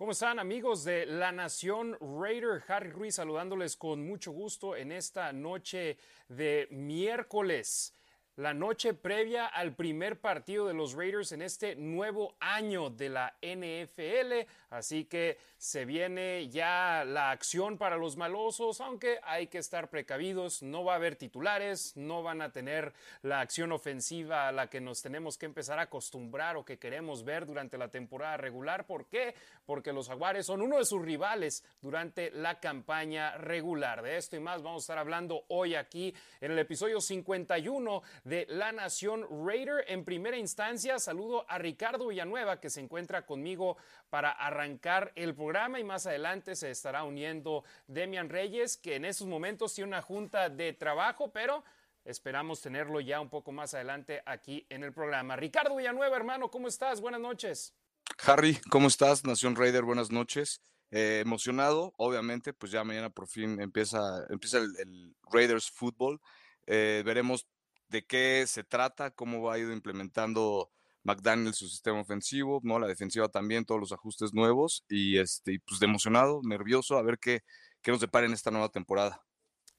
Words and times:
¿Cómo 0.00 0.12
están 0.12 0.38
amigos 0.38 0.82
de 0.84 1.04
la 1.04 1.30
Nación 1.30 1.94
Raider? 2.00 2.62
Harry 2.68 2.88
Ruiz 2.88 3.16
saludándoles 3.16 3.76
con 3.76 4.02
mucho 4.02 4.32
gusto 4.32 4.74
en 4.74 4.92
esta 4.92 5.30
noche 5.30 5.98
de 6.26 6.68
miércoles 6.70 7.94
la 8.36 8.54
noche 8.54 8.94
previa 8.94 9.46
al 9.46 9.74
primer 9.74 10.20
partido 10.20 10.66
de 10.66 10.74
los 10.74 10.94
Raiders 10.94 11.32
en 11.32 11.42
este 11.42 11.76
nuevo 11.76 12.36
año 12.40 12.88
de 12.88 13.08
la 13.08 13.34
NFL. 13.42 14.48
Así 14.70 15.04
que 15.04 15.36
se 15.56 15.84
viene 15.84 16.48
ya 16.48 17.04
la 17.04 17.32
acción 17.32 17.76
para 17.76 17.96
los 17.96 18.16
malosos, 18.16 18.80
aunque 18.80 19.18
hay 19.24 19.48
que 19.48 19.58
estar 19.58 19.90
precavidos. 19.90 20.62
No 20.62 20.84
va 20.84 20.94
a 20.94 20.96
haber 20.96 21.16
titulares, 21.16 21.96
no 21.96 22.22
van 22.22 22.40
a 22.40 22.50
tener 22.50 22.94
la 23.22 23.40
acción 23.40 23.72
ofensiva 23.72 24.48
a 24.48 24.52
la 24.52 24.68
que 24.70 24.80
nos 24.80 25.02
tenemos 25.02 25.36
que 25.36 25.46
empezar 25.46 25.78
a 25.78 25.82
acostumbrar 25.82 26.56
o 26.56 26.64
que 26.64 26.78
queremos 26.78 27.24
ver 27.24 27.46
durante 27.46 27.76
la 27.76 27.88
temporada 27.88 28.36
regular. 28.36 28.86
¿Por 28.86 29.06
qué? 29.06 29.34
Porque 29.66 29.92
los 29.92 30.08
Jaguares 30.08 30.46
son 30.46 30.62
uno 30.62 30.78
de 30.78 30.84
sus 30.84 31.02
rivales 31.02 31.64
durante 31.82 32.30
la 32.30 32.60
campaña 32.60 33.36
regular. 33.36 34.02
De 34.02 34.16
esto 34.16 34.36
y 34.36 34.40
más 34.40 34.62
vamos 34.62 34.82
a 34.82 34.84
estar 34.84 34.98
hablando 34.98 35.44
hoy 35.48 35.74
aquí 35.74 36.14
en 36.40 36.52
el 36.52 36.58
episodio 36.58 37.00
51 37.00 38.02
de 38.24 38.46
La 38.48 38.72
Nación 38.72 39.26
Raider. 39.46 39.84
En 39.88 40.04
primera 40.04 40.36
instancia, 40.36 40.98
saludo 40.98 41.44
a 41.48 41.58
Ricardo 41.58 42.08
Villanueva, 42.08 42.60
que 42.60 42.70
se 42.70 42.80
encuentra 42.80 43.26
conmigo 43.26 43.76
para 44.08 44.30
arrancar 44.30 45.12
el 45.14 45.34
programa 45.34 45.80
y 45.80 45.84
más 45.84 46.06
adelante 46.06 46.56
se 46.56 46.70
estará 46.70 47.04
uniendo 47.04 47.64
Demian 47.86 48.28
Reyes, 48.28 48.76
que 48.76 48.96
en 48.96 49.04
estos 49.04 49.26
momentos 49.26 49.74
tiene 49.74 49.88
una 49.88 50.02
junta 50.02 50.48
de 50.48 50.72
trabajo, 50.72 51.32
pero 51.32 51.64
esperamos 52.04 52.60
tenerlo 52.60 53.00
ya 53.00 53.20
un 53.20 53.28
poco 53.28 53.52
más 53.52 53.74
adelante 53.74 54.22
aquí 54.26 54.66
en 54.68 54.84
el 54.84 54.92
programa. 54.92 55.36
Ricardo 55.36 55.76
Villanueva, 55.76 56.16
hermano, 56.16 56.50
¿cómo 56.50 56.68
estás? 56.68 57.00
Buenas 57.00 57.20
noches. 57.20 57.74
Harry, 58.26 58.58
¿cómo 58.70 58.88
estás? 58.88 59.24
Nación 59.24 59.56
Raider, 59.56 59.84
buenas 59.84 60.10
noches. 60.10 60.60
Eh, 60.92 61.20
emocionado, 61.24 61.94
obviamente, 61.98 62.52
pues 62.52 62.72
ya 62.72 62.82
mañana 62.82 63.10
por 63.10 63.28
fin 63.28 63.60
empieza, 63.60 64.26
empieza 64.28 64.58
el, 64.58 65.14
Raiders 65.30 65.70
Football. 65.70 66.20
Eh, 66.66 67.02
veremos 67.04 67.46
de 67.90 68.04
qué 68.06 68.44
se 68.46 68.64
trata, 68.64 69.10
cómo 69.10 69.42
va 69.42 69.54
a 69.54 69.58
ir 69.58 69.70
implementando 69.70 70.70
McDaniel 71.02 71.54
su 71.54 71.68
sistema 71.68 72.00
ofensivo, 72.00 72.60
¿no? 72.62 72.78
La 72.78 72.86
defensiva 72.86 73.28
también, 73.28 73.64
todos 73.64 73.80
los 73.80 73.92
ajustes 73.92 74.32
nuevos 74.34 74.84
y 74.88 75.18
este, 75.18 75.60
pues 75.66 75.80
de 75.80 75.86
emocionado, 75.86 76.40
nervioso, 76.44 76.96
a 76.98 77.02
ver 77.02 77.18
qué, 77.18 77.42
qué 77.82 77.90
nos 77.90 78.00
depara 78.00 78.26
en 78.26 78.32
esta 78.32 78.50
nueva 78.50 78.68
temporada. 78.70 79.22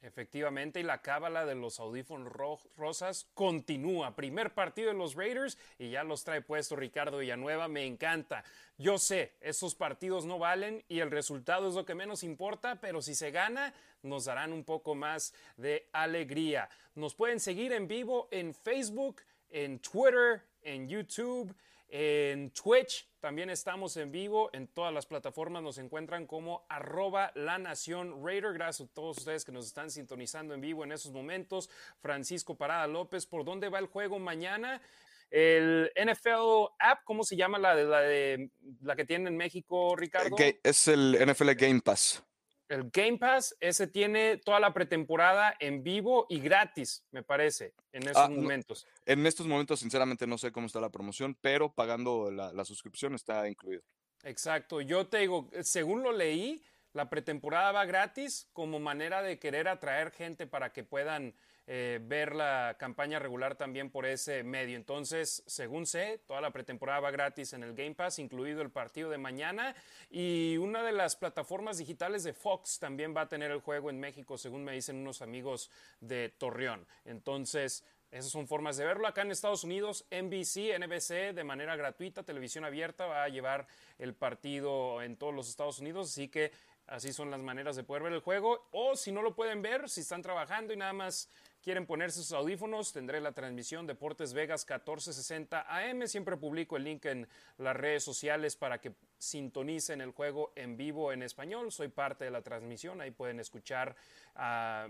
Efectivamente, 0.02 0.80
y 0.80 0.84
la 0.84 1.04
cábala 1.04 1.46
de 1.46 1.54
los 1.54 1.80
audífonos 1.80 2.34
rosas 2.76 3.28
continúa. 3.36 4.16
Primer 4.16 4.52
partido 4.52 4.88
de 4.88 4.98
los 4.98 5.14
Raiders 5.14 5.60
y 5.78 5.92
ya 5.92 6.04
los 6.04 6.24
trae 6.24 6.42
puesto 6.42 6.76
Ricardo 6.76 7.20
Villanueva. 7.20 7.68
Me 7.68 7.86
encanta. 7.86 8.44
Yo 8.80 8.98
sé, 8.98 9.36
esos 9.42 9.76
partidos 9.76 10.26
no 10.26 10.40
valen 10.40 10.84
y 10.88 11.02
el 11.02 11.12
resultado 11.12 11.70
es 11.70 11.76
lo 11.76 11.86
que 11.86 11.94
menos 11.94 12.24
importa, 12.24 12.82
pero 12.82 13.04
si 13.04 13.14
se 13.14 13.30
gana, 13.30 13.76
nos 14.02 14.26
darán 14.26 14.54
un 14.54 14.64
poco 14.64 14.96
más 14.96 15.36
de 15.56 15.88
alegría. 15.94 16.68
Nos 16.96 17.14
pueden 17.14 17.40
seguir 17.40 17.72
en 17.72 17.88
vivo 17.88 18.28
en 18.32 18.56
Facebook, 18.56 19.22
en 19.50 19.78
Twitter, 19.80 20.42
en 20.64 20.90
YouTube 20.90 21.56
en 21.94 22.52
Twitch 22.52 23.10
también 23.20 23.50
estamos 23.50 23.98
en 23.98 24.12
vivo. 24.12 24.50
En 24.54 24.68
todas 24.68 24.94
las 24.94 25.06
plataformas 25.06 25.62
nos 25.62 25.78
encuentran 25.78 26.26
como 26.26 26.66
arroba 26.70 27.32
la 27.36 27.60
nación. 27.60 28.24
Gracias 28.24 28.90
a 28.90 28.94
todos 28.94 29.20
ustedes 29.20 29.44
que 29.44 29.52
nos 29.52 29.68
están 29.68 29.92
sintonizando 29.92 30.54
en 30.54 30.62
vivo 30.62 30.86
en 30.86 30.94
esos 30.94 31.12
momentos. 31.12 31.70
Francisco 32.00 32.56
Parada 32.56 32.88
López, 32.88 33.26
¿por 33.26 33.44
dónde 33.44 33.68
va 33.68 33.80
el 33.80 33.88
juego 33.88 34.20
mañana? 34.20 34.82
El 35.30 35.92
NFL 35.96 36.74
app, 36.80 37.04
¿cómo 37.04 37.24
se 37.24 37.36
llama 37.36 37.60
la 37.60 37.76
la, 37.76 38.00
de, 38.02 38.50
la 38.82 38.96
que 38.96 39.06
tiene 39.06 39.30
en 39.30 39.38
México, 39.38 39.96
Ricardo? 39.96 40.36
Es 40.64 40.88
el 40.88 41.18
NFL 41.26 41.52
Game 41.52 41.82
Pass. 41.82 42.24
El 42.72 42.90
Game 42.90 43.18
Pass, 43.18 43.54
ese 43.60 43.86
tiene 43.86 44.38
toda 44.38 44.62
la 44.62 44.74
pretemporada 44.74 45.54
en 45.60 45.84
vivo 45.84 46.26
y 46.30 46.40
gratis, 46.40 47.04
me 47.12 47.22
parece, 47.22 47.74
en 47.92 48.04
estos 48.04 48.24
ah, 48.24 48.30
momentos. 48.30 48.88
en 49.06 49.28
estos 49.28 49.46
momentos, 49.46 49.82
sinceramente, 49.82 50.26
no 50.26 50.38
sé 50.38 50.54
cómo 50.54 50.68
está 50.68 50.80
la 50.80 50.90
promoción, 50.90 51.38
pero 51.42 51.74
pagando 51.74 52.32
la, 52.32 52.54
la 52.54 52.64
suscripción 52.64 53.14
está 53.14 53.46
incluido. 53.50 53.82
Exacto. 54.24 54.80
Yo 54.80 55.06
te 55.08 55.18
digo, 55.18 55.50
según 55.64 56.02
lo 56.02 56.14
leí, 56.14 56.64
la 56.94 57.10
pretemporada 57.10 57.74
va 57.74 57.84
gratis 57.84 58.48
como 58.54 58.80
manera 58.80 59.22
de 59.22 59.38
querer 59.38 59.68
atraer 59.68 60.12
gente 60.12 60.48
para 60.48 60.72
que 60.72 60.86
puedan 60.86 61.36
eh, 61.68 62.00
ver 62.02 62.36
la 62.36 62.76
campaña 62.80 63.20
regular 63.20 63.56
también 63.56 63.90
por 63.90 64.06
ese 64.06 64.44
medio. 64.44 64.76
Entonces, 64.76 65.44
según 65.46 65.86
sé, 65.86 66.20
toda 66.28 66.42
la 66.42 66.52
pretemporada 66.52 67.00
va 67.00 67.12
gratis 67.12 67.54
en 67.54 67.64
el 67.64 67.74
Game 67.74 67.96
Pass, 67.96 68.20
incluido 68.20 68.62
el 68.62 68.72
partido 68.72 69.10
de 69.10 69.18
mañana. 69.18 69.76
Y 70.10 70.58
una 70.58 70.84
de 70.84 70.92
las 70.92 71.16
plataformas 71.16 71.78
digitales 71.78 72.24
de 72.24 72.34
Fox 72.34 72.80
también 72.80 73.16
va 73.16 73.22
a 73.22 73.30
tener 73.30 73.52
el 73.52 73.62
juego 73.62 73.90
en 73.90 74.00
México, 74.00 74.38
según 74.38 74.64
me 74.64 74.74
dicen 74.74 74.98
unos 74.98 75.22
amigos 75.22 75.70
de 76.00 76.30
Torreón. 76.30 76.86
Entonces, 77.06 77.84
esas 78.12 78.30
son 78.30 78.46
formas 78.46 78.76
de 78.76 78.84
verlo. 78.84 79.08
Acá 79.08 79.22
en 79.22 79.32
Estados 79.32 79.64
Unidos, 79.64 80.06
NBC, 80.12 80.78
NBC, 80.78 81.34
de 81.34 81.44
manera 81.46 81.78
gratuita, 81.78 82.24
televisión 82.24 82.66
abierta, 82.66 83.06
va 83.06 83.24
a 83.24 83.30
llevar 83.30 83.68
el 84.00 84.14
partido 84.14 85.02
en 85.02 85.16
todos 85.16 85.34
los 85.34 85.48
Estados 85.48 85.80
Unidos. 85.80 86.10
Así 86.10 86.28
que 86.28 86.52
así 86.88 87.14
son 87.14 87.32
las 87.32 87.40
maneras 87.40 87.78
de 87.78 87.86
poder 87.86 88.04
ver 88.04 88.12
el 88.12 88.20
juego. 88.20 88.68
O 88.72 88.98
si 88.98 89.14
no 89.14 89.22
lo 89.22 89.34
pueden 89.34 89.62
ver, 89.62 89.90
si 89.90 90.02
están 90.02 90.22
trabajando 90.22 90.74
y 90.74 90.78
nada 90.78 90.92
más 90.92 91.30
quieren 91.62 91.86
ponerse 91.86 92.18
sus 92.18 92.32
audífonos, 92.32 92.92
tendré 92.92 93.22
la 93.22 93.34
transmisión 93.34 93.86
Deportes 93.86 94.34
Vegas 94.34 94.66
1460 94.68 95.66
AM. 95.70 96.08
Siempre 96.08 96.38
publico 96.38 96.76
el 96.76 96.84
link 96.84 97.06
en 97.06 97.28
las 97.58 97.76
redes 97.76 98.04
sociales 98.04 98.56
para 98.56 98.82
que 98.82 98.94
sintonicen 99.18 100.02
el 100.02 100.12
juego 100.12 100.52
en 100.56 100.76
vivo 100.76 101.12
en 101.12 101.22
español. 101.22 101.72
Soy 101.72 101.90
parte 101.90 102.26
de 102.26 102.32
la 102.32 102.42
transmisión. 102.42 103.00
Ahí 103.00 103.12
pueden 103.12 103.40
escuchar 103.40 103.96
a, 104.36 104.88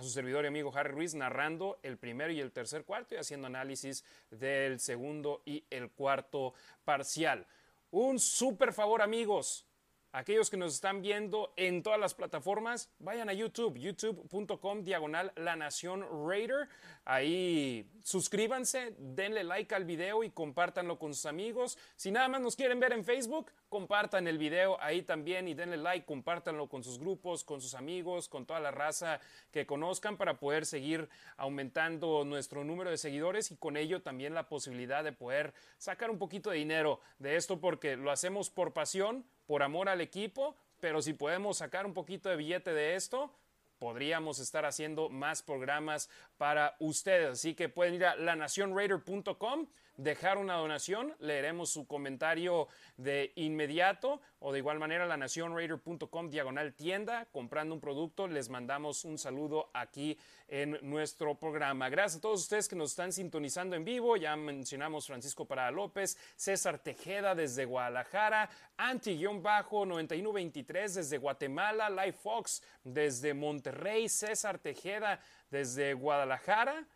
su 0.00 0.10
servidor 0.10 0.44
y 0.44 0.48
amigo 0.48 0.72
Harry 0.74 0.90
Ruiz 0.90 1.14
narrando 1.14 1.78
el 1.82 1.96
primero 1.96 2.32
y 2.32 2.40
el 2.40 2.50
tercer 2.50 2.84
cuarto 2.84 3.14
y 3.14 3.18
haciendo 3.18 3.46
análisis 3.46 4.04
del 4.30 4.80
segundo 4.80 5.42
y 5.44 5.64
el 5.70 5.90
cuarto 5.90 6.54
parcial. 6.84 7.46
Un 7.92 8.18
súper 8.18 8.72
favor 8.72 9.02
amigos 9.02 9.66
Aquellos 10.12 10.50
que 10.50 10.56
nos 10.56 10.74
están 10.74 11.02
viendo 11.02 11.52
en 11.56 11.84
todas 11.84 12.00
las 12.00 12.14
plataformas, 12.14 12.90
vayan 12.98 13.28
a 13.28 13.32
YouTube, 13.32 13.78
youtube.com 13.78 14.82
diagonal 14.82 15.32
La 15.36 15.54
Nación 15.54 16.04
Raider. 16.28 16.68
Ahí 17.04 17.88
suscríbanse, 18.02 18.96
denle 18.98 19.44
like 19.44 19.72
al 19.72 19.84
video 19.84 20.24
y 20.24 20.30
compártanlo 20.30 20.98
con 20.98 21.14
sus 21.14 21.26
amigos. 21.26 21.78
Si 21.94 22.10
nada 22.10 22.26
más 22.26 22.40
nos 22.40 22.56
quieren 22.56 22.80
ver 22.80 22.92
en 22.92 23.04
Facebook, 23.04 23.52
compartan 23.68 24.26
el 24.26 24.36
video 24.36 24.82
ahí 24.82 25.02
también 25.02 25.46
y 25.46 25.54
denle 25.54 25.76
like, 25.76 26.04
compártanlo 26.06 26.68
con 26.68 26.82
sus 26.82 26.98
grupos, 26.98 27.44
con 27.44 27.60
sus 27.60 27.74
amigos, 27.74 28.28
con 28.28 28.46
toda 28.46 28.58
la 28.58 28.72
raza 28.72 29.20
que 29.52 29.64
conozcan 29.64 30.16
para 30.16 30.40
poder 30.40 30.66
seguir 30.66 31.08
aumentando 31.36 32.24
nuestro 32.24 32.64
número 32.64 32.90
de 32.90 32.98
seguidores 32.98 33.52
y 33.52 33.56
con 33.56 33.76
ello 33.76 34.02
también 34.02 34.34
la 34.34 34.48
posibilidad 34.48 35.04
de 35.04 35.12
poder 35.12 35.54
sacar 35.78 36.10
un 36.10 36.18
poquito 36.18 36.50
de 36.50 36.56
dinero 36.56 36.98
de 37.20 37.36
esto 37.36 37.60
porque 37.60 37.96
lo 37.96 38.10
hacemos 38.10 38.50
por 38.50 38.72
pasión 38.72 39.24
por 39.50 39.64
amor 39.64 39.88
al 39.88 40.00
equipo, 40.00 40.54
pero 40.78 41.02
si 41.02 41.12
podemos 41.12 41.56
sacar 41.56 41.84
un 41.84 41.92
poquito 41.92 42.28
de 42.28 42.36
billete 42.36 42.72
de 42.72 42.94
esto, 42.94 43.34
podríamos 43.80 44.38
estar 44.38 44.64
haciendo 44.64 45.08
más 45.08 45.42
programas 45.42 46.08
para 46.38 46.76
ustedes. 46.78 47.30
Así 47.30 47.56
que 47.56 47.68
pueden 47.68 47.94
ir 47.94 48.04
a 48.04 48.14
lanacionraider.com, 48.14 49.66
dejar 50.02 50.38
una 50.38 50.54
donación, 50.54 51.14
leeremos 51.20 51.70
su 51.70 51.86
comentario 51.86 52.66
de 52.96 53.32
inmediato 53.36 54.20
o 54.38 54.52
de 54.52 54.58
igual 54.58 54.78
manera 54.78 55.04
lanacionraider.com 55.04 56.30
diagonal 56.30 56.72
tienda, 56.72 57.26
comprando 57.26 57.74
un 57.74 57.80
producto, 57.80 58.26
les 58.26 58.48
mandamos 58.48 59.04
un 59.04 59.18
saludo 59.18 59.68
aquí 59.74 60.16
en 60.48 60.78
nuestro 60.82 61.34
programa. 61.34 61.90
Gracias 61.90 62.18
a 62.18 62.22
todos 62.22 62.40
ustedes 62.40 62.66
que 62.66 62.76
nos 62.76 62.90
están 62.90 63.12
sintonizando 63.12 63.76
en 63.76 63.84
vivo, 63.84 64.16
ya 64.16 64.34
mencionamos 64.36 65.06
Francisco 65.06 65.44
Parada 65.44 65.70
López, 65.70 66.16
César 66.34 66.78
Tejeda 66.78 67.34
desde 67.34 67.66
Guadalajara, 67.66 68.48
Anti-9123 68.78 70.94
desde 70.94 71.18
Guatemala, 71.18 71.90
Live 71.90 72.14
Fox 72.14 72.62
desde 72.82 73.34
Monterrey, 73.34 74.08
César 74.08 74.58
Tejeda 74.58 75.20
desde 75.50 75.92
Guadalajara. 75.92 76.86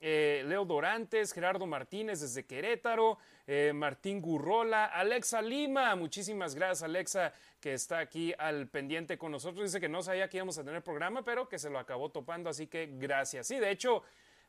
Eh, 0.00 0.44
Leo 0.46 0.64
Dorantes, 0.64 1.32
Gerardo 1.32 1.66
Martínez 1.66 2.20
desde 2.20 2.44
Querétaro, 2.44 3.18
eh, 3.46 3.72
Martín 3.74 4.20
Gurrola, 4.20 4.84
Alexa 4.86 5.40
Lima, 5.40 5.96
muchísimas 5.96 6.54
gracias 6.54 6.82
Alexa 6.82 7.32
que 7.60 7.72
está 7.72 8.00
aquí 8.00 8.34
al 8.38 8.68
pendiente 8.68 9.16
con 9.16 9.32
nosotros, 9.32 9.64
dice 9.64 9.80
que 9.80 9.88
no 9.88 10.02
sabía 10.02 10.28
que 10.28 10.36
íbamos 10.36 10.58
a 10.58 10.64
tener 10.64 10.82
programa, 10.82 11.24
pero 11.24 11.48
que 11.48 11.58
se 11.58 11.70
lo 11.70 11.78
acabó 11.78 12.10
topando, 12.10 12.50
así 12.50 12.66
que 12.66 12.90
gracias. 12.92 13.46
Sí, 13.46 13.58
de 13.58 13.70
hecho, 13.70 14.02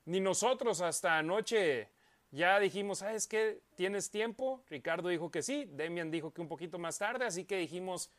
ni 0.06 0.20
nosotros 0.20 0.82
hasta 0.82 1.18
anoche 1.18 1.90
ya 2.32 2.60
dijimos, 2.60 3.00
¿sabes 3.00 3.26
qué? 3.26 3.62
¿Tienes 3.76 4.12
tiempo? 4.12 4.62
Ricardo 4.70 5.08
dijo 5.08 5.32
que 5.32 5.42
sí, 5.42 5.66
Demian 5.72 6.12
dijo 6.12 6.34
que 6.34 6.42
un 6.42 6.50
poquito 6.50 6.78
más 6.78 6.98
tarde, 6.98 7.26
así 7.26 7.46
que 7.46 7.58
dijimos, 7.58 8.12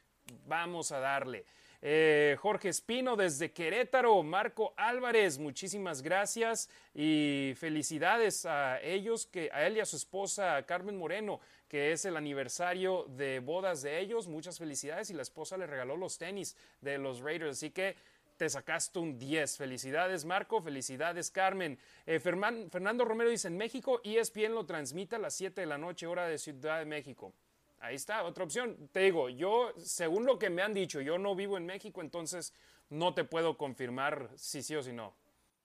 vamos 0.46 0.92
a 0.92 1.00
darle. 1.00 1.44
Eh, 1.80 2.36
Jorge 2.40 2.70
Espino 2.70 3.14
desde 3.14 3.52
Querétaro, 3.52 4.20
Marco 4.24 4.74
Álvarez, 4.76 5.38
muchísimas 5.38 6.02
gracias 6.02 6.68
y 6.92 7.52
felicidades 7.56 8.46
a 8.46 8.80
ellos, 8.82 9.26
que, 9.26 9.48
a 9.52 9.64
él 9.64 9.76
y 9.76 9.80
a 9.80 9.86
su 9.86 9.94
esposa 9.94 10.60
Carmen 10.66 10.98
Moreno, 10.98 11.38
que 11.68 11.92
es 11.92 12.04
el 12.04 12.16
aniversario 12.16 13.04
de 13.10 13.38
bodas 13.38 13.82
de 13.82 14.00
ellos. 14.00 14.26
Muchas 14.26 14.58
felicidades 14.58 15.10
y 15.10 15.14
la 15.14 15.22
esposa 15.22 15.56
le 15.56 15.68
regaló 15.68 15.96
los 15.96 16.18
tenis 16.18 16.56
de 16.80 16.98
los 16.98 17.20
Raiders. 17.20 17.58
Así 17.58 17.70
que 17.70 17.94
te 18.36 18.48
sacaste 18.48 18.98
un 18.98 19.16
10. 19.16 19.56
Felicidades, 19.56 20.24
Marco. 20.24 20.60
Felicidades, 20.60 21.30
Carmen. 21.30 21.78
Eh, 22.06 22.18
Fernando 22.18 23.04
Romero 23.04 23.30
dice: 23.30 23.48
En 23.48 23.56
México, 23.56 24.00
ESPN 24.02 24.54
lo 24.54 24.66
transmite 24.66 25.16
a 25.16 25.18
las 25.20 25.34
7 25.34 25.60
de 25.60 25.66
la 25.66 25.78
noche, 25.78 26.06
hora 26.06 26.26
de 26.26 26.38
Ciudad 26.38 26.80
de 26.80 26.86
México. 26.86 27.34
Ahí 27.80 27.94
está, 27.94 28.24
otra 28.24 28.44
opción. 28.44 28.88
Te 28.92 29.00
digo, 29.00 29.28
yo, 29.28 29.72
según 29.78 30.26
lo 30.26 30.38
que 30.38 30.50
me 30.50 30.62
han 30.62 30.74
dicho, 30.74 31.00
yo 31.00 31.18
no 31.18 31.34
vivo 31.34 31.56
en 31.56 31.66
México, 31.66 32.00
entonces 32.00 32.52
no 32.90 33.14
te 33.14 33.24
puedo 33.24 33.56
confirmar 33.56 34.30
si 34.36 34.62
sí 34.62 34.74
o 34.74 34.82
si 34.82 34.92
no. 34.92 35.16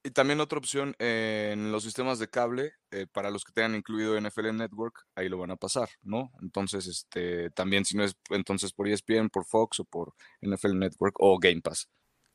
Y 0.06 0.12
también 0.12 0.42
otra 0.42 0.58
opción 0.58 0.96
en 1.00 1.72
los 1.72 1.84
sistemas 1.84 2.20
de 2.20 2.30
cable, 2.30 2.74
eh, 2.92 3.08
para 3.10 3.32
los 3.32 3.46
que 3.46 3.54
tengan 3.54 3.76
incluido 3.76 4.20
NFL 4.20 4.52
Network, 4.52 5.06
ahí 5.16 5.30
lo 5.30 5.38
van 5.38 5.52
a 5.52 5.56
pasar, 5.56 5.88
¿no? 6.02 6.30
Entonces, 6.42 6.88
este, 6.88 7.50
también 7.52 7.86
si 7.86 7.96
no 7.96 8.04
es 8.04 8.14
entonces 8.30 8.74
por 8.74 8.90
ESPN, 8.90 9.30
por 9.30 9.46
Fox 9.46 9.80
o 9.80 9.86
por 9.86 10.14
NFL 10.42 10.78
Network 10.78 11.16
o 11.20 11.40
Game 11.40 11.62
Pass. 11.62 11.88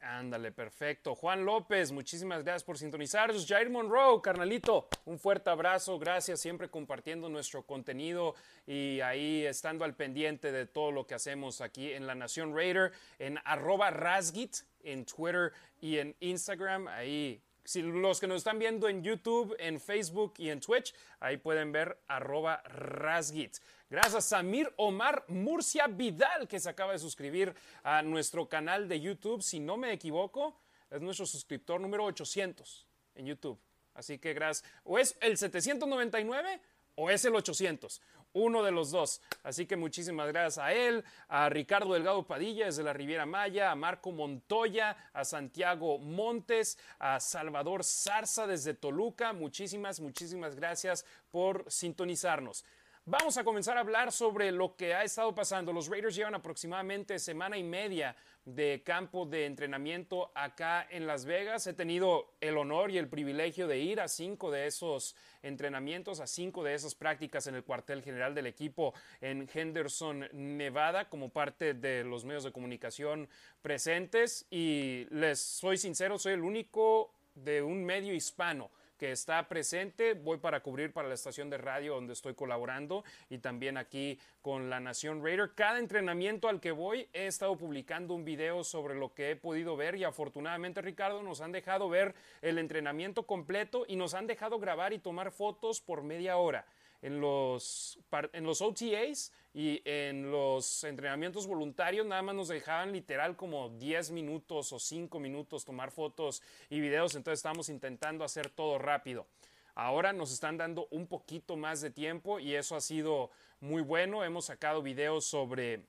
Ándale, 0.09 0.53
perfecto. 0.53 1.15
Juan 1.15 1.45
López, 1.45 1.93
muchísimas 1.93 2.43
gracias 2.43 2.65
por 2.65 2.79
sintonizarnos. 2.79 3.47
Jair 3.47 3.69
Monroe, 3.69 4.23
carnalito, 4.23 4.89
un 5.05 5.19
fuerte 5.19 5.51
abrazo. 5.51 5.99
Gracias 5.99 6.41
siempre 6.41 6.71
compartiendo 6.71 7.29
nuestro 7.29 7.63
contenido 7.63 8.35
y 8.67 9.01
ahí 9.01 9.45
estando 9.45 9.85
al 9.85 9.95
pendiente 9.95 10.51
de 10.51 10.65
todo 10.65 10.93
lo 10.93 11.07
que 11.07 11.15
hacemos 11.15 11.61
aquí 11.61 11.93
en 11.93 12.07
La 12.07 12.15
Nación 12.15 12.57
Raider, 12.57 12.93
en 13.19 13.39
arroba 13.45 13.91
Rasgit, 13.91 14.57
en 14.83 15.05
Twitter 15.05 15.53
y 15.79 15.99
en 15.99 16.17
Instagram. 16.21 16.89
Ahí 16.89 17.43
si 17.69 17.83
los 17.83 18.19
que 18.19 18.27
nos 18.27 18.39
están 18.39 18.59
viendo 18.59 18.89
en 18.89 19.03
YouTube, 19.03 19.55
en 19.59 19.79
Facebook 19.79 20.33
y 20.39 20.49
en 20.49 20.59
Twitch, 20.59 20.95
ahí 21.21 21.37
pueden 21.37 21.71
ver 21.71 21.99
arroba 22.09 22.63
rasgit. 22.65 23.59
Gracias 23.91 24.15
a 24.15 24.21
Samir 24.23 24.73
Omar 24.77 25.27
Murcia 25.29 25.87
Vidal, 25.87 26.49
que 26.49 26.61
se 26.61 26.71
acaba 26.71 26.93
de 26.93 26.99
suscribir 26.99 27.55
a 27.83 28.01
nuestro 28.01 28.49
canal 28.49 28.89
de 28.89 28.99
YouTube. 28.99 29.43
Si 29.43 29.61
no 29.61 29.77
me 29.77 29.93
equivoco, 29.93 30.59
es 30.91 31.03
nuestro 31.03 31.27
suscriptor 31.27 31.79
número 31.79 32.07
800 32.07 32.87
en 33.17 33.27
YouTube. 33.27 33.61
Así 33.93 34.17
que 34.17 34.33
gracias. 34.33 34.67
O 34.85 34.99
es 34.99 35.19
el 35.21 35.37
799 35.37 36.63
o 36.95 37.11
es 37.11 37.23
el 37.27 37.35
800 37.35 38.01
uno 38.33 38.63
de 38.63 38.71
los 38.71 38.91
dos. 38.91 39.21
Así 39.43 39.67
que 39.67 39.77
muchísimas 39.77 40.29
gracias 40.29 40.59
a 40.59 40.73
él, 40.73 41.05
a 41.29 41.49
Ricardo 41.49 41.95
Delgado 41.95 42.27
Padilla 42.27 42.67
desde 42.67 42.83
la 42.83 42.93
Riviera 42.93 43.27
Maya, 43.27 43.71
a 43.71 43.75
Marco 43.75 44.13
Montoya, 44.13 44.97
a 45.13 45.25
Santiago 45.25 45.99
Montes, 45.99 46.79
a 46.99 47.21
Salvador 47.21 47.85
Zarza 47.85 48.47
desde 48.47 48.75
Toluca. 48.75 49.33
Muchísimas, 49.33 50.01
muchísimas 50.01 50.55
gracias 50.55 51.05
por 51.31 51.65
sintonizarnos. 51.71 52.65
Vamos 53.11 53.39
a 53.39 53.45
comenzar 53.45 53.79
a 53.79 53.81
hablar 53.81 54.13
sobre 54.13 54.53
lo 54.53 54.77
que 54.77 54.93
ha 54.93 55.03
estado 55.03 55.35
pasando. 55.35 55.73
Los 55.73 55.89
Raiders 55.89 56.15
llevan 56.15 56.35
aproximadamente 56.35 57.19
semana 57.19 57.57
y 57.57 57.63
media 57.63 58.15
de 58.45 58.83
campo 58.85 59.25
de 59.25 59.47
entrenamiento 59.47 60.31
acá 60.35 60.87
en 60.91 61.07
Las 61.07 61.25
Vegas. 61.25 61.67
He 61.67 61.73
tenido 61.73 62.35
el 62.39 62.59
honor 62.59 62.91
y 62.91 62.99
el 62.99 63.09
privilegio 63.09 63.67
de 63.67 63.79
ir 63.79 64.03
a 64.03 64.09
cinco 64.09 64.51
de 64.51 64.67
esos 64.67 65.17
entrenamientos, 65.41 66.21
a 66.21 66.27
cinco 66.27 66.63
de 66.63 66.75
esas 66.75 66.95
prácticas 66.95 67.47
en 67.47 67.55
el 67.55 67.65
cuartel 67.65 68.03
general 68.03 68.35
del 68.35 68.47
equipo 68.47 68.93
en 69.23 69.49
Henderson, 69.51 70.29
Nevada, 70.35 71.09
como 71.09 71.31
parte 71.31 71.73
de 71.73 72.05
los 72.05 72.27
medios 72.27 72.45
de 72.45 72.53
comunicación 72.53 73.27
presentes. 73.63 74.47
Y 74.51 75.07
les 75.09 75.41
soy 75.41 75.79
sincero, 75.79 76.19
soy 76.19 76.35
el 76.35 76.43
único 76.43 77.15
de 77.35 77.63
un 77.63 77.87
medio 77.87 78.13
hispano 78.13 78.71
que 78.99 79.13
está 79.13 79.49
presente. 79.49 80.15
Voy 80.15 80.39
para 80.39 80.61
cubrir 80.61 80.93
para 80.93 81.09
la 81.09 81.15
estación 81.15 81.49
de 81.49 81.57
radio 81.57 81.95
donde 81.95 82.13
estoy 82.13 82.35
colaborando 82.35 83.05
y 83.31 83.39
también 83.39 83.77
aquí 83.77 84.19
con 84.43 84.69
la 84.69 84.81
Nación 84.81 85.25
Raider. 85.25 85.53
Cada 85.55 85.79
entrenamiento 85.79 86.49
al 86.49 86.61
que 86.61 86.73
voy 86.73 87.09
he 87.13 87.27
estado 87.27 87.57
publicando 87.57 88.15
un 88.15 88.25
video 88.25 88.65
sobre 88.65 88.95
lo 88.95 89.15
que 89.15 89.31
he 89.31 89.37
podido 89.37 89.77
ver 89.77 89.95
y 89.95 90.05
afortunadamente 90.05 90.83
Ricardo 90.83 91.23
nos 91.23 91.41
han 91.41 91.53
dejado 91.53 91.89
ver 91.89 92.15
el 92.43 92.59
entrenamiento 92.59 93.23
completo 93.23 93.85
y 93.89 93.97
nos 93.97 94.15
han 94.15 94.27
dejado 94.27 94.59
grabar 94.59 94.93
y 94.93 94.99
tomar 94.99 95.31
fotos 95.31 95.81
por 95.81 96.03
media 96.03 96.37
hora 96.37 96.67
en 97.03 97.21
los, 97.21 97.99
en 98.33 98.45
los 98.45 98.61
OTAs 98.61 99.33
y 99.55 99.81
en 99.85 100.31
los 100.31 100.85
entrenamientos 100.85 101.47
voluntarios 101.47 102.07
nada 102.07 102.23
más 102.23 102.35
nos 102.35 102.49
dejaban 102.49 102.93
literal 102.93 103.37
como 103.37 103.69
10 103.71 104.11
minutos 104.11 104.73
o 104.73 104.79
5 104.79 105.19
minutos 105.21 105.65
tomar 105.65 105.91
fotos 105.91 106.43
y 106.69 106.81
videos, 106.81 107.15
entonces 107.15 107.39
estamos 107.39 107.69
intentando 107.69 108.25
hacer 108.25 108.51
todo 108.51 108.79
rápido. 108.79 109.27
Ahora 109.75 110.13
nos 110.13 110.33
están 110.33 110.57
dando 110.57 110.89
un 110.91 111.07
poquito 111.07 111.57
más 111.57 111.81
de 111.81 111.91
tiempo 111.91 112.41
y 112.41 112.57
eso 112.57 112.75
ha 112.75 112.81
sido 112.81 113.31
muy 113.61 113.81
bueno. 113.81 114.25
Hemos 114.25 114.47
sacado 114.47 114.83
videos 114.83 115.25
sobre 115.25 115.87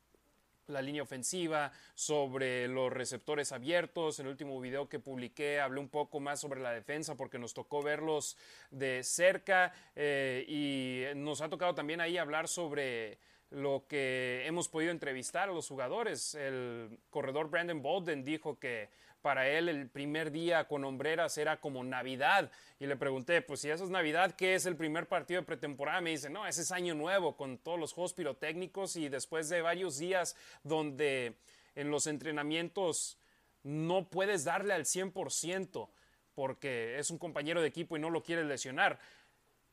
la 0.69 0.81
línea 0.81 1.03
ofensiva, 1.03 1.71
sobre 1.95 2.67
los 2.67 2.91
receptores 2.91 3.51
abiertos. 3.51 4.19
En 4.19 4.27
el 4.27 4.31
último 4.31 4.59
video 4.61 4.87
que 4.87 4.99
publiqué 4.99 5.59
hablé 5.59 5.79
un 5.79 5.89
poco 5.89 6.19
más 6.19 6.39
sobre 6.39 6.61
la 6.61 6.71
defensa 6.71 7.15
porque 7.15 7.39
nos 7.39 7.53
tocó 7.53 7.81
verlos 7.81 8.37
de 8.71 9.03
cerca 9.03 9.73
eh, 9.95 10.45
y 10.47 11.17
nos 11.17 11.41
ha 11.41 11.49
tocado 11.49 11.75
también 11.75 12.01
ahí 12.01 12.17
hablar 12.17 12.47
sobre 12.47 13.17
lo 13.51 13.85
que 13.87 14.43
hemos 14.45 14.69
podido 14.69 14.91
entrevistar 14.91 15.49
a 15.49 15.53
los 15.53 15.67
jugadores. 15.67 16.35
El 16.35 16.99
corredor 17.09 17.49
Brandon 17.49 17.81
Bolden 17.81 18.23
dijo 18.23 18.59
que 18.59 18.89
para 19.21 19.49
él 19.49 19.69
el 19.69 19.89
primer 19.89 20.31
día 20.31 20.67
con 20.67 20.83
hombreras 20.83 21.37
era 21.37 21.59
como 21.59 21.83
Navidad. 21.83 22.51
Y 22.79 22.85
le 22.85 22.95
pregunté, 22.95 23.41
pues 23.41 23.61
si 23.61 23.69
eso 23.69 23.83
es 23.83 23.89
Navidad, 23.89 24.35
¿qué 24.35 24.55
es 24.55 24.65
el 24.65 24.75
primer 24.75 25.07
partido 25.07 25.41
de 25.41 25.45
pretemporada? 25.45 26.01
Me 26.01 26.11
dice, 26.11 26.29
no, 26.29 26.47
ese 26.47 26.61
es 26.61 26.71
año 26.71 26.95
nuevo 26.95 27.35
con 27.35 27.57
todos 27.57 27.79
los 27.79 27.93
juegos 27.93 28.13
pirotécnicos 28.13 28.95
y 28.95 29.09
después 29.09 29.49
de 29.49 29.61
varios 29.61 29.97
días 29.97 30.35
donde 30.63 31.35
en 31.75 31.91
los 31.91 32.07
entrenamientos 32.07 33.17
no 33.63 34.09
puedes 34.09 34.45
darle 34.45 34.73
al 34.73 34.85
100% 34.85 35.89
porque 36.33 36.97
es 36.97 37.11
un 37.11 37.17
compañero 37.17 37.61
de 37.61 37.67
equipo 37.67 37.97
y 37.97 37.99
no 37.99 38.09
lo 38.09 38.23
quieres 38.23 38.45
lesionar. 38.45 38.99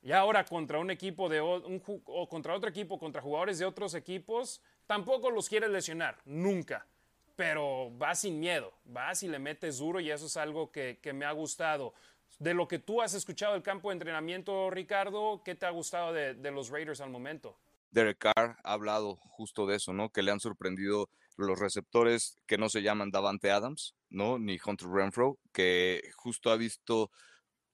Y 0.03 0.13
ahora 0.13 0.45
contra 0.45 0.79
un 0.79 0.91
equipo 0.91 1.29
de 1.29 1.41
o 1.41 2.29
contra 2.29 2.55
otro 2.55 2.69
equipo, 2.69 2.99
contra 2.99 3.23
jugadores 3.23 3.59
de 3.59 3.65
otros 3.65 3.95
equipos, 3.95 4.61
tampoco 4.87 5.31
los 5.31 5.49
quieres 5.49 5.71
lesionar, 5.71 6.19
nunca 6.25 6.87
pero 7.37 7.97
va 7.99 8.15
sin 8.15 8.41
miedo, 8.41 8.73
vas 8.87 9.23
y 9.23 9.29
le 9.29 9.39
metes 9.39 9.79
duro 9.79 10.01
y 10.01 10.11
eso 10.11 10.27
es 10.27 10.37
algo 10.37 10.73
que, 10.73 10.99
me 11.15 11.27
ha 11.27 11.33
gustado. 11.33 11.95
De 12.39 12.55
lo 12.55 12.67
que 12.67 12.79
tú 12.79 13.01
has 13.01 13.15
escuchado 13.15 13.53
del 13.53 13.63
campo 13.63 13.91
de 13.91 13.95
entrenamiento, 13.95 14.71
Ricardo, 14.71 15.43
¿qué 15.45 15.55
te 15.55 15.67
ha 15.67 15.71
gustado 15.71 16.13
de, 16.13 16.51
los 16.51 16.71
Raiders 16.71 17.01
al 17.01 17.11
momento? 17.11 17.57
Derek 17.91 18.19
Carr 18.19 18.59
ha 18.65 18.73
hablado 18.73 19.17
justo 19.17 19.67
de 19.67 19.77
eso, 19.77 19.93
¿no? 19.93 20.11
Que 20.11 20.23
le 20.23 20.33
han 20.33 20.41
sorprendido 20.41 21.09
los 21.37 21.59
receptores 21.59 22.39
que 22.47 22.59
no 22.59 22.69
se 22.69 22.83
llaman 22.83 23.11
Davante 23.11 23.51
Adams, 23.51 23.95
¿no? 24.11 24.39
Ni 24.39 24.59
Hunter 24.65 24.89
Renfro, 24.89 25.39
que 25.53 26.11
justo 26.17 26.51
ha 26.51 26.57
visto 26.57 27.11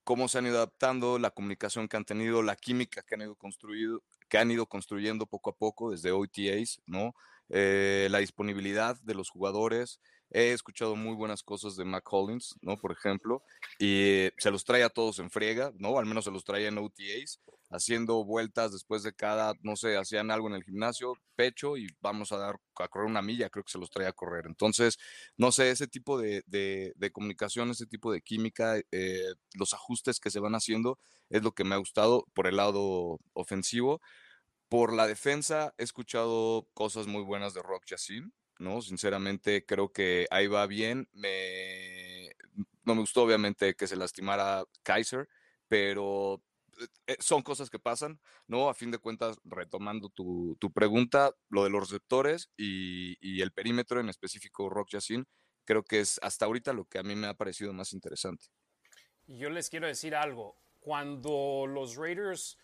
cómo 0.04 0.28
se 0.28 0.38
han 0.38 0.46
ido 0.46 0.56
adaptando, 0.56 1.18
la 1.18 1.30
comunicación 1.30 1.88
que 1.88 1.96
han 1.96 2.04
tenido, 2.04 2.42
la 2.42 2.56
química 2.56 3.02
que 3.02 3.14
han 3.14 3.22
ido 3.22 3.36
construido, 3.36 4.02
que 4.28 4.38
han 4.38 4.50
ido 4.50 4.66
construyendo 4.66 5.26
poco 5.26 5.50
a 5.50 5.56
poco 5.56 5.90
desde 5.92 6.10
OTAs, 6.10 6.80
¿no? 6.86 7.14
Eh, 7.48 8.08
la 8.10 8.18
disponibilidad 8.18 8.96
de 9.02 9.14
los 9.14 9.30
jugadores. 9.30 10.00
He 10.30 10.52
escuchado 10.52 10.96
muy 10.96 11.14
buenas 11.14 11.42
cosas 11.42 11.76
de 11.76 11.84
Mac 11.84 12.04
Collins, 12.04 12.54
¿no? 12.62 12.78
Por 12.78 12.92
ejemplo, 12.92 13.42
y 13.78 14.28
se 14.38 14.50
los 14.50 14.64
trae 14.64 14.82
a 14.82 14.88
todos 14.88 15.18
en 15.18 15.30
friega, 15.30 15.72
¿no? 15.76 15.98
Al 15.98 16.06
menos 16.06 16.24
se 16.24 16.30
los 16.30 16.44
trae 16.44 16.66
en 16.66 16.78
OTAs, 16.78 17.40
haciendo 17.70 18.24
vueltas 18.24 18.72
después 18.72 19.02
de 19.02 19.12
cada, 19.12 19.54
no 19.62 19.76
sé, 19.76 19.96
hacían 19.98 20.30
algo 20.30 20.48
en 20.48 20.54
el 20.54 20.64
gimnasio, 20.64 21.14
pecho 21.36 21.76
y 21.76 21.86
vamos 22.00 22.32
a 22.32 22.38
dar 22.38 22.56
a 22.76 22.88
correr 22.88 23.08
una 23.08 23.20
milla, 23.20 23.50
creo 23.50 23.64
que 23.64 23.72
se 23.72 23.78
los 23.78 23.90
trae 23.90 24.06
a 24.06 24.12
correr. 24.12 24.44
Entonces, 24.46 24.98
no 25.36 25.52
sé, 25.52 25.70
ese 25.70 25.86
tipo 25.86 26.18
de, 26.18 26.42
comunicación, 27.12 27.70
ese 27.70 27.86
tipo 27.86 28.10
de 28.10 28.22
química, 28.22 28.78
eh, 28.90 29.34
los 29.54 29.74
ajustes 29.74 30.20
que 30.20 30.30
se 30.30 30.40
van 30.40 30.54
haciendo 30.54 30.98
es 31.30 31.42
lo 31.42 31.52
que 31.52 31.64
me 31.64 31.74
ha 31.74 31.78
gustado 31.78 32.26
por 32.34 32.46
el 32.46 32.56
lado 32.56 33.18
ofensivo. 33.32 34.00
Por 34.72 34.94
la 34.94 35.06
defensa 35.06 35.74
he 35.76 35.82
escuchado 35.82 36.66
cosas 36.72 37.06
muy 37.06 37.22
buenas 37.22 37.52
de 37.52 37.60
Rock 37.60 37.84
Yacine, 37.88 38.30
¿no? 38.58 38.80
Sinceramente 38.80 39.66
creo 39.66 39.92
que 39.92 40.26
ahí 40.30 40.46
va 40.46 40.66
bien. 40.66 41.10
No 42.82 42.94
me 42.94 43.00
gustó 43.02 43.24
obviamente 43.24 43.74
que 43.74 43.86
se 43.86 43.96
lastimara 43.96 44.64
Kaiser, 44.82 45.28
pero 45.68 46.42
eh, 47.06 47.16
son 47.18 47.42
cosas 47.42 47.68
que 47.68 47.78
pasan, 47.78 48.18
¿no? 48.46 48.70
A 48.70 48.72
fin 48.72 48.90
de 48.90 48.96
cuentas, 48.96 49.36
retomando 49.44 50.08
tu, 50.08 50.56
pregunta, 50.72 51.34
lo 51.50 51.64
de 51.64 51.68
los 51.68 51.90
receptores 51.90 52.50
y, 52.56 53.42
el 53.42 53.52
perímetro, 53.52 54.00
en 54.00 54.08
específico 54.08 54.70
Rock 54.70 54.92
Yacine, 54.92 55.26
creo 55.66 55.82
que 55.82 56.00
es 56.00 56.18
hasta 56.22 56.46
ahorita 56.46 56.72
lo 56.72 56.86
que 56.86 56.98
a 56.98 57.02
mí 57.02 57.14
me 57.14 57.26
ha 57.26 57.34
parecido 57.34 57.74
más 57.74 57.92
interesante. 57.92 58.46
Y 59.26 59.36
yo 59.36 59.50
les 59.50 59.68
quiero 59.68 59.86
decir 59.86 60.14
algo. 60.14 60.56
Cuando 60.80 61.66
los 61.68 61.96
Raiders 61.96 62.56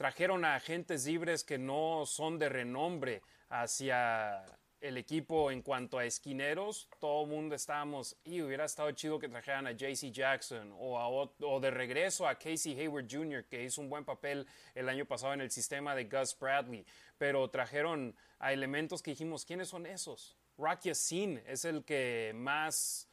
trajeron 0.00 0.46
a 0.46 0.54
agentes 0.54 1.04
libres 1.04 1.44
que 1.44 1.58
no 1.58 2.06
son 2.06 2.38
de 2.38 2.48
renombre 2.48 3.20
hacia 3.50 4.46
el 4.80 4.96
equipo 4.96 5.50
en 5.50 5.60
cuanto 5.60 5.98
a 5.98 6.06
esquineros, 6.06 6.88
todo 6.98 7.24
el 7.24 7.28
mundo 7.28 7.54
estábamos, 7.54 8.16
y 8.24 8.40
hubiera 8.40 8.64
estado 8.64 8.90
chido 8.92 9.18
que 9.18 9.28
trajeran 9.28 9.66
a 9.66 9.72
JC 9.72 10.10
Jackson 10.10 10.72
o, 10.72 11.30
o 11.42 11.60
de 11.60 11.70
regreso 11.70 12.26
a 12.26 12.36
Casey 12.36 12.80
Hayward 12.80 13.08
Jr., 13.10 13.44
que 13.44 13.62
hizo 13.62 13.82
un 13.82 13.90
buen 13.90 14.06
papel 14.06 14.46
el 14.74 14.88
año 14.88 15.04
pasado 15.04 15.34
en 15.34 15.42
el 15.42 15.50
sistema 15.50 15.94
de 15.94 16.04
Gus 16.04 16.34
Bradley, 16.40 16.86
pero 17.18 17.50
trajeron 17.50 18.16
a 18.38 18.54
elementos 18.54 19.02
que 19.02 19.10
dijimos, 19.10 19.44
¿quiénes 19.44 19.68
son 19.68 19.84
esos? 19.84 20.34
Rocky 20.56 20.94
Sin 20.94 21.42
es 21.46 21.66
el 21.66 21.84
que 21.84 22.32
más 22.34 23.06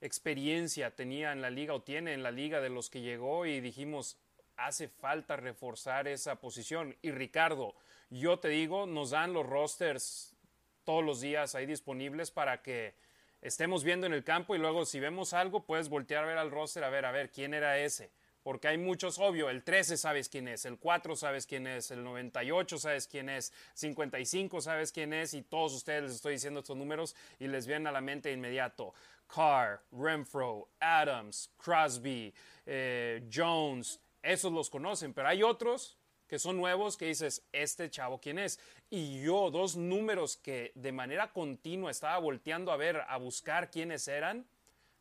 experiencia 0.00 0.94
tenía 0.94 1.32
en 1.32 1.42
la 1.42 1.50
liga 1.50 1.74
o 1.74 1.82
tiene 1.82 2.14
en 2.14 2.22
la 2.22 2.30
liga 2.30 2.60
de 2.60 2.70
los 2.70 2.88
que 2.88 3.00
llegó 3.00 3.46
y 3.46 3.60
dijimos, 3.60 4.16
hace 4.66 4.88
falta 4.88 5.36
reforzar 5.36 6.08
esa 6.08 6.36
posición. 6.36 6.96
Y 7.02 7.10
Ricardo, 7.10 7.74
yo 8.10 8.38
te 8.38 8.48
digo, 8.48 8.86
nos 8.86 9.10
dan 9.10 9.32
los 9.32 9.46
rosters 9.46 10.34
todos 10.84 11.04
los 11.04 11.20
días 11.20 11.54
ahí 11.54 11.66
disponibles 11.66 12.30
para 12.30 12.62
que 12.62 12.94
estemos 13.42 13.84
viendo 13.84 14.06
en 14.06 14.12
el 14.12 14.24
campo 14.24 14.54
y 14.54 14.58
luego 14.58 14.84
si 14.84 15.00
vemos 15.00 15.32
algo 15.32 15.64
puedes 15.64 15.88
voltear 15.88 16.24
a 16.24 16.26
ver 16.26 16.38
al 16.38 16.50
roster 16.50 16.84
a 16.84 16.90
ver, 16.90 17.04
a 17.04 17.12
ver, 17.12 17.30
quién 17.30 17.54
era 17.54 17.78
ese. 17.78 18.10
Porque 18.42 18.68
hay 18.68 18.78
muchos, 18.78 19.18
obvio, 19.18 19.50
el 19.50 19.62
13 19.62 19.98
sabes 19.98 20.30
quién 20.30 20.48
es, 20.48 20.64
el 20.64 20.78
4 20.78 21.14
sabes 21.14 21.46
quién 21.46 21.66
es, 21.66 21.90
el 21.90 22.02
98 22.02 22.78
sabes 22.78 23.06
quién 23.06 23.28
es, 23.28 23.52
55 23.74 24.60
sabes 24.62 24.92
quién 24.92 25.12
es 25.12 25.34
y 25.34 25.42
todos 25.42 25.74
ustedes 25.74 26.04
les 26.04 26.12
estoy 26.12 26.34
diciendo 26.34 26.60
estos 26.60 26.76
números 26.76 27.14
y 27.38 27.48
les 27.48 27.66
vienen 27.66 27.86
a 27.86 27.92
la 27.92 28.00
mente 28.00 28.30
de 28.30 28.36
inmediato. 28.36 28.94
Carr, 29.26 29.82
Renfro, 29.92 30.68
Adams, 30.80 31.50
Crosby, 31.58 32.32
eh, 32.66 33.22
Jones, 33.32 34.00
esos 34.22 34.52
los 34.52 34.70
conocen, 34.70 35.14
pero 35.14 35.28
hay 35.28 35.42
otros 35.42 35.98
que 36.30 36.38
son 36.38 36.56
nuevos 36.56 36.96
que 36.96 37.06
dices, 37.06 37.44
este 37.50 37.90
chavo 37.90 38.20
quién 38.20 38.38
es. 38.38 38.60
Y 38.88 39.20
yo, 39.20 39.50
dos 39.50 39.76
números 39.76 40.36
que 40.36 40.70
de 40.76 40.92
manera 40.92 41.32
continua 41.32 41.90
estaba 41.90 42.18
volteando 42.18 42.70
a 42.70 42.76
ver, 42.76 43.02
a 43.08 43.16
buscar 43.16 43.68
quiénes 43.68 44.06
eran, 44.06 44.46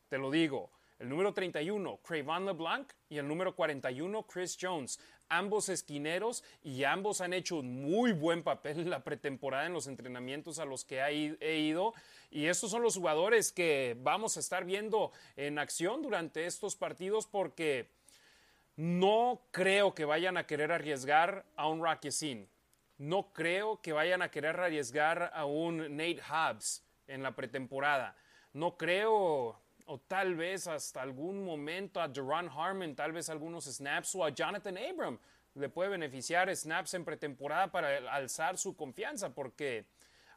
te 0.08 0.18
lo 0.18 0.32
digo. 0.32 0.72
El 0.98 1.08
número 1.08 1.32
31, 1.32 1.98
Craven 1.98 2.48
LeBlanc, 2.48 2.92
y 3.10 3.20
el 3.20 3.28
número 3.28 3.56
41, 3.56 4.24
Chris 4.24 4.58
Jones. 4.60 5.00
Ambos 5.30 5.70
esquineros 5.70 6.44
y 6.64 6.84
ambos 6.84 7.22
han 7.22 7.34
hecho 7.34 7.58
un 7.58 7.84
muy 7.84 8.12
buen 8.12 8.42
papel 8.42 8.80
en 8.80 8.90
la 8.90 9.04
pretemporada 9.04 9.68
en 9.68 9.74
los 9.74 9.86
entrenamientos 9.86 10.58
a 10.58 10.66
los 10.66 10.84
que 10.84 11.00
he 11.00 11.60
ido. 11.60 11.94
Y 12.32 12.48
estos 12.48 12.72
son 12.72 12.82
los 12.82 12.98
jugadores 12.98 13.52
que 13.52 13.96
vamos 14.00 14.36
a 14.36 14.40
estar 14.40 14.66
viendo 14.66 15.12
en 15.38 15.60
acción 15.60 16.02
durante 16.02 16.48
estos 16.48 16.76
partidos 16.76 17.28
porque 17.28 17.88
no 18.80 19.42
creo 19.52 19.94
que 19.94 20.06
vayan 20.06 20.38
a 20.38 20.48
querer 20.48 20.72
arriesgar 20.72 21.44
a 21.58 21.68
un 21.68 21.86
Sin. 22.12 22.48
No 22.98 23.34
creo 23.34 23.82
que 23.82 23.92
vayan 23.92 24.22
a 24.22 24.32
querer 24.32 24.58
arriesgar 24.58 25.32
a 25.34 25.44
un 25.44 25.98
Nate 25.98 26.22
Hobbs 26.22 26.82
en 27.06 27.22
la 27.22 27.36
pretemporada. 27.36 28.16
No 28.54 28.78
creo, 28.78 29.60
o 29.86 30.00
tal 30.08 30.36
vez 30.36 30.66
hasta 30.68 31.02
algún 31.02 31.44
momento 31.44 32.00
a 32.00 32.08
Duran 32.08 32.48
Harmon, 32.48 32.96
tal 32.96 33.12
vez 33.12 33.30
algunos 33.30 33.66
snaps, 33.66 34.16
o 34.16 34.24
a 34.24 34.30
Jonathan 34.30 34.78
Abram. 34.78 35.20
Le 35.56 35.68
puede 35.68 35.90
beneficiar 35.90 36.56
snaps 36.56 36.94
en 36.94 37.04
pretemporada 37.04 37.70
para 37.70 37.98
alzar 38.14 38.58
su 38.58 38.78
confianza, 38.78 39.36
porque 39.36 39.88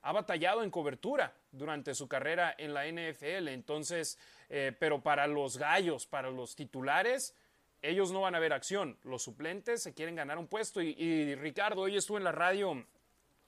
ha 0.00 0.10
batallado 0.10 0.64
en 0.64 0.70
cobertura 0.72 1.32
durante 1.52 1.94
su 1.94 2.08
carrera 2.08 2.56
en 2.58 2.74
la 2.74 2.88
NFL. 2.88 3.46
Entonces, 3.46 4.18
eh, 4.48 4.76
pero 4.76 5.00
para 5.00 5.28
los 5.28 5.58
gallos, 5.58 6.06
para 6.06 6.28
los 6.28 6.56
titulares, 6.56 7.36
ellos 7.82 8.12
no 8.12 8.20
van 8.20 8.34
a 8.36 8.38
ver 8.38 8.52
acción. 8.52 8.96
Los 9.02 9.24
suplentes 9.24 9.82
se 9.82 9.92
quieren 9.92 10.14
ganar 10.14 10.38
un 10.38 10.46
puesto. 10.46 10.80
Y, 10.80 11.34
Ricardo, 11.34 11.82
hoy 11.82 11.96
estuve 11.96 12.18
en 12.18 12.24
la 12.24 12.32
radio 12.32 12.86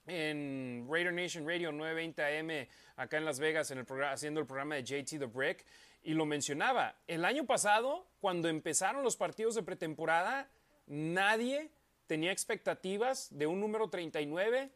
en 0.07 0.87
Raider 0.91 1.14
Nation 1.14 1.47
Radio 1.47 1.73
920 1.73 2.23
AM 2.23 2.69
acá 2.97 3.17
en 3.17 3.25
Las 3.25 3.38
Vegas 3.38 3.73
haciendo 4.11 4.41
el 4.41 4.47
programa 4.47 4.75
de 4.75 4.83
JT 4.83 5.19
The 5.19 5.26
Brick 5.26 5.64
y 6.03 6.14
lo 6.14 6.26
mencionaba. 6.26 6.97
El 7.07 7.25
año 7.25 7.47
pasado, 7.47 8.07
cuando 8.21 8.49
empezaron 8.49 9.05
los 9.05 9.17
partidos 9.17 9.55
de 9.55 9.62
pretemporada, 9.62 10.50
nadie 10.87 11.71
tenía 12.07 12.33
expectativas 12.33 13.29
de 13.31 13.47
un 13.47 13.61
número 13.61 13.88
39 13.88 14.71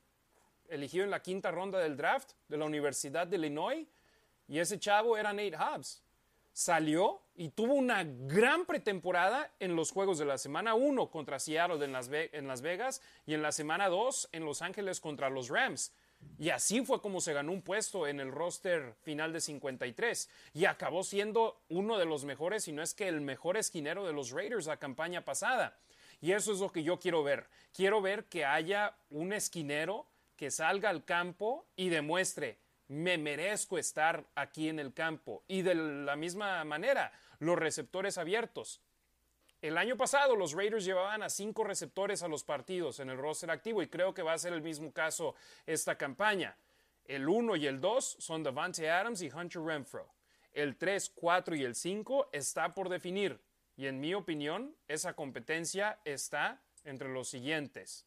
elegido 0.69 1.05
en 1.05 1.11
la 1.11 1.21
quinta 1.21 1.51
ronda 1.51 1.79
del 1.79 1.97
draft 1.97 2.33
de 2.49 2.57
la 2.57 2.65
Universidad 2.65 3.27
de 3.27 3.37
Illinois 3.37 3.87
y 4.47 4.59
ese 4.59 4.79
chavo 4.79 5.17
era 5.17 5.33
Nate 5.33 5.57
Hobbs 5.57 6.03
salió 6.59 7.23
y 7.37 7.51
tuvo 7.51 7.75
una 7.75 8.03
gran 8.03 8.67
pretemporada 8.67 9.55
en 9.61 9.77
los 9.77 9.93
juegos 9.93 10.19
de 10.19 10.25
la 10.25 10.39
semana 10.39 10.75
1 10.75 11.09
contra 11.09 11.39
Seattle 11.39 11.85
en 11.85 11.93
Las, 11.93 12.11
en 12.11 12.49
Las 12.49 12.63
Vegas 12.63 13.01
y 13.27 13.35
en 13.35 13.43
la 13.43 13.53
semana 13.53 13.89
2 13.89 14.31
en 14.33 14.45
Los 14.45 14.61
Ángeles 14.61 14.99
contra 14.99 15.31
los 15.31 15.51
Rams. 15.51 15.93
Y 16.37 16.51
así 16.51 16.85
fue 16.85 17.01
como 17.01 17.21
se 17.21 17.33
ganó 17.33 17.53
un 17.53 17.63
puesto 17.63 18.09
en 18.09 18.19
el 18.19 18.33
roster 18.33 18.97
final 19.03 19.33
de 19.33 19.41
53 19.41 20.29
y 20.53 20.65
acabó 20.65 21.05
siendo 21.05 21.63
uno 21.69 21.97
de 21.97 22.07
los 22.07 22.25
mejores, 22.25 22.65
si 22.65 22.73
no 22.73 22.83
es 22.83 22.93
que 22.93 23.07
el 23.07 23.21
mejor 23.21 23.57
esquinero 23.57 24.05
de 24.05 24.13
los 24.13 24.33
Raiders 24.33 24.67
la 24.67 24.79
campaña 24.79 25.25
pasada. 25.25 25.79
Y 26.21 26.33
eso 26.33 26.53
es 26.53 26.59
lo 26.59 26.73
que 26.73 26.83
yo 26.83 26.99
quiero 26.99 27.23
ver. 27.23 27.47
Quiero 27.73 28.03
ver 28.03 28.25
que 28.25 28.45
haya 28.45 28.97
un 29.11 29.33
esquinero 29.33 30.09
que 30.35 30.51
salga 30.51 30.91
al 30.91 31.05
campo 31.05 31.69
y 31.77 31.89
demuestre, 31.89 32.59
me 32.89 33.19
merezco 33.19 33.79
estar 33.79 34.25
aquí 34.35 34.69
en 34.69 34.79
el 34.79 34.93
campo. 34.93 35.45
Y 35.47 35.63
de 35.63 35.75
la 35.75 36.17
misma 36.17 36.65
manera, 36.65 37.13
los 37.39 37.59
receptores 37.59 38.19
abiertos. 38.19 38.81
El 39.61 39.77
año 39.77 39.97
pasado 39.97 40.37
los 40.37 40.53
Raiders 40.53 40.85
llevaban 40.85 41.23
a 41.23 41.29
cinco 41.29 41.65
receptores 41.65 42.23
a 42.23 42.29
los 42.29 42.45
partidos 42.45 43.01
en 43.01 43.11
el 43.11 43.19
roster 43.19 43.51
activo 43.51 43.83
y 43.83 43.89
creo 43.89 44.15
que 44.15 44.23
va 44.23 44.33
a 44.33 44.39
ser 44.39 44.53
el 44.53 44.63
mismo 44.63 44.93
caso 44.93 45.35
esta 45.67 45.97
campaña. 45.99 46.57
El 47.05 47.29
1 47.29 47.57
y 47.57 47.67
el 47.67 47.81
2 47.81 48.17
son 48.21 48.43
Davante 48.43 48.89
Adams 48.89 49.23
y 49.23 49.31
Hunter 49.31 49.63
Renfro. 49.63 50.09
El 50.53 50.77
3, 50.77 51.11
4 51.15 51.57
y 51.57 51.65
el 51.65 51.75
5 51.75 52.29
está 52.33 52.75
por 52.75 52.89
definir. 52.89 53.41
Y 53.77 53.87
en 53.87 54.01
mi 54.01 54.15
opinión, 54.15 54.77
esa 54.87 55.15
competencia 55.15 55.99
está 56.05 56.61
entre 56.85 57.09
los 57.09 57.29
siguientes. 57.29 58.07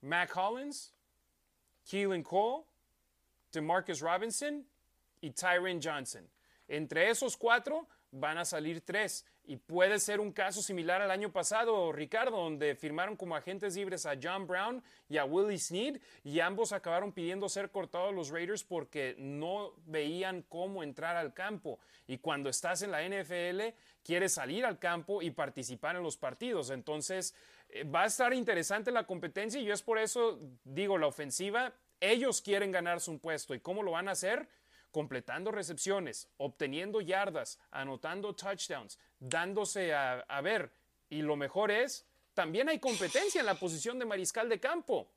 Mac 0.00 0.36
Hollins, 0.36 0.94
Keelan 1.88 2.22
Cole, 2.22 2.64
Marcus 3.58 4.00
Robinson 4.00 4.66
y 5.20 5.30
Tyron 5.30 5.80
Johnson. 5.82 6.28
Entre 6.68 7.10
esos 7.10 7.36
cuatro 7.36 7.88
van 8.12 8.38
a 8.38 8.44
salir 8.44 8.80
tres. 8.80 9.24
Y 9.44 9.56
puede 9.56 9.98
ser 9.98 10.20
un 10.20 10.32
caso 10.32 10.62
similar 10.62 11.02
al 11.02 11.10
año 11.10 11.32
pasado, 11.32 11.90
Ricardo, 11.90 12.36
donde 12.36 12.76
firmaron 12.76 13.16
como 13.16 13.34
agentes 13.34 13.74
libres 13.74 14.06
a 14.06 14.14
John 14.20 14.46
Brown 14.46 14.82
y 15.08 15.16
a 15.16 15.24
Willie 15.24 15.58
Snead 15.58 15.96
y 16.22 16.38
ambos 16.38 16.72
acabaron 16.72 17.12
pidiendo 17.12 17.48
ser 17.48 17.70
cortados 17.70 18.14
los 18.14 18.30
Raiders 18.30 18.62
porque 18.62 19.16
no 19.18 19.72
veían 19.86 20.42
cómo 20.42 20.84
entrar 20.84 21.16
al 21.16 21.34
campo. 21.34 21.80
Y 22.06 22.18
cuando 22.18 22.48
estás 22.48 22.82
en 22.82 22.92
la 22.92 23.02
NFL, 23.02 23.74
quieres 24.04 24.34
salir 24.34 24.64
al 24.64 24.78
campo 24.78 25.20
y 25.20 25.32
participar 25.32 25.96
en 25.96 26.04
los 26.04 26.16
partidos. 26.16 26.70
Entonces, 26.70 27.34
eh, 27.70 27.82
va 27.82 28.02
a 28.02 28.06
estar 28.06 28.32
interesante 28.32 28.92
la 28.92 29.04
competencia 29.04 29.60
y 29.60 29.64
yo 29.64 29.74
es 29.74 29.82
por 29.82 29.98
eso 29.98 30.38
digo, 30.64 30.96
la 30.96 31.08
ofensiva 31.08 31.72
ellos 32.00 32.40
quieren 32.40 32.72
ganarse 32.72 33.10
un 33.10 33.18
puesto. 33.18 33.54
¿Y 33.54 33.60
cómo 33.60 33.82
lo 33.82 33.92
van 33.92 34.08
a 34.08 34.12
hacer? 34.12 34.48
Completando 34.90 35.52
recepciones, 35.52 36.28
obteniendo 36.38 37.00
yardas, 37.00 37.58
anotando 37.70 38.34
touchdowns, 38.34 38.98
dándose 39.18 39.94
a, 39.94 40.40
ver. 40.42 40.72
Y 41.08 41.22
lo 41.22 41.36
mejor 41.36 41.70
es, 41.70 42.06
también 42.34 42.68
hay 42.68 42.78
competencia 42.78 43.40
en 43.40 43.46
la 43.46 43.54
posición 43.54 43.98
de 43.98 44.06
mariscal 44.06 44.48
de 44.48 44.58
campo. 44.58 45.12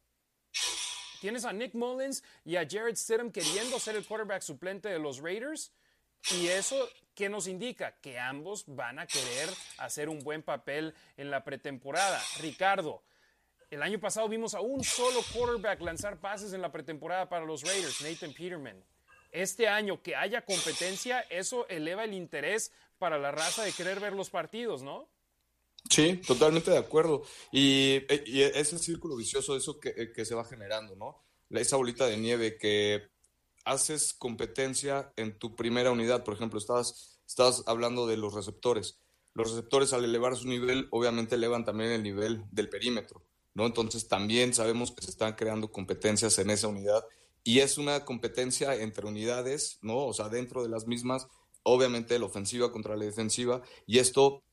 Tienes 1.22 1.46
a 1.46 1.54
Nick 1.54 1.74
Mullins 1.74 2.24
y 2.44 2.58
a 2.58 2.68
Jared 2.70 2.96
Stidham 2.96 3.32
queriendo 3.32 3.80
ser 3.80 3.96
el 3.96 4.06
quarterback 4.06 4.42
suplente 4.42 4.90
de 4.90 5.00
los 5.00 5.20
Raiders. 5.20 5.72
Y 6.32 6.48
eso, 6.48 6.90
¿qué 7.16 7.30
nos 7.30 7.48
indica? 7.48 7.96
Que 8.02 8.20
ambos 8.20 8.66
van 8.68 9.00
a 9.00 9.08
querer 9.08 9.50
hacer 9.78 10.10
un 10.10 10.20
buen 10.20 10.44
papel 10.44 10.94
en 11.18 11.32
la 11.32 11.44
pretemporada. 11.44 12.22
Ricardo, 12.42 13.04
el 13.74 13.82
año 13.82 14.00
pasado 14.00 14.30
vimos 14.30 14.54
a 14.54 14.62
un 14.62 14.84
solo 14.84 15.22
quarterback 15.34 15.82
lanzar 15.82 16.20
pases 16.20 16.54
en 16.54 16.62
la 16.62 16.72
pretemporada 16.72 17.28
para 17.28 17.44
los 17.44 17.64
Raiders, 17.64 18.02
Nathan 18.02 18.32
Peterman. 18.32 18.84
Este 19.32 19.68
año 19.68 20.02
que 20.02 20.16
haya 20.16 20.46
competencia, 20.46 21.22
eso 21.22 21.68
eleva 21.68 22.04
el 22.04 22.14
interés 22.14 22.72
para 23.00 23.18
la 23.18 23.32
raza 23.32 23.64
de 23.64 23.72
querer 23.72 24.00
ver 24.00 24.14
los 24.14 24.30
partidos, 24.30 24.84
¿no? 24.84 25.10
Sí, 25.90 26.18
totalmente 26.18 26.70
de 26.70 26.78
acuerdo. 26.78 27.24
Y, 27.52 28.04
y 28.28 28.44
ese 28.44 28.78
círculo 28.78 29.16
vicioso, 29.16 29.58
eso 29.58 29.80
que, 29.80 30.14
que, 30.14 30.24
se 30.24 30.36
va 30.36 30.46
generando, 30.46 30.96
¿no? 30.96 31.26
Esa 31.50 31.76
bolita 31.76 32.06
de 32.06 32.18
nieve 32.18 32.58
que 32.60 33.10
haces 33.66 34.14
competencia 34.14 35.12
en 35.16 35.38
tu 35.40 35.56
primera 35.56 35.92
unidad. 35.92 36.24
Por 36.24 36.36
ejemplo, 36.36 36.60
estás, 36.60 37.20
estás 37.28 37.64
hablando 37.66 38.06
de 38.06 38.18
los 38.18 38.36
receptores. 38.36 39.00
Los 39.34 39.50
receptores 39.50 39.94
al 39.94 40.06
elevar 40.06 40.36
su 40.36 40.48
nivel, 40.48 40.88
obviamente 40.92 41.36
elevan 41.36 41.66
también 41.66 41.90
el 41.90 42.04
nivel 42.04 42.44
del 42.52 42.70
perímetro. 42.70 43.24
¿No? 43.54 43.66
Entonces 43.66 44.08
también 44.08 44.54
sabemos 44.54 44.92
que 44.92 45.04
se 45.04 45.12
están 45.12 45.34
creando 45.34 45.72
competencias 45.72 46.38
en 46.40 46.50
esa 46.50 46.68
unidad 46.68 47.04
y 47.44 47.60
es 47.60 47.78
una 47.78 48.06
competencia 48.06 48.76
entre 48.76 49.06
unidades, 49.06 49.80
¿no? 49.82 50.06
O 50.06 50.14
sea, 50.14 50.30
dentro 50.30 50.64
de 50.64 50.70
las 50.70 50.88
mismas, 50.88 51.28
obviamente 51.64 52.18
la 52.18 52.26
ofensiva 52.26 52.72
contra 52.72 52.96
la 52.96 53.06
defensiva 53.06 53.62
y 53.86 54.00
esto 54.00 54.44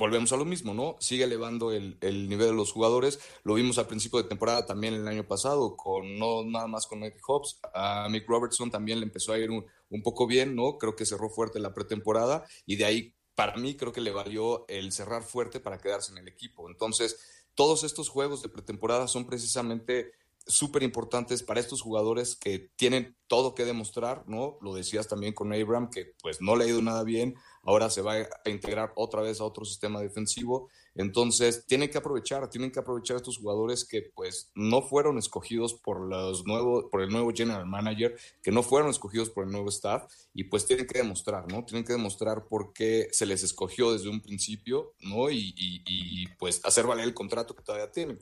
volvemos 0.00 0.32
a 0.32 0.36
lo 0.38 0.46
mismo, 0.46 0.72
¿no? 0.72 0.96
Sigue 0.98 1.24
elevando 1.24 1.72
el, 1.72 1.98
nivel 2.00 2.48
de 2.48 2.54
los 2.54 2.72
jugadores. 2.72 3.20
Lo 3.44 3.54
vimos 3.54 3.76
al 3.78 3.86
principio 3.86 4.22
de 4.22 4.28
temporada 4.28 4.64
también 4.64 4.94
el 4.94 5.06
año 5.06 5.28
pasado, 5.28 5.76
con 5.76 6.18
no 6.18 6.42
nada 6.42 6.66
más 6.66 6.86
con 6.86 7.00
Nick 7.00 7.20
Hobbs. 7.26 7.60
A 7.74 8.08
Mick 8.08 8.26
Robertson 8.26 8.70
también 8.70 8.98
le 8.98 9.04
empezó 9.04 9.34
a 9.34 9.38
ir 9.38 9.50
un, 9.50 9.66
un 9.90 10.02
poco 10.02 10.26
bien, 10.26 10.56
¿no? 10.56 10.78
Creo 10.78 10.96
que 10.96 11.04
cerró 11.04 11.28
fuerte 11.28 11.60
la 11.60 11.74
pretemporada 11.74 12.46
y 12.64 12.76
de 12.76 12.86
ahí, 12.86 13.14
para 13.34 13.56
mí, 13.56 13.76
creo 13.76 13.92
que 13.92 14.00
le 14.00 14.10
valió 14.10 14.66
el 14.68 14.90
cerrar 14.90 15.22
fuerte 15.22 15.60
para 15.60 15.78
quedarse 15.78 16.12
en 16.12 16.18
el 16.18 16.28
equipo. 16.28 16.68
Entonces, 16.70 17.39
todos 17.60 17.84
estos 17.84 18.08
juegos 18.08 18.40
de 18.40 18.48
pretemporada 18.48 19.06
son 19.06 19.26
precisamente 19.26 20.12
súper 20.46 20.82
importantes 20.82 21.42
para 21.42 21.60
estos 21.60 21.82
jugadores 21.82 22.34
que 22.34 22.70
tienen 22.74 23.18
todo 23.26 23.54
que 23.54 23.66
demostrar, 23.66 24.24
¿no? 24.26 24.56
Lo 24.62 24.72
decías 24.72 25.08
también 25.08 25.34
con 25.34 25.52
Abram, 25.52 25.90
que 25.90 26.14
pues 26.22 26.40
no 26.40 26.56
le 26.56 26.64
ha 26.64 26.68
ido 26.68 26.80
nada 26.80 27.04
bien, 27.04 27.34
ahora 27.62 27.90
se 27.90 28.02
va 28.02 28.14
a 28.14 28.50
integrar 28.50 28.92
otra 28.96 29.22
vez 29.22 29.40
a 29.40 29.44
otro 29.44 29.64
sistema 29.64 30.00
defensivo, 30.00 30.68
entonces 30.94 31.66
tienen 31.66 31.90
que 31.90 31.98
aprovechar, 31.98 32.48
tienen 32.50 32.70
que 32.70 32.80
aprovechar 32.80 33.16
estos 33.16 33.38
jugadores 33.38 33.84
que 33.84 34.02
pues 34.14 34.50
no 34.54 34.82
fueron 34.82 35.18
escogidos 35.18 35.74
por 35.74 36.00
los 36.00 36.46
nuevos, 36.46 36.86
por 36.90 37.02
el 37.02 37.10
nuevo 37.10 37.32
general 37.32 37.66
manager, 37.66 38.18
que 38.42 38.50
no 38.50 38.62
fueron 38.62 38.90
escogidos 38.90 39.30
por 39.30 39.44
el 39.44 39.50
nuevo 39.50 39.68
staff 39.68 40.10
y 40.34 40.44
pues 40.44 40.66
tienen 40.66 40.86
que 40.86 40.98
demostrar, 40.98 41.50
¿no? 41.50 41.64
Tienen 41.64 41.84
que 41.84 41.92
demostrar 41.92 42.46
por 42.46 42.72
qué 42.72 43.08
se 43.12 43.26
les 43.26 43.42
escogió 43.42 43.92
desde 43.92 44.08
un 44.08 44.20
principio, 44.20 44.94
¿no? 45.00 45.30
Y, 45.30 45.54
y 45.56 46.26
pues 46.38 46.60
hacer 46.64 46.86
valer 46.86 47.04
el 47.04 47.14
contrato 47.14 47.54
que 47.54 47.62
todavía 47.62 47.90
tienen. 47.90 48.18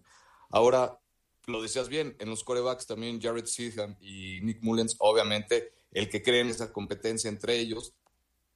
Ahora, 0.50 0.99
lo 1.47 1.62
decías 1.62 1.88
bien, 1.88 2.16
en 2.18 2.28
los 2.28 2.45
corebacks 2.45 2.87
también 2.87 3.21
Jared 3.21 3.47
Seedham 3.47 3.97
y 4.00 4.40
Nick 4.42 4.62
Mullens, 4.62 4.97
obviamente 4.99 5.73
el 5.90 6.09
que 6.11 6.23
cree 6.23 6.40
en 6.40 6.49
esa 6.49 6.73
competencia 6.73 7.28
entre 7.28 7.59
ellos 7.59 7.95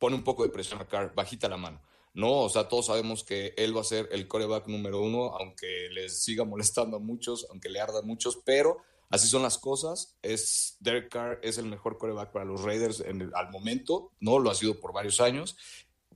pone 0.02 0.16
un 0.16 0.24
poco 0.24 0.42
de 0.42 0.48
presión 0.48 0.80
a 0.80 0.88
Carr, 0.88 1.14
bajita 1.14 1.48
la 1.48 1.56
mano. 1.56 1.80
No, 2.12 2.40
o 2.40 2.48
sea, 2.48 2.66
todos 2.66 2.86
sabemos 2.86 3.22
que 3.22 3.54
él 3.56 3.76
va 3.76 3.82
a 3.82 3.84
ser 3.84 4.08
el 4.10 4.26
coreback 4.26 4.66
número 4.66 5.00
uno, 5.00 5.36
aunque 5.36 5.88
les 5.92 6.24
siga 6.24 6.44
molestando 6.44 6.96
a 6.96 6.98
muchos, 6.98 7.46
aunque 7.50 7.68
le 7.68 7.80
ardan 7.80 8.04
muchos, 8.04 8.40
pero 8.44 8.78
así 9.10 9.28
son 9.28 9.42
las 9.42 9.58
cosas. 9.58 10.18
Es 10.20 10.76
Derek 10.80 11.08
Carr 11.08 11.38
es 11.44 11.56
el 11.56 11.66
mejor 11.66 11.98
coreback 11.98 12.32
para 12.32 12.44
los 12.44 12.62
Raiders 12.62 12.98
en 12.98 13.30
al 13.32 13.50
momento, 13.52 14.10
no 14.18 14.40
lo 14.40 14.50
ha 14.50 14.56
sido 14.56 14.80
por 14.80 14.92
varios 14.92 15.20
años, 15.20 15.56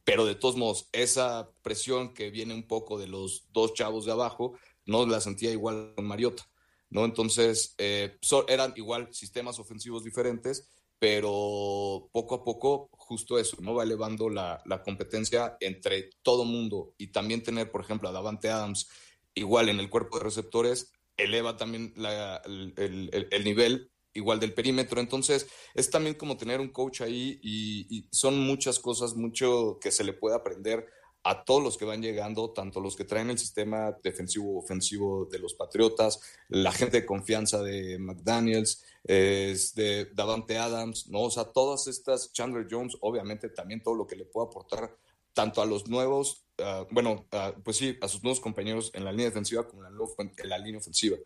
pero 0.02 0.26
de 0.26 0.34
todos 0.34 0.56
modos 0.56 0.88
esa 0.90 1.52
presión 1.62 2.12
que 2.12 2.30
viene 2.30 2.54
un 2.54 2.66
poco 2.66 2.98
de 2.98 3.06
los 3.06 3.46
dos 3.52 3.72
chavos 3.72 4.04
de 4.04 4.10
abajo 4.10 4.58
no 4.84 5.06
la 5.06 5.20
sentía 5.20 5.52
igual 5.52 5.92
con 5.94 6.08
Mariota. 6.08 6.42
¿no? 6.90 7.04
Entonces, 7.04 7.76
eh, 7.78 8.18
eran 8.48 8.72
igual 8.76 9.12
sistemas 9.12 9.60
ofensivos 9.60 10.02
diferentes, 10.02 10.68
pero 10.98 12.08
poco 12.12 12.36
a 12.36 12.44
poco, 12.44 12.88
justo 12.92 13.38
eso, 13.38 13.56
¿no? 13.60 13.74
Va 13.74 13.84
elevando 13.84 14.30
la, 14.30 14.62
competencia 14.84 15.56
entre 15.60 16.10
todo 16.22 16.44
mundo 16.44 16.94
y 16.98 17.08
también 17.08 17.42
tener, 17.42 17.70
por 17.70 17.82
ejemplo, 17.82 18.08
a 18.08 18.12
Davante 18.12 18.48
Adams 18.48 18.88
igual 19.34 19.68
en 19.68 19.80
el 19.80 19.90
cuerpo 19.90 20.18
de 20.18 20.24
receptores, 20.24 20.92
eleva 21.16 21.56
también 21.56 21.92
el, 21.96 23.44
nivel 23.44 23.90
igual 24.14 24.40
del 24.40 24.54
perímetro. 24.54 25.00
Entonces, 25.00 25.46
es 25.74 25.90
también 25.90 26.14
como 26.14 26.38
tener 26.38 26.60
un 26.60 26.70
coach 26.70 27.02
ahí 27.02 27.38
y, 27.42 27.86
y, 27.94 28.08
son 28.10 28.38
muchas 28.38 28.78
cosas, 28.78 29.14
mucho 29.14 29.78
que 29.80 29.92
se 29.92 30.04
le 30.04 30.14
puede 30.14 30.36
aprender 30.36 30.86
a 31.28 31.44
todos 31.44 31.60
los 31.60 31.76
que 31.76 31.84
van 31.84 32.00
llegando, 32.00 32.50
tanto 32.50 32.80
los 32.80 32.94
que 32.94 33.04
traen 33.04 33.30
el 33.30 33.38
sistema 33.38 33.90
defensivo 34.00 34.56
ofensivo 34.58 35.24
de 35.24 35.40
los 35.40 35.54
Patriotas, 35.54 36.20
la 36.48 36.70
gente 36.70 37.00
de 37.00 37.06
confianza 37.06 37.62
de 37.62 37.98
McDaniels, 37.98 38.84
de 39.04 40.08
Davante 40.14 40.56
Adams, 40.56 41.08
¿no? 41.08 41.22
O 41.22 41.30
sea, 41.30 41.44
todas 41.44 41.88
estas, 41.88 42.32
Chandler 42.32 42.68
Jones, 42.70 42.96
obviamente 43.00 43.48
también 43.48 43.82
todo 43.82 43.96
lo 43.96 44.06
que 44.06 44.14
le 44.14 44.24
puede 44.24 44.46
aportar 44.46 44.96
tanto 45.32 45.60
a 45.60 45.66
los 45.66 45.88
nuevos, 45.88 46.44
ah, 46.58 46.86
bueno, 46.92 47.26
ah, 47.32 47.52
pues 47.64 47.76
sí, 47.76 47.98
a 48.00 48.06
sus 48.06 48.22
nuevos 48.22 48.38
compañeros 48.38 48.92
en 48.94 49.04
la 49.04 49.10
línea 49.10 49.26
defensiva 49.26 49.66
como 49.66 49.84
en 49.84 50.48
la, 50.48 50.58
línea 50.58 50.78
ofensiva. 50.78 51.16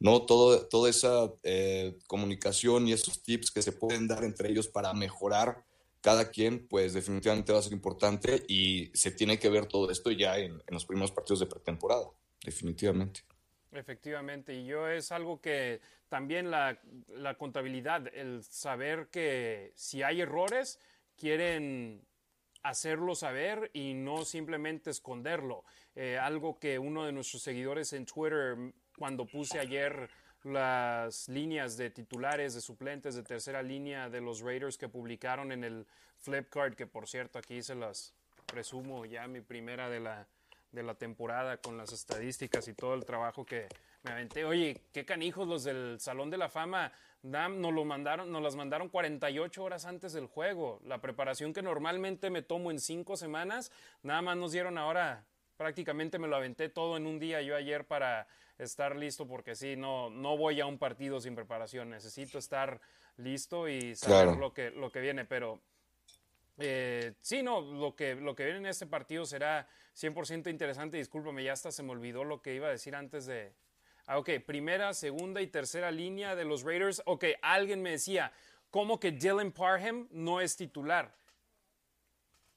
¿no? 0.00 0.22
Todo, 0.22 0.66
toda 0.66 0.90
esa 0.90 1.32
eh, 1.44 1.96
comunicación 2.08 2.88
y 2.88 2.92
esos 2.92 3.22
tips 3.22 3.52
que 3.52 3.62
se 3.62 3.70
pueden 3.70 4.08
dar 4.08 4.24
entre 4.24 4.50
ellos 4.50 4.66
para 4.66 4.92
mejorar 4.94 5.62
cada 6.04 6.30
quien, 6.30 6.68
pues 6.68 6.92
definitivamente 6.92 7.50
va 7.50 7.60
a 7.60 7.62
ser 7.62 7.72
importante 7.72 8.44
y 8.46 8.90
se 8.92 9.10
tiene 9.10 9.38
que 9.38 9.48
ver 9.48 9.64
todo 9.64 9.90
esto 9.90 10.10
ya 10.10 10.36
en, 10.36 10.62
los 10.68 10.84
primeros 10.84 11.10
partidos 11.12 11.40
de 11.40 11.46
pretemporada, 11.46 12.04
definitivamente. 12.44 13.22
Efectivamente, 13.72 14.52
y 14.52 14.66
yo 14.66 14.86
es 14.86 15.10
algo 15.12 15.40
que 15.40 15.80
también 16.10 16.50
la, 16.50 16.78
contabilidad, 17.38 18.06
el 18.14 18.44
saber 18.44 19.08
que 19.10 19.72
si 19.76 20.02
hay 20.02 20.20
errores, 20.20 20.78
quieren 21.16 22.06
hacerlo 22.62 23.14
saber 23.14 23.70
y 23.72 23.94
no 23.94 24.26
simplemente 24.26 24.90
esconderlo. 24.90 25.64
Eh, 25.94 26.18
algo 26.18 26.58
que 26.58 26.78
uno 26.78 27.06
de 27.06 27.12
nuestros 27.12 27.42
seguidores 27.42 27.94
en 27.94 28.04
Twitter, 28.04 28.58
cuando 28.98 29.24
puse 29.24 29.58
ayer 29.58 30.10
las 30.44 31.28
líneas 31.28 31.76
de 31.76 31.90
titulares, 31.90 32.54
de 32.54 32.60
suplentes 32.60 33.14
de 33.14 33.22
tercera 33.22 33.62
línea 33.62 34.08
de 34.08 34.20
los 34.20 34.40
Raiders 34.40 34.78
que 34.78 34.88
publicaron 34.88 35.52
en 35.52 35.64
el 35.64 35.86
Flipkart, 36.20 36.76
que 36.76 36.86
por 36.86 37.08
cierto 37.08 37.38
aquí 37.38 37.62
se 37.62 37.74
las 37.74 38.14
presumo 38.46 39.04
ya 39.04 39.26
mi 39.26 39.40
primera 39.40 39.88
de 39.88 40.00
la, 40.00 40.26
de 40.70 40.82
la 40.82 40.94
temporada 40.94 41.56
con 41.56 41.76
las 41.76 41.92
estadísticas 41.92 42.68
y 42.68 42.74
todo 42.74 42.94
el 42.94 43.04
trabajo 43.04 43.44
que 43.44 43.68
me 44.02 44.12
aventé. 44.12 44.44
Oye, 44.44 44.80
qué 44.92 45.04
canijos 45.04 45.48
los 45.48 45.64
del 45.64 45.98
Salón 45.98 46.30
de 46.30 46.36
la 46.36 46.48
Fama. 46.48 46.92
nos, 47.22 47.72
lo 47.72 47.84
mandaron, 47.84 48.30
nos 48.30 48.42
las 48.42 48.54
mandaron 48.54 48.90
48 48.90 49.64
horas 49.64 49.86
antes 49.86 50.12
del 50.12 50.26
juego. 50.26 50.80
La 50.84 51.00
preparación 51.00 51.54
que 51.54 51.62
normalmente 51.62 52.28
me 52.28 52.42
tomo 52.42 52.70
en 52.70 52.80
cinco 52.80 53.16
semanas, 53.16 53.72
nada 54.02 54.20
más 54.20 54.36
nos 54.36 54.52
dieron 54.52 54.76
ahora, 54.76 55.24
prácticamente 55.56 56.18
me 56.18 56.28
lo 56.28 56.36
aventé 56.36 56.68
todo 56.68 56.96
en 56.96 57.06
un 57.06 57.18
día 57.18 57.42
yo 57.42 57.56
ayer 57.56 57.86
para 57.86 58.26
estar 58.58 58.96
listo 58.96 59.26
porque 59.26 59.54
sí, 59.54 59.76
no, 59.76 60.10
no 60.10 60.36
voy 60.36 60.60
a 60.60 60.66
un 60.66 60.78
partido 60.78 61.20
sin 61.20 61.34
preparación, 61.34 61.90
necesito 61.90 62.38
estar 62.38 62.80
listo 63.16 63.68
y 63.68 63.94
saber 63.94 64.36
lo, 64.36 64.52
que, 64.52 64.70
lo 64.70 64.90
que 64.90 65.00
viene, 65.00 65.24
pero 65.24 65.60
eh, 66.58 67.14
sí, 67.20 67.42
no, 67.42 67.60
lo 67.60 67.94
que, 67.96 68.14
lo 68.14 68.34
que 68.34 68.44
viene 68.44 68.60
en 68.60 68.66
este 68.66 68.86
partido 68.86 69.24
será 69.24 69.68
100% 69.96 70.50
interesante, 70.50 70.96
discúlpame, 70.96 71.44
ya 71.44 71.52
hasta 71.52 71.70
se 71.72 71.82
me 71.82 71.92
olvidó 71.92 72.24
lo 72.24 72.42
que 72.42 72.54
iba 72.54 72.68
a 72.68 72.70
decir 72.70 72.94
antes 72.94 73.26
de... 73.26 73.52
Ah, 74.06 74.18
ok, 74.18 74.30
primera, 74.44 74.92
segunda 74.92 75.40
y 75.40 75.46
tercera 75.46 75.90
línea 75.90 76.36
de 76.36 76.44
los 76.44 76.62
Raiders. 76.62 77.00
Ok, 77.06 77.24
alguien 77.40 77.80
me 77.80 77.92
decía, 77.92 78.32
¿cómo 78.70 79.00
que 79.00 79.12
Dylan 79.12 79.50
Parham 79.50 80.08
no 80.10 80.42
es 80.42 80.56
titular? 80.56 81.14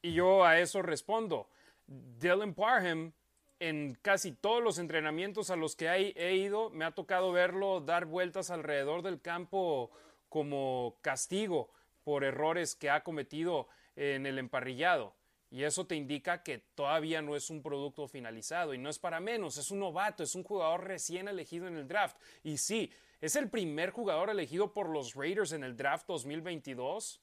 Y 0.01 0.13
yo 0.13 0.43
a 0.43 0.59
eso 0.59 0.81
respondo, 0.81 1.47
Dylan 1.87 2.53
Parham 2.53 3.13
en 3.59 3.97
casi 4.01 4.33
todos 4.33 4.63
los 4.63 4.77
entrenamientos 4.77 5.49
a 5.49 5.55
los 5.55 5.75
que 5.75 5.87
he 5.89 6.35
ido, 6.35 6.69
me 6.69 6.85
ha 6.85 6.91
tocado 6.91 7.31
verlo 7.31 7.81
dar 7.81 8.05
vueltas 8.05 8.51
alrededor 8.51 9.01
del 9.01 9.21
campo 9.21 9.89
como 10.29 10.97
castigo 11.01 11.71
por 12.03 12.23
errores 12.23 12.75
que 12.75 12.89
ha 12.89 13.03
cometido 13.03 13.67
en 13.95 14.25
el 14.25 14.37
emparrillado. 14.37 15.15
Y 15.49 15.63
eso 15.63 15.87
te 15.87 15.95
indica 15.95 16.43
que 16.43 16.59
todavía 16.75 17.21
no 17.21 17.35
es 17.35 17.49
un 17.49 17.63
producto 17.63 18.07
finalizado 18.07 18.73
y 18.73 18.77
no 18.77 18.89
es 18.89 18.99
para 18.99 19.19
menos, 19.19 19.57
es 19.57 19.71
un 19.71 19.79
novato, 19.79 20.23
es 20.23 20.35
un 20.35 20.43
jugador 20.43 20.83
recién 20.83 21.27
elegido 21.27 21.67
en 21.67 21.77
el 21.77 21.87
draft. 21.87 22.17
Y 22.43 22.57
sí, 22.57 22.91
es 23.21 23.35
el 23.35 23.49
primer 23.49 23.91
jugador 23.91 24.29
elegido 24.29 24.73
por 24.73 24.89
los 24.89 25.15
Raiders 25.15 25.53
en 25.53 25.63
el 25.63 25.77
draft 25.77 26.05
2022, 26.07 27.21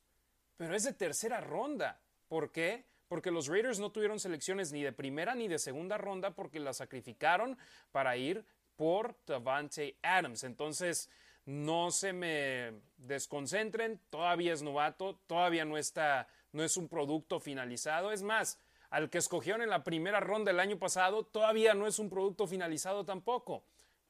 pero 0.57 0.74
es 0.74 0.85
de 0.85 0.94
tercera 0.94 1.40
ronda. 1.40 2.00
¿Por 2.29 2.50
qué? 2.50 2.87
Porque 3.14 3.31
los 3.31 3.46
Raiders 3.46 3.79
no 3.79 3.92
tuvieron 3.92 4.18
selecciones 4.18 4.72
ni 4.72 4.83
de 4.83 4.90
primera 4.90 5.37
ni 5.37 5.46
de 5.46 5.61
segunda 5.61 5.96
ronda 5.96 6.33
porque 6.33 6.59
la 6.59 6.72
sacrificaron 6.72 7.57
para 7.92 8.16
ir 8.16 8.44
por 8.74 9.14
Davante 9.24 9.96
Adams. 10.03 10.42
Entonces, 10.42 11.09
no 11.46 11.92
se 11.92 12.12
me 12.12 12.72
desconcentren, 12.96 14.00
todavía 14.11 14.53
es 14.53 14.62
novato, 14.64 15.20
todavía 15.29 15.64
no 15.64 15.79
está, 15.79 16.27
no 16.50 16.64
es 16.64 16.77
un 16.77 16.88
producto 16.88 17.38
finalizado. 17.38 18.11
Es 18.11 18.24
más, 18.24 18.59
al 18.90 19.11
que 19.11 19.18
escogieron 19.18 19.62
en 19.62 19.70
la 19.70 19.85
primera 19.85 20.18
ronda 20.18 20.50
el 20.50 20.59
año 20.59 20.81
pasado, 20.81 21.22
todavía 21.22 21.72
no 21.72 21.87
es 21.87 22.00
un 22.00 22.11
producto 22.11 22.48
finalizado 22.48 23.05
tampoco. 23.05 23.62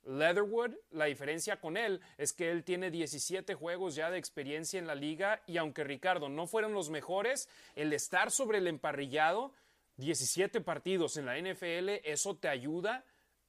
Leatherwood, 0.06 0.74
la 0.90 1.06
diferencia 1.06 1.60
con 1.60 1.76
él 1.76 2.00
es 2.18 2.32
que 2.32 2.50
él 2.50 2.64
tiene 2.64 2.90
17 2.90 3.54
juegos 3.54 3.94
ya 3.94 4.10
de 4.10 4.18
experiencia 4.18 4.78
en 4.78 4.86
la 4.86 4.94
liga 4.94 5.42
y 5.46 5.56
aunque 5.56 5.84
Ricardo 5.84 6.28
no 6.28 6.46
fueron 6.46 6.72
los 6.72 6.90
mejores, 6.90 7.48
el 7.74 7.92
estar 7.92 8.30
sobre 8.30 8.58
el 8.58 8.66
emparrillado, 8.66 9.52
17 9.96 10.60
partidos 10.60 11.16
en 11.16 11.26
la 11.26 11.38
NFL, 11.38 12.00
eso 12.04 12.36
te 12.36 12.48
ayuda 12.48 13.04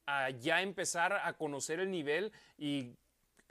a 0.06 0.30
ya 0.30 0.62
empezar 0.62 1.14
a 1.14 1.34
conocer 1.34 1.80
el 1.80 1.90
nivel 1.90 2.32
y 2.58 2.94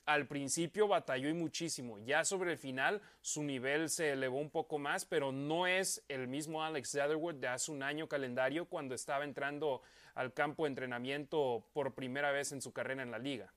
al 0.07 0.27
principio 0.27 0.87
batalló 0.87 1.29
y 1.29 1.35
muchísimo. 1.35 1.99
Ya 2.01 2.25
sobre 2.25 2.53
el 2.53 2.59
final 2.59 3.01
su 3.21 3.43
nivel 3.43 3.88
se 3.88 4.12
elevó 4.12 4.38
un 4.38 4.51
poco 4.51 4.79
más, 4.79 5.05
pero 5.05 5.33
no 5.33 5.67
es 5.67 6.05
el 6.09 6.29
mismo 6.29 6.62
Alex 6.62 6.95
Leatherwood 6.95 7.37
de 7.37 7.49
hace 7.49 7.73
un 7.73 7.83
año 7.83 8.07
calendario 8.07 8.67
cuando 8.67 8.95
estaba 8.95 9.25
entrando 9.25 9.83
al 10.14 10.33
campo 10.33 10.64
de 10.64 10.68
entrenamiento 10.68 11.66
por 11.72 11.94
primera 11.94 12.33
vez 12.33 12.53
en 12.53 12.62
su 12.62 12.72
carrera 12.72 13.03
en 13.03 13.11
la 13.11 13.18
liga. 13.18 13.53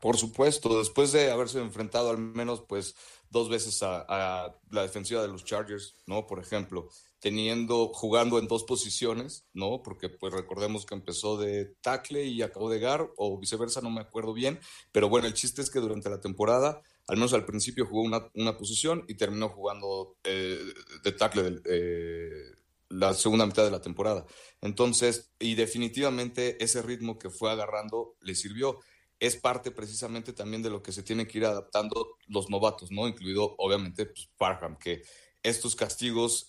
Por 0.00 0.16
supuesto, 0.16 0.78
después 0.78 1.12
de 1.12 1.30
haberse 1.30 1.60
enfrentado 1.60 2.10
al 2.10 2.18
menos 2.18 2.62
pues 2.62 2.94
dos 3.28 3.50
veces 3.50 3.82
a, 3.82 4.56
la 4.70 4.82
defensiva 4.82 5.20
de 5.20 5.28
los 5.28 5.44
Chargers, 5.44 5.94
¿no? 6.06 6.26
Por 6.26 6.40
ejemplo, 6.40 6.88
teniendo, 7.20 7.88
jugando 7.88 8.38
en 8.38 8.48
dos 8.48 8.64
posiciones, 8.64 9.46
¿no? 9.52 9.82
Porque 9.82 10.08
pues 10.08 10.32
recordemos 10.32 10.86
que 10.86 10.94
empezó 10.94 11.36
de 11.36 11.66
tackle 11.82 12.24
y 12.24 12.40
acabó 12.40 12.70
de 12.70 12.80
gar, 12.80 13.10
o 13.18 13.38
viceversa, 13.38 13.82
no 13.82 13.90
me 13.90 14.00
acuerdo 14.00 14.32
bien, 14.32 14.58
pero 14.90 15.10
bueno, 15.10 15.26
el 15.26 15.34
chiste 15.34 15.60
es 15.60 15.68
que 15.68 15.80
durante 15.80 16.08
la 16.08 16.20
temporada, 16.20 16.80
al 17.06 17.16
menos 17.16 17.34
al 17.34 17.44
principio 17.44 17.84
jugó 17.84 18.02
una, 18.02 18.56
posición 18.56 19.04
y 19.06 19.14
terminó 19.14 19.50
jugando 19.50 20.16
eh, 20.24 20.60
de 21.04 21.12
tackle 21.12 21.60
eh, 21.66 22.54
la 22.90 23.14
segunda 23.14 23.46
mitad 23.46 23.64
de 23.64 23.70
la 23.70 23.80
temporada. 23.80 24.26
Entonces, 24.60 25.32
y 25.38 25.54
definitivamente 25.54 26.62
ese 26.62 26.82
ritmo 26.82 27.18
que 27.18 27.30
fue 27.30 27.50
agarrando 27.50 28.16
le 28.20 28.34
sirvió 28.34 28.80
es 29.18 29.36
parte 29.36 29.70
precisamente 29.70 30.32
también 30.32 30.62
de 30.62 30.70
lo 30.70 30.82
que 30.82 30.92
se 30.92 31.02
tienen 31.02 31.26
que 31.26 31.38
ir 31.38 31.44
adaptando 31.46 32.16
los 32.26 32.50
novatos, 32.50 32.90
¿no? 32.90 33.08
Incluido, 33.08 33.54
obviamente, 33.58 34.06
pues, 34.06 34.28
Parham, 34.36 34.76
que 34.76 35.02
estos 35.42 35.74
castigos 35.76 36.48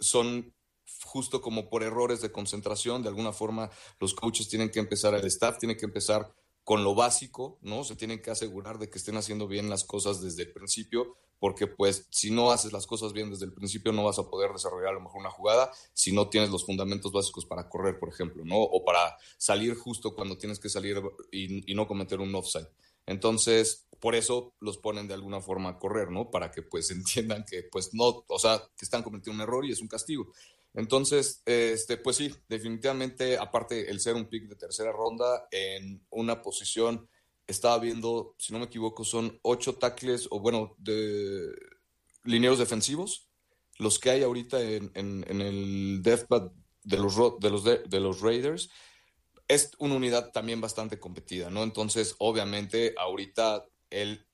son 0.00 0.54
justo 1.04 1.40
como 1.40 1.68
por 1.68 1.82
errores 1.82 2.20
de 2.20 2.32
concentración, 2.32 3.02
de 3.02 3.08
alguna 3.08 3.32
forma 3.32 3.70
los 3.98 4.14
coaches 4.14 4.48
tienen 4.48 4.70
que 4.70 4.78
empezar, 4.78 5.14
el 5.14 5.26
staff 5.26 5.58
tiene 5.58 5.76
que 5.76 5.86
empezar 5.86 6.32
con 6.64 6.84
lo 6.84 6.94
básico, 6.94 7.58
¿no? 7.62 7.84
Se 7.84 7.96
tienen 7.96 8.22
que 8.22 8.30
asegurar 8.30 8.78
de 8.78 8.88
que 8.88 8.98
estén 8.98 9.16
haciendo 9.16 9.48
bien 9.48 9.68
las 9.68 9.84
cosas 9.84 10.20
desde 10.20 10.44
el 10.44 10.52
principio, 10.52 11.16
porque 11.40 11.66
pues 11.66 12.06
si 12.10 12.30
no 12.30 12.52
haces 12.52 12.72
las 12.72 12.86
cosas 12.86 13.12
bien 13.12 13.30
desde 13.30 13.46
el 13.46 13.52
principio 13.52 13.92
no 13.92 14.04
vas 14.04 14.18
a 14.20 14.30
poder 14.30 14.52
desarrollar 14.52 14.90
a 14.90 14.94
lo 14.94 15.00
mejor 15.00 15.20
una 15.20 15.30
jugada 15.30 15.72
si 15.92 16.12
no 16.12 16.28
tienes 16.28 16.50
los 16.50 16.64
fundamentos 16.64 17.10
básicos 17.10 17.46
para 17.46 17.68
correr, 17.68 17.98
por 17.98 18.10
ejemplo, 18.10 18.44
¿no? 18.44 18.56
O 18.56 18.84
para 18.84 19.16
salir 19.38 19.74
justo 19.74 20.14
cuando 20.14 20.38
tienes 20.38 20.60
que 20.60 20.68
salir 20.68 21.02
y, 21.32 21.70
y 21.70 21.74
no 21.74 21.88
cometer 21.88 22.20
un 22.20 22.34
offside. 22.34 22.68
Entonces, 23.06 23.88
por 23.98 24.14
eso 24.14 24.54
los 24.60 24.78
ponen 24.78 25.08
de 25.08 25.14
alguna 25.14 25.40
forma 25.40 25.70
a 25.70 25.78
correr, 25.78 26.10
¿no? 26.10 26.30
Para 26.30 26.50
que 26.50 26.62
pues 26.62 26.90
entiendan 26.92 27.44
que 27.44 27.64
pues 27.64 27.90
no, 27.92 28.24
o 28.26 28.38
sea, 28.38 28.62
que 28.76 28.84
están 28.84 29.02
cometiendo 29.02 29.42
un 29.42 29.48
error 29.48 29.64
y 29.64 29.72
es 29.72 29.80
un 29.80 29.88
castigo. 29.88 30.32
Entonces, 30.74 31.42
este, 31.44 31.98
pues 31.98 32.16
sí, 32.16 32.34
definitivamente, 32.48 33.36
aparte 33.36 33.90
el 33.90 34.00
ser 34.00 34.14
un 34.14 34.28
pick 34.28 34.48
de 34.48 34.56
tercera 34.56 34.90
ronda 34.92 35.46
en 35.50 36.04
una 36.10 36.40
posición, 36.40 37.08
estaba 37.46 37.78
viendo, 37.78 38.34
si 38.38 38.52
no 38.52 38.58
me 38.58 38.66
equivoco, 38.66 39.04
son 39.04 39.38
ocho 39.42 39.74
tackles 39.74 40.28
o 40.30 40.40
bueno, 40.40 40.74
de 40.78 41.52
lineros 42.24 42.58
defensivos, 42.58 43.28
los 43.78 43.98
que 43.98 44.10
hay 44.10 44.22
ahorita 44.22 44.62
en, 44.62 44.90
el 45.28 46.02
deathpad 46.02 46.52
de 46.84 46.98
los, 46.98 47.16
de, 47.40 47.50
los, 47.50 47.64
de 47.64 48.00
los 48.00 48.20
Raiders 48.20 48.70
es 49.48 49.72
una 49.78 49.96
unidad 49.96 50.32
también 50.32 50.60
bastante 50.60 50.98
competida, 50.98 51.50
¿no? 51.50 51.62
Entonces, 51.62 52.14
obviamente, 52.18 52.94
ahorita 52.96 53.66
el 53.90 54.26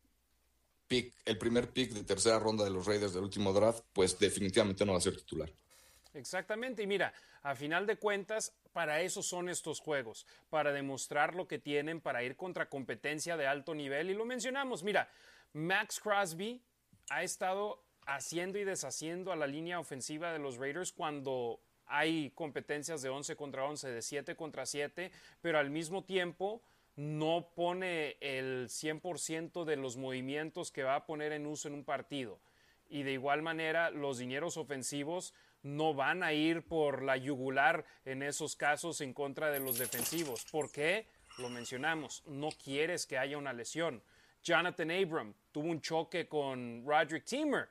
pick, 0.86 1.14
el 1.24 1.38
primer 1.38 1.72
pick 1.72 1.92
de 1.92 2.04
tercera 2.04 2.38
ronda 2.38 2.64
de 2.64 2.70
los 2.70 2.86
Raiders 2.86 3.14
del 3.14 3.24
último 3.24 3.52
draft, 3.52 3.84
pues 3.92 4.18
definitivamente 4.18 4.84
no 4.86 4.92
va 4.92 4.98
a 4.98 5.02
ser 5.02 5.16
titular. 5.16 5.52
Exactamente, 6.14 6.82
y 6.82 6.86
mira, 6.86 7.12
a 7.42 7.54
final 7.54 7.86
de 7.86 7.96
cuentas, 7.96 8.54
para 8.72 9.00
eso 9.02 9.22
son 9.22 9.48
estos 9.48 9.80
juegos, 9.80 10.26
para 10.50 10.72
demostrar 10.72 11.34
lo 11.34 11.46
que 11.46 11.58
tienen, 11.58 12.00
para 12.00 12.22
ir 12.22 12.36
contra 12.36 12.68
competencia 12.68 13.36
de 13.36 13.46
alto 13.46 13.74
nivel, 13.74 14.10
y 14.10 14.14
lo 14.14 14.24
mencionamos, 14.24 14.82
mira, 14.82 15.08
Max 15.52 16.00
Crosby 16.00 16.62
ha 17.10 17.22
estado 17.22 17.82
haciendo 18.06 18.58
y 18.58 18.64
deshaciendo 18.64 19.32
a 19.32 19.36
la 19.36 19.46
línea 19.46 19.78
ofensiva 19.78 20.32
de 20.32 20.38
los 20.38 20.56
Raiders 20.56 20.92
cuando 20.92 21.60
hay 21.86 22.30
competencias 22.30 23.02
de 23.02 23.08
11 23.08 23.36
contra 23.36 23.64
11, 23.64 23.90
de 23.90 24.02
7 24.02 24.36
contra 24.36 24.66
7, 24.66 25.10
pero 25.40 25.58
al 25.58 25.70
mismo 25.70 26.04
tiempo 26.04 26.62
no 26.96 27.52
pone 27.54 28.16
el 28.20 28.68
100% 28.68 29.64
de 29.64 29.76
los 29.76 29.96
movimientos 29.96 30.72
que 30.72 30.82
va 30.82 30.96
a 30.96 31.06
poner 31.06 31.32
en 31.32 31.46
uso 31.46 31.68
en 31.68 31.74
un 31.74 31.84
partido. 31.84 32.40
Y 32.88 33.02
de 33.02 33.12
igual 33.12 33.42
manera, 33.42 33.90
los 33.90 34.18
dineros 34.18 34.56
ofensivos 34.56 35.34
no 35.62 35.94
van 35.94 36.22
a 36.22 36.32
ir 36.32 36.62
por 36.62 37.02
la 37.02 37.16
yugular 37.16 37.84
en 38.04 38.22
esos 38.22 38.56
casos 38.56 39.00
en 39.00 39.12
contra 39.12 39.50
de 39.50 39.60
los 39.60 39.78
defensivos. 39.78 40.44
¿Por 40.50 40.70
qué? 40.70 41.06
Lo 41.38 41.48
mencionamos, 41.48 42.22
no 42.26 42.50
quieres 42.50 43.06
que 43.06 43.18
haya 43.18 43.38
una 43.38 43.52
lesión. 43.52 44.02
Jonathan 44.42 44.90
Abram 44.90 45.34
tuvo 45.52 45.68
un 45.68 45.80
choque 45.80 46.28
con 46.28 46.84
Roderick 46.86 47.24
Timmer, 47.24 47.68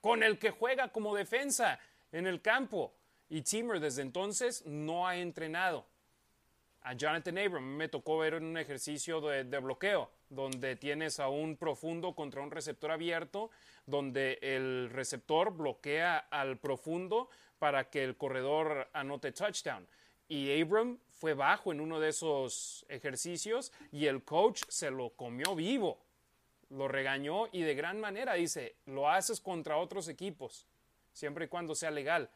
con 0.00 0.22
el 0.22 0.38
que 0.38 0.50
juega 0.50 0.88
como 0.88 1.14
defensa 1.14 1.78
en 2.10 2.26
el 2.26 2.40
campo. 2.40 2.94
Y 3.28 3.42
Timmer 3.42 3.80
desde 3.80 4.02
entonces 4.02 4.64
no 4.66 5.06
ha 5.06 5.16
entrenado. 5.16 5.86
A 6.82 6.94
Jonathan 6.94 7.38
Abram 7.38 7.64
me 7.64 7.88
tocó 7.88 8.18
ver 8.18 8.34
en 8.34 8.44
un 8.44 8.58
ejercicio 8.58 9.20
de, 9.20 9.58
bloqueo, 9.58 10.10
donde 10.34 10.76
tienes 10.76 11.20
a 11.20 11.28
un 11.28 11.56
profundo 11.56 12.14
contra 12.14 12.42
un 12.42 12.50
receptor 12.50 12.90
abierto, 12.90 13.50
donde 13.86 14.38
el 14.40 14.90
receptor 14.90 15.54
bloquea 15.54 16.18
al 16.30 16.58
profundo 16.58 17.28
para 17.58 17.90
que 17.90 18.02
el 18.02 18.16
corredor 18.16 18.88
anote 18.92 19.32
touchdown. 19.32 19.86
Y 20.28 20.60
Abram 20.60 20.98
fue 21.10 21.34
bajo 21.34 21.72
en 21.72 21.80
uno 21.80 22.00
de 22.00 22.08
esos 22.08 22.86
ejercicios 22.88 23.72
y 23.90 24.06
el 24.06 24.24
coach 24.24 24.62
se 24.68 24.90
lo 24.90 25.10
comió 25.10 25.54
vivo. 25.54 25.98
Lo 26.70 26.88
regañó 26.88 27.48
y 27.52 27.62
de 27.62 27.74
gran 27.74 28.00
manera 28.00 28.34
dice, 28.34 28.76
lo 28.86 29.10
haces 29.10 29.40
contra 29.40 29.76
otros 29.76 30.08
equipos, 30.08 30.66
siempre 31.12 31.44
y 31.44 31.48
cuando 31.48 31.74
sea 31.74 31.90
legal 31.90 32.30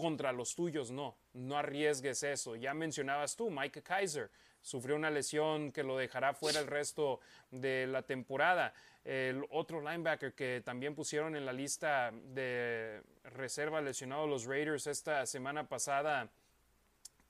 contra 0.00 0.32
los 0.32 0.54
tuyos 0.54 0.90
no, 0.90 1.16
no 1.34 1.56
arriesgues 1.56 2.22
eso. 2.22 2.56
Ya 2.56 2.74
mencionabas 2.74 3.36
tú, 3.36 3.50
Mike 3.50 3.82
Kaiser 3.82 4.30
sufrió 4.62 4.96
una 4.96 5.10
lesión 5.10 5.72
que 5.72 5.82
lo 5.82 5.96
dejará 5.96 6.34
fuera 6.34 6.60
el 6.60 6.66
resto 6.66 7.20
de 7.50 7.86
la 7.86 8.02
temporada. 8.02 8.74
El 9.04 9.44
otro 9.50 9.80
linebacker 9.80 10.34
que 10.34 10.62
también 10.64 10.94
pusieron 10.94 11.34
en 11.34 11.46
la 11.46 11.52
lista 11.52 12.10
de 12.12 13.02
reserva 13.24 13.80
lesionado 13.80 14.26
los 14.26 14.44
Raiders 14.44 14.86
esta 14.86 15.24
semana 15.26 15.68
pasada, 15.68 16.28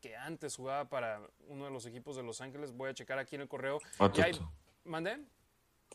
que 0.00 0.16
antes 0.16 0.56
jugaba 0.56 0.88
para 0.88 1.20
uno 1.46 1.66
de 1.66 1.70
los 1.70 1.86
equipos 1.86 2.16
de 2.16 2.22
Los 2.22 2.40
Ángeles, 2.40 2.72
voy 2.72 2.90
a 2.90 2.94
checar 2.94 3.18
aquí 3.18 3.36
en 3.36 3.42
el 3.42 3.48
correo. 3.48 3.78
Ah, 3.98 4.10
¿Mandé? 4.84 5.18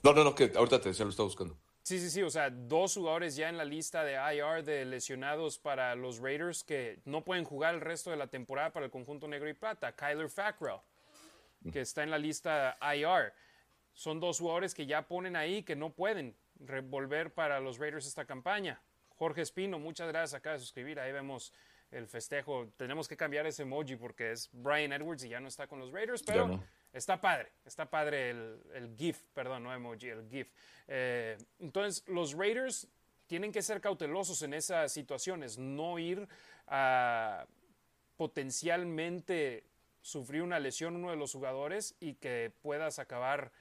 No, 0.03 0.13
no, 0.13 0.23
no, 0.23 0.35
que 0.35 0.51
ahorita 0.55 0.79
te 0.79 0.89
decía, 0.89 1.03
lo 1.03 1.11
estaba 1.11 1.27
buscando. 1.27 1.57
Sí, 1.85 1.99
sí, 1.99 2.09
sí, 2.09 2.23
o 2.23 2.31
sea, 2.31 2.49
dos 2.49 2.95
jugadores 2.95 3.35
ya 3.35 3.47
en 3.47 3.57
la 3.57 3.65
lista 3.65 4.03
de 4.03 4.13
IR 4.13 4.63
de 4.63 4.85
lesionados 4.85 5.59
para 5.59 5.93
los 5.93 6.17
Raiders 6.17 6.63
que 6.63 6.99
no 7.05 7.23
pueden 7.23 7.43
jugar 7.43 7.75
el 7.75 7.81
resto 7.81 8.09
de 8.09 8.17
la 8.17 8.25
temporada 8.25 8.71
para 8.73 8.85
el 8.85 8.91
conjunto 8.91 9.27
negro 9.27 9.47
y 9.49 9.53
plata. 9.53 9.95
Kyler 9.95 10.29
Fackrell, 10.29 10.79
que 11.71 11.81
está 11.81 12.03
en 12.03 12.11
la 12.11 12.17
lista 12.17 12.77
IR. 12.81 13.33
Son 13.93 14.19
dos 14.19 14.39
jugadores 14.39 14.73
que 14.73 14.85
ya 14.85 15.07
ponen 15.07 15.35
ahí 15.35 15.63
que 15.63 15.75
no 15.75 15.91
pueden 15.91 16.35
volver 16.85 17.33
para 17.33 17.59
los 17.59 17.77
Raiders 17.77 18.05
esta 18.05 18.25
campaña. 18.25 18.81
Jorge 19.17 19.41
Espino, 19.41 19.79
muchas 19.79 20.07
gracias 20.09 20.33
acá 20.33 20.53
de 20.53 20.59
suscribir. 20.59 20.99
Ahí 20.99 21.11
vemos 21.11 21.53
el 21.91 22.07
festejo. 22.07 22.67
Tenemos 22.77 23.07
que 23.07 23.15
cambiar 23.15 23.45
ese 23.47 23.63
emoji 23.63 23.95
porque 23.95 24.31
es 24.31 24.49
Brian 24.51 24.91
Edwards 24.91 25.23
y 25.23 25.29
ya 25.29 25.39
no 25.39 25.47
está 25.47 25.67
con 25.67 25.79
los 25.79 25.91
Raiders, 25.91 26.23
pero 26.23 26.59
Está 26.95 27.19
padre, 27.19 27.51
está 27.65 27.89
padre 27.89 28.29
el, 28.29 28.95
GIF, 28.97 29.21
perdón, 29.33 29.63
no 29.63 29.73
emoji, 29.73 30.07
el 30.07 30.29
GIF. 30.29 30.47
Eh, 30.87 31.37
entonces, 31.59 32.07
los 32.07 32.31
Raiders 32.31 32.87
tienen 33.27 33.51
que 33.51 33.61
ser 33.61 33.81
cautelosos 33.81 34.41
en 34.43 34.53
esas 34.53 34.93
situaciones, 34.93 35.57
no 35.57 35.99
ir 35.99 36.25
a 36.67 37.47
potencialmente 38.15 39.65
sufrir 40.05 40.43
una 40.43 40.59
lesión 40.59 40.95
uno 40.95 41.09
de 41.09 41.15
los 41.15 41.31
jugadores 41.31 41.95
y 41.99 42.13
que 42.13 42.51
puedas 42.61 42.99
acabar 42.99 43.51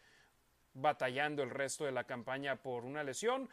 batallando 0.75 1.43
el 1.43 1.49
resto 1.49 1.87
de 1.87 1.93
la 1.93 2.05
campaña 2.05 2.57
por 2.57 2.85
una 2.85 3.03
lesión. 3.03 3.49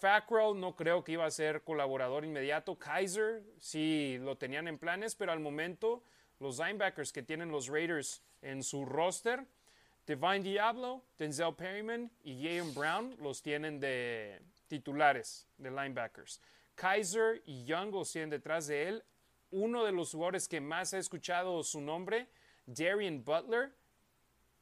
Fackrell 0.00 0.58
no 0.58 0.74
creo 0.74 1.04
que 1.04 1.12
iba 1.12 1.24
a 1.24 1.30
ser 1.30 1.62
colaborador 1.62 2.24
inmediato. 2.24 2.76
Kaiser 2.76 3.44
sí 3.60 4.18
lo 4.20 4.36
tenían 4.36 4.66
en 4.66 4.76
planes, 4.76 5.14
pero 5.14 5.30
al 5.30 5.38
momento 5.38 6.02
los 6.40 6.58
linebackers 6.58 7.12
que 7.12 7.22
tienen 7.22 7.52
los 7.52 7.68
Raiders 7.68 8.24
en 8.42 8.64
su 8.64 8.84
roster. 8.84 9.46
Divine 10.04 10.40
Diablo, 10.40 11.04
Denzel 11.18 11.54
Perryman 11.54 12.10
y 12.24 12.42
Jayon 12.42 12.74
Brown 12.74 13.16
los 13.20 13.40
tienen 13.40 13.78
de 13.78 14.40
titulares, 14.66 15.46
de 15.58 15.70
linebackers. 15.70 16.40
Kaiser 16.74 17.40
y 17.46 17.64
Young 17.64 17.92
los 17.92 18.10
tienen 18.10 18.30
detrás 18.30 18.66
de 18.66 18.88
él. 18.88 19.04
Uno 19.58 19.86
de 19.86 19.92
los 19.92 20.12
jugadores 20.12 20.48
que 20.48 20.60
más 20.60 20.92
ha 20.92 20.98
escuchado 20.98 21.62
su 21.62 21.80
nombre, 21.80 22.26
Darian 22.66 23.24
Butler, 23.24 23.72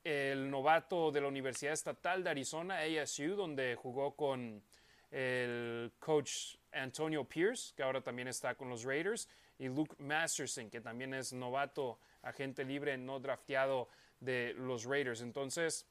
el 0.05 0.49
novato 0.49 1.11
de 1.11 1.21
la 1.21 1.27
Universidad 1.27 1.73
Estatal 1.73 2.23
de 2.23 2.31
Arizona, 2.31 2.79
ASU, 2.79 3.35
donde 3.35 3.75
jugó 3.75 4.15
con 4.15 4.63
el 5.11 5.91
coach 5.99 6.59
Antonio 6.71 7.25
Pierce, 7.25 7.75
que 7.75 7.83
ahora 7.83 8.03
también 8.03 8.29
está 8.29 8.55
con 8.55 8.69
los 8.69 8.85
Raiders, 8.85 9.29
y 9.59 9.67
Luke 9.67 9.97
Masterson, 9.99 10.71
que 10.71 10.81
también 10.81 11.13
es 11.13 11.33
novato, 11.33 11.99
agente 12.23 12.65
libre, 12.65 12.97
no 12.97 13.19
drafteado 13.19 13.89
de 14.21 14.55
los 14.57 14.85
Raiders. 14.85 15.23
Entonces, 15.23 15.89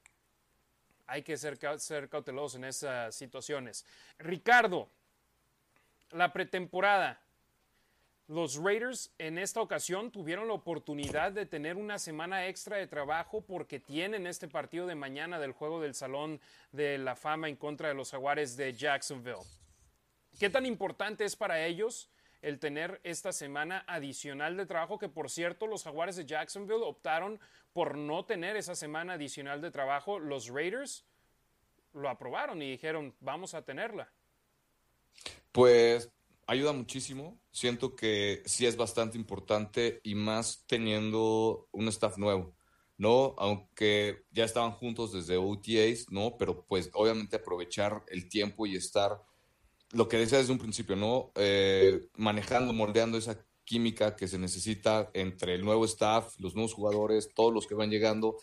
hay 1.07 1.23
que 1.23 1.35
ser, 1.35 1.59
ser 1.77 2.07
cautelosos 2.07 2.55
en 2.55 2.63
esas 2.63 3.13
situaciones. 3.13 3.85
Ricardo, 4.17 4.87
la 6.11 6.31
pretemporada. 6.31 7.19
Los 8.27 8.55
Raiders 8.55 9.11
en 9.17 9.37
esta 9.37 9.61
ocasión 9.61 10.11
tuvieron 10.11 10.47
la 10.47 10.53
oportunidad 10.53 11.33
de 11.33 11.45
tener 11.45 11.75
una 11.75 11.99
semana 11.99 12.47
extra 12.47 12.77
de 12.77 12.87
trabajo 12.87 13.41
porque 13.41 13.79
tienen 13.79 14.27
este 14.27 14.47
partido 14.47 14.87
de 14.87 14.95
mañana 14.95 15.39
del 15.39 15.51
juego 15.51 15.81
del 15.81 15.93
Salón 15.93 16.39
de 16.71 16.97
la 16.97 17.15
Fama 17.15 17.49
en 17.49 17.57
contra 17.57 17.89
de 17.89 17.93
los 17.93 18.11
Jaguares 18.11 18.55
de 18.55 18.73
Jacksonville. 18.73 19.43
¿Qué 20.39 20.49
tan 20.49 20.65
importante 20.65 21.25
es 21.25 21.35
para 21.35 21.65
ellos 21.65 22.09
el 22.43 22.59
tener 22.59 22.99
esta 23.03 23.31
semana 23.31 23.83
adicional 23.87 24.57
de 24.57 24.65
trabajo, 24.65 24.99
que 24.99 25.07
por 25.09 25.29
cierto 25.29 25.65
los 25.65 25.85
jaguares 25.85 26.17
de 26.17 26.25
Jacksonville 26.25 26.83
optaron 26.83 27.39
por 27.71 27.97
no 27.97 28.25
tener 28.25 28.57
esa 28.57 28.75
semana 28.75 29.13
adicional 29.13 29.61
de 29.61 29.71
trabajo. 29.71 30.19
Los 30.19 30.49
Raiders 30.49 31.05
lo 31.93 32.09
aprobaron 32.09 32.61
y 32.61 32.71
dijeron, 32.71 33.15
vamos 33.21 33.53
a 33.53 33.63
tenerla. 33.63 34.11
Pues 35.53 36.09
ayuda 36.47 36.73
muchísimo. 36.73 37.39
Siento 37.51 37.95
que 37.95 38.41
sí 38.45 38.65
es 38.65 38.75
bastante 38.75 39.17
importante 39.17 39.99
y 40.03 40.15
más 40.15 40.63
teniendo 40.67 41.67
un 41.71 41.87
staff 41.87 42.17
nuevo, 42.17 42.55
¿no? 42.97 43.35
Aunque 43.37 44.23
ya 44.31 44.43
estaban 44.43 44.71
juntos 44.71 45.11
desde 45.13 45.37
OTAs, 45.37 46.11
¿no? 46.11 46.37
Pero 46.37 46.65
pues 46.65 46.89
obviamente 46.93 47.37
aprovechar 47.37 48.03
el 48.07 48.29
tiempo 48.29 48.65
y 48.65 48.75
estar, 48.75 49.21
lo 49.91 50.07
que 50.07 50.17
decía 50.17 50.39
desde 50.39 50.53
un 50.53 50.59
principio, 50.59 50.95
¿no? 50.95 51.31
Eh, 51.35 52.07
manejando, 52.15 52.73
moldeando 52.73 53.17
esa 53.17 53.45
química 53.63 54.15
que 54.15 54.27
se 54.27 54.37
necesita 54.37 55.09
entre 55.13 55.55
el 55.55 55.63
nuevo 55.63 55.85
staff, 55.85 56.39
los 56.39 56.55
nuevos 56.55 56.73
jugadores, 56.73 57.29
todos 57.33 57.53
los 57.53 57.67
que 57.67 57.75
van 57.75 57.89
llegando, 57.89 58.37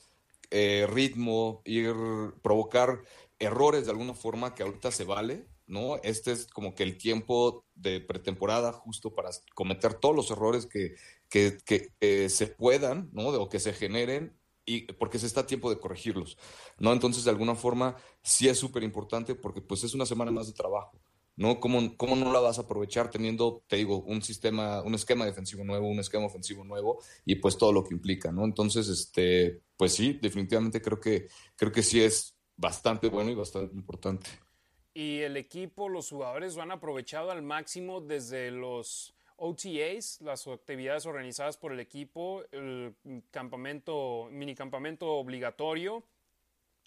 eh, 0.51 0.87
ritmo, 0.89 1.63
ir, 1.65 1.95
provocar 2.43 3.03
errores 3.39 3.85
de 3.85 3.91
alguna 3.93 4.15
forma 4.15 4.55
que 4.55 4.63
ahorita 4.63 4.91
se 4.91 5.05
vale, 5.05 5.47
¿no? 5.71 5.97
Este 6.03 6.33
es 6.33 6.47
como 6.49 6.75
que 6.75 6.83
el 6.83 6.99
tiempo 6.99 7.65
de 7.75 8.01
pretemporada 8.01 8.73
justo 8.73 9.15
para 9.15 9.31
cometer 9.55 9.95
todos 9.95 10.15
los 10.15 10.31
errores 10.31 10.67
que, 10.67 10.97
que, 11.29 12.29
se 12.29 12.47
puedan, 12.49 13.09
¿no? 13.13 13.29
O 13.29 13.49
que 13.49 13.61
se 13.61 13.73
generen 13.73 14.37
y 14.67 14.93
porque 14.93 15.19
se 15.19 15.27
está 15.27 15.43
a 15.43 15.47
tiempo 15.47 15.71
de 15.71 15.79
corregirlos, 15.79 16.37
¿no? 16.79 16.93
Entonces, 16.93 17.25
de 17.25 17.31
alguna 17.31 17.55
forma, 17.55 17.97
sí 18.23 18.49
es 18.49 18.59
súper 18.59 18.83
importante 18.83 19.35
porque 19.35 19.63
pues 19.63 19.85
es 19.85 19.95
una 19.95 20.07
semana 20.07 20.33
más 20.33 20.49
de 20.49 20.53
trabajo, 20.53 21.01
¿no? 21.37 21.61
¿Cómo, 21.61 21.97
¿Cómo 21.97 22.17
no 22.17 22.33
la 22.33 22.41
vas 22.41 22.59
a 22.59 22.63
aprovechar 22.63 23.09
teniendo, 23.09 23.63
te 23.69 23.77
digo, 23.77 24.03
un 24.03 24.23
sistema, 24.23 24.83
un 24.83 24.95
esquema 24.95 25.25
defensivo 25.25 25.65
nuevo, 25.65 25.89
un 25.89 26.01
esquema 26.01 26.27
ofensivo 26.27 26.65
nuevo 26.65 27.01
y 27.25 27.37
pues 27.37 27.57
todo 27.57 27.73
lo 27.73 27.85
que 27.85 27.95
implica, 27.95 28.33
¿no? 28.33 28.45
Entonces, 28.45 28.89
este, 28.89 29.63
pues 29.77 29.95
sí, 29.95 30.19
definitivamente 30.21 30.83
creo 30.83 31.01
que, 31.01 31.29
creo 31.57 31.71
que 31.71 31.83
sí 31.83 32.03
es 32.03 32.37
bastante 32.57 33.09
bueno 33.09 33.31
y 33.31 33.35
bastante 33.35 33.75
importante 33.75 34.29
y 34.93 35.21
el 35.21 35.37
equipo, 35.37 35.89
los 35.89 36.11
jugadores 36.11 36.57
lo 36.57 36.63
han 36.63 36.73
aprovechado 36.73 37.31
al 37.31 37.43
máximo 37.43 38.01
desde 38.01 38.51
los 38.51 39.15
OTAs, 39.37 40.21
las 40.21 40.47
actividades 40.47 41.07
organizadas 41.07 41.57
por 41.57 41.73
el 41.73 41.81
equipo, 41.81 42.45
el 42.53 42.95
campamento, 43.31 44.29
minicampamento 44.31 45.13
obligatorio, 45.15 46.05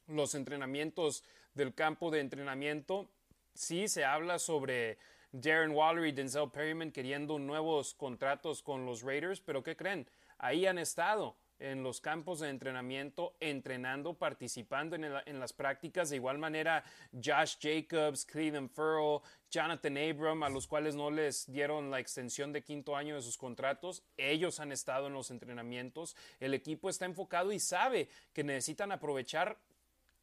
los 0.07 0.35
entrenamientos 0.35 1.23
del 1.53 1.73
campo 1.73 2.11
de 2.11 2.19
entrenamiento. 2.19 3.09
Sí 3.53 3.87
se 3.87 4.03
habla 4.03 4.37
sobre 4.37 4.97
Darren 5.31 5.71
Waller 5.71 6.05
y 6.05 6.11
Denzel 6.11 6.51
Perryman 6.51 6.91
queriendo 6.91 7.39
nuevos 7.39 7.93
contratos 7.93 8.61
con 8.61 8.85
los 8.85 9.01
Raiders, 9.01 9.39
pero 9.39 9.63
¿qué 9.63 9.75
creen? 9.75 10.07
Ahí 10.37 10.65
han 10.65 10.77
estado 10.77 11.35
en 11.59 11.83
los 11.83 12.01
campos 12.01 12.39
de 12.39 12.49
entrenamiento, 12.49 13.35
entrenando, 13.39 14.13
participando 14.15 14.95
en, 14.95 15.39
las 15.39 15.53
prácticas. 15.53 16.09
De 16.09 16.17
igual 16.17 16.37
manera, 16.37 16.83
Josh 17.13 17.55
Jacobs, 17.61 18.25
Cleveland 18.25 18.69
Furrow, 18.69 19.21
Jonathan 19.49 19.97
Abram, 19.97 20.43
a 20.43 20.49
los 20.49 20.67
cuales 20.67 20.95
no 20.95 21.11
les 21.11 21.51
dieron 21.51 21.91
la 21.91 21.99
extensión 21.99 22.51
de 22.51 22.63
quinto 22.63 22.95
año 22.95 23.15
de 23.15 23.21
sus 23.21 23.37
contratos, 23.37 24.03
ellos 24.17 24.59
han 24.59 24.71
estado 24.71 25.07
en 25.07 25.13
los 25.13 25.31
entrenamientos. 25.31 26.15
El 26.39 26.53
equipo 26.53 26.89
está 26.89 27.05
enfocado 27.05 27.51
y 27.51 27.59
sabe 27.59 28.09
que 28.33 28.43
necesitan 28.43 28.91
aprovechar 28.91 29.57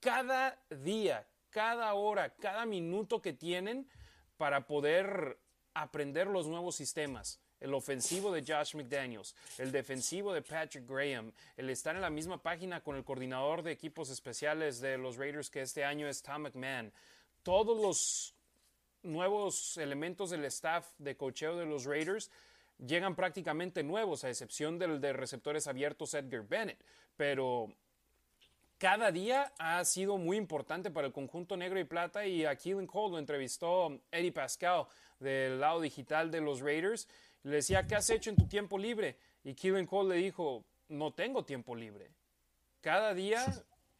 cada 0.01 0.59
día, 0.69 1.27
cada 1.51 1.95
hora, 1.95 2.35
cada 2.35 2.66
minuto 2.66 3.23
que 3.23 3.33
tienen 3.33 3.88
para 4.37 4.66
poder 4.66 5.38
aprender 5.75 6.27
los 6.27 6.47
nuevos 6.47 6.77
sistemas 6.77 7.40
el 7.61 7.75
ofensivo 7.75 8.33
de 8.33 8.42
Josh 8.42 8.75
McDaniels, 8.75 9.35
el 9.59 9.70
defensivo 9.70 10.33
de 10.33 10.42
Patrick 10.42 10.88
Graham, 10.88 11.33
el 11.57 11.70
estar 11.70 11.94
en 11.94 12.03
la 12.03 12.11
misma 12.11 12.42
página 12.42 12.81
con 12.81 12.96
el 12.96 13.05
coordinador 13.05 13.62
de 13.62 13.73
equipos 13.73 14.11
especiales 14.11 14.81
de 14.81 14.99
los 14.99 15.16
Raiders 15.16 15.51
que 15.51 15.62
este 15.62 15.85
año 15.85 16.09
es 16.09 16.23
Tom 16.23 16.42
McMahon. 16.42 16.92
Todos 17.42 17.81
los 17.81 18.35
nuevos 19.03 19.77
elementos 19.77 20.31
del 20.31 20.44
staff 20.46 20.87
de 20.99 21.16
cocheo 21.16 21.57
de 21.57 21.66
los 21.66 21.85
Raiders 21.85 22.31
llegan 22.79 23.14
prácticamente 23.14 23.83
nuevos, 23.83 24.25
a 24.25 24.31
excepción 24.31 24.79
del 24.79 25.01
de 25.01 25.12
receptores 25.12 25.66
abiertos 25.66 26.14
Edgar 26.14 26.46
Bennett. 26.46 26.79
Pero 27.16 27.73
cada 28.79 29.12
día 29.12 29.53
ha 29.59 29.85
sido 29.85 30.16
muy 30.16 30.38
importante 30.38 30.90
para 30.90 31.07
el 31.07 31.12
conjunto 31.12 31.57
negro 31.57 31.79
y 31.79 31.85
plata 31.85 32.27
y 32.27 32.46
a 32.46 32.57
Keelan 32.57 32.87
Cole 32.87 33.12
lo 33.12 33.18
entrevistó 33.18 34.01
Eddie 34.11 34.33
Pascal 34.33 34.87
del 35.18 35.61
lado 35.61 35.83
digital 35.83 36.31
de 36.31 36.40
los 36.40 36.61
Raiders 36.61 37.07
le 37.42 37.57
decía, 37.57 37.87
¿qué 37.87 37.96
has 37.96 38.11
hecho 38.11 38.31
en 38.31 38.37
tu 38.37 38.46
tiempo 38.46 38.79
libre? 38.79 39.16
Y 39.44 39.55
Kevin 39.55 39.87
Cole 39.87 40.16
le 40.16 40.22
dijo, 40.22 40.64
no 40.88 41.12
tengo 41.12 41.44
tiempo 41.44 41.74
libre. 41.74 42.11
Cada 42.81 43.14
día 43.14 43.44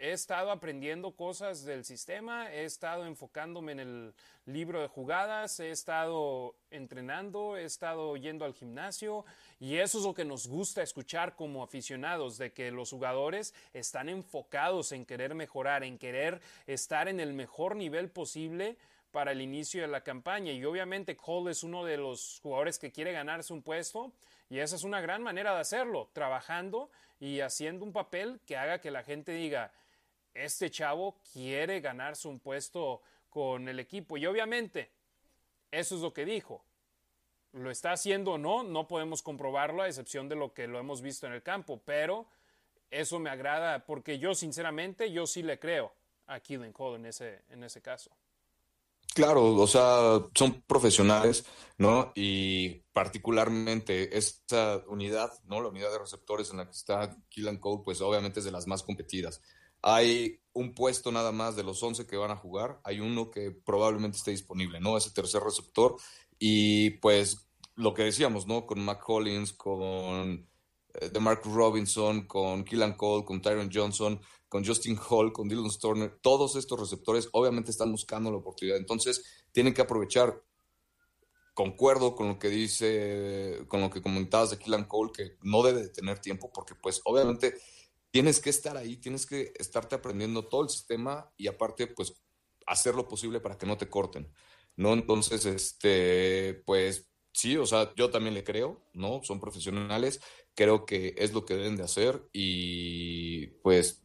he 0.01 0.13
estado 0.13 0.51
aprendiendo 0.51 1.13
cosas 1.13 1.65
del 1.67 1.85
sistema, 1.85 2.51
he 2.51 2.65
estado 2.65 3.05
enfocándome 3.05 3.73
en 3.73 3.81
el 3.81 4.15
libro 4.47 4.81
de 4.81 4.89
jugadas, 4.89 5.61
he 5.61 5.71
estado 5.71 6.57
entrenando, 6.71 7.59
he 7.59 7.65
estado 7.65 8.17
yendo 8.17 8.47
al 8.47 8.55
gimnasio 8.55 9.27
y 9.59 9.77
eso 9.77 9.99
es 9.99 10.05
lo 10.05 10.15
que 10.15 10.25
nos 10.25 10.49
gusta 10.49 10.83
escuchar 10.83 11.37
como 11.37 11.63
aficionados, 11.63 12.39
de 12.39 12.51
que 12.51 12.71
los 12.71 12.91
jugadores 12.91 13.55
están 13.75 14.09
enfocados 14.09 14.93
en 14.93 15.05
querer 15.05 15.35
mejorar, 15.35 15.85
en 15.85 15.99
querer 15.99 16.41
estar 16.67 17.07
en 17.07 17.21
el 17.21 17.35
mejor 17.35 17.77
nivel 17.77 18.09
posible 18.09 18.79
para 19.11 19.33
el 19.33 19.41
inicio 19.41 19.83
de 19.83 19.89
la 19.89 20.03
campaña. 20.03 20.53
Y 20.53 20.65
obviamente 20.65 21.17
Cole 21.17 21.53
es 21.53 21.63
uno 21.63 21.85
de 21.85 21.97
los 21.97 22.41
jugadores 22.43 22.79
que 22.79 22.93
quiere 22.93 23.13
ganarse 23.13 23.53
un 23.53 23.63
puesto 23.63 24.13
y 24.49 24.59
esa 24.59 24.77
es 24.77 24.85
una 24.85 25.01
gran 25.01 25.23
manera 25.23 25.55
de 25.55 25.61
hacerlo, 25.61 26.11
trabajando 26.13 26.91
y 27.21 27.41
haciendo 27.41 27.85
un 27.85 27.93
papel 27.93 28.41
que 28.47 28.57
haga 28.57 28.81
que 28.81 28.91
la 28.91 29.05
gente 29.05 29.33
diga, 29.33 29.73
este 30.35 30.71
chavo 30.71 31.21
quiere 31.33 31.81
ganarse 31.81 32.27
un 32.27 32.41
puesto 32.41 33.03
con 33.29 33.69
el 33.69 33.79
equipo. 33.79 34.17
Y 34.17 34.27
obviamente, 34.27 34.91
eso 35.71 35.95
es 35.95 36.01
lo 36.01 36.13
que 36.13 36.25
dijo. 36.25 36.65
Lo 37.53 37.71
está 37.71 37.93
haciendo 37.93 38.33
o 38.33 38.39
no, 38.39 38.63
no 38.63 38.89
podemos 38.89 39.23
comprobarlo 39.23 39.83
a 39.83 39.89
excepción 39.89 40.29
de 40.29 40.37
lo 40.37 40.53
que 40.53 40.67
lo 40.67 40.79
hemos 40.79 41.01
visto 41.01 41.27
en 41.27 41.33
el 41.33 41.43
campo, 41.43 41.81
pero 41.85 42.27
eso 42.91 43.19
me 43.19 43.31
agrada 43.31 43.85
porque 43.87 44.19
yo 44.19 44.35
sinceramente, 44.35 45.13
yo 45.13 45.27
sí 45.27 45.43
le 45.43 45.59
creo 45.59 45.93
a 46.27 46.41
Keelan 46.41 46.73
Cole 46.73 46.97
en 46.97 47.07
ese, 47.07 47.43
en 47.51 47.65
ese 47.65 47.81
caso. 47.81 48.11
Claro, 49.21 49.55
o 49.55 49.67
sea, 49.67 50.19
son 50.35 50.63
profesionales, 50.67 51.45
¿no? 51.77 52.11
Y 52.15 52.77
particularmente 52.95 54.17
esta 54.17 54.83
unidad, 54.89 55.31
¿no? 55.45 55.61
La 55.61 55.69
unidad 55.69 55.93
de 55.93 55.99
receptores 55.99 56.51
en 56.51 56.57
la 56.57 56.65
que 56.65 56.71
está 56.71 57.19
Killan 57.29 57.59
Cole, 57.59 57.83
pues 57.85 58.01
obviamente 58.01 58.41
es 58.41 58.47
de 58.47 58.51
las 58.51 58.67
más 58.67 58.83
competidas. 58.83 59.43
Hay 59.83 60.41
un 60.55 60.73
puesto 60.73 61.13
nada 61.13 61.33
más 61.33 61.55
de 61.55 61.65
los 61.65 61.83
11 61.83 62.07
que 62.07 62.17
van 62.17 62.31
a 62.31 62.37
jugar, 62.37 62.81
hay 62.83 63.01
uno 63.01 63.31
que 63.31 63.51
probablemente 63.51 64.17
esté 64.17 64.31
disponible, 64.31 64.81
¿no? 64.81 64.97
Ese 64.97 65.11
tercer 65.11 65.43
receptor. 65.43 65.97
Y 66.39 66.93
pues 67.03 67.47
lo 67.75 67.93
que 67.93 68.05
decíamos, 68.05 68.47
¿no? 68.47 68.65
Con 68.65 68.81
McCollins, 68.83 69.53
con 69.53 70.49
eh, 70.95 71.11
de 71.11 71.21
Mark 71.21 71.43
Robinson, 71.45 72.27
con 72.27 72.65
Killan 72.65 72.95
Cole, 72.95 73.27
con 73.27 73.43
Tyron 73.43 73.69
Johnson, 73.71 74.19
con 74.51 74.67
Justin 74.67 74.99
Hall, 74.99 75.33
con 75.33 75.49
Dylan 75.49 75.71
Storner, 75.71 76.19
todos 76.21 76.57
estos 76.57 76.79
receptores 76.79 77.29
obviamente 77.33 77.71
están 77.71 77.93
buscando 77.93 78.33
la 78.33 78.39
oportunidad. 78.39 78.79
Entonces, 78.79 79.25
tienen 79.53 79.73
que 79.73 79.81
aprovechar. 79.81 80.43
Concuerdo 81.55 82.17
con 82.17 82.29
lo 82.29 82.39
que 82.39 82.49
dice, 82.49 83.65
con 83.69 83.81
lo 83.81 83.91
que 83.91 84.03
comentabas 84.03 84.51
de 84.51 84.59
Killan 84.59 84.85
Cole, 84.85 85.13
que 85.15 85.37
no 85.43 85.63
debe 85.63 85.83
de 85.83 85.89
tener 85.91 86.19
tiempo, 86.19 86.51
porque 86.53 86.75
pues 86.75 87.01
obviamente 87.05 87.55
tienes 88.11 88.41
que 88.41 88.51
estar 88.51 88.77
ahí, 88.77 88.97
tienes 88.97 89.25
que 89.25 89.53
estarte 89.57 89.95
aprendiendo 89.95 90.45
todo 90.49 90.65
el 90.65 90.69
sistema 90.69 91.33
y 91.37 91.47
aparte, 91.47 91.87
pues, 91.87 92.15
hacer 92.67 92.97
lo 92.97 93.07
posible 93.07 93.39
para 93.39 93.57
que 93.57 93.67
no 93.67 93.79
te 93.79 93.89
corten, 93.89 94.33
¿no? 94.75 94.95
Entonces, 94.95 95.47
este, 95.47 96.63
pues, 96.67 97.09
sí, 97.33 97.57
o 97.57 97.67
sea, 97.67 97.95
yo 97.95 98.11
también 98.11 98.35
le 98.35 98.43
creo, 98.43 98.83
¿no? 98.95 99.21
Son 99.23 99.39
profesionales, 99.39 100.21
creo 100.57 100.87
que 100.87 101.15
es 101.19 101.33
lo 101.33 101.45
que 101.45 101.55
deben 101.55 101.77
de 101.77 101.85
hacer 101.85 102.29
y, 102.33 103.47
pues, 103.63 104.03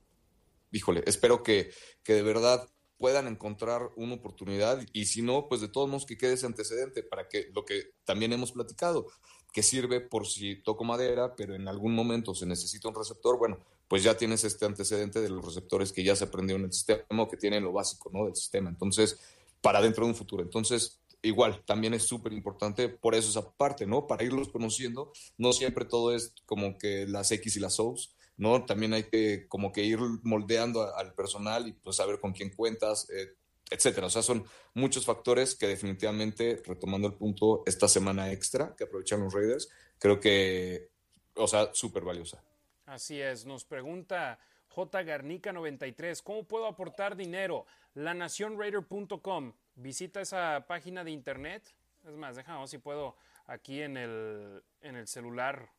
híjole, 0.75 1.03
espero 1.05 1.41
que, 1.41 1.71
que 2.03 2.13
de 2.13 2.21
verdad 2.21 2.67
puedan 2.97 3.27
encontrar 3.27 3.89
una 3.95 4.15
oportunidad 4.15 4.81
y 4.93 5.05
si 5.05 5.21
no, 5.21 5.47
pues 5.47 5.61
de 5.61 5.67
todos 5.67 5.87
modos 5.89 6.05
que 6.05 6.17
quede 6.17 6.33
ese 6.33 6.45
antecedente 6.45 7.03
para 7.03 7.27
que 7.27 7.49
lo 7.53 7.65
que 7.65 7.93
también 8.03 8.33
hemos 8.33 8.51
platicado, 8.51 9.07
que 9.53 9.63
sirve 9.63 10.01
por 10.01 10.27
si 10.27 10.61
toco 10.63 10.83
madera, 10.83 11.35
pero 11.35 11.55
en 11.55 11.67
algún 11.67 11.95
momento 11.95 12.35
se 12.35 12.45
necesita 12.45 12.89
un 12.89 12.95
receptor, 12.95 13.37
bueno, 13.37 13.59
pues 13.87 14.03
ya 14.03 14.17
tienes 14.17 14.43
este 14.43 14.65
antecedente 14.65 15.21
de 15.21 15.29
los 15.29 15.45
receptores 15.45 15.93
que 15.93 16.03
ya 16.03 16.15
se 16.15 16.25
aprendieron 16.25 16.61
en 16.63 16.67
el 16.67 16.73
sistema 16.73 17.23
o 17.23 17.29
que 17.29 17.37
tienen 17.37 17.63
lo 17.63 17.71
básico, 17.71 18.09
¿no? 18.11 18.25
Del 18.25 18.35
sistema. 18.35 18.69
Entonces, 18.69 19.19
para 19.61 19.81
dentro 19.81 20.03
de 20.03 20.11
un 20.11 20.15
futuro. 20.15 20.43
Entonces, 20.43 20.99
igual, 21.21 21.63
también 21.65 21.93
es 21.93 22.03
súper 22.03 22.33
importante 22.33 22.89
por 22.89 23.15
eso 23.15 23.29
esa 23.29 23.49
parte, 23.51 23.85
¿no? 23.85 24.07
Para 24.07 24.23
irlos 24.23 24.49
conociendo, 24.49 25.11
no 25.37 25.53
siempre 25.53 25.85
todo 25.85 26.13
es 26.13 26.33
como 26.45 26.77
que 26.77 27.05
las 27.07 27.31
X 27.31 27.55
y 27.55 27.59
las 27.59 27.79
O's, 27.79 28.15
¿no? 28.37 28.65
También 28.65 28.93
hay 28.93 29.03
que 29.03 29.47
como 29.47 29.71
que 29.71 29.83
ir 29.83 29.99
moldeando 30.23 30.95
al 30.95 31.13
personal 31.13 31.67
y 31.67 31.73
pues 31.73 31.97
saber 31.97 32.19
con 32.19 32.33
quién 32.33 32.49
cuentas, 32.49 33.09
eh, 33.09 33.33
etcétera. 33.69 34.07
O 34.07 34.09
sea, 34.09 34.21
son 34.21 34.45
muchos 34.73 35.05
factores 35.05 35.55
que 35.55 35.67
definitivamente, 35.67 36.61
retomando 36.65 37.07
el 37.07 37.13
punto, 37.13 37.63
esta 37.65 37.87
semana 37.87 38.31
extra 38.31 38.75
que 38.75 38.83
aprovechan 38.83 39.21
los 39.21 39.33
Raiders, 39.33 39.69
creo 39.99 40.19
que, 40.19 40.89
o 41.35 41.47
sea, 41.47 41.73
súper 41.73 42.03
valiosa. 42.03 42.43
Así 42.85 43.19
es, 43.19 43.45
nos 43.45 43.65
pregunta 43.65 44.39
J. 44.69 45.03
Garnica 45.03 45.51
93, 45.53 46.21
¿cómo 46.21 46.43
puedo 46.43 46.67
aportar 46.67 47.15
dinero? 47.15 47.65
Lanacionraider.com, 47.95 49.53
visita 49.75 50.21
esa 50.21 50.65
página 50.67 51.03
de 51.03 51.11
internet. 51.11 51.63
Es 52.05 52.13
más, 52.13 52.35
déjame 52.35 52.67
si 52.67 52.77
puedo 52.77 53.15
aquí 53.47 53.81
en 53.81 53.97
el, 53.97 54.63
en 54.81 54.95
el 54.95 55.07
celular 55.07 55.69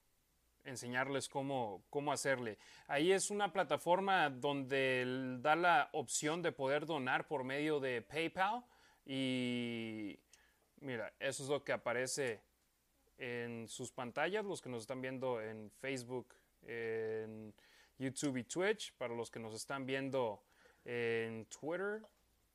enseñarles 0.66 1.28
cómo, 1.28 1.82
cómo 1.90 2.12
hacerle. 2.12 2.58
Ahí 2.86 3.12
es 3.12 3.30
una 3.30 3.52
plataforma 3.52 4.28
donde 4.30 5.38
da 5.40 5.56
la 5.56 5.88
opción 5.92 6.42
de 6.42 6.52
poder 6.52 6.86
donar 6.86 7.26
por 7.26 7.44
medio 7.44 7.80
de 7.80 8.02
PayPal 8.02 8.64
y 9.04 10.18
mira, 10.80 11.12
eso 11.18 11.42
es 11.42 11.48
lo 11.48 11.64
que 11.64 11.72
aparece 11.72 12.42
en 13.18 13.66
sus 13.68 13.90
pantallas, 13.92 14.44
los 14.44 14.60
que 14.60 14.68
nos 14.68 14.82
están 14.82 15.00
viendo 15.00 15.40
en 15.40 15.70
Facebook, 15.70 16.34
en 16.62 17.54
YouTube 17.98 18.36
y 18.36 18.44
Twitch, 18.44 18.92
para 18.94 19.14
los 19.14 19.30
que 19.30 19.38
nos 19.38 19.54
están 19.54 19.86
viendo 19.86 20.42
en 20.84 21.46
Twitter, 21.46 22.02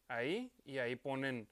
ahí, 0.08 0.52
y 0.66 0.78
ahí 0.78 0.96
ponen 0.96 1.48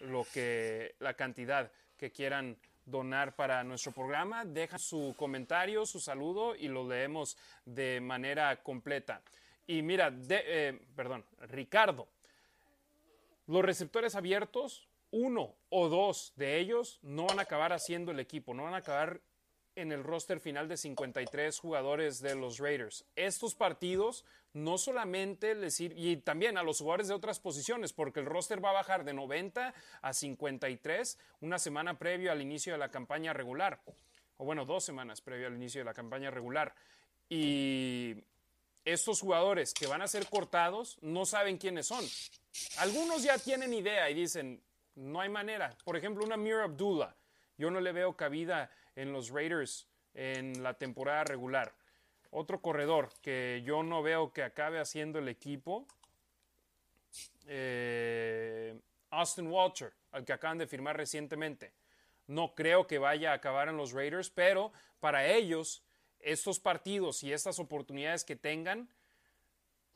lo 0.00 0.24
que, 0.24 0.94
la 1.00 1.14
cantidad 1.14 1.70
que 1.96 2.10
quieran 2.10 2.56
donar 2.86 3.34
para 3.34 3.62
nuestro 3.64 3.92
programa, 3.92 4.44
deja 4.44 4.78
su 4.78 5.14
comentario, 5.18 5.84
su 5.84 6.00
saludo 6.00 6.54
y 6.56 6.68
lo 6.68 6.88
leemos 6.88 7.36
de 7.64 8.00
manera 8.00 8.62
completa. 8.62 9.20
Y 9.66 9.82
mira, 9.82 10.12
eh, 10.30 10.78
perdón, 10.94 11.24
Ricardo, 11.40 12.06
los 13.46 13.64
receptores 13.64 14.14
abiertos, 14.14 14.88
uno 15.10 15.54
o 15.68 15.88
dos 15.88 16.32
de 16.36 16.58
ellos 16.58 16.98
no 17.02 17.26
van 17.26 17.40
a 17.40 17.42
acabar 17.42 17.72
haciendo 17.72 18.12
el 18.12 18.20
equipo, 18.20 18.54
no 18.54 18.64
van 18.64 18.74
a 18.74 18.78
acabar 18.78 19.20
en 19.76 19.92
el 19.92 20.02
roster 20.02 20.40
final 20.40 20.68
de 20.68 20.76
53 20.76 21.58
jugadores 21.58 22.20
de 22.20 22.34
los 22.34 22.58
Raiders. 22.58 23.04
Estos 23.14 23.54
partidos 23.54 24.24
no 24.54 24.78
solamente 24.78 25.54
les 25.54 25.78
y 25.80 26.16
también 26.16 26.56
a 26.56 26.62
los 26.62 26.78
jugadores 26.78 27.08
de 27.08 27.14
otras 27.14 27.38
posiciones, 27.38 27.92
porque 27.92 28.20
el 28.20 28.26
roster 28.26 28.64
va 28.64 28.70
a 28.70 28.74
bajar 28.74 29.04
de 29.04 29.12
90 29.12 29.74
a 30.00 30.12
53 30.12 31.18
una 31.42 31.58
semana 31.58 31.98
previo 31.98 32.32
al 32.32 32.40
inicio 32.40 32.72
de 32.72 32.78
la 32.78 32.90
campaña 32.90 33.34
regular, 33.34 33.80
o 34.38 34.44
bueno, 34.44 34.64
dos 34.64 34.82
semanas 34.82 35.20
previo 35.20 35.46
al 35.46 35.54
inicio 35.54 35.82
de 35.82 35.84
la 35.84 35.94
campaña 35.94 36.30
regular. 36.30 36.74
Y 37.28 38.16
estos 38.84 39.20
jugadores 39.20 39.74
que 39.74 39.86
van 39.86 40.00
a 40.00 40.08
ser 40.08 40.26
cortados 40.26 40.96
no 41.02 41.26
saben 41.26 41.58
quiénes 41.58 41.86
son. 41.86 42.04
Algunos 42.78 43.22
ya 43.22 43.36
tienen 43.38 43.74
idea 43.74 44.08
y 44.08 44.14
dicen, 44.14 44.62
no 44.94 45.20
hay 45.20 45.28
manera. 45.28 45.76
Por 45.84 45.96
ejemplo, 45.96 46.24
una 46.24 46.38
Mir 46.38 46.56
Abdullah, 46.56 47.14
yo 47.58 47.70
no 47.70 47.80
le 47.80 47.92
veo 47.92 48.16
cabida 48.16 48.70
en 48.96 49.12
los 49.12 49.30
Raiders 49.30 49.86
en 50.14 50.62
la 50.62 50.74
temporada 50.74 51.24
regular. 51.24 51.72
Otro 52.30 52.60
corredor 52.60 53.10
que 53.22 53.62
yo 53.64 53.82
no 53.82 54.02
veo 54.02 54.32
que 54.32 54.42
acabe 54.42 54.80
haciendo 54.80 55.18
el 55.18 55.28
equipo, 55.28 55.86
eh, 57.46 58.78
Austin 59.10 59.46
Walter, 59.46 59.92
al 60.12 60.24
que 60.24 60.32
acaban 60.32 60.58
de 60.58 60.66
firmar 60.66 60.96
recientemente. 60.96 61.72
No 62.26 62.54
creo 62.54 62.86
que 62.86 62.98
vaya 62.98 63.30
a 63.30 63.34
acabar 63.34 63.68
en 63.68 63.76
los 63.76 63.92
Raiders, 63.92 64.30
pero 64.30 64.72
para 64.98 65.26
ellos 65.26 65.84
estos 66.18 66.58
partidos 66.58 67.22
y 67.22 67.32
estas 67.32 67.58
oportunidades 67.58 68.24
que 68.24 68.34
tengan 68.34 68.88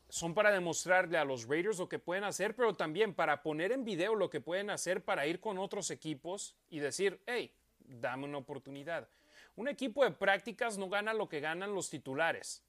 son 0.09 0.35
para 0.35 0.51
demostrarle 0.51 1.19
a 1.19 1.25
los 1.25 1.47
Raiders 1.49 1.79
lo 1.79 1.89
que 1.89 1.99
pueden 1.99 2.25
hacer, 2.25 2.55
pero 2.55 2.75
también 2.75 3.15
para 3.15 3.43
poner 3.43 3.73
en 3.73 3.85
video 3.85 4.15
lo 4.15 4.29
que 4.29 4.41
pueden 4.41 4.71
hacer 4.71 5.03
para 5.05 5.27
ir 5.27 5.41
con 5.41 5.59
otros 5.59 5.91
equipos 5.91 6.57
y 6.69 6.81
decir, 6.81 7.21
hey, 7.27 7.53
dame 7.91 8.25
una 8.25 8.39
oportunidad. 8.39 9.09
Un 9.57 9.69
equipo 9.69 10.05
de 10.05 10.13
prácticas 10.13 10.79
no 10.79 10.89
gana 10.89 11.13
lo 11.13 11.29
que 11.29 11.41
ganan 11.41 11.75
los 11.75 11.91
titulares, 11.91 12.63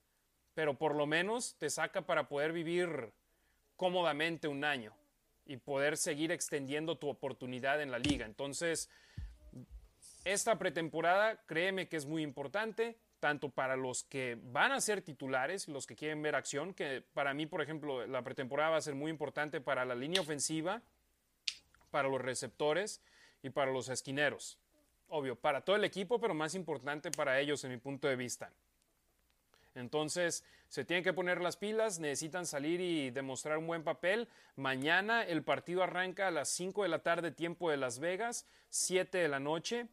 pero 0.54 0.78
por 0.78 0.96
lo 0.96 1.06
menos 1.06 1.56
te 1.58 1.70
saca 1.70 2.02
para 2.02 2.28
poder 2.28 2.54
vivir 2.54 3.14
cómodamente 3.78 4.48
un 4.48 4.64
año 4.64 4.94
y 5.46 5.58
poder 5.58 5.98
seguir 5.98 6.32
extendiendo 6.32 6.98
tu 6.98 7.10
oportunidad 7.10 7.82
en 7.82 7.92
la 7.92 8.00
liga. 8.00 8.26
Entonces, 8.26 8.90
esta 10.24 10.58
pretemporada, 10.58 11.42
créeme 11.46 11.88
que 11.88 11.98
es 11.98 12.06
muy 12.06 12.24
importante, 12.24 12.98
tanto 13.20 13.50
para 13.50 13.76
los 13.76 14.04
que 14.04 14.38
van 14.42 14.72
a 14.72 14.82
ser 14.82 15.02
titulares, 15.02 15.68
los 15.68 15.86
que 15.86 15.96
quieren 15.96 16.22
ver 16.22 16.36
acción, 16.36 16.74
que 16.74 17.04
para 17.14 17.34
mí, 17.34 17.46
por 17.46 17.62
ejemplo, 17.62 18.06
la 18.08 18.24
pretemporada 18.24 18.72
va 18.72 18.78
a 18.78 18.82
ser 18.82 18.96
muy 18.96 19.12
importante 19.12 19.62
para 19.62 19.86
la 19.86 19.96
línea 19.96 20.22
ofensiva, 20.22 20.82
para 21.92 22.08
los 22.08 22.22
receptores 22.22 23.02
y 23.44 23.50
para 23.50 23.72
los 23.72 23.90
esquineros 23.90 24.61
obvio, 25.12 25.36
para 25.36 25.62
todo 25.62 25.76
el 25.76 25.84
equipo, 25.84 26.20
pero 26.20 26.34
más 26.34 26.56
importante 26.56 27.12
para 27.12 27.40
ellos 27.40 27.64
en 27.64 27.72
mi 27.72 27.78
punto 27.78 28.08
de 28.08 28.16
vista. 28.16 28.52
Entonces, 29.76 30.44
se 30.68 30.84
tienen 30.84 31.04
que 31.04 31.14
poner 31.14 31.42
las 31.42 31.58
pilas, 31.58 32.00
necesitan 32.00 32.46
salir 32.46 32.82
y 32.82 33.10
demostrar 33.10 33.58
un 33.58 33.68
buen 33.68 33.84
papel. 33.84 34.28
Mañana 34.56 35.24
el 35.24 35.44
partido 35.44 35.84
arranca 35.84 36.28
a 36.28 36.32
las 36.32 36.50
5 36.50 36.84
de 36.84 36.90
la 36.90 37.00
tarde, 37.00 37.32
tiempo 37.32 37.70
de 37.70 37.78
Las 37.78 38.00
Vegas, 38.00 38.46
7 38.70 39.18
de 39.18 39.28
la 39.28 39.40
noche, 39.40 39.88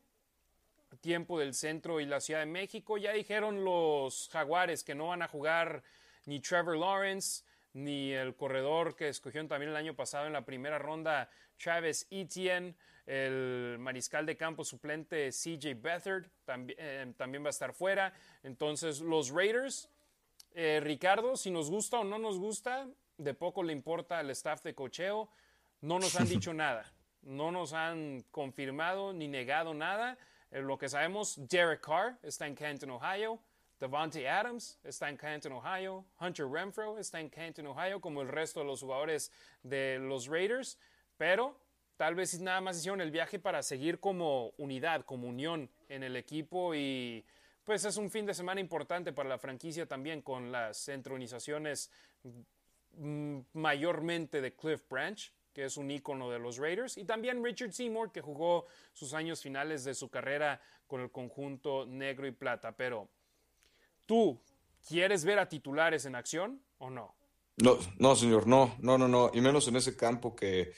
tiempo 1.01 1.39
del 1.39 1.55
centro 1.55 2.01
y 2.01 2.07
la 2.07 2.21
Ciudad 2.21 2.41
de 2.41 2.47
México. 2.47 2.97
Ya 2.99 3.13
dijeron 3.13 3.65
los 3.65 4.29
jaguares 4.33 4.83
que 4.83 4.95
no 4.95 5.09
van 5.09 5.23
a 5.23 5.29
jugar 5.29 5.83
ni 6.27 6.41
Trevor 6.41 6.77
Lawrence, 6.77 7.45
ni 7.79 8.13
el 8.13 8.35
corredor 8.35 8.97
que 8.97 9.09
escogieron 9.09 9.49
también 9.49 9.71
el 9.71 9.77
año 9.77 9.95
pasado 9.95 10.27
en 10.27 10.33
la 10.33 10.45
primera 10.45 10.79
ronda, 10.79 11.31
Travis 11.57 12.07
Etienne 12.11 12.75
el 13.09 13.79
mariscal 13.81 14.27
de 14.27 14.37
campo 14.37 14.65
suplente 14.65 15.31
CJ 15.31 15.81
Beathard 15.81 16.29
también, 16.45 16.79
eh, 16.79 17.15
también 17.17 17.43
va 17.43 17.49
a 17.49 17.51
estar 17.51 17.73
fuera. 17.73 18.13
Entonces, 18.43 19.01
los 19.01 19.31
Raiders, 19.31 19.89
eh, 20.53 20.79
Ricardo, 20.83 21.35
si 21.35 21.51
nos 21.51 21.71
gusta 21.71 22.01
o 22.01 22.05
no 22.05 22.19
nos 22.19 22.39
gusta, 22.39 22.87
de 23.17 23.33
poco 23.33 23.63
le 23.63 23.73
importa 23.73 24.19
al 24.19 24.29
staff 24.31 24.63
de 24.63 24.75
cocheo. 24.75 25.31
No 25.81 25.99
nos 25.99 26.21
han 26.21 26.29
dicho 26.29 26.53
nada, 26.53 26.93
no 27.23 27.51
nos 27.51 27.73
han 27.73 28.25
confirmado 28.31 29.15
ni 29.15 29.27
negado 29.27 29.73
nada. 29.73 30.19
Eh, 30.51 30.61
lo 30.61 30.77
que 30.77 30.91
sabemos, 30.91 31.49
Derek 31.49 31.81
Carr 31.81 32.19
está 32.23 32.47
en 32.47 32.55
Canton, 32.55 32.91
Ohio. 32.91 33.41
Devontae 33.81 34.29
Adams 34.29 34.79
está 34.83 35.09
en 35.09 35.17
Canton, 35.17 35.53
Ohio. 35.53 36.05
Hunter 36.21 36.47
Renfro 36.47 36.99
está 36.99 37.21
en 37.21 37.29
Canton, 37.29 37.67
Ohio, 37.67 38.01
como 38.01 38.23
el 38.23 38.29
resto 38.29 38.61
de 38.61 38.67
los 38.67 38.81
jugadores 38.81 39.31
de 39.63 39.99
los 39.99 40.27
Raiders. 40.27 40.79
Pero 41.17 41.61
Tal 41.99 42.15
vez 42.15 42.41
nada 42.41 42.61
más 42.61 42.79
hicieron 42.79 43.01
el 43.01 43.11
viaje 43.11 43.41
para 43.41 43.61
seguir 43.61 43.99
como 43.99 44.51
unidad, 44.57 45.05
como 45.05 45.27
unión 45.27 45.69
en 45.89 46.05
el 46.05 46.15
equipo 46.15 46.73
y 46.73 47.27
pues 47.65 47.85
es 47.85 47.97
un 47.97 48.09
fin 48.09 48.25
de 48.25 48.35
semana 48.35 48.61
importante 48.61 49.13
para 49.13 49.29
la 49.29 49.37
franquicia 49.37 49.85
también 49.85 50.23
con 50.23 50.53
las 50.53 50.89
entronizaciones 50.89 51.91
mm, 52.93 53.41
mayormente 53.55 54.41
de 54.41 54.55
Cliff 54.55 54.89
Branch, 54.89 55.33
que 55.53 55.65
es 55.65 55.77
un 55.77 55.91
ícono 55.91 56.31
de 56.31 56.39
los 56.39 56.59
Raiders, 56.59 56.97
y 56.99 57.05
también 57.05 57.45
Richard 57.45 57.73
Seymour, 57.73 58.13
que 58.13 58.21
jugó 58.21 58.67
sus 58.93 59.13
años 59.13 59.43
finales 59.43 59.83
de 59.83 59.93
su 59.93 60.09
carrera 60.09 60.61
con 60.87 61.01
el 61.01 61.11
conjunto 61.11 61.85
negro 61.85 62.29
y 62.29 62.31
plata. 62.31 62.77
Pero, 62.77 63.09
¿tú 64.09 64.43
quieres 64.89 65.25
ver 65.25 65.39
a 65.39 65.49
titulares 65.49 66.07
en 66.07 66.17
acción 66.17 66.63
o 66.79 66.89
no? 66.91 67.15
No, 67.59 67.79
no, 67.99 68.17
señor, 68.17 68.47
no, 68.47 68.75
no, 68.81 68.97
no, 68.97 69.07
no, 69.07 69.31
y 69.35 69.41
menos 69.41 69.69
en 69.69 69.77
ese 69.77 69.97
campo 69.97 70.35
que 70.35 70.73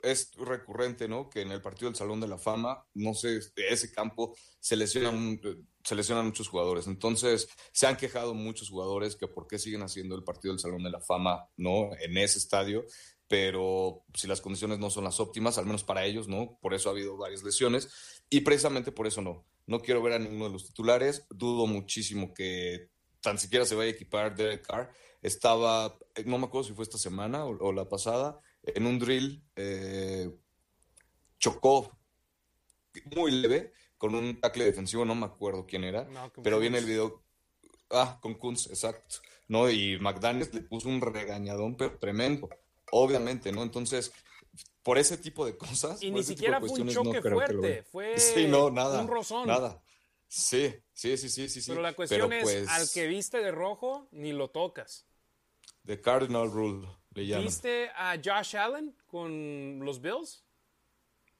es 0.00 0.32
recurrente, 0.36 1.08
¿no? 1.08 1.28
Que 1.28 1.42
en 1.42 1.50
el 1.50 1.62
partido 1.62 1.88
del 1.88 1.96
Salón 1.96 2.20
de 2.20 2.28
la 2.28 2.38
Fama, 2.38 2.84
no 2.94 3.14
sé, 3.14 3.40
de 3.56 3.68
ese 3.68 3.90
campo 3.90 4.36
se 4.60 4.76
lesionan, 4.76 5.40
se 5.82 5.94
lesionan 5.94 6.26
muchos 6.26 6.48
jugadores. 6.48 6.86
Entonces, 6.86 7.48
se 7.72 7.86
han 7.86 7.96
quejado 7.96 8.34
muchos 8.34 8.68
jugadores 8.68 9.16
que 9.16 9.28
por 9.28 9.46
qué 9.46 9.58
siguen 9.58 9.82
haciendo 9.82 10.14
el 10.14 10.24
partido 10.24 10.52
del 10.52 10.60
Salón 10.60 10.82
de 10.82 10.90
la 10.90 11.00
Fama, 11.00 11.48
¿no? 11.56 11.90
En 12.00 12.16
ese 12.16 12.38
estadio, 12.38 12.84
pero 13.26 14.04
si 14.14 14.26
las 14.26 14.40
condiciones 14.40 14.78
no 14.78 14.90
son 14.90 15.04
las 15.04 15.20
óptimas, 15.20 15.58
al 15.58 15.66
menos 15.66 15.84
para 15.84 16.04
ellos, 16.04 16.28
¿no? 16.28 16.58
Por 16.60 16.74
eso 16.74 16.88
ha 16.88 16.92
habido 16.92 17.16
varias 17.16 17.42
lesiones 17.42 18.22
y 18.30 18.40
precisamente 18.40 18.92
por 18.92 19.06
eso 19.06 19.22
no. 19.22 19.46
No 19.68 19.80
quiero 19.80 20.02
ver 20.02 20.14
a 20.14 20.18
ninguno 20.18 20.46
de 20.46 20.50
los 20.50 20.66
titulares. 20.66 21.26
Dudo 21.30 21.66
muchísimo 21.66 22.34
que 22.34 22.90
tan 23.20 23.38
siquiera 23.38 23.64
se 23.64 23.76
vaya 23.76 23.90
a 23.90 23.94
equipar 23.94 24.34
Derek 24.34 24.66
Carr. 24.66 24.90
Estaba, 25.22 25.96
no 26.24 26.38
me 26.38 26.46
acuerdo 26.46 26.68
si 26.68 26.74
fue 26.74 26.82
esta 26.82 26.98
semana 26.98 27.44
o 27.44 27.72
la 27.72 27.88
pasada, 27.88 28.40
en 28.62 28.86
un 28.86 28.98
drill 28.98 29.44
eh, 29.56 30.30
chocó 31.38 31.96
muy 33.16 33.30
leve 33.30 33.72
con 33.96 34.14
un 34.14 34.40
tackle 34.40 34.64
defensivo, 34.64 35.04
no 35.04 35.14
me 35.14 35.26
acuerdo 35.26 35.66
quién 35.66 35.84
era, 35.84 36.08
pero 36.42 36.58
viene 36.58 36.78
el 36.78 36.84
video. 36.84 37.22
Ah, 37.90 38.18
con 38.20 38.34
Kunz, 38.34 38.66
exacto. 38.66 39.16
¿no? 39.48 39.70
Y 39.70 39.98
McDaniels 39.98 40.54
le 40.54 40.60
puso 40.60 40.88
un 40.88 41.00
regañadón, 41.00 41.76
pero 41.76 41.98
tremendo, 41.98 42.48
obviamente, 42.92 43.50
¿no? 43.50 43.62
Entonces, 43.62 44.12
por 44.88 44.96
ese 44.96 45.18
tipo 45.18 45.44
de 45.44 45.54
cosas. 45.54 46.02
Y 46.02 46.10
ni 46.10 46.24
siquiera 46.24 46.60
fue 46.60 46.80
un 46.80 46.88
choque 46.88 47.20
fuerte, 47.20 47.82
fue 47.82 48.16
nada, 48.72 49.02
un 49.02 49.08
rozón. 49.08 49.46
Nada. 49.46 49.82
Sí, 50.26 50.74
sí, 50.94 51.18
sí, 51.18 51.28
sí, 51.28 51.48
sí. 51.50 51.62
Pero 51.66 51.82
la 51.82 51.92
cuestión 51.92 52.32
es, 52.32 52.42
pues 52.42 52.68
al 52.70 52.88
que 52.94 53.06
viste 53.06 53.36
de 53.36 53.50
rojo, 53.50 54.08
ni 54.12 54.32
lo 54.32 54.48
tocas. 54.48 55.06
The 55.84 56.00
Cardinal 56.00 56.50
Rule. 56.50 56.88
¿Viste 57.10 57.90
a 57.96 58.16
Josh 58.16 58.56
Allen 58.56 58.96
con 59.06 59.80
los 59.80 60.00
Bills? 60.00 60.42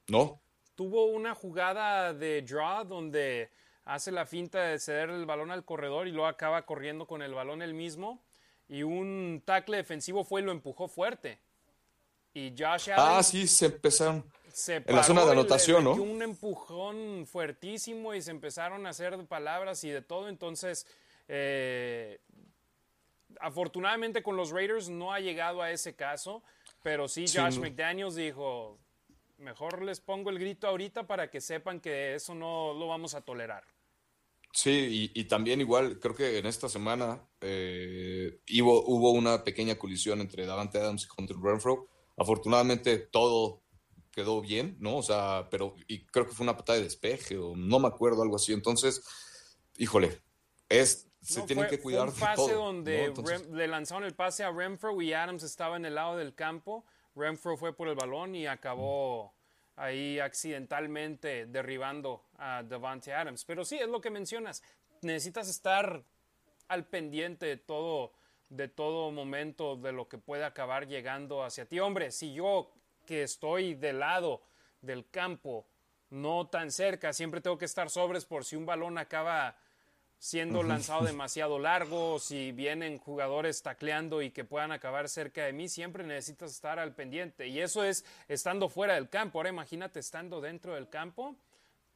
No. 0.09 0.43
Tuvo 0.75 1.07
una 1.07 1.33
jugada 1.33 2.13
de 2.13 2.43
draw 2.43 2.85
donde 2.85 3.49
hace 3.83 4.11
la 4.11 4.27
finta 4.27 4.61
de 4.61 4.77
ceder 4.77 5.09
el 5.09 5.25
balón 5.25 5.49
al 5.49 5.65
corredor 5.65 6.07
y 6.07 6.11
luego 6.11 6.27
acaba 6.27 6.67
corriendo 6.67 7.07
con 7.07 7.23
el 7.23 7.33
balón 7.33 7.63
él 7.63 7.73
mismo. 7.73 8.23
Y 8.67 8.83
un 8.83 9.41
tackle 9.43 9.77
defensivo 9.77 10.23
fue 10.23 10.41
y 10.41 10.43
lo 10.43 10.51
empujó 10.51 10.87
fuerte. 10.87 11.41
Y 12.33 12.51
Josh 12.51 12.91
ah, 12.91 12.95
Allen. 12.95 13.17
Ah, 13.19 13.23
sí, 13.23 13.47
se 13.47 13.67
empezaron. 13.67 14.23
en 14.67 14.95
la 14.95 15.03
zona 15.03 15.25
de 15.25 15.31
anotación, 15.31 15.83
¿no? 15.83 15.93
Un 15.93 16.21
empujón 16.21 17.25
fuertísimo 17.25 18.13
y 18.13 18.21
se 18.21 18.31
empezaron 18.31 18.85
a 18.85 18.89
hacer 18.89 19.17
palabras 19.25 19.83
y 19.83 19.89
de 19.89 20.01
todo. 20.01 20.29
Entonces, 20.29 20.85
eh, 21.27 22.19
afortunadamente 23.39 24.23
con 24.23 24.35
los 24.35 24.51
Raiders 24.51 24.89
no 24.89 25.13
ha 25.13 25.19
llegado 25.19 25.61
a 25.61 25.71
ese 25.71 25.95
caso, 25.95 26.43
pero 26.83 27.07
sí 27.07 27.25
Josh 27.27 27.59
McDaniels 27.59 28.15
dijo, 28.15 28.79
mejor 29.37 29.83
les 29.83 29.99
pongo 29.99 30.29
el 30.29 30.39
grito 30.39 30.67
ahorita 30.67 31.07
para 31.07 31.29
que 31.29 31.41
sepan 31.41 31.79
que 31.79 32.15
eso 32.15 32.35
no 32.35 32.73
lo 32.73 32.87
vamos 32.87 33.15
a 33.15 33.21
tolerar. 33.21 33.63
Sí, 34.51 35.11
y, 35.13 35.23
también 35.25 35.61
igual, 35.61 35.99
creo 35.99 36.15
que 36.15 36.39
en 36.39 36.47
esta 36.47 36.67
semana 36.67 37.21
eh, 37.39 38.39
hubo, 38.61 38.83
hubo, 38.87 39.11
una 39.11 39.43
pequeña 39.43 39.75
colisión 39.75 40.21
entre 40.21 40.47
Davante 40.47 40.79
Adams 40.79 41.05
y 41.05 41.21
Hunter 41.21 41.37
Renfro. 41.37 41.87
Afortunadamente 42.19 42.97
todo 42.97 43.61
quedó 44.11 44.41
bien, 44.41 44.75
¿no? 44.79 44.97
O 44.97 45.03
sea, 45.03 45.47
pero 45.49 45.75
y 45.87 46.05
creo 46.05 46.27
que 46.27 46.33
fue 46.33 46.43
una 46.43 46.57
patada 46.57 46.77
de 46.77 46.83
despeje 46.83 47.37
o 47.37 47.55
no 47.55 47.79
me 47.79 47.87
acuerdo, 47.87 48.21
algo 48.21 48.35
así. 48.35 48.53
Entonces, 48.53 49.03
híjole, 49.77 50.21
es 50.67 51.09
se 51.21 51.41
tienen 51.43 51.67
que 51.67 51.79
cuidar 51.79 52.07
un 52.09 52.15
pase 52.15 52.53
donde 52.53 53.13
le 53.51 53.67
lanzaron 53.67 54.03
el 54.05 54.15
pase 54.15 54.43
a 54.43 54.51
Renfro 54.51 55.01
y 55.01 55.13
Adams 55.13 55.43
estaba 55.43 55.75
en 55.77 55.85
el 55.85 55.95
lado 55.95 56.17
del 56.17 56.33
campo. 56.33 56.85
Renfro 57.15 57.57
fue 57.57 57.75
por 57.75 57.87
el 57.87 57.95
balón 57.95 58.35
y 58.35 58.47
acabó 58.47 59.33
ahí 59.75 60.19
accidentalmente 60.19 61.45
derribando 61.45 62.25
a 62.37 62.63
Devante 62.63 63.13
Adams. 63.13 63.43
Pero 63.45 63.65
sí, 63.65 63.77
es 63.77 63.87
lo 63.87 64.01
que 64.01 64.09
mencionas. 64.09 64.63
Necesitas 65.01 65.49
estar 65.49 66.03
al 66.67 66.85
pendiente 66.85 67.45
de 67.45 67.57
todo, 67.57 68.13
de 68.49 68.67
todo 68.67 69.11
momento 69.11 69.75
de 69.75 69.91
lo 69.91 70.07
que 70.07 70.17
puede 70.17 70.43
acabar 70.43 70.87
llegando 70.87 71.43
hacia 71.43 71.65
ti. 71.65 71.79
Hombre, 71.79 72.11
si 72.11 72.33
yo 72.33 72.71
que 73.05 73.23
estoy 73.23 73.75
del 73.75 73.99
lado 73.99 74.41
del 74.81 75.09
campo, 75.09 75.65
no 76.09 76.47
tan 76.47 76.71
cerca, 76.71 77.13
siempre 77.13 77.41
tengo 77.41 77.57
que 77.57 77.65
estar 77.65 77.89
sobres 77.89 78.25
por 78.25 78.45
si 78.45 78.55
un 78.55 78.65
balón 78.65 78.97
acaba 78.97 79.55
siendo 80.17 80.63
lanzado 80.63 81.03
demasiado 81.05 81.59
largo, 81.59 82.19
si 82.19 82.51
vienen 82.51 82.97
jugadores 82.97 83.61
tacleando 83.61 84.21
y 84.21 84.31
que 84.31 84.43
puedan 84.43 84.71
acabar 84.71 85.07
cerca 85.09 85.45
de 85.45 85.53
mí, 85.53 85.69
siempre 85.69 86.03
necesitas 86.03 86.51
estar 86.51 86.79
al 86.79 86.93
pendiente. 86.93 87.47
Y 87.47 87.59
eso 87.61 87.83
es 87.83 88.05
estando 88.27 88.69
fuera 88.69 88.95
del 88.95 89.09
campo. 89.09 89.39
Ahora 89.39 89.49
imagínate 89.49 89.99
estando 89.99 90.41
dentro 90.41 90.75
del 90.75 90.89
campo 90.89 91.35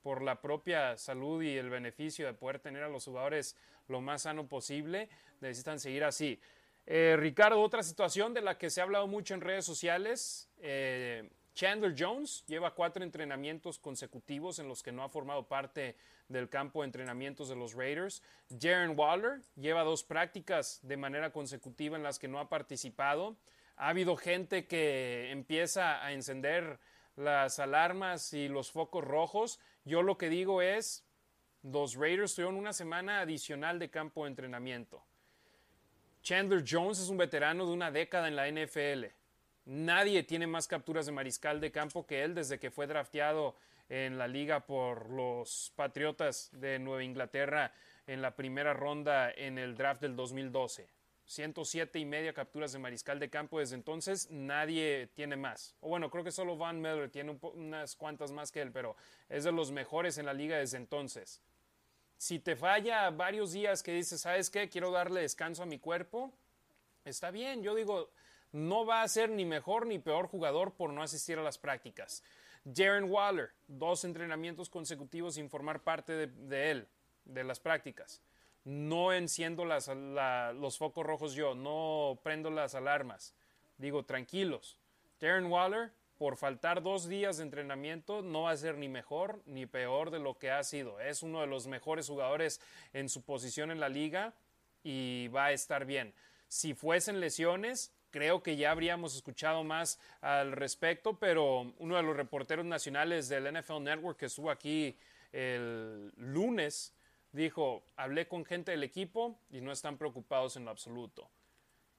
por 0.02 0.22
la 0.22 0.42
propia 0.42 0.98
salud 0.98 1.42
y 1.42 1.58
el 1.58 1.70
beneficio 1.70 2.26
de 2.26 2.34
poder 2.34 2.60
tener 2.60 2.84
a 2.84 2.90
los 2.90 3.06
jugadores 3.06 3.56
lo 3.88 4.02
más 4.02 4.24
sano 4.24 4.48
posible, 4.48 5.10
necesitan 5.42 5.80
seguir 5.80 6.04
así. 6.04 6.40
Eh, 6.86 7.16
Ricardo, 7.18 7.62
otra 7.62 7.84
situación 7.84 8.34
de 8.34 8.42
la 8.42 8.58
que 8.58 8.70
se 8.70 8.82
ha 8.82 8.84
hablado 8.84 9.08
mucho 9.08 9.34
en 9.34 9.42
redes 9.42 9.66
sociales, 9.66 10.50
eh, 10.60 11.30
Chandler 11.54 11.94
Jones 11.98 12.44
lleva 12.48 12.74
cuatro 12.74 13.04
entrenamientos 13.04 13.78
consecutivos 13.78 14.60
en 14.60 14.68
los 14.68 14.82
que 14.82 14.92
no 14.92 15.04
ha 15.04 15.10
formado 15.10 15.48
parte 15.48 15.96
del 16.28 16.50
campo 16.50 16.82
de 16.82 16.88
entrenamientos 16.88 17.48
de 17.48 17.56
los 17.56 17.74
Raiders. 17.74 18.24
Jaren 18.60 18.98
Waller 18.98 19.42
lleva 19.56 19.84
dos 19.84 20.04
prácticas 20.04 20.80
de 20.82 20.98
manera 20.98 21.32
consecutiva 21.32 21.96
en 21.96 22.04
las 22.04 22.18
que 22.18 22.28
no 22.28 22.40
ha 22.40 22.50
participado. 22.50 23.38
Ha 23.76 23.90
habido 23.90 24.18
gente 24.18 24.66
que 24.66 25.32
empieza 25.32 26.04
a 26.04 26.14
encender 26.14 26.80
las 27.16 27.60
alarmas 27.60 28.34
y 28.34 28.48
los 28.48 28.72
focos 28.72 29.04
rojos. 29.04 29.60
Yo 29.86 30.02
lo 30.02 30.18
que 30.18 30.30
digo 30.30 30.62
es, 30.62 31.03
los 31.64 31.96
Raiders 31.96 32.36
tuvieron 32.36 32.56
una 32.56 32.74
semana 32.74 33.22
adicional 33.22 33.80
de 33.80 33.90
campo 33.90 34.24
de 34.24 34.30
entrenamiento. 34.30 35.04
Chandler 36.22 36.64
Jones 36.68 37.00
es 37.00 37.10
un 37.10 37.18
veterano 37.18 37.66
de 37.66 37.74
una 37.74 37.92
década 37.92 38.28
en 38.28 38.36
la 38.36 38.50
NFL 38.50 39.08
Nadie 39.66 40.24
tiene 40.24 40.46
más 40.46 40.68
capturas 40.68 41.06
de 41.06 41.14
mariscal 41.14 41.62
de 41.62 41.72
campo 41.72 42.06
que 42.06 42.24
él 42.24 42.36
desde 42.36 42.60
que 42.60 42.70
fue 42.70 42.86
drafteado 42.86 43.56
en 43.88 44.18
la 44.18 44.28
liga 44.28 44.66
por 44.66 45.10
los 45.10 45.72
Patriotas 45.78 46.50
de 46.52 46.80
Nueva 46.80 47.04
Inglaterra 47.04 47.72
en 48.06 48.22
la 48.22 48.36
primera 48.36 48.74
ronda 48.74 49.32
en 49.32 49.58
el 49.58 49.78
draft 49.78 50.02
del 50.02 50.18
2012. 50.18 50.90
107 51.26 51.98
y 51.98 52.04
media 52.04 52.34
capturas 52.34 52.74
de 52.74 52.80
mariscal 52.80 53.20
de 53.20 53.30
campo 53.30 53.60
desde 53.60 53.76
entonces, 53.76 54.30
nadie 54.30 55.08
tiene 55.14 55.38
más. 55.38 55.78
O 55.80 55.88
bueno, 55.88 56.10
creo 56.10 56.26
que 56.26 56.32
solo 56.32 56.58
Van 56.58 56.82
Miller 56.82 57.10
tiene 57.10 57.40
unas 57.42 57.96
cuantas 57.96 58.34
más 58.34 58.52
que 58.52 58.62
él, 58.62 58.74
pero 58.74 58.98
es 59.30 59.46
de 59.46 59.54
los 59.54 59.72
mejores 59.72 60.18
en 60.18 60.26
la 60.26 60.34
liga 60.34 60.58
desde 60.58 60.76
entonces. 60.76 61.42
Si 62.24 62.40
te 62.40 62.56
falla 62.56 63.10
varios 63.10 63.52
días 63.52 63.84
que 63.84 63.92
dices, 63.92 64.22
¿sabes 64.22 64.50
qué? 64.50 64.70
Quiero 64.70 64.92
darle 64.92 65.20
descanso 65.20 65.62
a 65.62 65.66
mi 65.66 65.78
cuerpo, 65.78 66.32
está 67.04 67.32
bien. 67.32 67.62
Yo 67.64 67.76
digo, 67.76 68.12
no 68.54 68.86
va 68.86 69.02
a 69.02 69.08
ser 69.10 69.30
ni 69.30 69.44
mejor 69.44 69.86
ni 69.86 70.00
peor 70.00 70.28
jugador 70.28 70.72
por 70.72 70.94
no 70.94 71.04
asistir 71.04 71.38
a 71.38 71.44
las 71.44 71.58
prácticas. 71.58 72.24
Jaren 72.64 73.12
Waller, 73.12 73.52
dos 73.68 74.06
entrenamientos 74.06 74.70
consecutivos 74.70 75.36
sin 75.36 75.50
formar 75.50 75.82
parte 75.82 76.28
de, 76.28 76.72
él, 76.72 76.88
de 77.26 77.44
las 77.44 77.60
prácticas. 77.60 78.22
No 78.64 79.12
enciendo 79.12 79.66
los 79.66 80.78
focos 80.78 81.06
rojos 81.06 81.34
yo, 81.34 81.56
no 81.56 82.18
prendo 82.24 82.50
las 82.50 82.74
alarmas. 82.74 83.34
Digo, 83.78 84.06
tranquilos. 84.06 84.78
Jaren 85.20 85.48
Waller, 85.48 85.92
por 86.24 86.38
faltar 86.38 86.82
dos 86.82 87.10
días 87.10 87.36
de 87.36 87.44
entrenamiento, 87.44 88.22
no 88.22 88.44
va 88.44 88.52
a 88.52 88.56
ser 88.56 88.78
ni 88.78 88.88
mejor 88.88 89.42
ni 89.46 89.66
peor 89.66 90.10
de 90.10 90.20
lo 90.20 90.38
que 90.38 90.52
ha 90.52 90.64
sido. 90.64 91.02
Es 91.02 91.22
uno 91.22 91.42
de 91.42 91.48
los 91.48 91.68
mejores 91.68 92.08
jugadores 92.08 92.62
en 92.94 93.10
su 93.10 93.24
posición 93.24 93.72
en 93.72 93.82
la 93.82 93.90
liga 93.90 94.34
y 94.86 95.28
va 95.36 95.48
a 95.48 95.52
estar 95.52 95.84
bien. 95.84 96.14
Si 96.48 96.76
fuesen 96.76 97.20
lesiones, 97.20 97.94
creo 98.10 98.42
que 98.42 98.56
ya 98.56 98.72
habríamos 98.72 99.18
escuchado 99.18 99.66
más 99.66 100.00
al 100.22 100.54
respecto, 100.54 101.20
pero 101.20 101.74
uno 101.78 101.98
de 101.98 102.04
los 102.04 102.16
reporteros 102.16 102.66
nacionales 102.66 103.28
del 103.28 103.52
NFL 103.52 103.84
Network 103.84 104.18
que 104.18 104.28
estuvo 104.28 104.50
aquí 104.50 104.98
el 105.34 106.14
lunes 106.16 106.94
dijo, 107.34 107.84
hablé 107.98 108.30
con 108.30 108.46
gente 108.46 108.72
del 108.72 108.84
equipo 108.84 109.42
y 109.50 109.60
no 109.60 109.74
están 109.74 109.98
preocupados 109.98 110.56
en 110.56 110.64
lo 110.64 110.72
absoluto. 110.72 111.30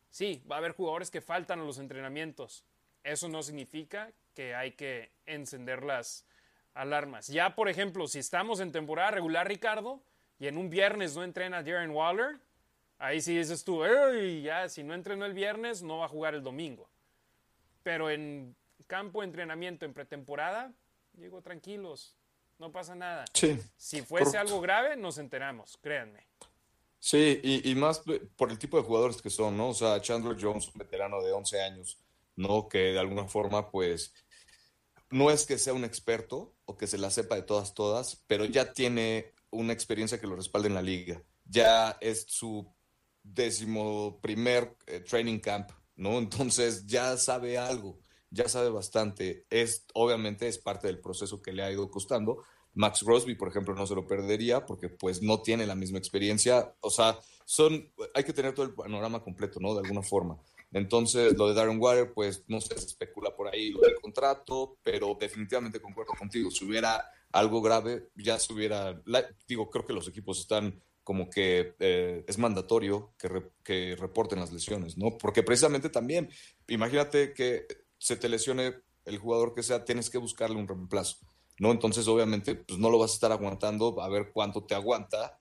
Sí, 0.08 0.42
va 0.50 0.56
a 0.56 0.58
haber 0.60 0.72
jugadores 0.72 1.10
que 1.10 1.20
faltan 1.20 1.60
a 1.60 1.64
los 1.64 1.76
entrenamientos. 1.78 2.64
Eso 3.04 3.28
no 3.28 3.42
significa 3.42 4.10
que 4.34 4.54
hay 4.54 4.72
que 4.72 5.12
encender 5.26 5.84
las 5.84 6.26
alarmas. 6.74 7.28
Ya, 7.28 7.54
por 7.54 7.68
ejemplo, 7.68 8.08
si 8.08 8.18
estamos 8.18 8.58
en 8.58 8.72
temporada 8.72 9.12
regular, 9.12 9.46
Ricardo, 9.46 10.02
y 10.40 10.48
en 10.48 10.58
un 10.58 10.68
viernes 10.68 11.14
no 11.14 11.22
entrena 11.22 11.62
Darren 11.62 11.90
Waller, 11.90 12.40
Ahí 12.98 13.20
sí 13.20 13.36
dices 13.36 13.64
tú, 13.64 13.82
ya, 14.42 14.68
si 14.68 14.82
no 14.82 14.94
entrenó 14.94 15.26
el 15.26 15.34
viernes, 15.34 15.82
no 15.82 15.98
va 15.98 16.06
a 16.06 16.08
jugar 16.08 16.34
el 16.34 16.42
domingo. 16.42 16.88
Pero 17.82 18.08
en 18.08 18.56
campo 18.86 19.20
de 19.20 19.26
entrenamiento, 19.26 19.84
en 19.84 19.92
pretemporada, 19.92 20.72
digo, 21.12 21.42
tranquilos, 21.42 22.16
no 22.58 22.70
pasa 22.70 22.94
nada. 22.94 23.24
Sí, 23.34 23.58
si 23.76 24.02
fuese 24.02 24.38
algo 24.38 24.60
grave, 24.60 24.96
nos 24.96 25.18
enteramos, 25.18 25.76
créanme. 25.82 26.26
Sí, 26.98 27.40
y, 27.42 27.74
más 27.74 28.02
por 28.36 28.50
el 28.50 28.58
tipo 28.58 28.78
de 28.78 28.84
jugadores 28.84 29.20
que 29.20 29.28
son, 29.28 29.54
¿no? 29.54 29.68
O 29.68 29.74
sea, 29.74 30.00
Chandler 30.00 30.38
Jones, 30.40 30.68
un 30.68 30.78
veterano 30.78 31.22
de 31.22 31.32
11 31.32 31.60
años, 31.60 31.98
¿no? 32.36 32.68
Que 32.68 32.92
de 32.92 32.98
alguna 32.98 33.26
forma, 33.26 33.70
pues, 33.70 34.12
no 35.10 35.30
es 35.30 35.46
que 35.46 35.58
sea 35.58 35.74
un 35.74 35.84
experto 35.84 36.54
o 36.64 36.76
que 36.76 36.86
se 36.86 36.98
la 36.98 37.10
sepa 37.10 37.36
de 37.36 37.42
todas, 37.42 37.74
todas, 37.74 38.22
pero 38.26 38.44
ya 38.44 38.72
tiene 38.72 39.32
una 39.50 39.72
experiencia 39.72 40.20
que 40.20 40.26
lo 40.26 40.36
respalda 40.36 40.68
en 40.68 40.74
la 40.74 40.82
liga. 40.82 41.22
Ya 41.44 41.96
es 42.00 42.26
su 42.28 42.66
décimo 43.22 44.18
primer 44.20 44.76
eh, 44.86 45.00
training 45.00 45.38
camp, 45.38 45.70
¿no? 45.96 46.18
Entonces 46.18 46.86
ya 46.86 47.16
sabe 47.16 47.58
algo, 47.58 47.98
ya 48.30 48.48
sabe 48.48 48.70
bastante. 48.70 49.46
Es, 49.50 49.86
obviamente 49.94 50.48
es 50.48 50.58
parte 50.58 50.86
del 50.88 51.00
proceso 51.00 51.40
que 51.40 51.52
le 51.52 51.62
ha 51.62 51.72
ido 51.72 51.90
costando. 51.90 52.42
Max 52.74 53.04
Crosby, 53.04 53.36
por 53.36 53.48
ejemplo, 53.48 53.74
no 53.74 53.86
se 53.86 53.94
lo 53.94 54.06
perdería 54.06 54.66
porque 54.66 54.88
pues 54.88 55.22
no 55.22 55.40
tiene 55.42 55.66
la 55.66 55.76
misma 55.76 55.98
experiencia. 55.98 56.74
O 56.80 56.90
sea, 56.90 57.18
son, 57.44 57.92
hay 58.14 58.24
que 58.24 58.32
tener 58.32 58.52
todo 58.52 58.66
el 58.66 58.74
panorama 58.74 59.22
completo, 59.22 59.60
¿no? 59.60 59.74
De 59.74 59.80
alguna 59.80 60.02
forma. 60.02 60.38
Entonces, 60.74 61.36
lo 61.38 61.46
de 61.46 61.54
Darren 61.54 61.80
Water, 61.80 62.12
pues 62.12 62.44
no 62.48 62.60
se 62.60 62.74
especula 62.74 63.34
por 63.34 63.46
ahí 63.46 63.70
lo 63.70 63.80
del 63.80 63.94
contrato, 64.00 64.76
pero 64.82 65.16
definitivamente 65.18 65.80
concuerdo 65.80 66.14
contigo. 66.18 66.50
Si 66.50 66.64
hubiera 66.64 67.08
algo 67.30 67.62
grave, 67.62 68.08
ya 68.16 68.40
se 68.40 68.52
hubiera, 68.52 69.00
digo, 69.46 69.70
creo 69.70 69.86
que 69.86 69.92
los 69.92 70.08
equipos 70.08 70.40
están 70.40 70.82
como 71.04 71.30
que 71.30 71.76
eh, 71.78 72.24
es 72.26 72.38
mandatorio 72.38 73.14
que, 73.16 73.50
que, 73.62 73.94
reporten 73.94 74.40
las 74.40 74.52
lesiones, 74.52 74.98
¿no? 74.98 75.16
Porque 75.16 75.44
precisamente 75.44 75.90
también, 75.90 76.28
imagínate 76.66 77.32
que 77.34 77.66
se 77.98 78.16
te 78.16 78.28
lesione 78.28 78.74
el 79.04 79.18
jugador 79.18 79.54
que 79.54 79.62
sea, 79.62 79.84
tienes 79.84 80.10
que 80.10 80.18
buscarle 80.18 80.56
un 80.56 80.66
reemplazo, 80.66 81.18
¿no? 81.60 81.70
Entonces, 81.70 82.08
obviamente, 82.08 82.56
pues 82.56 82.80
no 82.80 82.90
lo 82.90 82.98
vas 82.98 83.12
a 83.12 83.14
estar 83.14 83.30
aguantando 83.30 84.00
a 84.02 84.08
ver 84.08 84.32
cuánto 84.32 84.64
te 84.64 84.74
aguanta 84.74 85.38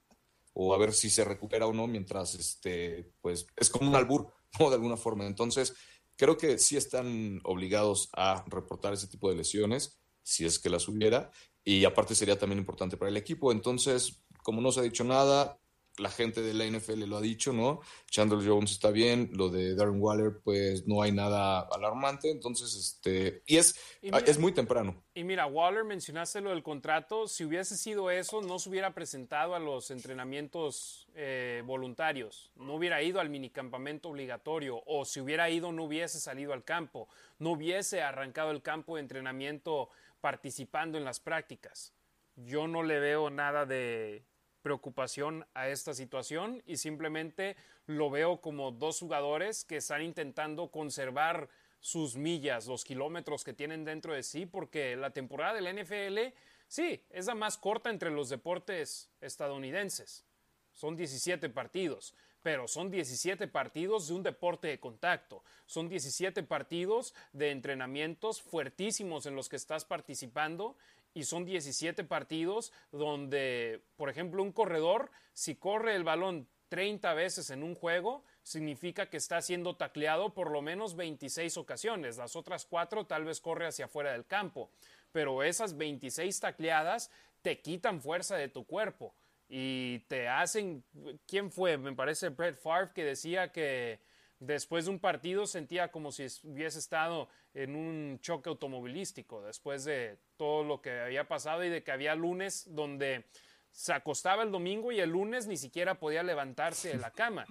o 0.54 0.76
a 0.76 0.78
ver 0.78 0.94
si 0.94 1.10
se 1.10 1.24
recupera 1.24 1.66
o 1.66 1.74
no, 1.74 1.88
mientras, 1.88 2.36
este, 2.36 3.10
pues, 3.22 3.48
es 3.56 3.70
como 3.72 3.90
un 3.90 3.96
albur, 3.96 4.28
¿no? 4.60 4.70
De 4.70 4.76
alguna 4.76 4.98
forma. 4.98 5.26
Entonces, 5.26 5.74
creo 6.16 6.38
que 6.38 6.58
sí 6.58 6.78
están 6.78 7.40
obligados 7.44 8.10
a 8.14 8.44
reportar 8.48 8.94
ese 8.94 9.08
tipo 9.08 9.30
de 9.30 9.36
lesiones, 9.36 10.00
si 10.22 10.46
es 10.46 10.60
que 10.60 10.70
las 10.70 10.88
hubiera, 10.88 11.32
y 11.64 11.86
aparte 11.86 12.16
sería 12.16 12.38
también 12.38 12.60
importante 12.60 12.98
para 12.98 13.10
el 13.10 13.18
equipo. 13.18 13.52
Entonces, 13.52 14.24
como 14.42 14.62
no 14.62 14.72
se 14.72 14.82
ha 14.82 14.84
dicho 14.84 15.04
nada, 15.04 15.60
la 15.98 16.10
gente 16.10 16.42
de 16.42 16.54
la 16.54 16.66
NFL 16.66 17.04
lo 17.04 17.18
ha 17.18 17.22
dicho, 17.22 17.54
¿no? 17.54 17.82
Chandler 18.10 18.48
Jones 18.48 18.72
está 18.72 18.90
bien, 18.90 19.30
lo 19.34 19.50
de 19.50 19.76
Darren 19.76 20.02
Waller, 20.02 20.40
pues 20.44 20.88
no 20.88 21.02
hay 21.02 21.12
nada 21.12 21.62
alarmante, 21.72 22.32
entonces, 22.32 22.76
este, 22.76 23.44
y 23.46 23.58
es, 23.58 23.80
es 24.02 24.40
muy 24.40 24.52
temprano. 24.52 25.04
Y 25.14 25.24
mira, 25.24 25.46
Waller, 25.46 25.84
mencionaste 25.84 26.42
lo 26.42 26.50
del 26.50 26.64
contrato, 26.64 27.28
si 27.28 27.46
hubiese 27.46 27.78
sido 27.78 28.10
eso, 28.10 28.42
no 28.42 28.58
se 28.58 28.70
hubiera 28.70 28.94
presentado 28.94 29.54
a 29.54 29.60
los 29.60 29.92
entrenamientos 29.92 31.08
eh, 31.16 31.62
voluntarios, 31.66 32.52
no 32.56 32.76
hubiera 32.76 33.02
ido 33.04 33.20
al 33.20 33.30
minicampamento 33.30 34.10
obligatorio, 34.10 34.82
o 34.86 35.06
si 35.06 35.20
hubiera 35.20 35.50
ido, 35.50 35.72
no 35.72 35.84
hubiese 35.84 36.20
salido 36.20 36.54
al 36.54 36.64
campo, 36.64 37.08
no 37.38 37.52
hubiese 37.52 38.02
arrancado 38.02 38.52
el 38.52 38.64
campo 38.64 38.96
de 38.96 39.02
entrenamiento 39.02 39.90
participando 40.22 40.98
en 40.98 41.06
las 41.06 41.20
prácticas. 41.20 41.94
Yo 42.36 42.68
no 42.68 42.82
le 42.82 43.00
veo 43.00 43.30
nada 43.30 43.66
de 43.68 44.24
preocupación 44.64 45.46
a 45.54 45.68
esta 45.68 45.94
situación 45.94 46.64
y 46.66 46.78
simplemente 46.78 47.56
lo 47.86 48.10
veo 48.10 48.42
como 48.42 48.72
dos 48.72 49.00
jugadores 49.00 49.66
que 49.66 49.78
están 49.78 50.02
intentando 50.02 50.72
conservar 50.72 51.50
sus 51.82 52.16
millas, 52.16 52.66
los 52.66 52.86
kilómetros 52.86 53.44
que 53.44 53.54
tienen 53.54 53.84
dentro 53.84 54.14
de 54.14 54.24
sí, 54.24 54.46
porque 54.46 54.96
la 54.96 55.12
temporada 55.12 55.60
del 55.60 55.84
NFL, 55.84 56.34
sí, 56.68 57.04
es 57.10 57.26
la 57.28 57.36
más 57.36 57.58
corta 57.58 57.90
entre 57.90 58.10
los 58.10 58.30
deportes 58.30 59.10
estadounidenses. 59.20 60.26
Son 60.72 60.96
17 60.96 61.50
partidos, 61.50 62.16
pero 62.42 62.70
son 62.70 62.90
17 62.90 63.48
partidos 63.50 64.08
de 64.08 64.14
un 64.14 64.24
deporte 64.24 64.70
de 64.70 64.80
contacto, 64.80 65.44
son 65.66 65.90
17 65.90 66.42
partidos 66.44 67.14
de 67.34 67.52
entrenamientos 67.52 68.42
fuertísimos 68.42 69.26
en 69.26 69.36
los 69.36 69.50
que 69.50 69.58
estás 69.58 69.84
participando 69.84 70.78
y 71.14 71.24
son 71.24 71.46
17 71.46 72.04
partidos 72.04 72.72
donde, 72.92 73.82
por 73.96 74.10
ejemplo, 74.10 74.42
un 74.42 74.52
corredor, 74.52 75.12
si 75.34 75.56
corre 75.56 75.96
el 75.96 76.04
balón 76.04 76.48
30 76.70 77.14
veces 77.14 77.52
en 77.52 77.62
un 77.62 77.76
juego, 77.76 78.24
significa 78.42 79.10
que 79.10 79.18
está 79.18 79.42
siendo 79.42 79.76
tacleado 79.76 80.34
por 80.34 80.50
lo 80.50 80.62
menos 80.62 80.96
26 80.96 81.58
ocasiones. 81.58 82.18
Las 82.18 82.36
otras 82.36 82.66
cuatro 82.66 83.06
tal 83.06 83.26
vez 83.26 83.40
corre 83.42 83.68
hacia 83.68 83.86
afuera 83.86 84.12
del 84.12 84.26
campo. 84.26 84.72
Pero 85.12 85.44
esas 85.44 85.78
26 85.78 86.40
tacleadas 86.40 87.12
te 87.44 87.62
quitan 87.62 88.02
fuerza 88.02 88.36
de 88.38 88.48
tu 88.50 88.66
cuerpo 88.66 89.14
y 89.48 90.00
te 90.08 90.28
hacen... 90.28 90.84
¿Quién 91.28 91.52
fue? 91.52 91.78
Me 91.78 91.94
parece 91.94 92.30
Brett 92.30 92.60
Favre 92.60 92.92
que 92.96 93.04
decía 93.04 93.52
que 93.52 94.00
después 94.46 94.86
de 94.86 94.92
un 94.92 95.00
partido 95.00 95.48
sentía 95.48 95.92
como 95.92 96.12
si 96.12 96.26
hubiese 96.44 96.80
estado 96.80 97.30
en 97.54 97.76
un 97.76 98.20
choque 98.22 98.50
automovilístico, 98.50 99.42
después 99.42 99.86
de 99.86 100.18
todo 100.38 100.64
lo 100.64 100.82
que 100.82 101.00
había 101.00 101.28
pasado 101.28 101.64
y 101.64 101.70
de 101.70 101.84
que 101.84 101.92
había 101.92 102.16
lunes 102.16 102.66
donde 102.76 103.26
se 103.72 103.94
acostaba 103.94 104.44
el 104.44 104.52
domingo 104.52 104.92
y 104.92 105.00
el 105.00 105.10
lunes 105.10 105.48
ni 105.48 105.58
siquiera 105.58 105.96
podía 105.96 106.24
levantarse 106.24 106.90
de 106.90 106.98
la 106.98 107.12
cama. 107.12 107.46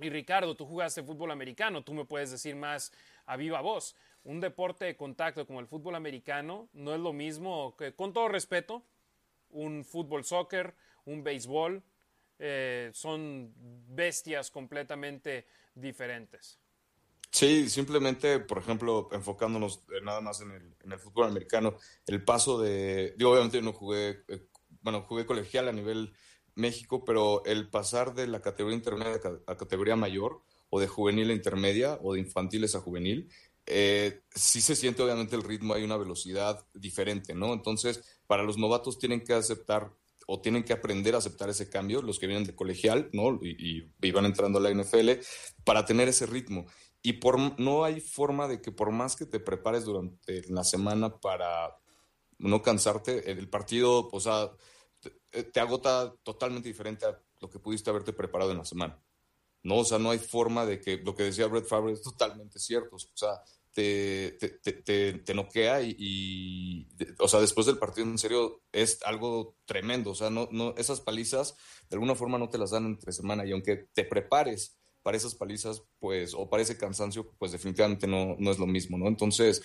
Y 0.00 0.10
Ricardo, 0.10 0.54
tú 0.54 0.66
jugaste 0.66 1.02
fútbol 1.02 1.30
americano, 1.30 1.82
tú 1.82 1.94
me 1.94 2.04
puedes 2.04 2.30
decir 2.30 2.56
más 2.56 2.92
a 3.26 3.36
viva 3.36 3.60
voz. 3.60 3.96
Un 4.24 4.40
deporte 4.40 4.84
de 4.84 4.96
contacto 4.96 5.46
como 5.46 5.60
el 5.60 5.66
fútbol 5.66 5.94
americano 5.94 6.68
no 6.72 6.94
es 6.94 7.00
lo 7.00 7.12
mismo 7.12 7.76
que, 7.76 7.94
con 7.94 8.12
todo 8.12 8.28
respeto, 8.28 8.82
un 9.50 9.84
fútbol 9.84 10.24
soccer, 10.24 10.74
un 11.04 11.22
béisbol, 11.22 11.82
eh, 12.38 12.90
son 12.92 13.52
bestias 13.56 14.50
completamente 14.50 15.46
diferentes. 15.74 16.60
Sí, 17.30 17.68
simplemente, 17.68 18.38
por 18.38 18.58
ejemplo, 18.58 19.08
enfocándonos 19.10 19.82
nada 20.02 20.20
más 20.20 20.40
en 20.40 20.52
el, 20.52 20.98
fútbol 21.00 21.26
americano, 21.26 21.76
el 22.06 22.22
paso 22.24 22.60
de, 22.60 23.14
yo 23.18 23.32
obviamente 23.32 23.60
no 23.60 23.72
jugué, 23.72 24.22
eh, 24.28 24.46
bueno, 24.82 25.02
jugué 25.02 25.26
colegial 25.26 25.68
a 25.68 25.72
nivel 25.72 26.14
México, 26.54 27.04
pero 27.04 27.44
el 27.44 27.68
pasar 27.70 28.14
de 28.14 28.28
la 28.28 28.40
categoría 28.40 28.76
intermedia 28.76 29.20
a 29.48 29.56
categoría 29.56 29.96
mayor, 29.96 30.42
o 30.70 30.78
de 30.78 30.86
juvenil 30.86 31.30
a 31.30 31.34
intermedia, 31.34 31.98
o 32.02 32.14
de 32.14 32.20
infantiles 32.20 32.76
a 32.76 32.80
juvenil, 32.80 33.28
eh, 33.66 34.22
sí 34.34 34.60
se 34.60 34.76
siente 34.76 35.02
obviamente 35.02 35.34
el 35.34 35.42
ritmo, 35.42 35.74
hay 35.74 35.84
una 35.84 35.96
velocidad 35.96 36.66
diferente, 36.74 37.34
¿no? 37.34 37.52
Entonces, 37.52 38.20
para 38.26 38.42
los 38.42 38.58
novatos 38.58 38.98
tienen 38.98 39.24
que 39.24 39.32
aceptar 39.32 39.92
o 40.26 40.40
tienen 40.40 40.64
que 40.64 40.72
aprender 40.72 41.14
a 41.14 41.18
aceptar 41.18 41.48
ese 41.48 41.68
cambio, 41.68 42.02
los 42.02 42.18
que 42.18 42.26
vienen 42.26 42.46
de 42.46 42.54
colegial, 42.54 43.10
¿no? 43.12 43.38
Y, 43.42 43.90
y, 44.00 44.10
van 44.10 44.26
entrando 44.26 44.58
a 44.58 44.62
la 44.62 44.70
NFL, 44.70 45.10
para 45.64 45.84
tener 45.84 46.08
ese 46.08 46.26
ritmo. 46.26 46.66
Y 47.02 47.14
por, 47.14 47.60
no 47.60 47.84
hay 47.84 48.00
forma 48.00 48.48
de 48.48 48.62
que 48.62 48.72
por 48.72 48.90
más 48.90 49.16
que 49.16 49.26
te 49.26 49.40
prepares 49.40 49.84
durante 49.84 50.42
la 50.48 50.64
semana 50.64 51.20
para 51.20 51.76
no 52.38 52.62
cansarte, 52.62 53.30
el 53.30 53.48
partido, 53.48 54.08
o 54.10 54.20
sea, 54.20 54.50
te, 55.52 55.60
agota 55.60 56.14
totalmente 56.22 56.68
diferente 56.68 57.06
a 57.06 57.20
lo 57.40 57.50
que 57.50 57.58
pudiste 57.58 57.90
haberte 57.90 58.12
preparado 58.12 58.52
en 58.52 58.58
la 58.58 58.64
semana. 58.64 59.02
¿no? 59.62 59.78
O 59.78 59.84
sea, 59.84 59.98
no 59.98 60.10
hay 60.10 60.18
forma 60.18 60.64
de 60.66 60.80
que 60.80 60.98
lo 60.98 61.14
que 61.14 61.24
decía 61.24 61.46
Brett 61.46 61.66
Favre 61.66 61.92
es 61.92 62.02
totalmente 62.02 62.58
cierto. 62.58 62.96
O 62.96 62.98
sea, 62.98 63.42
te, 63.74 64.38
te, 64.62 65.12
te, 65.18 65.34
noquea 65.34 65.82
y, 65.82 66.88
o 67.18 67.26
sea, 67.26 67.40
después 67.40 67.66
del 67.66 67.78
partido 67.78 68.06
en 68.06 68.18
serio 68.18 68.62
es 68.72 69.02
algo 69.02 69.56
tremendo. 69.64 70.12
O 70.12 70.14
sea, 70.14 70.30
no, 70.30 70.48
no, 70.52 70.74
esas 70.76 71.00
palizas 71.00 71.56
de 71.90 71.96
alguna 71.96 72.14
forma 72.14 72.38
no 72.38 72.48
te 72.48 72.58
las 72.58 72.70
dan 72.70 72.86
entre 72.86 73.12
semana 73.12 73.44
y 73.44 73.52
aunque 73.52 73.88
te 73.92 74.04
prepares 74.04 74.78
para 75.02 75.16
esas 75.16 75.34
palizas, 75.34 75.82
pues, 75.98 76.32
o 76.34 76.48
para 76.48 76.62
ese 76.62 76.78
cansancio, 76.78 77.34
pues 77.38 77.52
definitivamente 77.52 78.06
no, 78.06 78.36
no 78.38 78.50
es 78.50 78.58
lo 78.58 78.66
mismo, 78.66 78.96
¿no? 78.96 79.06
Entonces, 79.06 79.62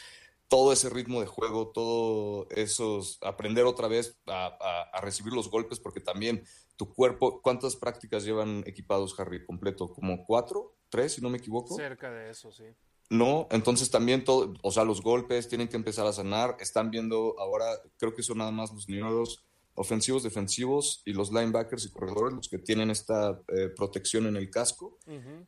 todo 0.49 0.73
ese 0.73 0.89
ritmo 0.89 1.21
de 1.21 1.27
juego, 1.27 1.71
todo 1.71 2.47
esos, 2.49 3.19
aprender 3.21 3.65
otra 3.65 3.87
vez 3.87 4.19
a, 4.25 4.89
a, 4.91 5.01
recibir 5.01 5.31
los 5.31 5.49
golpes, 5.49 5.79
porque 5.79 6.01
también 6.01 6.43
tu 6.75 6.91
cuerpo, 6.93 7.41
¿cuántas 7.41 7.75
prácticas 7.77 8.25
llevan 8.25 8.63
equipados, 8.65 9.17
Harry, 9.19 9.45
completo? 9.45 9.93
¿Como 9.93 10.25
cuatro? 10.25 10.75
¿Tres, 10.89 11.13
si 11.13 11.21
no 11.21 11.29
me 11.29 11.37
equivoco? 11.37 11.75
Cerca 11.75 12.11
de 12.11 12.31
eso, 12.31 12.51
sí. 12.51 12.65
No, 13.09 13.47
entonces 13.49 13.89
también 13.89 14.23
todo, 14.23 14.53
o 14.61 14.71
sea, 14.71 14.83
los 14.83 15.01
golpes 15.01 15.47
tienen 15.47 15.67
que 15.67 15.77
empezar 15.77 16.05
a 16.05 16.13
sanar. 16.13 16.57
Están 16.59 16.91
viendo 16.91 17.35
ahora, 17.39 17.65
creo 17.97 18.13
que 18.13 18.21
son 18.21 18.37
nada 18.37 18.51
más 18.51 18.71
los 18.71 18.87
niños 18.87 19.43
ofensivos, 19.73 20.23
defensivos 20.23 21.01
y 21.05 21.13
los 21.13 21.31
linebackers 21.31 21.85
y 21.85 21.91
corredores 21.91 22.35
los 22.35 22.49
que 22.49 22.59
tienen 22.59 22.91
esta 22.91 23.41
eh, 23.47 23.69
protección 23.75 24.27
en 24.27 24.35
el 24.35 24.49
casco. 24.49 24.99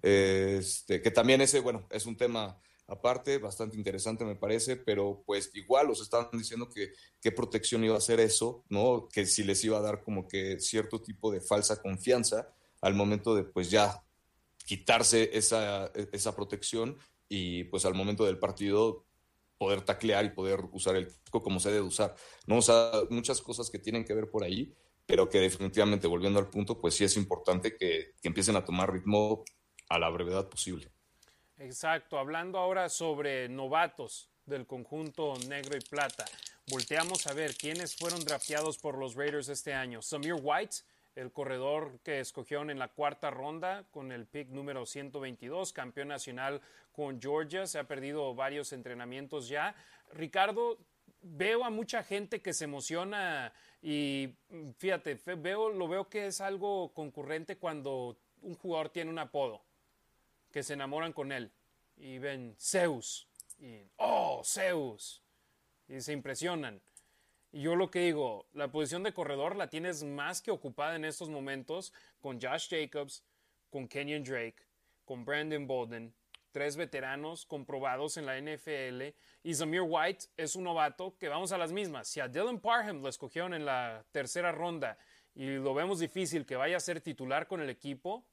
este, 0.01 1.01
que 1.01 1.11
también 1.11 1.41
ese, 1.41 1.59
bueno, 1.59 1.85
es 1.91 2.05
un 2.05 2.17
tema 2.17 2.57
aparte, 2.87 3.37
bastante 3.37 3.77
interesante 3.77 4.25
me 4.25 4.35
parece, 4.35 4.75
pero 4.75 5.23
pues 5.25 5.49
igual 5.53 5.87
los 5.87 6.01
estaban 6.01 6.29
diciendo 6.33 6.69
que 6.69 6.91
qué 7.21 7.31
protección 7.31 7.83
iba 7.85 7.97
a 7.97 8.01
ser 8.01 8.19
eso, 8.19 8.63
¿no? 8.69 9.07
Que 9.11 9.25
si 9.25 9.43
les 9.43 9.63
iba 9.63 9.77
a 9.77 9.81
dar 9.81 10.03
como 10.03 10.27
que 10.27 10.59
cierto 10.59 11.01
tipo 11.01 11.31
de 11.31 11.39
falsa 11.39 11.81
confianza 11.81 12.49
al 12.81 12.93
momento 12.93 13.33
de 13.33 13.43
pues 13.43 13.71
ya 13.71 14.03
quitarse 14.65 15.29
esa, 15.33 15.91
esa 16.11 16.35
protección 16.35 16.97
y 17.33 17.63
pues 17.63 17.85
al 17.85 17.93
momento 17.93 18.25
del 18.25 18.37
partido 18.37 19.05
poder 19.57 19.83
taclear 19.83 20.25
y 20.25 20.31
poder 20.31 20.65
usar 20.73 20.97
el 20.97 21.07
como 21.29 21.61
se 21.61 21.71
debe 21.71 21.87
usar. 21.87 22.13
¿no? 22.45 22.57
O 22.57 22.61
sea, 22.61 22.91
muchas 23.09 23.41
cosas 23.41 23.69
que 23.69 23.79
tienen 23.79 24.03
que 24.03 24.13
ver 24.13 24.29
por 24.29 24.43
ahí, 24.43 24.75
pero 25.05 25.29
que 25.29 25.39
definitivamente, 25.39 26.07
volviendo 26.07 26.39
al 26.39 26.49
punto, 26.49 26.81
pues 26.81 26.93
sí 26.93 27.05
es 27.05 27.15
importante 27.15 27.77
que, 27.77 28.15
que 28.21 28.27
empiecen 28.27 28.57
a 28.57 28.65
tomar 28.65 28.91
ritmo 28.91 29.45
a 29.87 29.97
la 29.97 30.09
brevedad 30.09 30.49
posible. 30.49 30.91
Exacto, 31.57 32.19
hablando 32.19 32.57
ahora 32.57 32.89
sobre 32.89 33.47
novatos 33.47 34.29
del 34.45 34.67
conjunto 34.67 35.33
negro 35.47 35.77
y 35.77 35.89
plata, 35.89 36.25
volteamos 36.69 37.27
a 37.27 37.33
ver 37.33 37.55
quiénes 37.55 37.95
fueron 37.95 38.25
drafteados 38.25 38.77
por 38.77 38.97
los 38.97 39.15
Raiders 39.15 39.47
este 39.47 39.73
año. 39.73 40.01
Samir 40.01 40.35
White, 40.41 40.77
el 41.15 41.31
corredor 41.31 41.99
que 42.03 42.19
escogieron 42.19 42.69
en 42.69 42.79
la 42.79 42.87
cuarta 42.87 43.29
ronda 43.29 43.85
con 43.91 44.11
el 44.11 44.25
pick 44.25 44.49
número 44.49 44.85
122, 44.85 45.73
campeón 45.73 46.07
nacional 46.07 46.61
con 46.93 47.21
Georgia, 47.21 47.67
se 47.67 47.79
ha 47.79 47.83
perdido 47.83 48.33
varios 48.33 48.73
entrenamientos 48.73 49.49
ya. 49.49 49.75
Ricardo, 50.13 50.77
veo 51.21 51.65
a 51.65 51.69
mucha 51.69 52.03
gente 52.03 52.41
que 52.41 52.53
se 52.53 52.65
emociona 52.65 53.53
y 53.81 54.33
fíjate, 54.77 55.19
veo, 55.37 55.69
lo 55.69 55.87
veo 55.87 56.09
que 56.09 56.27
es 56.27 56.41
algo 56.41 56.93
concurrente 56.93 57.57
cuando 57.57 58.17
un 58.41 58.55
jugador 58.55 58.89
tiene 58.89 59.11
un 59.11 59.19
apodo, 59.19 59.61
que 60.51 60.63
se 60.63 60.73
enamoran 60.73 61.13
con 61.13 61.31
él 61.31 61.51
y 61.97 62.17
ven 62.17 62.55
Zeus 62.59 63.27
y 63.59 63.83
oh, 63.97 64.41
Zeus 64.43 65.21
y 65.87 66.01
se 66.01 66.13
impresionan. 66.13 66.81
Y 67.51 67.61
yo 67.61 67.75
lo 67.75 67.91
que 67.91 67.99
digo, 67.99 68.45
la 68.53 68.69
posición 68.69 69.03
de 69.03 69.13
corredor 69.13 69.55
la 69.55 69.69
tienes 69.69 70.03
más 70.03 70.41
que 70.41 70.51
ocupada 70.51 70.95
en 70.95 71.05
estos 71.05 71.29
momentos 71.29 71.93
con 72.21 72.39
Josh 72.41 72.69
Jacobs, 72.69 73.23
con 73.69 73.87
Kenyon 73.87 74.23
Drake, 74.23 74.55
con 75.03 75.25
Brandon 75.25 75.67
Bolden, 75.67 76.13
tres 76.51 76.77
veteranos 76.77 77.45
comprobados 77.45 78.17
en 78.17 78.25
la 78.25 78.39
NFL. 78.39 79.13
Y 79.43 79.53
Zamir 79.53 79.81
White 79.81 80.27
es 80.37 80.55
un 80.55 80.63
novato 80.63 81.17
que 81.17 81.27
vamos 81.27 81.51
a 81.51 81.57
las 81.57 81.71
mismas. 81.71 82.07
Si 82.07 82.19
a 82.19 82.27
Dylan 82.27 82.59
Parham 82.59 83.01
lo 83.01 83.09
escogieron 83.09 83.53
en 83.53 83.65
la 83.65 84.05
tercera 84.11 84.51
ronda 84.51 84.97
y 85.35 85.47
lo 85.47 85.73
vemos 85.73 85.99
difícil 85.99 86.45
que 86.45 86.55
vaya 86.55 86.77
a 86.77 86.79
ser 86.79 87.01
titular 87.01 87.47
con 87.47 87.61
el 87.61 87.69
equipo, 87.69 88.23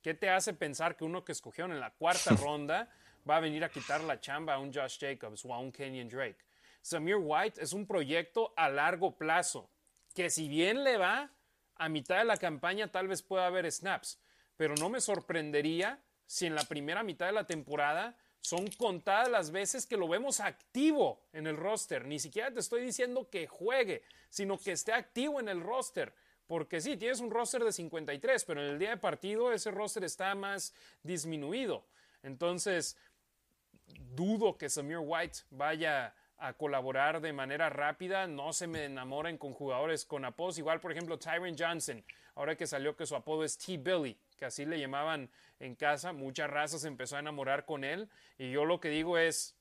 ¿qué 0.00 0.14
te 0.14 0.30
hace 0.30 0.54
pensar 0.54 0.96
que 0.96 1.04
uno 1.04 1.24
que 1.24 1.32
escogieron 1.32 1.72
en 1.72 1.80
la 1.80 1.90
cuarta 1.90 2.34
ronda 2.42 2.88
va 3.28 3.36
a 3.36 3.40
venir 3.40 3.64
a 3.64 3.68
quitar 3.68 4.02
la 4.02 4.20
chamba 4.20 4.54
a 4.54 4.58
un 4.58 4.72
Josh 4.72 4.98
Jacobs 4.98 5.44
o 5.44 5.54
a 5.54 5.58
un 5.58 5.70
Kenyon 5.70 6.08
Drake. 6.08 6.38
Samir 6.82 7.16
White 7.16 7.62
es 7.62 7.72
un 7.72 7.86
proyecto 7.86 8.52
a 8.56 8.68
largo 8.68 9.16
plazo, 9.16 9.70
que 10.14 10.28
si 10.28 10.48
bien 10.48 10.84
le 10.84 10.98
va, 10.98 11.30
a 11.76 11.88
mitad 11.88 12.18
de 12.18 12.24
la 12.24 12.36
campaña 12.36 12.92
tal 12.92 13.08
vez 13.08 13.22
pueda 13.22 13.46
haber 13.46 13.70
snaps, 13.70 14.20
pero 14.56 14.74
no 14.74 14.88
me 14.88 15.00
sorprendería 15.00 16.00
si 16.26 16.46
en 16.46 16.54
la 16.54 16.64
primera 16.64 17.02
mitad 17.02 17.26
de 17.26 17.32
la 17.32 17.46
temporada 17.46 18.16
son 18.40 18.66
contadas 18.72 19.28
las 19.28 19.50
veces 19.52 19.86
que 19.86 19.96
lo 19.96 20.08
vemos 20.08 20.40
activo 20.40 21.22
en 21.32 21.46
el 21.46 21.56
roster. 21.56 22.06
Ni 22.06 22.18
siquiera 22.18 22.52
te 22.52 22.60
estoy 22.60 22.82
diciendo 22.82 23.28
que 23.30 23.46
juegue, 23.46 24.02
sino 24.30 24.58
que 24.58 24.72
esté 24.72 24.92
activo 24.92 25.38
en 25.40 25.48
el 25.48 25.60
roster. 25.60 26.12
Porque 26.48 26.80
sí, 26.80 26.96
tienes 26.96 27.20
un 27.20 27.30
roster 27.30 27.62
de 27.62 27.72
53, 27.72 28.44
pero 28.44 28.62
en 28.62 28.70
el 28.70 28.78
día 28.78 28.90
de 28.90 28.96
partido 28.96 29.52
ese 29.52 29.70
roster 29.70 30.04
está 30.04 30.34
más 30.34 30.74
disminuido. 31.02 31.84
Entonces, 32.22 32.96
dudo 34.14 34.58
que 34.58 34.68
Samir 34.68 34.98
White 34.98 35.40
vaya 35.50 36.14
a 36.42 36.54
colaborar 36.54 37.20
de 37.20 37.32
manera 37.32 37.70
rápida. 37.70 38.26
No 38.26 38.52
se 38.52 38.66
me 38.66 38.84
enamoren 38.84 39.38
con 39.38 39.54
jugadores 39.54 40.04
con 40.04 40.24
apodos. 40.24 40.58
Igual, 40.58 40.80
por 40.80 40.90
ejemplo, 40.90 41.18
Tyron 41.18 41.56
Johnson, 41.56 42.04
ahora 42.34 42.56
que 42.56 42.66
salió 42.66 42.96
que 42.96 43.06
su 43.06 43.14
apodo 43.14 43.44
es 43.44 43.56
T-Billy, 43.56 44.18
que 44.36 44.44
así 44.44 44.64
le 44.64 44.80
llamaban 44.80 45.30
en 45.60 45.76
casa, 45.76 46.12
muchas 46.12 46.50
razas 46.50 46.84
empezó 46.84 47.16
a 47.16 47.20
enamorar 47.20 47.64
con 47.64 47.84
él. 47.84 48.08
Y 48.38 48.50
yo 48.50 48.64
lo 48.64 48.80
que 48.80 48.88
digo 48.88 49.18
es, 49.18 49.56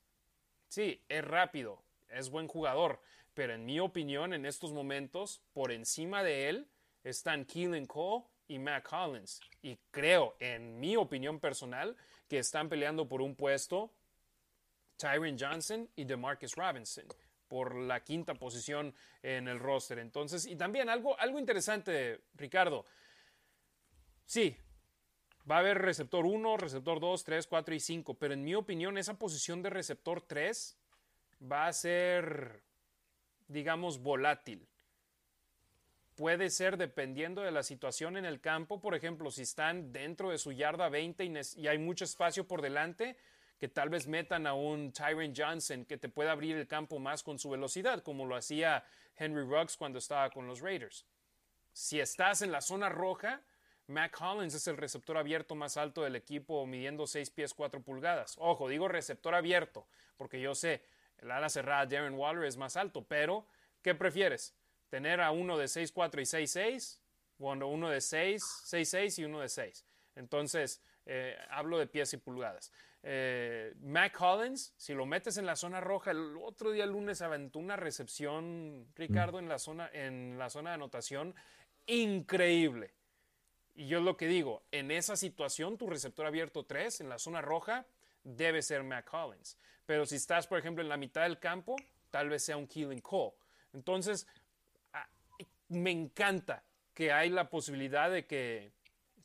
sí, 0.70 1.04
es 1.08 1.24
rápido, 1.24 1.84
es 2.10 2.32
buen 2.32 2.48
jugador, 2.48 3.00
pero 3.36 3.54
en 3.54 3.64
mi 3.64 3.80
opinión, 3.80 4.34
en 4.34 4.48
estos 4.48 4.74
momentos, 4.74 5.42
por 5.54 5.72
encima 5.72 6.24
de 6.24 6.50
él 6.50 6.68
están 7.04 7.46
Keelan 7.46 7.86
Cole 7.86 8.26
y 8.48 8.58
Matt 8.58 8.84
Collins. 8.84 9.40
Y 9.62 9.78
creo, 9.92 10.36
en 10.40 10.80
mi 10.80 10.96
opinión 10.96 11.40
personal, 11.40 11.96
que 12.28 12.40
están 12.40 12.70
peleando 12.70 13.08
por 13.08 13.22
un 13.22 13.36
puesto 13.36 13.92
Tyron 15.02 15.38
Johnson 15.38 15.90
y 15.96 16.04
DeMarcus 16.04 16.56
Robinson 16.56 17.06
por 17.48 17.76
la 17.76 18.02
quinta 18.02 18.36
posición 18.36 18.94
en 19.22 19.48
el 19.48 19.60
roster. 19.60 20.00
Entonces, 20.00 20.46
y 20.46 20.56
también 20.56 20.90
algo, 20.90 21.20
algo 21.20 21.40
interesante, 21.40 22.22
Ricardo. 22.36 22.86
Sí, 24.26 24.56
va 25.50 25.58
a 25.58 25.60
haber 25.60 25.80
receptor 25.80 26.26
1, 26.26 26.56
receptor 26.58 27.00
2, 27.00 27.24
3, 27.24 27.48
4 27.48 27.76
y 27.76 27.80
5, 27.80 28.14
pero 28.14 28.34
en 28.34 28.44
mi 28.44 28.56
opinión 28.56 28.98
esa 28.98 29.20
posición 29.20 29.62
de 29.62 29.70
receptor 29.70 30.22
3 30.22 30.78
va 31.52 31.68
a 31.68 31.74
ser, 31.74 32.64
digamos, 33.48 34.00
volátil. 34.00 34.70
Puede 36.16 36.52
ser 36.52 36.78
dependiendo 36.78 37.42
de 37.42 37.52
la 37.52 37.64
situación 37.64 38.16
en 38.16 38.26
el 38.26 38.40
campo, 38.40 38.80
por 38.80 38.96
ejemplo, 38.96 39.32
si 39.32 39.42
están 39.42 39.92
dentro 39.92 40.30
de 40.30 40.38
su 40.38 40.52
yarda 40.52 40.88
20 40.88 41.26
y, 41.26 41.34
y 41.58 41.68
hay 41.68 41.80
mucho 41.80 42.06
espacio 42.06 42.48
por 42.48 42.62
delante, 42.62 43.18
que 43.62 43.68
tal 43.68 43.90
vez 43.90 44.08
metan 44.08 44.48
a 44.48 44.56
un 44.56 44.92
Tyron 44.92 45.36
Johnson 45.38 45.86
que 45.86 45.96
te 45.96 46.10
pueda 46.10 46.32
abrir 46.32 46.58
el 46.58 46.66
campo 46.66 46.98
más 46.98 47.22
con 47.22 47.38
su 47.38 47.48
velocidad, 47.48 48.02
como 48.02 48.26
lo 48.26 48.36
hacía 48.36 48.84
Henry 49.16 49.44
Ruggs 49.44 49.78
cuando 49.78 50.00
estaba 50.00 50.32
con 50.32 50.48
los 50.48 50.62
Raiders. 50.62 51.06
Si 51.72 52.00
estás 52.00 52.42
en 52.42 52.52
la 52.52 52.62
zona 52.62 52.90
roja, 52.90 53.40
Matt 53.86 54.14
Collins 54.14 54.56
es 54.56 54.66
el 54.66 54.78
receptor 54.78 55.16
abierto 55.16 55.54
más 55.54 55.78
alto 55.78 56.02
del 56.02 56.16
equipo, 56.16 56.66
midiendo 56.66 57.06
6 57.06 57.30
pies 57.30 57.54
4 57.54 57.84
pulgadas. 57.84 58.36
Ojo, 58.40 58.68
digo 58.68 58.88
receptor 58.88 59.36
abierto, 59.36 59.86
porque 60.18 60.42
yo 60.42 60.56
sé, 60.56 60.82
el 61.20 61.30
ala 61.30 61.48
cerrada 61.48 61.86
Darren 61.86 62.16
Waller 62.16 62.46
es 62.46 62.58
más 62.58 62.76
alto, 62.78 63.06
pero 63.08 63.46
¿qué 63.84 63.94
prefieres? 63.94 64.56
¿Tener 64.90 65.22
a 65.22 65.30
uno 65.30 65.60
de 65.60 65.66
6'4 65.66 66.20
y 66.20 66.26
6'6? 66.26 66.98
O 67.38 67.52
uno 67.52 67.90
de 67.92 68.02
6, 68.02 68.44
6'6 68.44 69.20
y 69.20 69.26
uno 69.26 69.40
de 69.42 69.50
6. 69.50 69.86
Entonces, 70.16 70.82
eh, 71.06 71.38
hablo 71.52 71.78
de 71.78 71.86
pies 71.86 72.12
y 72.14 72.18
pulgadas. 72.18 72.72
Eh, 73.04 73.74
Matt 73.82 74.14
Collins, 74.14 74.74
si 74.78 74.94
lo 74.94 75.06
metes 75.06 75.38
en 75.38 75.46
la 75.46 75.56
zona 75.56 75.82
roja, 75.82 76.12
el 76.12 76.38
otro 76.38 76.72
día 76.72 76.86
lunes 76.86 77.22
aventó 77.22 77.60
una 77.60 77.76
recepción, 77.76 78.88
Ricardo, 78.96 79.40
en 79.40 79.50
la 79.50 79.58
zona, 79.58 79.90
en 79.92 80.38
la 80.38 80.50
zona 80.50 80.72
de 80.72 80.76
anotación, 80.76 81.34
increíble. 81.88 82.94
Y 83.74 83.88
yo 83.88 84.02
lo 84.02 84.18
que 84.18 84.28
digo, 84.28 84.64
en 84.72 84.92
esa 84.92 85.16
situación, 85.16 85.78
tu 85.78 85.88
receptor 85.88 86.26
abierto 86.26 86.66
3 86.66 87.02
en 87.02 87.10
la 87.10 87.18
zona 87.18 87.42
roja 87.42 87.86
debe 88.24 88.62
ser 88.62 88.84
Matt 88.84 89.06
Collins. 89.06 89.58
Pero 89.86 90.06
si 90.06 90.16
estás, 90.16 90.46
por 90.46 90.60
ejemplo, 90.60 90.84
en 90.84 90.90
la 90.90 90.98
mitad 90.98 91.24
del 91.24 91.40
campo, 91.40 91.76
tal 92.12 92.30
vez 92.30 92.44
sea 92.44 92.58
un 92.58 92.68
Keelan 92.68 93.00
Cole. 93.00 93.34
Entonces, 93.74 94.28
ah, 94.94 95.08
me 95.70 95.90
encanta 95.90 96.64
que 96.94 97.12
hay 97.12 97.30
la 97.30 97.50
posibilidad 97.50 98.12
de 98.12 98.28
que 98.28 98.74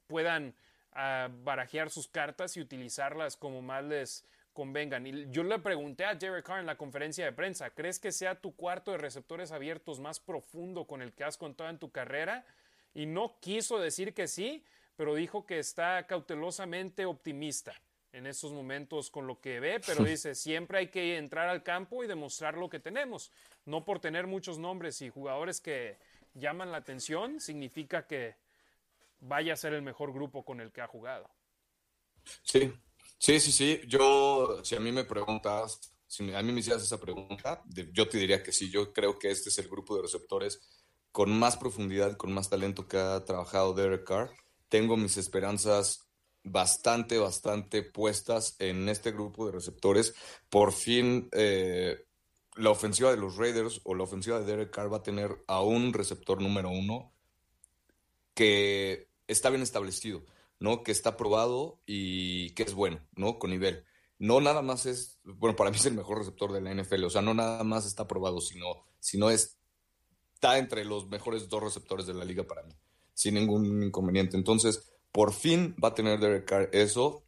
puedan 0.06 0.54
a 0.96 1.28
barajear 1.44 1.90
sus 1.90 2.08
cartas 2.08 2.56
y 2.56 2.60
utilizarlas 2.60 3.36
como 3.36 3.60
más 3.60 3.84
les 3.84 4.24
convengan. 4.54 5.06
Y 5.06 5.30
yo 5.30 5.44
le 5.44 5.58
pregunté 5.58 6.06
a 6.06 6.14
Derek 6.14 6.46
Carr 6.46 6.60
en 6.60 6.66
la 6.66 6.78
conferencia 6.78 7.26
de 7.26 7.32
prensa, 7.32 7.70
¿crees 7.70 7.98
que 7.98 8.10
sea 8.10 8.40
tu 8.40 8.56
cuarto 8.56 8.90
de 8.90 8.98
receptores 8.98 9.52
abiertos 9.52 10.00
más 10.00 10.18
profundo 10.18 10.86
con 10.86 11.02
el 11.02 11.12
que 11.12 11.24
has 11.24 11.36
contado 11.36 11.68
en 11.68 11.78
tu 11.78 11.90
carrera? 11.90 12.46
Y 12.94 13.04
no 13.04 13.36
quiso 13.40 13.78
decir 13.78 14.14
que 14.14 14.26
sí, 14.26 14.64
pero 14.96 15.14
dijo 15.14 15.44
que 15.44 15.58
está 15.58 16.06
cautelosamente 16.06 17.04
optimista 17.04 17.74
en 18.12 18.26
estos 18.26 18.54
momentos 18.54 19.10
con 19.10 19.26
lo 19.26 19.38
que 19.42 19.60
ve, 19.60 19.78
pero 19.86 20.02
dice, 20.04 20.34
siempre 20.34 20.78
hay 20.78 20.86
que 20.88 21.18
entrar 21.18 21.50
al 21.50 21.62
campo 21.62 22.02
y 22.02 22.06
demostrar 22.06 22.56
lo 22.56 22.70
que 22.70 22.80
tenemos. 22.80 23.30
No 23.66 23.84
por 23.84 24.00
tener 24.00 24.26
muchos 24.26 24.58
nombres 24.58 25.02
y 25.02 25.10
jugadores 25.10 25.60
que 25.60 25.98
llaman 26.32 26.72
la 26.72 26.78
atención, 26.78 27.40
significa 27.40 28.06
que 28.06 28.36
vaya 29.26 29.52
a 29.52 29.56
ser 29.56 29.74
el 29.74 29.82
mejor 29.82 30.12
grupo 30.12 30.44
con 30.44 30.60
el 30.60 30.72
que 30.72 30.80
ha 30.80 30.86
jugado. 30.86 31.28
Sí, 32.42 32.72
sí, 33.18 33.40
sí, 33.40 33.52
sí. 33.52 33.80
Yo, 33.86 34.60
si 34.64 34.76
a 34.76 34.80
mí 34.80 34.92
me 34.92 35.04
preguntas, 35.04 35.92
si 36.06 36.34
a 36.34 36.42
mí 36.42 36.52
me 36.52 36.60
hicieras 36.60 36.82
esa 36.82 37.00
pregunta, 37.00 37.62
yo 37.92 38.08
te 38.08 38.18
diría 38.18 38.42
que 38.42 38.52
sí. 38.52 38.70
Yo 38.70 38.92
creo 38.92 39.18
que 39.18 39.30
este 39.30 39.48
es 39.48 39.58
el 39.58 39.68
grupo 39.68 39.96
de 39.96 40.02
receptores 40.02 40.60
con 41.12 41.36
más 41.38 41.56
profundidad, 41.56 42.16
con 42.16 42.32
más 42.32 42.50
talento 42.50 42.86
que 42.88 42.98
ha 42.98 43.24
trabajado 43.24 43.74
Derek 43.74 44.04
Carr. 44.04 44.30
Tengo 44.68 44.96
mis 44.96 45.16
esperanzas 45.16 46.06
bastante, 46.42 47.18
bastante 47.18 47.82
puestas 47.82 48.56
en 48.58 48.88
este 48.88 49.12
grupo 49.12 49.46
de 49.46 49.52
receptores. 49.52 50.14
Por 50.48 50.72
fin, 50.72 51.28
eh, 51.32 52.04
la 52.56 52.70
ofensiva 52.70 53.10
de 53.10 53.16
los 53.16 53.36
Raiders 53.36 53.80
o 53.84 53.94
la 53.94 54.04
ofensiva 54.04 54.38
de 54.38 54.46
Derek 54.46 54.70
Carr 54.70 54.92
va 54.92 54.98
a 54.98 55.02
tener 55.02 55.42
a 55.46 55.62
un 55.62 55.92
receptor 55.92 56.40
número 56.40 56.70
uno 56.70 57.12
que 58.34 59.08
está 59.28 59.50
bien 59.50 59.62
establecido, 59.62 60.24
¿no? 60.58 60.82
Que 60.82 60.92
está 60.92 61.16
probado 61.16 61.80
y 61.86 62.50
que 62.50 62.62
es 62.62 62.74
bueno, 62.74 63.00
¿no? 63.14 63.38
Con 63.38 63.50
nivel. 63.50 63.84
No 64.18 64.40
nada 64.40 64.62
más 64.62 64.86
es, 64.86 65.20
bueno, 65.24 65.56
para 65.56 65.70
mí 65.70 65.76
es 65.76 65.86
el 65.86 65.94
mejor 65.94 66.18
receptor 66.18 66.52
de 66.52 66.60
la 66.60 66.74
NFL, 66.74 67.04
o 67.04 67.10
sea, 67.10 67.22
no 67.22 67.34
nada 67.34 67.62
más 67.64 67.86
está 67.86 68.08
probado, 68.08 68.40
sino, 68.40 68.84
sino 68.98 69.30
está 69.30 70.58
entre 70.58 70.84
los 70.84 71.08
mejores 71.08 71.48
dos 71.48 71.62
receptores 71.62 72.06
de 72.06 72.14
la 72.14 72.24
liga 72.24 72.44
para 72.44 72.62
mí, 72.62 72.74
sin 73.12 73.34
ningún 73.34 73.82
inconveniente. 73.82 74.36
Entonces, 74.36 74.90
por 75.12 75.32
fin 75.32 75.76
va 75.82 75.88
a 75.88 75.94
tener 75.94 76.18
Derek 76.18 76.46
Carr 76.46 76.70
eso 76.72 77.24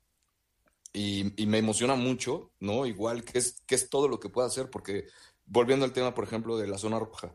y, 0.93 1.33
me 1.47 1.59
emociona 1.59 1.95
mucho, 1.95 2.53
¿no? 2.59 2.87
Igual 2.87 3.23
que 3.25 3.39
es, 3.39 3.61
que 3.67 3.75
es 3.75 3.91
todo 3.91 4.09
lo 4.09 4.19
que 4.19 4.31
puede 4.31 4.47
hacer, 4.47 4.71
porque 4.71 5.07
volviendo 5.45 5.85
al 5.85 5.93
tema, 5.93 6.15
por 6.15 6.25
ejemplo, 6.25 6.57
de 6.57 6.69
la 6.69 6.79
zona 6.79 6.99
roja, 6.99 7.35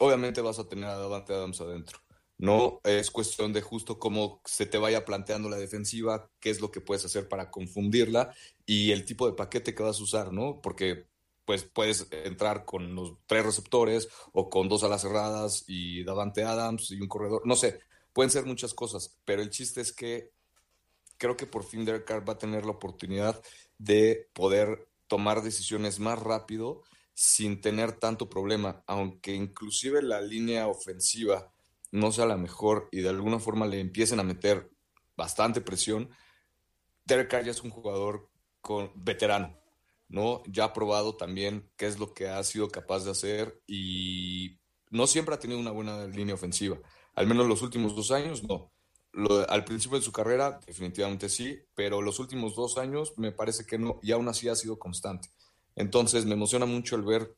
obviamente 0.00 0.40
vas 0.40 0.58
a 0.58 0.68
tener 0.68 0.86
a 0.86 0.96
Davante 0.98 1.34
Adams 1.34 1.60
adentro 1.60 2.00
¿no? 2.38 2.80
Es 2.84 3.10
cuestión 3.10 3.52
de 3.52 3.62
justo 3.62 3.98
cómo 3.98 4.40
se 4.44 4.66
te 4.66 4.78
vaya 4.78 5.04
planteando 5.04 5.48
la 5.48 5.56
defensiva, 5.56 6.30
qué 6.40 6.50
es 6.50 6.60
lo 6.60 6.70
que 6.70 6.80
puedes 6.80 7.04
hacer 7.04 7.28
para 7.28 7.50
confundirla 7.50 8.34
y 8.64 8.92
el 8.92 9.04
tipo 9.04 9.26
de 9.26 9.34
paquete 9.34 9.74
que 9.74 9.82
vas 9.82 9.98
a 9.98 10.02
usar, 10.02 10.32
¿no? 10.32 10.60
Porque 10.62 11.06
pues 11.44 11.64
puedes 11.64 12.06
entrar 12.10 12.64
con 12.64 12.94
los 12.94 13.14
tres 13.26 13.44
receptores 13.44 14.08
o 14.32 14.50
con 14.50 14.68
dos 14.68 14.84
alas 14.84 15.02
cerradas 15.02 15.64
y 15.66 16.04
Davante 16.04 16.44
Adams 16.44 16.90
y 16.90 17.00
un 17.00 17.08
corredor, 17.08 17.42
no 17.46 17.56
sé, 17.56 17.80
pueden 18.12 18.30
ser 18.30 18.44
muchas 18.44 18.74
cosas, 18.74 19.16
pero 19.24 19.42
el 19.42 19.50
chiste 19.50 19.80
es 19.80 19.92
que 19.92 20.30
creo 21.16 21.36
que 21.36 21.46
por 21.46 21.64
fin 21.64 21.84
Derek 21.84 22.04
Carr 22.04 22.28
va 22.28 22.34
a 22.34 22.38
tener 22.38 22.64
la 22.64 22.72
oportunidad 22.72 23.42
de 23.78 24.28
poder 24.34 24.88
tomar 25.06 25.42
decisiones 25.42 25.98
más 25.98 26.18
rápido 26.18 26.82
sin 27.14 27.60
tener 27.60 27.92
tanto 27.92 28.28
problema, 28.28 28.84
aunque 28.86 29.34
inclusive 29.34 30.02
la 30.02 30.20
línea 30.20 30.68
ofensiva 30.68 31.50
no 31.90 32.12
sea 32.12 32.26
la 32.26 32.36
mejor 32.36 32.88
y 32.92 33.00
de 33.00 33.08
alguna 33.08 33.38
forma 33.38 33.66
le 33.66 33.80
empiecen 33.80 34.20
a 34.20 34.24
meter 34.24 34.70
bastante 35.16 35.60
presión, 35.60 36.10
Derek 37.04 37.28
Carr 37.28 37.44
ya 37.44 37.50
es 37.50 37.62
un 37.62 37.70
jugador 37.70 38.30
con, 38.60 38.92
veterano, 38.94 39.58
¿no? 40.08 40.42
Ya 40.46 40.64
ha 40.64 40.72
probado 40.72 41.16
también 41.16 41.70
qué 41.76 41.86
es 41.86 41.98
lo 41.98 42.12
que 42.12 42.28
ha 42.28 42.42
sido 42.44 42.68
capaz 42.68 43.04
de 43.04 43.10
hacer 43.10 43.60
y 43.66 44.58
no 44.90 45.06
siempre 45.06 45.34
ha 45.34 45.38
tenido 45.38 45.58
una 45.58 45.70
buena 45.70 46.06
línea 46.06 46.34
ofensiva. 46.34 46.78
Al 47.14 47.26
menos 47.26 47.46
los 47.46 47.62
últimos 47.62 47.96
dos 47.96 48.10
años, 48.10 48.42
no. 48.44 48.70
al 49.48 49.64
principio 49.64 49.98
de 49.98 50.04
su 50.04 50.12
carrera, 50.12 50.60
definitivamente 50.66 51.28
sí, 51.28 51.58
pero 51.74 52.02
los 52.02 52.18
últimos 52.20 52.54
dos 52.54 52.78
años 52.78 53.14
me 53.16 53.32
parece 53.32 53.64
que 53.64 53.78
no, 53.78 53.98
y 54.02 54.12
aún 54.12 54.28
así 54.28 54.48
ha 54.48 54.54
sido 54.54 54.78
constante. 54.78 55.30
Entonces 55.74 56.26
me 56.26 56.34
emociona 56.34 56.66
mucho 56.66 56.96
el 56.96 57.02
ver 57.02 57.34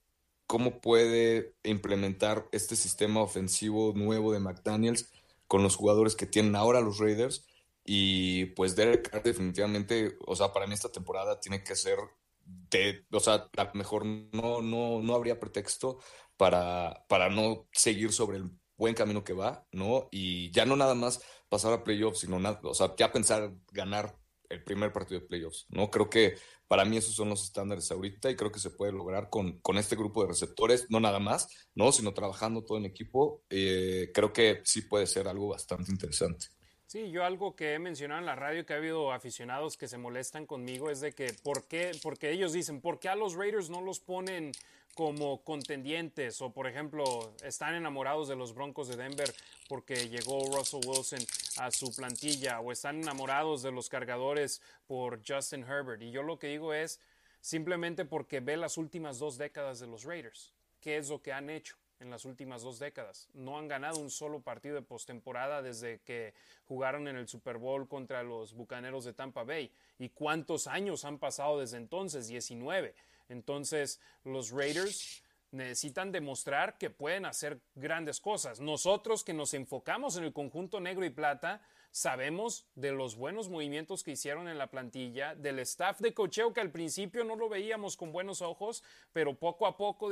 cómo 0.50 0.80
puede 0.80 1.54
implementar 1.62 2.48
este 2.50 2.74
sistema 2.74 3.22
ofensivo 3.22 3.92
nuevo 3.94 4.32
de 4.32 4.40
McDaniels 4.40 5.08
con 5.46 5.62
los 5.62 5.76
jugadores 5.76 6.16
que 6.16 6.26
tienen 6.26 6.56
ahora 6.56 6.80
los 6.80 6.98
Raiders 6.98 7.46
Y 7.84 8.46
pues 8.56 8.74
Derek 8.74 9.22
definitivamente, 9.22 10.16
o 10.26 10.34
sea, 10.34 10.52
para 10.52 10.66
mí 10.66 10.74
esta 10.74 10.90
temporada 10.90 11.38
tiene 11.38 11.62
que 11.62 11.76
ser 11.76 11.98
de, 12.44 13.06
o 13.12 13.20
sea, 13.20 13.48
a 13.56 13.70
mejor 13.74 14.04
no, 14.04 14.60
no, 14.60 15.00
no 15.00 15.14
habría 15.14 15.38
pretexto 15.38 16.00
para, 16.36 17.04
para 17.08 17.28
no 17.30 17.68
seguir 17.70 18.12
sobre 18.12 18.38
el 18.38 18.50
buen 18.76 18.94
camino 18.96 19.22
que 19.22 19.34
va, 19.34 19.68
¿no? 19.70 20.08
Y 20.10 20.50
ya 20.50 20.66
no 20.66 20.74
nada 20.74 20.96
más 20.96 21.22
pasar 21.48 21.72
a 21.74 21.84
playoffs, 21.84 22.18
sino 22.20 22.40
nada, 22.40 22.58
o 22.64 22.74
sea, 22.74 22.96
ya 22.96 23.12
pensar 23.12 23.54
ganar 23.70 24.18
el 24.50 24.62
primer 24.62 24.92
partido 24.92 25.20
de 25.20 25.26
playoffs, 25.26 25.66
¿no? 25.70 25.90
Creo 25.90 26.10
que 26.10 26.34
para 26.68 26.84
mí 26.84 26.96
esos 26.96 27.14
son 27.14 27.30
los 27.30 27.44
estándares 27.44 27.90
ahorita 27.90 28.30
y 28.30 28.36
creo 28.36 28.52
que 28.52 28.60
se 28.60 28.70
puede 28.70 28.92
lograr 28.92 29.30
con, 29.30 29.60
con 29.60 29.78
este 29.78 29.96
grupo 29.96 30.22
de 30.22 30.28
receptores, 30.28 30.86
no 30.90 31.00
nada 31.00 31.18
más, 31.18 31.48
¿no? 31.74 31.92
Sino 31.92 32.12
trabajando 32.12 32.64
todo 32.64 32.78
en 32.78 32.84
equipo, 32.84 33.42
eh, 33.48 34.10
creo 34.12 34.32
que 34.32 34.60
sí 34.64 34.82
puede 34.82 35.06
ser 35.06 35.26
algo 35.28 35.48
bastante 35.48 35.90
interesante. 35.90 36.48
Sí, 36.90 37.12
yo 37.12 37.24
algo 37.24 37.54
que 37.54 37.74
he 37.74 37.78
mencionado 37.78 38.18
en 38.18 38.26
la 38.26 38.34
radio 38.34 38.66
que 38.66 38.72
ha 38.72 38.78
habido 38.78 39.12
aficionados 39.12 39.76
que 39.76 39.86
se 39.86 39.96
molestan 39.96 40.44
conmigo 40.44 40.90
es 40.90 41.00
de 41.00 41.12
que 41.12 41.32
por 41.44 41.68
qué, 41.68 41.92
porque 42.02 42.32
ellos 42.32 42.52
dicen, 42.52 42.80
¿por 42.80 42.98
qué 42.98 43.08
a 43.08 43.14
los 43.14 43.36
Raiders 43.36 43.70
no 43.70 43.80
los 43.80 44.00
ponen 44.00 44.50
como 44.96 45.44
contendientes? 45.44 46.42
O 46.42 46.52
por 46.52 46.66
ejemplo, 46.66 47.32
están 47.44 47.76
enamorados 47.76 48.26
de 48.26 48.34
los 48.34 48.52
Broncos 48.52 48.88
de 48.88 48.96
Denver 48.96 49.32
porque 49.68 50.08
llegó 50.08 50.44
Russell 50.52 50.84
Wilson 50.84 51.20
a 51.58 51.70
su 51.70 51.94
plantilla 51.94 52.58
o 52.58 52.72
están 52.72 53.00
enamorados 53.00 53.62
de 53.62 53.70
los 53.70 53.88
cargadores 53.88 54.60
por 54.88 55.20
Justin 55.24 55.62
Herbert. 55.62 56.02
Y 56.02 56.10
yo 56.10 56.24
lo 56.24 56.40
que 56.40 56.48
digo 56.48 56.74
es 56.74 56.98
simplemente 57.40 58.04
porque 58.04 58.40
ve 58.40 58.56
las 58.56 58.76
últimas 58.78 59.20
dos 59.20 59.38
décadas 59.38 59.78
de 59.78 59.86
los 59.86 60.02
Raiders. 60.02 60.52
¿Qué 60.80 60.96
es 60.96 61.08
lo 61.08 61.22
que 61.22 61.32
han 61.32 61.50
hecho? 61.50 61.79
En 62.00 62.10
las 62.10 62.24
últimas 62.24 62.62
dos 62.62 62.78
décadas. 62.78 63.28
No 63.34 63.58
han 63.58 63.68
ganado 63.68 64.00
un 64.00 64.10
solo 64.10 64.40
partido 64.40 64.74
de 64.74 64.82
postemporada 64.82 65.62
desde 65.62 66.00
que 66.00 66.34
jugaron 66.66 67.06
en 67.08 67.16
el 67.16 67.28
Super 67.28 67.58
Bowl 67.58 67.86
contra 67.86 68.22
los 68.22 68.54
Bucaneros 68.54 69.04
de 69.04 69.12
Tampa 69.12 69.44
Bay. 69.44 69.70
¿Y 69.98 70.08
cuántos 70.08 70.66
años 70.66 71.04
han 71.04 71.18
pasado 71.18 71.60
desde 71.60 71.76
entonces? 71.76 72.26
19. 72.26 72.94
Entonces, 73.28 74.00
los 74.24 74.50
Raiders 74.50 75.22
necesitan 75.52 76.12
demostrar 76.12 76.78
que 76.78 76.90
pueden 76.90 77.26
hacer 77.26 77.60
grandes 77.74 78.20
cosas. 78.20 78.60
Nosotros 78.60 79.24
que 79.24 79.34
nos 79.34 79.54
enfocamos 79.54 80.16
en 80.16 80.24
el 80.24 80.32
conjunto 80.32 80.80
negro 80.80 81.04
y 81.04 81.10
plata, 81.10 81.60
sabemos 81.90 82.66
de 82.76 82.92
los 82.92 83.16
buenos 83.16 83.48
movimientos 83.48 84.02
que 84.02 84.12
hicieron 84.12 84.48
en 84.48 84.58
la 84.58 84.68
plantilla, 84.68 85.34
del 85.34 85.58
staff 85.60 86.00
de 86.00 86.14
cocheo 86.14 86.52
que 86.52 86.60
al 86.60 86.70
principio 86.70 87.24
no 87.24 87.36
lo 87.36 87.48
veíamos 87.48 87.96
con 87.96 88.12
buenos 88.12 88.42
ojos, 88.42 88.82
pero 89.12 89.34
poco 89.34 89.66
a 89.66 89.76
poco 89.76 90.08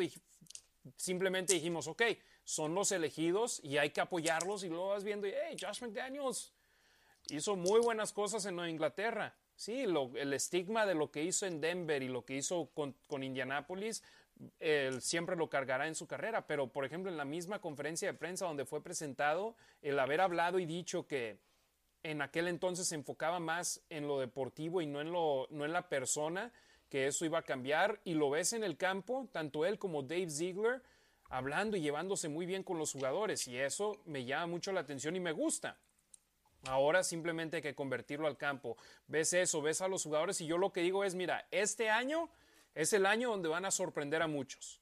simplemente 0.97 1.55
dijimos, 1.55 1.87
ok, 1.87 2.03
son 2.45 2.75
los 2.75 2.93
elegidos 2.93 3.61
y 3.63 3.79
hay 3.79 3.91
que 3.91 4.01
apoyarlos 4.01 4.65
y 4.65 4.69
luego 4.69 4.89
vas 4.89 5.05
viendo, 5.05 5.27
hey, 5.27 5.57
Josh 5.61 5.83
McDaniels 5.83 6.53
hizo 7.29 7.57
muy 7.57 7.81
buenas 7.81 8.13
cosas 8.13 8.47
en 8.47 8.59
Inglaterra. 8.61 9.37
Sí, 9.55 9.83
el 9.83 10.33
estigma 10.33 10.87
de 10.87 10.95
lo 10.95 11.11
que 11.11 11.25
hizo 11.25 11.45
en 11.45 11.61
Denver 11.61 12.03
y 12.03 12.09
lo 12.09 12.25
que 12.25 12.37
hizo 12.37 12.71
con, 12.75 12.95
con 13.09 13.25
Indianapolis, 13.25 14.05
él 14.61 15.03
siempre 15.03 15.35
lo 15.35 15.51
cargará 15.51 15.89
en 15.89 15.97
su 15.97 16.07
carrera, 16.07 16.47
pero 16.47 16.69
por 16.69 16.85
ejemplo 16.85 17.11
en 17.11 17.17
la 17.17 17.25
misma 17.25 17.61
conferencia 17.61 18.13
de 18.13 18.19
prensa 18.19 18.47
donde 18.47 18.65
fue 18.65 18.83
presentado, 18.83 19.57
el 19.83 19.99
haber 19.99 20.21
hablado 20.21 20.61
y 20.61 20.67
dicho 20.67 21.09
que 21.09 21.41
en 22.05 22.23
aquel 22.23 22.49
entonces 22.49 22.87
se 22.87 22.95
enfocaba 22.95 23.41
más 23.41 23.83
en 23.91 24.07
lo 24.07 24.21
deportivo 24.21 24.81
y 24.81 24.87
no 24.87 25.01
en, 25.01 25.11
lo, 25.11 25.49
no 25.51 25.65
en 25.65 25.73
la 25.73 25.89
persona, 25.89 26.53
que 26.89 27.07
eso 27.07 27.25
iba 27.25 27.39
a 27.39 27.43
cambiar 27.43 28.01
y 28.05 28.15
lo 28.15 28.31
ves 28.31 28.53
en 28.53 28.65
el 28.65 28.77
campo, 28.77 29.29
tanto 29.33 29.67
él 29.67 29.79
como 29.79 30.03
Dave 30.03 30.31
Ziegler, 30.31 30.83
hablando 31.29 31.77
y 31.77 31.83
llevándose 31.83 32.29
muy 32.29 32.47
bien 32.47 32.63
con 32.63 32.79
los 32.79 32.93
jugadores 32.93 33.47
y 33.49 33.59
eso 33.59 34.01
me 34.07 34.25
llama 34.25 34.47
mucho 34.47 34.73
la 34.73 34.81
atención 34.81 35.15
y 35.17 35.21
me 35.21 35.33
gusta. 35.33 35.77
Ahora 36.67 37.05
simplemente 37.05 37.57
hay 37.57 37.63
que 37.63 37.75
convertirlo 37.75 38.27
al 38.27 38.37
campo. 38.37 38.77
Ves 39.07 39.33
eso, 39.33 39.63
ves 39.63 39.81
a 39.81 39.89
los 39.89 40.03
jugadores 40.03 40.41
y 40.41 40.47
yo 40.47 40.59
lo 40.59 40.73
que 40.73 40.81
digo 40.81 41.05
es, 41.05 41.15
mira, 41.15 41.47
este 41.51 41.91
año 41.91 42.31
es 42.75 42.93
el 42.93 43.07
año 43.07 43.31
donde 43.31 43.49
van 43.49 43.65
a 43.65 43.71
sorprender 43.71 44.23
a 44.23 44.27
muchos, 44.27 44.81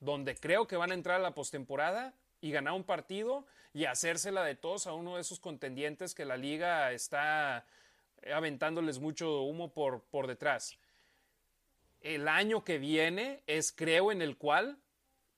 donde 0.00 0.34
creo 0.36 0.66
que 0.66 0.76
van 0.76 0.90
a 0.90 0.94
entrar 0.94 1.16
a 1.16 1.22
la 1.22 1.34
postemporada 1.34 2.14
y 2.40 2.50
ganar 2.50 2.72
un 2.72 2.84
partido 2.84 3.46
y 3.72 3.84
hacérsela 3.84 4.42
de 4.42 4.56
todos 4.56 4.86
a 4.86 4.94
uno 4.94 5.16
de 5.16 5.20
esos 5.20 5.38
contendientes 5.38 6.14
que 6.14 6.24
la 6.24 6.36
liga 6.36 6.90
está 6.92 7.66
aventándoles 8.34 8.98
mucho 8.98 9.42
humo 9.42 9.72
por, 9.72 10.02
por 10.04 10.26
detrás 10.26 10.78
el 12.00 12.28
año 12.28 12.64
que 12.64 12.78
viene 12.78 13.42
es, 13.46 13.72
creo, 13.72 14.12
en 14.12 14.22
el 14.22 14.36
cual 14.36 14.78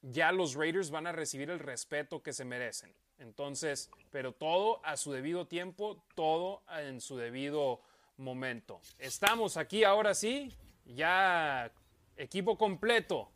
ya 0.03 0.33
los 0.33 0.55
Raiders 0.55 0.91
van 0.91 1.07
a 1.07 1.13
recibir 1.13 1.51
el 1.51 1.59
respeto 1.59 2.23
que 2.23 2.33
se 2.33 2.45
merecen. 2.45 2.95
Entonces, 3.19 3.91
pero 4.11 4.33
todo 4.33 4.85
a 4.85 4.97
su 4.97 5.13
debido 5.13 5.47
tiempo, 5.47 6.05
todo 6.15 6.63
en 6.81 7.01
su 7.01 7.17
debido 7.17 7.81
momento. 8.17 8.81
Estamos 8.99 9.57
aquí 9.57 9.85
ahora 9.85 10.15
sí, 10.15 10.53
ya 10.85 11.73
equipo 12.17 12.59
completo. 12.59 13.31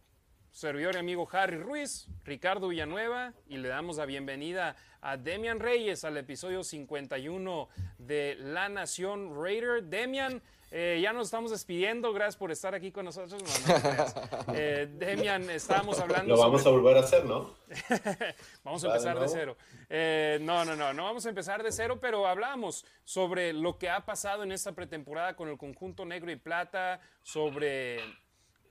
Servidor 0.51 0.95
y 0.95 0.99
amigo 0.99 1.29
Harry 1.33 1.59
Ruiz, 1.59 2.09
Ricardo 2.25 2.69
Villanueva, 2.69 3.35
y 3.47 3.59
le 3.59 3.69
damos 3.69 3.99
la 3.99 4.07
bienvenida 4.07 4.75
a 5.03 5.19
Demian 5.19 5.61
Reyes 5.61 6.03
al 6.05 6.17
episodio 6.17 6.65
51 6.65 7.69
de 7.99 8.37
La 8.39 8.71
Nación 8.71 9.39
Raider. 9.39 9.85
Demian, 9.85 10.43
eh, 10.73 10.99
ya 11.01 11.13
nos 11.13 11.29
estamos 11.29 11.53
despidiendo, 11.53 12.13
gracias 12.13 12.37
por 12.37 12.51
estar 12.51 12.75
aquí 12.75 12.91
con 12.91 13.05
nosotros. 13.05 13.41
eh, 14.55 14.89
Demian, 14.93 15.49
estábamos 15.49 16.01
hablando. 16.01 16.35
Lo 16.35 16.41
vamos 16.41 16.67
a 16.67 16.71
volver 16.71 16.97
a 16.97 17.01
hacer, 17.01 17.25
¿no? 17.25 17.55
vamos 18.65 18.83
a 18.83 18.89
empezar 18.89 19.21
de, 19.21 19.29
cero. 19.29 19.57
Eh, 19.89 20.39
no, 20.43 20.65
no, 20.65 20.75
no, 20.75 20.93
no 20.93 21.05
vamos 21.05 21.25
a 21.25 21.29
empezar 21.29 21.63
de 21.63 21.71
cero, 21.71 21.99
pero 22.01 22.27
hablamos 22.27 22.85
sobre 23.05 23.53
lo 23.53 23.79
que 23.79 23.89
ha 23.89 24.05
pasado 24.05 24.43
en 24.43 24.51
esta 24.51 24.73
pretemporada 24.73 25.37
con 25.37 25.49
el 25.49 25.57
conjunto 25.57 26.05
negro 26.05 26.33
y 26.33 26.37
plata, 26.37 27.01
sobre 27.23 28.01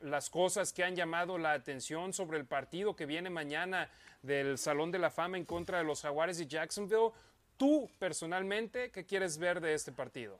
las 0.01 0.29
cosas 0.29 0.73
que 0.73 0.83
han 0.83 0.95
llamado 0.95 1.37
la 1.37 1.53
atención, 1.53 2.11
sobre 2.11 2.37
el 2.37 2.45
partido 2.45 2.95
que 2.95 3.05
viene 3.05 3.29
mañana 3.29 3.89
del 4.21 4.57
Salón 4.57 4.91
de 4.91 4.99
la 4.99 5.11
Fama 5.11 5.37
en 5.37 5.45
contra 5.45 5.77
de 5.77 5.85
los 5.85 6.01
Jaguares 6.01 6.41
y 6.41 6.47
Jacksonville. 6.47 7.11
Tú, 7.55 7.89
personalmente, 7.99 8.91
¿qué 8.91 9.05
quieres 9.05 9.37
ver 9.37 9.61
de 9.61 9.73
este 9.73 9.93
partido? 9.93 10.39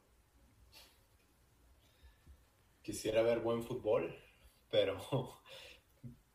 Quisiera 2.86 3.24
ver 3.24 3.40
buen 3.40 3.64
fútbol, 3.64 4.16
pero 4.70 5.00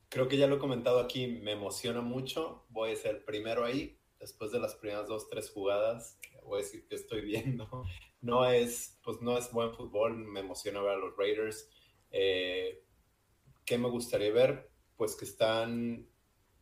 creo 0.09 0.27
que 0.27 0.37
ya 0.37 0.49
lo 0.49 0.57
he 0.57 0.59
comentado 0.59 0.99
aquí, 0.99 1.29
me 1.29 1.53
emociona 1.53 2.01
mucho. 2.01 2.67
Voy 2.71 2.91
a 2.91 2.97
ser 2.97 3.25
primero 3.25 3.65
ahí, 3.65 4.01
después 4.19 4.51
de 4.51 4.59
las 4.59 4.75
primeras 4.75 5.07
dos, 5.07 5.31
tres 5.31 5.49
jugadas, 5.51 6.19
voy 6.43 6.59
a 6.59 6.63
decir 6.65 6.87
que 6.89 6.97
estoy 6.97 7.23
viendo. 7.23 7.69
No 8.23 8.45
es, 8.45 9.01
pues 9.03 9.23
no 9.23 9.39
es 9.39 9.51
buen 9.51 9.73
fútbol, 9.73 10.15
me 10.15 10.41
emociona 10.41 10.83
ver 10.83 10.91
a 10.91 10.99
los 10.99 11.17
Raiders. 11.17 11.71
Eh, 12.11 12.85
¿Qué 13.65 13.79
me 13.79 13.89
gustaría 13.89 14.31
ver? 14.31 14.71
Pues 14.99 15.17
que 15.17 15.25
están, 15.25 16.07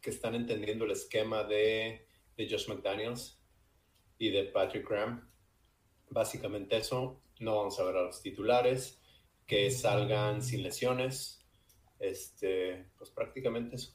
que 0.01 0.11
están 0.11 0.36
entendiendo 0.36 0.84
el 0.84 0.93
esquema 0.93 1.43
de, 1.43 2.07
de 2.36 2.49
Josh 2.49 2.68
McDaniels 2.68 3.43
y 4.18 4.30
de 4.30 4.45
Patrick 4.45 4.89
Graham. 4.89 5.28
Básicamente 6.11 6.76
eso. 6.76 7.20
No 7.41 7.57
vamos 7.57 7.80
a 7.80 7.82
ver 7.82 7.97
a 7.97 8.03
los 8.03 8.22
titulares 8.22 8.97
que 9.49 9.70
salgan 9.72 10.42
sin 10.42 10.62
lesiones. 10.62 11.44
Este, 11.99 12.86
pues 12.96 13.11
prácticamente 13.11 13.74
eso. 13.74 13.92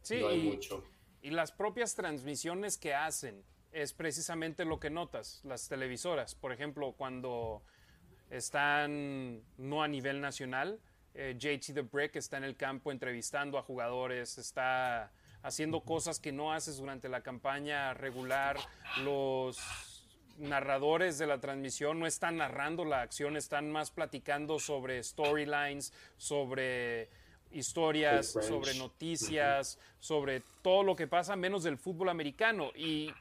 Sí, 0.00 0.20
no 0.20 0.28
hay 0.28 0.40
y, 0.40 0.50
mucho. 0.50 0.82
Y 1.20 1.30
las 1.30 1.52
propias 1.52 1.94
transmisiones 1.94 2.78
que 2.78 2.94
hacen 2.94 3.44
es 3.72 3.92
precisamente 3.92 4.64
lo 4.64 4.80
que 4.80 4.88
notas, 4.88 5.42
las 5.44 5.68
televisoras. 5.68 6.34
Por 6.34 6.52
ejemplo, 6.52 6.94
cuando 6.96 7.62
están 8.30 9.42
no 9.58 9.82
a 9.82 9.88
nivel 9.88 10.22
nacional, 10.22 10.80
eh, 11.12 11.34
JT 11.36 11.74
The 11.74 11.82
Brick 11.82 12.16
está 12.16 12.38
en 12.38 12.44
el 12.44 12.56
campo 12.56 12.92
entrevistando 12.92 13.58
a 13.58 13.62
jugadores, 13.62 14.38
está 14.38 15.12
haciendo 15.42 15.82
cosas 15.82 16.18
que 16.20 16.32
no 16.32 16.52
haces 16.52 16.78
durante 16.78 17.08
la 17.08 17.22
campaña 17.22 17.92
regular. 17.92 18.56
Los 19.02 19.58
narradores 20.38 21.18
de 21.18 21.26
la 21.26 21.40
transmisión 21.40 21.98
no 21.98 22.06
están 22.06 22.38
narrando 22.38 22.84
la 22.84 23.02
acción, 23.02 23.36
están 23.36 23.70
más 23.70 23.90
platicando 23.90 24.58
sobre 24.58 25.02
storylines, 25.02 25.92
sobre 26.16 27.08
historias, 27.50 28.32
sobre 28.32 28.74
noticias, 28.74 29.78
sobre 29.98 30.42
todo 30.62 30.82
lo 30.82 30.96
que 30.96 31.06
pasa 31.06 31.36
menos 31.36 31.62
del 31.64 31.78
fútbol 31.78 32.08
americano. 32.08 32.70
Y 32.74 33.12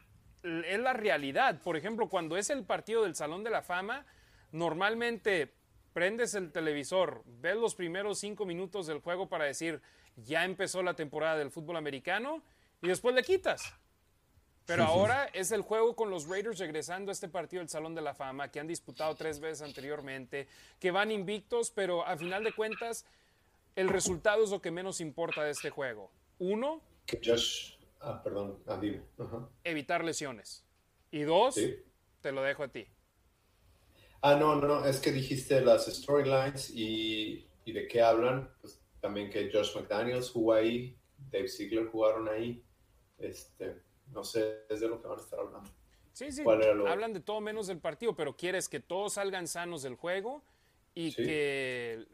es 0.43 0.79
la 0.79 0.93
realidad. 0.93 1.61
Por 1.61 1.77
ejemplo, 1.77 2.09
cuando 2.09 2.37
es 2.37 2.49
el 2.49 2.63
partido 2.63 3.03
del 3.03 3.15
Salón 3.15 3.43
de 3.43 3.49
la 3.49 3.61
Fama, 3.61 4.05
normalmente 4.51 5.53
prendes 5.93 6.35
el 6.35 6.51
televisor, 6.51 7.23
ves 7.25 7.55
los 7.55 7.73
primeros 7.73 8.19
cinco 8.19 8.45
minutos 8.45 8.85
del 8.85 8.99
juego 8.99 9.27
para 9.27 9.45
decir, 9.45 9.81
ya 10.15 10.45
empezó 10.45 10.83
la 10.83 10.95
temporada 10.95 11.37
del 11.37 11.51
fútbol 11.51 11.77
americano, 11.77 12.43
y 12.81 12.87
después 12.87 13.15
le 13.15 13.23
quitas. 13.23 13.73
Pero 14.67 14.83
ahora 14.83 15.29
es 15.33 15.53
el 15.53 15.61
juego 15.61 15.95
con 15.95 16.09
los 16.09 16.27
Raiders 16.27 16.59
regresando 16.59 17.09
a 17.09 17.13
este 17.13 17.29
partido 17.29 17.61
del 17.61 17.69
Salón 17.69 17.95
de 17.95 18.01
la 18.01 18.13
Fama, 18.13 18.51
que 18.51 18.59
han 18.59 18.67
disputado 18.67 19.15
tres 19.15 19.39
veces 19.39 19.61
anteriormente, 19.61 20.49
que 20.77 20.91
van 20.91 21.09
invictos, 21.09 21.71
pero 21.71 22.05
a 22.05 22.17
final 22.17 22.43
de 22.43 22.51
cuentas, 22.51 23.05
el 23.77 23.87
resultado 23.87 24.43
es 24.43 24.49
lo 24.49 24.61
que 24.61 24.69
menos 24.69 24.99
importa 24.99 25.41
de 25.43 25.51
este 25.51 25.69
juego. 25.69 26.11
Uno, 26.39 26.81
Josh, 27.23 27.75
ah, 28.01 28.21
perdón, 28.21 28.59
ah, 28.67 28.77
evitar 29.63 30.03
lesiones. 30.03 30.65
Y 31.11 31.21
dos, 31.21 31.55
te 32.19 32.31
lo 32.33 32.43
dejo 32.43 32.63
a 32.63 32.67
ti. 32.67 32.87
Ah, 34.21 34.35
no, 34.35 34.55
no, 34.57 34.85
es 34.85 34.99
que 34.99 35.13
dijiste 35.13 35.61
las 35.61 35.85
storylines 35.85 36.71
y, 36.71 37.47
y, 37.63 37.71
de 37.71 37.87
qué 37.87 38.01
hablan. 38.01 38.49
Pues 38.59 38.81
también 38.99 39.29
que 39.29 39.49
Josh 39.49 39.73
McDaniels 39.77 40.29
jugó 40.29 40.53
ahí, 40.53 40.97
Dave 41.31 41.47
Ziegler 41.47 41.87
jugaron 41.87 42.27
ahí. 42.27 42.61
Este, 43.17 43.86
no 44.11 44.23
sé, 44.23 44.65
es 44.69 44.79
de 44.79 44.87
lo 44.87 45.01
que 45.01 45.07
van 45.07 45.19
a 45.19 45.21
estar 45.21 45.39
hablando. 45.39 45.69
Sí, 46.13 46.31
sí, 46.31 46.43
hablan 46.87 47.13
de 47.13 47.19
todo 47.19 47.41
menos 47.41 47.67
del 47.67 47.79
partido, 47.79 48.15
pero 48.15 48.35
quieres 48.35 48.67
que 48.69 48.79
todos 48.79 49.13
salgan 49.13 49.47
sanos 49.47 49.83
del 49.83 49.95
juego 49.95 50.41
y 50.95 51.13
que 51.13 52.07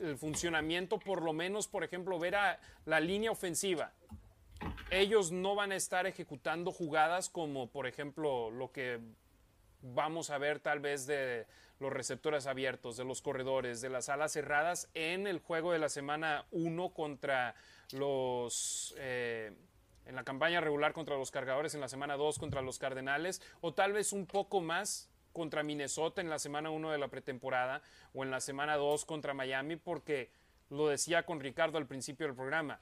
el 0.00 0.16
funcionamiento, 0.16 1.00
por 1.00 1.22
lo 1.22 1.32
menos, 1.32 1.66
por 1.66 1.82
ejemplo, 1.82 2.20
ver 2.20 2.36
a 2.36 2.60
la 2.84 3.00
línea 3.00 3.32
ofensiva. 3.32 3.92
Ellos 4.90 5.32
no 5.32 5.56
van 5.56 5.72
a 5.72 5.76
estar 5.76 6.06
ejecutando 6.06 6.70
jugadas 6.70 7.28
como, 7.28 7.68
por 7.68 7.88
ejemplo, 7.88 8.50
lo 8.50 8.70
que 8.70 9.00
vamos 9.82 10.30
a 10.30 10.38
ver 10.38 10.60
tal 10.60 10.80
vez 10.80 11.06
de 11.06 11.46
los 11.78 11.92
receptores 11.92 12.46
abiertos, 12.46 12.96
de 12.96 13.04
los 13.04 13.22
corredores, 13.22 13.80
de 13.80 13.90
las 13.90 14.08
alas 14.08 14.32
cerradas 14.32 14.88
en 14.94 15.26
el 15.26 15.40
juego 15.40 15.72
de 15.72 15.78
la 15.78 15.88
semana 15.88 16.46
1 16.52 16.90
contra 16.94 17.54
los... 17.92 18.94
Eh, 18.98 19.52
en 20.06 20.14
la 20.14 20.24
campaña 20.24 20.60
regular 20.60 20.92
contra 20.92 21.16
los 21.16 21.30
cargadores, 21.30 21.74
en 21.74 21.80
la 21.80 21.88
semana 21.88 22.16
2 22.16 22.38
contra 22.38 22.62
los 22.62 22.78
Cardenales, 22.78 23.42
o 23.60 23.74
tal 23.74 23.92
vez 23.92 24.12
un 24.12 24.26
poco 24.26 24.60
más 24.60 25.10
contra 25.32 25.62
Minnesota 25.62 26.20
en 26.20 26.30
la 26.30 26.38
semana 26.38 26.70
1 26.70 26.90
de 26.90 26.98
la 26.98 27.08
pretemporada, 27.08 27.82
o 28.14 28.24
en 28.24 28.30
la 28.30 28.40
semana 28.40 28.76
2 28.76 29.04
contra 29.04 29.34
Miami, 29.34 29.76
porque 29.76 30.30
lo 30.70 30.88
decía 30.88 31.24
con 31.24 31.40
Ricardo 31.40 31.78
al 31.78 31.86
principio 31.86 32.26
del 32.26 32.36
programa. 32.36 32.80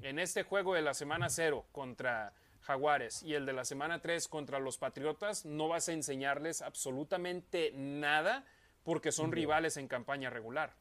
En 0.00 0.18
este 0.18 0.44
juego 0.44 0.74
de 0.74 0.82
la 0.82 0.94
semana 0.94 1.28
0 1.28 1.66
contra 1.72 2.32
Jaguares 2.62 3.22
y 3.22 3.34
el 3.34 3.46
de 3.46 3.52
la 3.52 3.64
semana 3.64 4.00
3 4.00 4.28
contra 4.28 4.58
los 4.60 4.78
Patriotas, 4.78 5.44
no 5.44 5.68
vas 5.68 5.88
a 5.88 5.92
enseñarles 5.92 6.62
absolutamente 6.62 7.72
nada 7.74 8.46
porque 8.82 9.12
son 9.12 9.32
rivales 9.32 9.76
en 9.76 9.88
campaña 9.88 10.30
regular. 10.30 10.72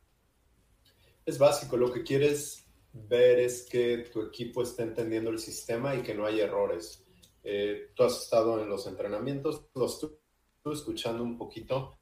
Es 1.26 1.38
básico, 1.38 1.78
lo 1.78 1.92
que 1.92 2.04
quieres 2.04 2.66
ver 2.94 3.40
es 3.40 3.68
que 3.70 4.10
tu 4.12 4.22
equipo 4.22 4.64
esté 4.64 4.84
entendiendo 4.84 5.30
el 5.30 5.40
sistema 5.40 5.96
y 5.96 6.02
que 6.02 6.14
no 6.14 6.26
hay 6.26 6.40
errores. 6.42 7.06
Eh, 7.44 7.92
tú 7.96 8.04
has 8.04 8.24
estado 8.24 8.62
en 8.62 8.70
los 8.70 8.86
entrenamientos, 8.88 9.70
lo 9.74 9.86
estoy 9.86 10.18
escuchando 10.66 11.24
un 11.24 11.38
poquito. 11.38 12.00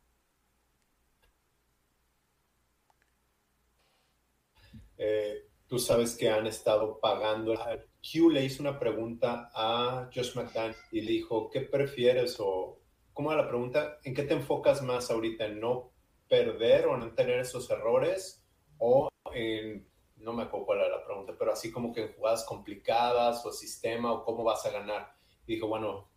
Eh, 4.97 5.47
tú 5.67 5.77
sabes 5.77 6.15
que 6.15 6.29
han 6.29 6.47
estado 6.47 6.99
pagando 6.99 7.53
Q 8.01 8.29
le 8.29 8.45
hizo 8.45 8.63
una 8.63 8.79
pregunta 8.79 9.51
a 9.53 10.09
Josh 10.13 10.35
McDaniel 10.35 10.75
y 10.91 11.01
le 11.01 11.11
dijo, 11.11 11.49
¿qué 11.49 11.61
prefieres? 11.61 12.37
O, 12.39 12.79
¿cómo 13.13 13.31
era 13.31 13.43
la 13.43 13.49
pregunta? 13.49 13.99
¿En 14.03 14.13
qué 14.13 14.23
te 14.23 14.33
enfocas 14.33 14.81
más 14.81 15.11
ahorita? 15.11 15.45
¿En 15.45 15.59
no 15.59 15.91
perder 16.27 16.87
o 16.87 16.97
no 16.97 17.13
tener 17.13 17.39
esos 17.39 17.69
errores? 17.69 18.43
¿O 18.77 19.09
en, 19.33 19.86
no 20.17 20.33
me 20.33 20.43
acuerdo 20.43 20.65
cuál 20.65 20.79
era 20.79 20.97
la 20.97 21.05
pregunta, 21.05 21.33
pero 21.37 21.51
así 21.51 21.71
como 21.71 21.93
que 21.93 22.03
en 22.03 22.13
jugadas 22.13 22.43
complicadas 22.45 23.45
o 23.45 23.51
sistema 23.51 24.11
o 24.11 24.23
cómo 24.23 24.43
vas 24.43 24.65
a 24.65 24.71
ganar? 24.71 25.13
Y 25.45 25.55
dijo, 25.55 25.67
bueno, 25.67 26.09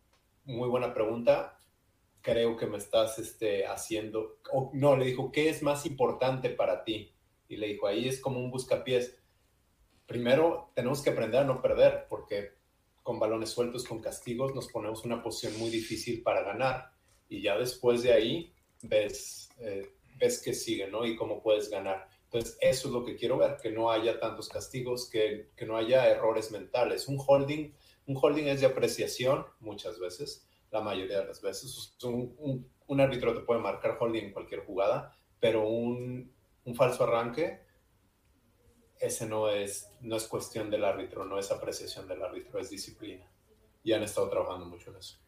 muy 0.45 0.69
buena 0.69 0.93
pregunta. 0.93 1.59
Creo 2.23 2.57
que 2.57 2.67
me 2.67 2.79
estás 2.79 3.19
este, 3.19 3.67
haciendo, 3.67 4.39
no, 4.73 4.97
le 4.97 5.07
dijo, 5.07 5.33
¿qué 5.33 5.49
es 5.49 5.63
más 5.63 5.87
importante 5.87 6.51
para 6.51 6.85
ti? 6.85 7.15
Y 7.49 7.57
le 7.57 7.69
dijo, 7.69 7.87
ahí 7.87 8.09
es 8.09 8.21
como 8.21 8.41
un 8.41 8.51
buscapiés 8.51 9.21
primero 10.11 10.73
tenemos 10.75 11.03
que 11.03 11.11
aprender 11.11 11.43
a 11.43 11.45
no 11.45 11.63
perder, 11.63 12.07
porque 12.09 12.55
con 13.01 13.21
balones 13.21 13.51
sueltos, 13.51 13.85
con 13.85 14.01
castigos, 14.01 14.53
nos 14.57 14.67
ponemos 14.67 15.05
una 15.05 15.23
posición 15.23 15.57
muy 15.61 15.71
difícil 15.71 16.21
para 16.25 16.43
ganar. 16.43 16.91
Y 17.29 17.43
ya 17.43 17.57
después 17.57 18.03
de 18.03 18.13
ahí 18.13 18.53
ves, 18.83 19.51
eh, 19.61 19.89
ves 20.19 20.43
que 20.43 20.53
sigue, 20.53 20.89
¿no? 20.89 21.07
Y 21.07 21.15
cómo 21.15 21.41
puedes 21.41 21.71
ganar. 21.71 22.09
Entonces, 22.33 22.57
eso 22.61 22.89
es 22.89 22.95
lo 22.95 23.05
que 23.05 23.17
quiero 23.17 23.39
ver, 23.39 23.57
que 23.61 23.73
no 23.73 23.91
haya 23.91 24.21
tantos 24.21 24.49
castigos, 24.49 25.11
que, 25.11 25.51
que 25.57 25.67
no 25.67 25.77
haya 25.77 26.09
errores 26.09 26.53
mentales. 26.53 27.09
Un 27.09 27.19
holding, 27.25 27.73
un 28.07 28.19
holding 28.21 28.45
es 28.45 28.61
de 28.61 28.67
apreciación 28.67 29.47
muchas 29.59 29.99
veces, 29.99 30.47
la 30.71 30.81
mayoría 30.81 31.21
de 31.21 31.27
las 31.27 31.43
veces. 31.43 31.97
Un, 32.05 33.01
árbitro 33.01 33.35
te 33.35 33.41
puede 33.41 33.61
marcar 33.61 33.97
holding 33.99 34.27
en 34.27 34.33
cualquier 34.33 34.65
jugada, 34.65 35.13
pero 35.41 35.67
un, 35.69 36.33
un 36.65 36.75
falso 36.77 37.03
arranque 37.03 37.61
ese 39.01 39.27
no 39.27 39.49
es, 39.49 39.91
no 40.01 40.17
es 40.17 40.29
cuestión 40.29 40.71
del 40.71 40.85
árbitro, 40.85 41.25
no 41.25 41.39
es 41.39 41.51
apreciación 41.51 42.07
del 42.07 42.23
árbitro, 42.23 42.61
es 42.61 42.69
disciplina. 42.69 43.27
Y 43.83 43.93
han 43.93 44.03
estado 44.03 44.29
trabajando 44.29 44.67
mucho 44.67 44.91
en 44.91 44.99
eso. 44.99 45.19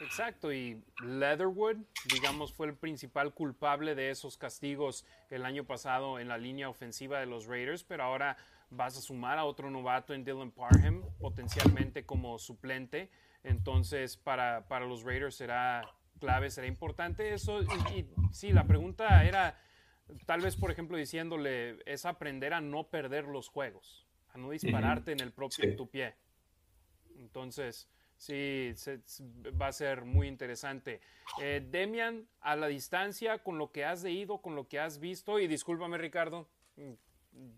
Exacto, 0.00 0.52
y 0.52 0.82
Leatherwood, 1.02 1.76
digamos, 2.12 2.52
fue 2.52 2.66
el 2.66 2.74
principal 2.74 3.32
culpable 3.32 3.94
de 3.94 4.10
esos 4.10 4.36
castigos 4.36 5.04
el 5.30 5.44
año 5.44 5.64
pasado 5.64 6.18
en 6.18 6.28
la 6.28 6.38
línea 6.38 6.68
ofensiva 6.68 7.20
de 7.20 7.26
los 7.26 7.46
Raiders, 7.46 7.84
pero 7.84 8.02
ahora 8.02 8.36
vas 8.70 8.96
a 8.96 9.00
sumar 9.00 9.38
a 9.38 9.44
otro 9.44 9.70
novato 9.70 10.14
en 10.14 10.24
Dylan 10.24 10.50
Parham, 10.50 11.02
potencialmente 11.20 12.04
como 12.04 12.38
suplente. 12.38 13.10
Entonces, 13.44 14.16
para, 14.16 14.66
para 14.66 14.86
los 14.86 15.02
Raiders 15.02 15.36
será 15.36 15.82
clave, 16.18 16.50
será 16.50 16.66
importante 16.66 17.34
eso. 17.34 17.62
y 17.94 18.06
sí, 18.32 18.52
la 18.52 18.66
pregunta 18.66 19.24
era 19.24 19.56
tal 20.26 20.40
vez, 20.40 20.56
por 20.56 20.70
ejemplo, 20.70 20.96
diciéndole, 20.96 21.78
es 21.86 22.04
aprender 22.06 22.54
a 22.54 22.60
no 22.60 22.88
perder 22.88 23.26
los 23.26 23.48
juegos, 23.48 24.06
a 24.32 24.38
no 24.38 24.50
dispararte 24.50 25.12
en 25.12 25.20
el 25.20 25.32
propio 25.32 25.76
tu 25.76 25.88
pie. 25.88 26.14
Entonces, 27.18 27.88
sí, 28.22 28.74
va 29.60 29.68
a 29.68 29.72
ser 29.72 30.04
muy 30.04 30.28
interesante. 30.28 31.00
Eh, 31.40 31.66
Demian, 31.70 32.26
a 32.40 32.54
la 32.54 32.68
distancia, 32.68 33.38
con 33.38 33.58
lo 33.58 33.72
que 33.72 33.84
has 33.84 34.02
leído, 34.02 34.38
con 34.38 34.54
lo 34.54 34.68
que 34.68 34.78
has 34.78 35.00
visto, 35.00 35.40
y 35.40 35.48
discúlpame, 35.48 35.98
Ricardo. 35.98 36.46
Mm, 36.76 36.92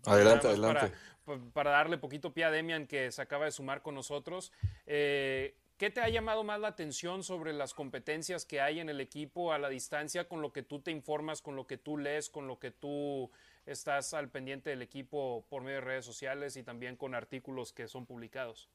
adelante, 0.05 0.47
adelante. 0.47 0.91
Para, 1.23 1.39
para, 1.53 1.71
darle 1.71 1.97
poquito 1.97 2.33
pie 2.33 2.45
a 2.45 2.51
Demian, 2.51 2.87
que 2.87 3.11
se 3.11 3.21
acaba 3.21 3.45
de 3.45 3.51
sumar 3.51 3.81
con 3.83 3.93
nosotros. 3.93 4.51
Eh, 4.87 5.55
¿Qué 5.77 5.89
te 5.89 5.99
ha 5.99 6.09
llamado 6.09 6.43
más 6.43 6.59
la 6.59 6.69
atención 6.69 7.21
sobre 7.21 7.51
las 7.51 7.73
competencias 7.73 8.45
que 8.45 8.61
hay 8.61 8.79
en 8.79 8.89
el 8.89 9.01
equipo 9.01 9.51
a 9.51 9.59
la 9.59 9.67
distancia 9.67 10.27
con 10.27 10.41
lo 10.41 10.53
que 10.53 10.63
tú 10.63 10.79
te 10.79 10.89
informas, 10.89 11.41
con 11.41 11.57
lo 11.57 11.67
que 11.67 11.77
tú 11.77 11.97
lees, 11.97 12.29
con 12.29 12.47
lo 12.47 12.59
que 12.59 12.71
tú 12.71 13.29
estás 13.65 14.13
al 14.13 14.29
pendiente 14.29 14.69
del 14.69 14.81
equipo 14.81 15.45
por 15.49 15.63
medio 15.63 15.75
de 15.75 15.81
redes 15.81 16.05
sociales 16.05 16.55
y 16.55 16.63
también 16.63 16.95
con 16.95 17.13
artículos 17.13 17.73
que 17.73 17.89
son 17.89 18.05
publicados? 18.05 18.69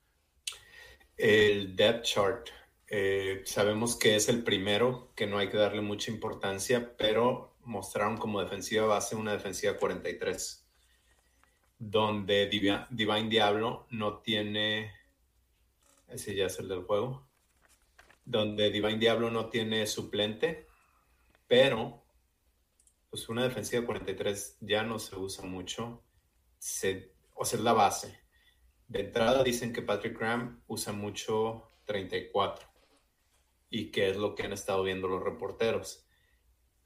El 1.21 1.77
depth 1.77 2.05
chart. 2.05 2.49
Eh, 2.89 3.43
sabemos 3.45 3.97
que 3.97 4.17
es 4.17 4.29
el 4.29 4.43
primero, 4.43 5.13
que 5.15 5.27
no 5.27 5.39
hay 5.39 5.49
que 5.49 5.57
darle 5.57 5.81
mucha 5.81 6.11
importancia, 6.11 6.97
pero 6.97 7.55
mostraron 7.65 8.17
como 8.17 8.41
defensiva 8.41 8.87
base 8.87 9.15
una 9.15 9.33
defensiva 9.33 9.77
43, 9.77 10.67
donde 11.79 12.47
Divine 12.47 13.29
Diablo 13.29 13.87
no 13.91 14.19
tiene 14.19 14.93
ese 16.11 16.35
ya 16.35 16.47
es 16.47 16.59
el 16.59 16.69
del 16.69 16.83
juego. 16.83 17.27
Donde 18.25 18.71
Divine 18.71 18.99
Diablo 18.99 19.31
no 19.31 19.49
tiene 19.49 19.87
suplente, 19.87 20.67
pero 21.47 22.03
pues 23.09 23.29
una 23.29 23.45
defensiva 23.45 23.85
43 23.85 24.59
ya 24.61 24.83
no 24.83 24.99
se 24.99 25.17
usa 25.17 25.45
mucho. 25.45 25.85
O 25.87 27.45
sea, 27.45 27.59
es 27.59 27.61
la 27.61 27.73
base. 27.73 28.21
De 28.91 29.03
entrada 29.03 29.45
dicen 29.45 29.73
que 29.73 29.83
Patrick 29.83 30.19
Graham 30.19 30.65
usa 30.67 30.93
mucho 30.93 31.63
34 31.85 32.69
y 33.71 33.93
que 33.93 34.11
es 34.11 34.17
lo 34.17 34.35
que 34.35 34.43
han 34.43 34.53
estado 34.53 34.83
viendo 34.83 35.09
los 35.09 35.23
reporteros. 35.23 36.07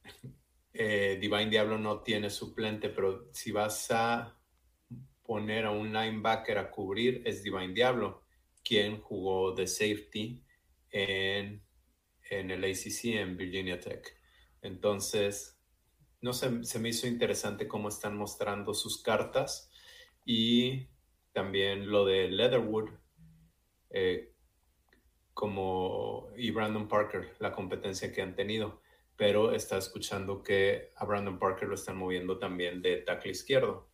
Eh, 0.77 1.19
Divine 1.21 1.51
Diablo 1.51 1.79
no 1.79 2.01
tiene 2.03 2.29
suplente, 2.31 2.89
pero 2.89 3.29
si 3.33 3.53
vas 3.53 3.93
a 3.93 4.37
poner 5.23 5.67
a 5.67 5.71
un 5.71 5.93
linebacker 5.93 6.59
a 6.59 6.69
cubrir, 6.69 7.23
es 7.25 7.45
Divine 7.45 7.75
Diablo 7.75 8.25
quien 8.65 9.01
jugó 9.01 9.53
de 9.53 9.69
safety 9.69 10.43
en, 10.91 11.63
en 12.29 12.51
el 12.51 12.65
ACC 12.65 13.05
en 13.05 13.37
Virginia 13.37 13.79
Tech. 13.79 14.05
Entonces, 14.63 15.57
no 16.21 16.33
sé, 16.33 16.65
se 16.65 16.81
me 16.81 16.89
hizo 16.89 17.07
interesante 17.07 17.69
cómo 17.69 17.89
están 17.89 18.17
mostrando 18.17 18.75
sus 18.75 19.01
cartas 19.01 19.71
y 20.27 20.89
también 21.35 21.91
lo 21.91 22.07
de 22.07 22.29
Leatherwood 22.29 22.91
eh, 23.91 24.33
como 25.35 26.31
y 26.37 26.53
Brandon 26.53 26.89
Parker, 26.89 27.35
la 27.41 27.53
competencia 27.53 28.13
que 28.13 28.23
han 28.23 28.35
tenido. 28.35 28.81
Pero 29.17 29.53
está 29.53 29.77
escuchando 29.77 30.43
que 30.43 30.93
a 30.97 31.05
Brandon 31.05 31.39
Parker 31.39 31.69
lo 31.69 31.75
están 31.75 31.97
moviendo 31.97 32.39
también 32.39 32.81
de 32.83 32.99
tackle 32.99 33.33
izquierdo. 33.33 33.89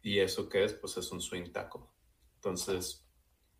¿Y 0.00 0.20
eso 0.20 0.48
qué 0.48 0.64
es? 0.64 0.72
Pues 0.72 0.96
es 0.96 1.12
un 1.12 1.20
swing 1.20 1.52
tackle. 1.52 1.82
Entonces, 2.36 3.08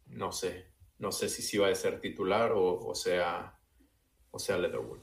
no 0.07 0.33
sé, 0.33 0.73
no 0.99 1.13
sé 1.13 1.29
si 1.29 1.43
sí 1.43 1.59
va 1.59 1.69
a 1.69 1.75
ser 1.75 2.01
titular 2.01 2.53
o, 2.55 2.95
sea, 2.95 3.59
o 4.31 4.39
sea 4.39 4.59
Leatherwood. 4.59 5.01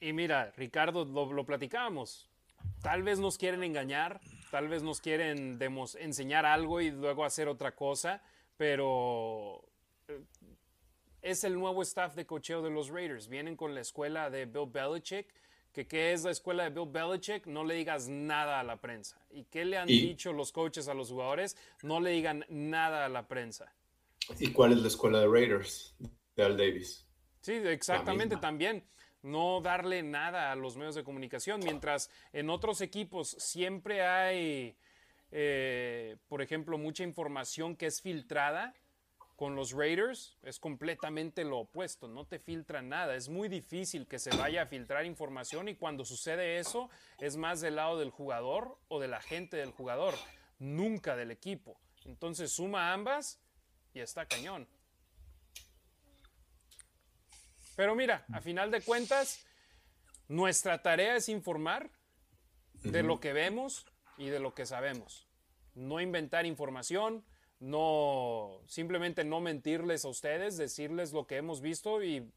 Y 0.00 0.12
mira, 0.12 0.52
Ricardo, 0.56 1.04
lo, 1.04 1.32
lo 1.32 1.44
platicábamos. 1.44 2.27
Tal 2.82 3.02
vez 3.02 3.18
nos 3.18 3.38
quieren 3.38 3.62
engañar, 3.64 4.20
tal 4.50 4.68
vez 4.68 4.82
nos 4.82 5.00
quieren 5.00 5.58
enseñar 5.98 6.46
algo 6.46 6.80
y 6.80 6.90
luego 6.90 7.24
hacer 7.24 7.48
otra 7.48 7.74
cosa, 7.74 8.22
pero 8.56 9.64
eh, 10.08 10.22
es 11.22 11.44
el 11.44 11.54
nuevo 11.54 11.82
staff 11.82 12.14
de 12.14 12.26
cocheo 12.26 12.62
de 12.62 12.70
los 12.70 12.88
Raiders. 12.88 13.28
Vienen 13.28 13.56
con 13.56 13.74
la 13.74 13.80
escuela 13.80 14.30
de 14.30 14.46
Bill 14.46 14.70
Belichick. 14.70 15.34
Que 15.72 15.86
qué 15.86 16.12
es 16.12 16.24
la 16.24 16.30
escuela 16.30 16.64
de 16.64 16.70
Bill 16.70 16.90
Belichick, 16.90 17.46
no 17.46 17.62
le 17.62 17.74
digas 17.74 18.08
nada 18.08 18.58
a 18.58 18.64
la 18.64 18.80
prensa. 18.80 19.20
¿Y 19.30 19.44
qué 19.44 19.64
le 19.64 19.76
han 19.76 19.86
dicho 19.86 20.32
los 20.32 20.50
coaches 20.50 20.88
a 20.88 20.94
los 20.94 21.10
jugadores? 21.10 21.56
No 21.82 22.00
le 22.00 22.10
digan 22.10 22.44
nada 22.48 23.04
a 23.04 23.08
la 23.08 23.28
prensa. 23.28 23.72
¿Y 24.40 24.50
cuál 24.50 24.72
es 24.72 24.78
la 24.78 24.88
escuela 24.88 25.20
de 25.20 25.28
Raiders 25.28 25.94
de 26.34 26.42
Al 26.42 26.56
Davis? 26.56 27.06
Sí, 27.42 27.52
exactamente 27.52 28.36
también. 28.38 28.82
No 29.28 29.60
darle 29.60 30.02
nada 30.02 30.50
a 30.50 30.56
los 30.56 30.76
medios 30.76 30.94
de 30.94 31.04
comunicación, 31.04 31.60
mientras 31.62 32.10
en 32.32 32.48
otros 32.48 32.80
equipos 32.80 33.36
siempre 33.38 34.02
hay, 34.06 34.76
eh, 35.30 36.16
por 36.28 36.40
ejemplo, 36.40 36.78
mucha 36.78 37.04
información 37.04 37.76
que 37.76 37.86
es 37.86 38.00
filtrada 38.00 38.74
con 39.36 39.54
los 39.54 39.72
Raiders 39.72 40.36
es 40.42 40.58
completamente 40.58 41.44
lo 41.44 41.58
opuesto, 41.58 42.08
no 42.08 42.24
te 42.24 42.40
filtran 42.40 42.88
nada, 42.88 43.14
es 43.14 43.28
muy 43.28 43.48
difícil 43.48 44.08
que 44.08 44.18
se 44.18 44.36
vaya 44.36 44.62
a 44.62 44.66
filtrar 44.66 45.04
información 45.04 45.68
y 45.68 45.76
cuando 45.76 46.04
sucede 46.04 46.58
eso 46.58 46.90
es 47.20 47.36
más 47.36 47.60
del 47.60 47.76
lado 47.76 47.98
del 47.98 48.10
jugador 48.10 48.78
o 48.88 48.98
de 48.98 49.06
la 49.06 49.20
gente 49.20 49.56
del 49.58 49.70
jugador, 49.70 50.14
nunca 50.58 51.14
del 51.14 51.30
equipo. 51.30 51.78
Entonces 52.04 52.50
suma 52.50 52.92
ambas 52.92 53.38
y 53.92 54.00
está 54.00 54.26
cañón. 54.26 54.66
Pero 57.78 57.94
mira, 57.94 58.24
a 58.32 58.40
final 58.40 58.72
de 58.72 58.80
cuentas, 58.80 59.46
nuestra 60.26 60.82
tarea 60.82 61.14
es 61.14 61.28
informar 61.28 61.92
de 62.82 63.04
lo 63.04 63.20
que 63.20 63.32
vemos 63.32 63.86
y 64.16 64.30
de 64.30 64.40
lo 64.40 64.52
que 64.52 64.66
sabemos. 64.66 65.28
No 65.76 66.00
inventar 66.00 66.44
información, 66.44 67.24
no 67.60 68.62
simplemente 68.66 69.22
no 69.22 69.38
mentirles 69.38 70.04
a 70.04 70.08
ustedes, 70.08 70.56
decirles 70.56 71.12
lo 71.12 71.28
que 71.28 71.36
hemos 71.36 71.60
visto 71.60 72.02
y 72.02 72.28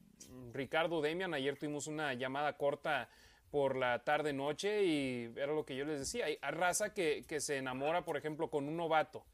Ricardo 0.54 1.02
Demian, 1.02 1.34
ayer 1.34 1.58
tuvimos 1.58 1.88
una 1.88 2.14
llamada 2.14 2.56
corta 2.56 3.10
por 3.50 3.76
la 3.76 4.04
tarde 4.04 4.34
noche 4.34 4.84
y 4.84 5.34
era 5.36 5.54
lo 5.54 5.66
que 5.66 5.76
yo 5.76 5.86
les 5.86 6.02
decía, 6.02 6.26
hay 6.26 6.38
raza 6.52 6.94
que, 6.94 7.26
se 7.40 7.58
enamora, 7.58 8.06
por 8.06 8.16
ejemplo, 8.16 8.52
con 8.52 8.68
un 8.68 8.78
novato. 8.78 9.26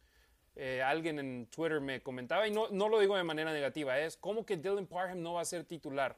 Eh, 0.60 0.82
alguien 0.82 1.20
en 1.20 1.46
Twitter 1.48 1.80
me 1.80 2.02
comentaba, 2.02 2.48
y 2.48 2.52
no, 2.52 2.68
no 2.70 2.90
lo 2.90 3.00
digo 3.00 3.16
de 3.16 3.24
manera 3.24 3.54
negativa, 3.54 4.00
es 4.00 4.18
como 4.18 4.44
que 4.44 4.58
Dylan 4.58 4.88
Parham 4.88 5.22
no 5.22 5.36
va 5.36 5.42
a 5.42 5.46
ser 5.46 5.64
titular. 5.64 6.18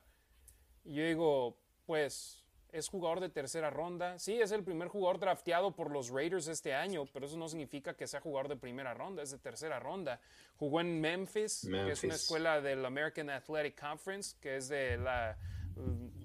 Y 0.85 0.93
yo 0.93 1.03
digo, 1.03 1.57
pues 1.85 2.45
es 2.71 2.87
jugador 2.87 3.19
de 3.19 3.29
tercera 3.29 3.69
ronda. 3.69 4.17
Sí, 4.17 4.39
es 4.39 4.51
el 4.51 4.63
primer 4.63 4.87
jugador 4.87 5.19
drafteado 5.19 5.75
por 5.75 5.91
los 5.91 6.09
Raiders 6.09 6.47
este 6.47 6.73
año, 6.73 7.05
pero 7.11 7.25
eso 7.25 7.37
no 7.37 7.49
significa 7.49 7.95
que 7.95 8.07
sea 8.07 8.21
jugador 8.21 8.47
de 8.47 8.55
primera 8.55 8.93
ronda, 8.93 9.23
es 9.23 9.31
de 9.31 9.39
tercera 9.39 9.79
ronda. 9.79 10.21
Jugó 10.57 10.79
en 10.81 11.01
Memphis, 11.01 11.67
que 11.69 11.91
es 11.91 12.03
una 12.03 12.15
escuela 12.15 12.61
del 12.61 12.85
American 12.85 13.29
Athletic 13.29 13.79
Conference, 13.79 14.37
que 14.39 14.57
es 14.57 14.69
de 14.69 14.97
la, 14.97 15.37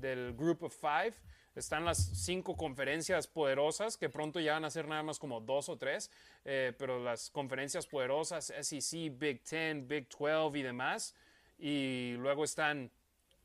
del 0.00 0.34
Group 0.34 0.62
of 0.62 0.76
Five. 0.76 1.14
Están 1.55 1.84
las 1.84 1.98
cinco 1.98 2.57
conferencias 2.57 3.28
poderosas, 3.28 3.96
que 3.96 4.09
pronto 4.09 4.40
ya 4.40 4.55
van 4.55 4.64
a 4.64 4.70
ser 4.70 4.88
nada 4.88 5.05
más 5.05 5.20
como 5.20 5.40
dos 5.40 5.68
o 5.68 5.76
tres, 5.76 6.11
eh, 6.44 6.72
pero 6.76 7.02
las 7.02 7.30
conferencias 7.30 7.86
poderosas, 7.86 8.52
SEC, 8.61 9.16
Big 9.16 9.42
Ten, 9.44 9.86
Big 9.86 10.09
12 10.09 10.59
y 10.59 10.62
demás. 10.62 11.14
Y 11.59 12.14
luego 12.18 12.42
están 12.42 12.90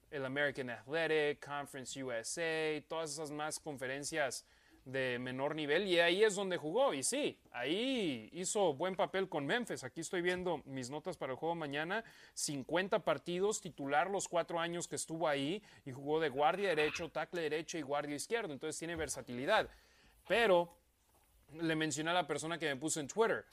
el 0.10 0.26
American 0.26 0.72
Athletic, 0.72 1.46
Conference 1.46 2.04
USA, 2.04 2.82
todas 2.88 3.12
esas 3.12 3.30
más 3.30 3.60
conferencias 3.60 4.44
de 4.92 5.20
menor 5.20 5.56
nivel 5.56 5.88
y 5.88 6.00
ahí 6.00 6.24
es 6.24 6.36
donde 6.36 6.58
jugó 6.58 6.94
y 6.94 7.04
sí, 7.04 7.38
ahí 7.52 8.30
hizo 8.34 8.74
buen 8.74 8.96
papel 8.96 9.30
con 9.30 9.46
Memphis. 9.46 9.84
Aquí 9.84 10.02
estoy 10.02 10.22
viendo 10.22 10.62
mis 10.66 10.90
notas 10.90 11.18
para 11.18 11.34
el 11.34 11.38
juego 11.38 11.56
mañana, 11.56 12.04
50 12.34 13.00
partidos, 13.00 13.62
titular 13.62 14.10
los 14.10 14.28
cuatro 14.28 14.60
años 14.60 14.88
que 14.88 14.96
estuvo 14.96 15.28
ahí 15.28 15.62
y 15.86 15.92
jugó 15.92 16.20
de 16.20 16.30
guardia 16.30 16.70
derecho, 16.70 17.10
tackle 17.10 17.42
derecho 17.42 17.78
y 17.78 17.82
guardia 17.82 18.16
izquierdo, 18.16 18.54
entonces 18.54 18.78
tiene 18.78 18.96
versatilidad. 18.96 19.70
Pero 20.28 20.76
le 21.54 21.76
mencioné 21.76 22.12
a 22.12 22.14
la 22.14 22.28
persona 22.28 22.58
que 22.58 22.68
me 22.68 22.76
puso 22.76 23.00
en 23.00 23.08
Twitter, 23.08 23.46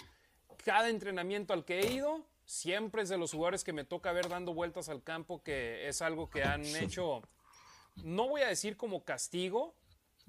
cada 0.65 0.89
entrenamiento 0.89 1.53
al 1.53 1.65
que 1.65 1.81
he 1.81 1.93
ido, 1.93 2.25
siempre 2.45 3.03
es 3.03 3.09
de 3.09 3.19
los 3.19 3.33
jugadores 3.33 3.65
que 3.65 3.73
me 3.73 3.85
toca 3.85 4.13
ver 4.13 4.29
dando 4.29 4.55
vueltas 4.55 4.89
al 4.89 5.03
campo, 5.03 5.43
que 5.43 5.89
es 5.89 6.03
algo 6.03 6.31
que 6.31 6.43
han 6.43 6.65
hecho, 6.77 7.23
no 7.97 8.29
voy 8.29 8.43
a 8.43 8.49
decir 8.49 8.77
como 8.77 9.05
castigo, 9.05 9.75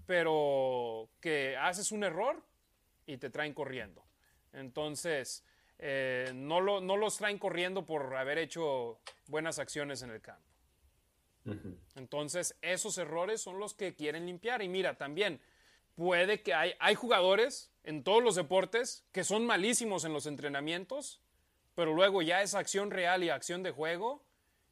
pero 0.08 1.10
que 1.22 1.56
haces 1.56 1.92
un 1.92 2.04
error 2.04 2.42
y 3.06 3.18
te 3.18 3.30
traen 3.30 3.54
corriendo. 3.54 4.04
Entonces, 4.54 5.44
eh, 5.78 6.32
no, 6.34 6.60
lo, 6.60 6.82
no 6.82 6.98
los 6.98 7.18
traen 7.18 7.38
corriendo 7.38 7.86
por 7.86 8.16
haber 8.16 8.40
hecho 8.40 9.00
buenas 9.28 9.60
acciones 9.60 10.02
en 10.02 10.10
el 10.10 10.22
campo. 10.22 10.42
Entonces, 11.96 12.58
esos 12.62 12.98
errores 12.98 13.40
son 13.42 13.60
los 13.60 13.76
que 13.76 13.94
quieren 13.94 14.26
limpiar. 14.26 14.64
Y 14.64 14.68
mira, 14.68 14.98
también 14.98 15.40
puede 15.96 16.42
que 16.42 16.56
hay, 16.56 16.74
hay 16.80 16.96
jugadores 16.96 17.72
en 17.84 18.04
todos 18.04 18.24
los 18.24 18.34
deportes 18.34 19.06
que 19.12 19.24
son 19.24 19.46
malísimos 19.46 20.04
en 20.04 20.14
los 20.14 20.26
entrenamientos 20.26 21.22
pero 21.78 21.94
luego 21.94 22.24
ya 22.24 22.42
es 22.42 22.56
acción 22.56 22.90
real 22.90 23.24
y 23.24 23.30
acción 23.30 23.62
de 23.62 23.70
juego 23.70 24.26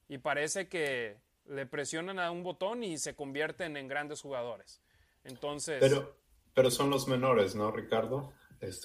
y 0.09 0.17
parece 0.17 0.67
que 0.67 1.17
le 1.45 1.67
presionan 1.67 2.17
a 2.17 2.31
un 2.31 2.41
botón 2.41 2.83
y 2.83 2.97
se 2.97 3.15
convierten 3.15 3.77
en 3.77 3.87
grandes 3.87 4.23
jugadores. 4.23 4.81
Entonces... 5.25 5.77
Pero, 5.79 6.17
pero 6.53 6.71
son 6.71 6.89
los 6.89 7.07
menores, 7.07 7.55
¿no, 7.55 7.71
Ricardo? 7.71 8.33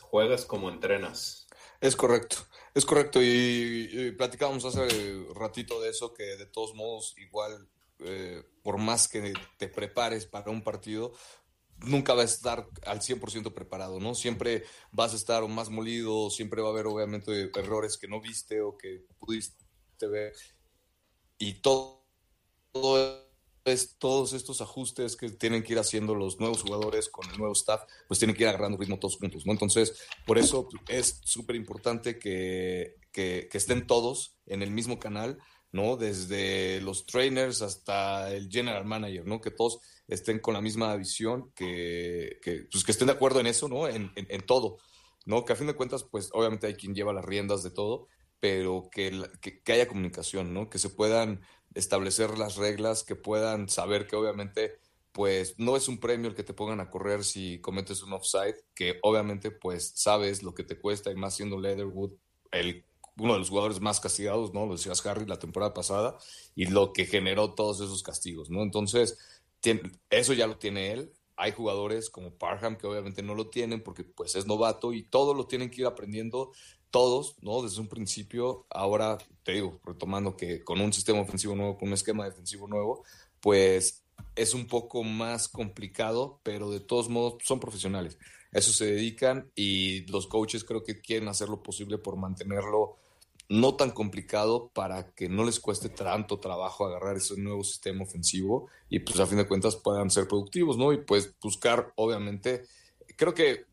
juegas 0.00 0.44
como 0.44 0.68
entrenas. 0.68 1.46
Es 1.80 1.96
correcto, 1.96 2.36
es 2.74 2.84
correcto. 2.84 3.20
Y, 3.22 4.12
platicábamos 4.16 4.64
hace 4.64 5.24
ratito 5.34 5.80
de 5.80 5.90
eso, 5.90 6.12
que 6.12 6.24
de 6.36 6.46
todos 6.46 6.74
modos, 6.74 7.14
igual, 7.16 7.68
eh, 8.00 8.42
por 8.62 8.78
más 8.78 9.08
que 9.08 9.32
te 9.56 9.68
prepares 9.68 10.26
para 10.26 10.50
un 10.50 10.62
partido, 10.62 11.12
nunca 11.78 12.12
vas 12.12 12.32
a 12.32 12.34
estar 12.34 12.68
al 12.84 13.00
100% 13.00 13.54
preparado, 13.54 13.98
¿no? 14.00 14.14
Siempre 14.14 14.64
vas 14.90 15.14
a 15.14 15.16
estar 15.16 15.46
más 15.48 15.70
molido, 15.70 16.28
siempre 16.30 16.60
va 16.60 16.68
a 16.68 16.72
haber 16.72 16.86
obviamente 16.86 17.50
errores 17.54 17.96
que 17.96 18.08
no 18.08 18.20
viste 18.20 18.60
o 18.60 18.76
que 18.76 19.06
pudiste 19.18 19.64
ver. 20.06 20.34
Y 21.38 21.62
todo, 21.62 22.04
es, 23.64 23.96
todos 23.98 24.32
estos 24.32 24.60
ajustes 24.60 25.16
que 25.16 25.30
tienen 25.30 25.62
que 25.62 25.74
ir 25.74 25.78
haciendo 25.78 26.14
los 26.14 26.40
nuevos 26.40 26.62
jugadores 26.62 27.08
con 27.08 27.30
el 27.30 27.38
nuevo 27.38 27.52
staff, 27.52 27.82
pues 28.08 28.18
tienen 28.18 28.36
que 28.36 28.42
ir 28.44 28.48
agarrando 28.48 28.78
ritmo 28.78 28.98
todos 28.98 29.16
juntos, 29.16 29.46
¿no? 29.46 29.52
Entonces, 29.52 30.00
por 30.26 30.38
eso 30.38 30.68
es 30.88 31.20
súper 31.24 31.56
importante 31.56 32.18
que, 32.18 32.96
que, 33.12 33.48
que 33.50 33.58
estén 33.58 33.86
todos 33.86 34.36
en 34.46 34.62
el 34.62 34.70
mismo 34.70 34.98
canal, 34.98 35.38
¿no? 35.72 35.96
Desde 35.96 36.80
los 36.80 37.06
trainers 37.06 37.62
hasta 37.62 38.32
el 38.32 38.48
general 38.50 38.84
manager, 38.84 39.26
¿no? 39.26 39.40
Que 39.40 39.50
todos 39.50 39.80
estén 40.08 40.40
con 40.40 40.54
la 40.54 40.60
misma 40.60 40.94
visión, 40.96 41.52
que, 41.54 42.38
que, 42.42 42.66
pues 42.70 42.84
que 42.84 42.92
estén 42.92 43.06
de 43.06 43.12
acuerdo 43.12 43.40
en 43.40 43.46
eso, 43.46 43.68
¿no? 43.68 43.86
En, 43.88 44.10
todo, 44.46 44.78
¿no? 45.26 45.44
Que 45.44 45.52
a 45.52 45.56
fin 45.56 45.68
de 45.68 45.74
cuentas, 45.74 46.04
pues 46.04 46.30
obviamente 46.32 46.66
hay 46.66 46.74
quien 46.74 46.94
lleva 46.94 47.12
las 47.12 47.24
riendas 47.24 47.62
de 47.62 47.70
todo, 47.70 48.08
pero 48.40 48.88
que, 48.90 49.22
que, 49.40 49.72
haya 49.72 49.86
comunicación, 49.86 50.52
¿no? 50.52 50.68
Que 50.68 50.78
se 50.78 50.88
puedan 50.88 51.42
establecer 51.74 52.38
las 52.38 52.56
reglas, 52.56 53.04
que 53.04 53.16
puedan 53.16 53.68
saber 53.68 54.06
que 54.06 54.16
obviamente, 54.16 54.78
pues 55.12 55.54
no 55.58 55.76
es 55.76 55.88
un 55.88 55.98
premio 55.98 56.28
el 56.28 56.34
que 56.34 56.44
te 56.44 56.54
pongan 56.54 56.80
a 56.80 56.90
correr 56.90 57.24
si 57.24 57.60
cometes 57.60 58.02
un 58.02 58.12
offside, 58.12 58.56
que 58.74 58.98
obviamente, 59.02 59.50
pues 59.50 59.92
sabes 59.94 60.42
lo 60.42 60.54
que 60.54 60.64
te 60.64 60.78
cuesta 60.78 61.10
y 61.10 61.16
más 61.16 61.36
siendo 61.36 61.60
Leatherwood 61.60 62.12
el 62.52 62.84
uno 63.16 63.34
de 63.34 63.40
los 63.40 63.50
jugadores 63.50 63.80
más 63.80 64.00
castigados, 64.00 64.54
¿no? 64.54 64.66
Lo 64.66 64.72
decías 64.72 65.04
Harry 65.04 65.26
la 65.26 65.38
temporada 65.38 65.74
pasada, 65.74 66.16
y 66.54 66.66
lo 66.66 66.92
que 66.92 67.04
generó 67.04 67.54
todos 67.54 67.80
esos 67.80 68.02
castigos, 68.02 68.48
¿no? 68.48 68.62
Entonces, 68.62 69.18
eso 70.08 70.32
ya 70.32 70.46
lo 70.46 70.56
tiene 70.56 70.92
él. 70.92 71.12
Hay 71.36 71.52
jugadores 71.52 72.10
como 72.10 72.34
Parham 72.34 72.76
que 72.76 72.86
obviamente 72.86 73.22
no 73.22 73.34
lo 73.34 73.48
tienen 73.48 73.82
porque 73.82 74.04
pues 74.04 74.36
es 74.36 74.46
novato 74.46 74.92
y 74.92 75.02
todo 75.02 75.34
lo 75.34 75.46
tienen 75.46 75.70
que 75.70 75.82
ir 75.82 75.86
aprendiendo 75.86 76.52
todos, 76.90 77.36
¿no? 77.40 77.62
Desde 77.62 77.80
un 77.80 77.88
principio, 77.88 78.66
ahora 78.70 79.18
te 79.42 79.52
digo, 79.52 79.80
retomando 79.84 80.36
que 80.36 80.62
con 80.64 80.80
un 80.80 80.92
sistema 80.92 81.20
ofensivo 81.20 81.54
nuevo, 81.54 81.78
con 81.78 81.88
un 81.88 81.94
esquema 81.94 82.24
defensivo 82.24 82.68
nuevo, 82.68 83.04
pues 83.40 84.02
es 84.36 84.54
un 84.54 84.66
poco 84.66 85.02
más 85.02 85.48
complicado, 85.48 86.40
pero 86.42 86.70
de 86.70 86.80
todos 86.80 87.08
modos 87.08 87.42
son 87.44 87.60
profesionales. 87.60 88.18
Eso 88.52 88.72
se 88.72 88.86
dedican 88.86 89.50
y 89.54 90.06
los 90.06 90.26
coaches 90.26 90.64
creo 90.64 90.82
que 90.82 91.00
quieren 91.00 91.28
hacer 91.28 91.48
lo 91.48 91.62
posible 91.62 91.98
por 91.98 92.16
mantenerlo 92.16 92.96
no 93.48 93.74
tan 93.74 93.90
complicado 93.90 94.70
para 94.72 95.12
que 95.12 95.28
no 95.28 95.44
les 95.44 95.58
cueste 95.58 95.88
tanto 95.88 96.38
trabajo 96.38 96.86
agarrar 96.86 97.16
ese 97.16 97.36
nuevo 97.36 97.64
sistema 97.64 98.04
ofensivo 98.04 98.68
y 98.88 99.00
pues 99.00 99.18
a 99.18 99.26
fin 99.26 99.38
de 99.38 99.48
cuentas 99.48 99.74
puedan 99.74 100.08
ser 100.08 100.28
productivos, 100.28 100.78
¿no? 100.78 100.92
Y 100.92 100.98
pues 100.98 101.34
buscar, 101.40 101.92
obviamente, 101.96 102.64
creo 103.16 103.34
que 103.34 103.64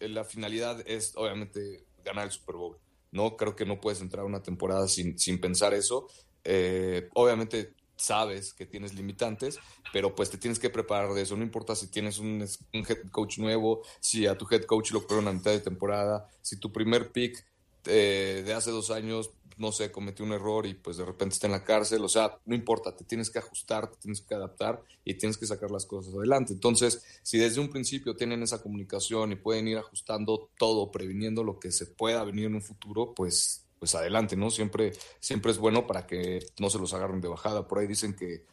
la 0.00 0.24
finalidad 0.24 0.82
es 0.84 1.12
obviamente 1.14 1.84
ganar 2.04 2.26
el 2.26 2.30
Super 2.32 2.56
Bowl, 2.56 2.78
¿no? 3.10 3.36
Creo 3.36 3.56
que 3.56 3.66
no 3.66 3.80
puedes 3.80 4.00
entrar 4.00 4.24
una 4.24 4.42
temporada 4.42 4.88
sin, 4.88 5.18
sin 5.18 5.40
pensar 5.40 5.74
eso. 5.74 6.06
Eh, 6.44 7.08
obviamente 7.14 7.74
sabes 7.96 8.52
que 8.52 8.66
tienes 8.66 8.94
limitantes, 8.94 9.58
pero 9.92 10.14
pues 10.14 10.30
te 10.30 10.38
tienes 10.38 10.58
que 10.58 10.70
preparar 10.70 11.12
de 11.14 11.22
eso. 11.22 11.36
No 11.36 11.44
importa 11.44 11.74
si 11.74 11.88
tienes 11.88 12.18
un, 12.18 12.44
un 12.72 12.86
head 12.88 13.08
coach 13.10 13.38
nuevo, 13.38 13.82
si 14.00 14.26
a 14.26 14.36
tu 14.36 14.46
head 14.50 14.64
coach 14.64 14.90
lo 14.90 15.02
corrieron 15.02 15.28
a 15.28 15.32
mitad 15.32 15.52
de 15.52 15.60
temporada, 15.60 16.28
si 16.40 16.58
tu 16.58 16.72
primer 16.72 17.12
pick 17.12 17.44
eh, 17.86 18.42
de 18.44 18.52
hace 18.54 18.70
dos 18.70 18.90
años, 18.90 19.30
no 19.58 19.72
sé, 19.72 19.92
cometió 19.92 20.24
un 20.24 20.32
error 20.32 20.66
y 20.66 20.74
pues 20.74 20.96
de 20.96 21.04
repente 21.04 21.34
está 21.34 21.46
en 21.46 21.52
la 21.52 21.64
cárcel, 21.64 22.02
o 22.04 22.08
sea, 22.08 22.38
no 22.46 22.54
importa, 22.54 22.96
te 22.96 23.04
tienes 23.04 23.30
que 23.30 23.38
ajustar, 23.38 23.90
te 23.90 23.96
tienes 23.98 24.20
que 24.20 24.34
adaptar 24.34 24.82
y 25.04 25.14
tienes 25.14 25.36
que 25.36 25.46
sacar 25.46 25.70
las 25.70 25.86
cosas 25.86 26.14
adelante. 26.14 26.52
Entonces, 26.52 27.04
si 27.22 27.38
desde 27.38 27.60
un 27.60 27.68
principio 27.68 28.16
tienen 28.16 28.42
esa 28.42 28.62
comunicación 28.62 29.32
y 29.32 29.36
pueden 29.36 29.68
ir 29.68 29.78
ajustando 29.78 30.50
todo, 30.58 30.90
previniendo 30.90 31.44
lo 31.44 31.58
que 31.58 31.70
se 31.70 31.86
pueda 31.86 32.24
venir 32.24 32.46
en 32.46 32.54
un 32.54 32.62
futuro, 32.62 33.14
pues, 33.14 33.66
pues 33.78 33.94
adelante, 33.94 34.36
¿no? 34.36 34.50
Siempre, 34.50 34.92
siempre 35.20 35.52
es 35.52 35.58
bueno 35.58 35.86
para 35.86 36.06
que 36.06 36.40
no 36.58 36.70
se 36.70 36.78
los 36.78 36.94
agarren 36.94 37.20
de 37.20 37.28
bajada. 37.28 37.68
Por 37.68 37.78
ahí 37.78 37.86
dicen 37.86 38.14
que 38.14 38.44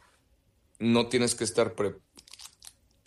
no 0.78 1.08
tienes 1.08 1.34
que 1.34 1.44
estar, 1.44 1.74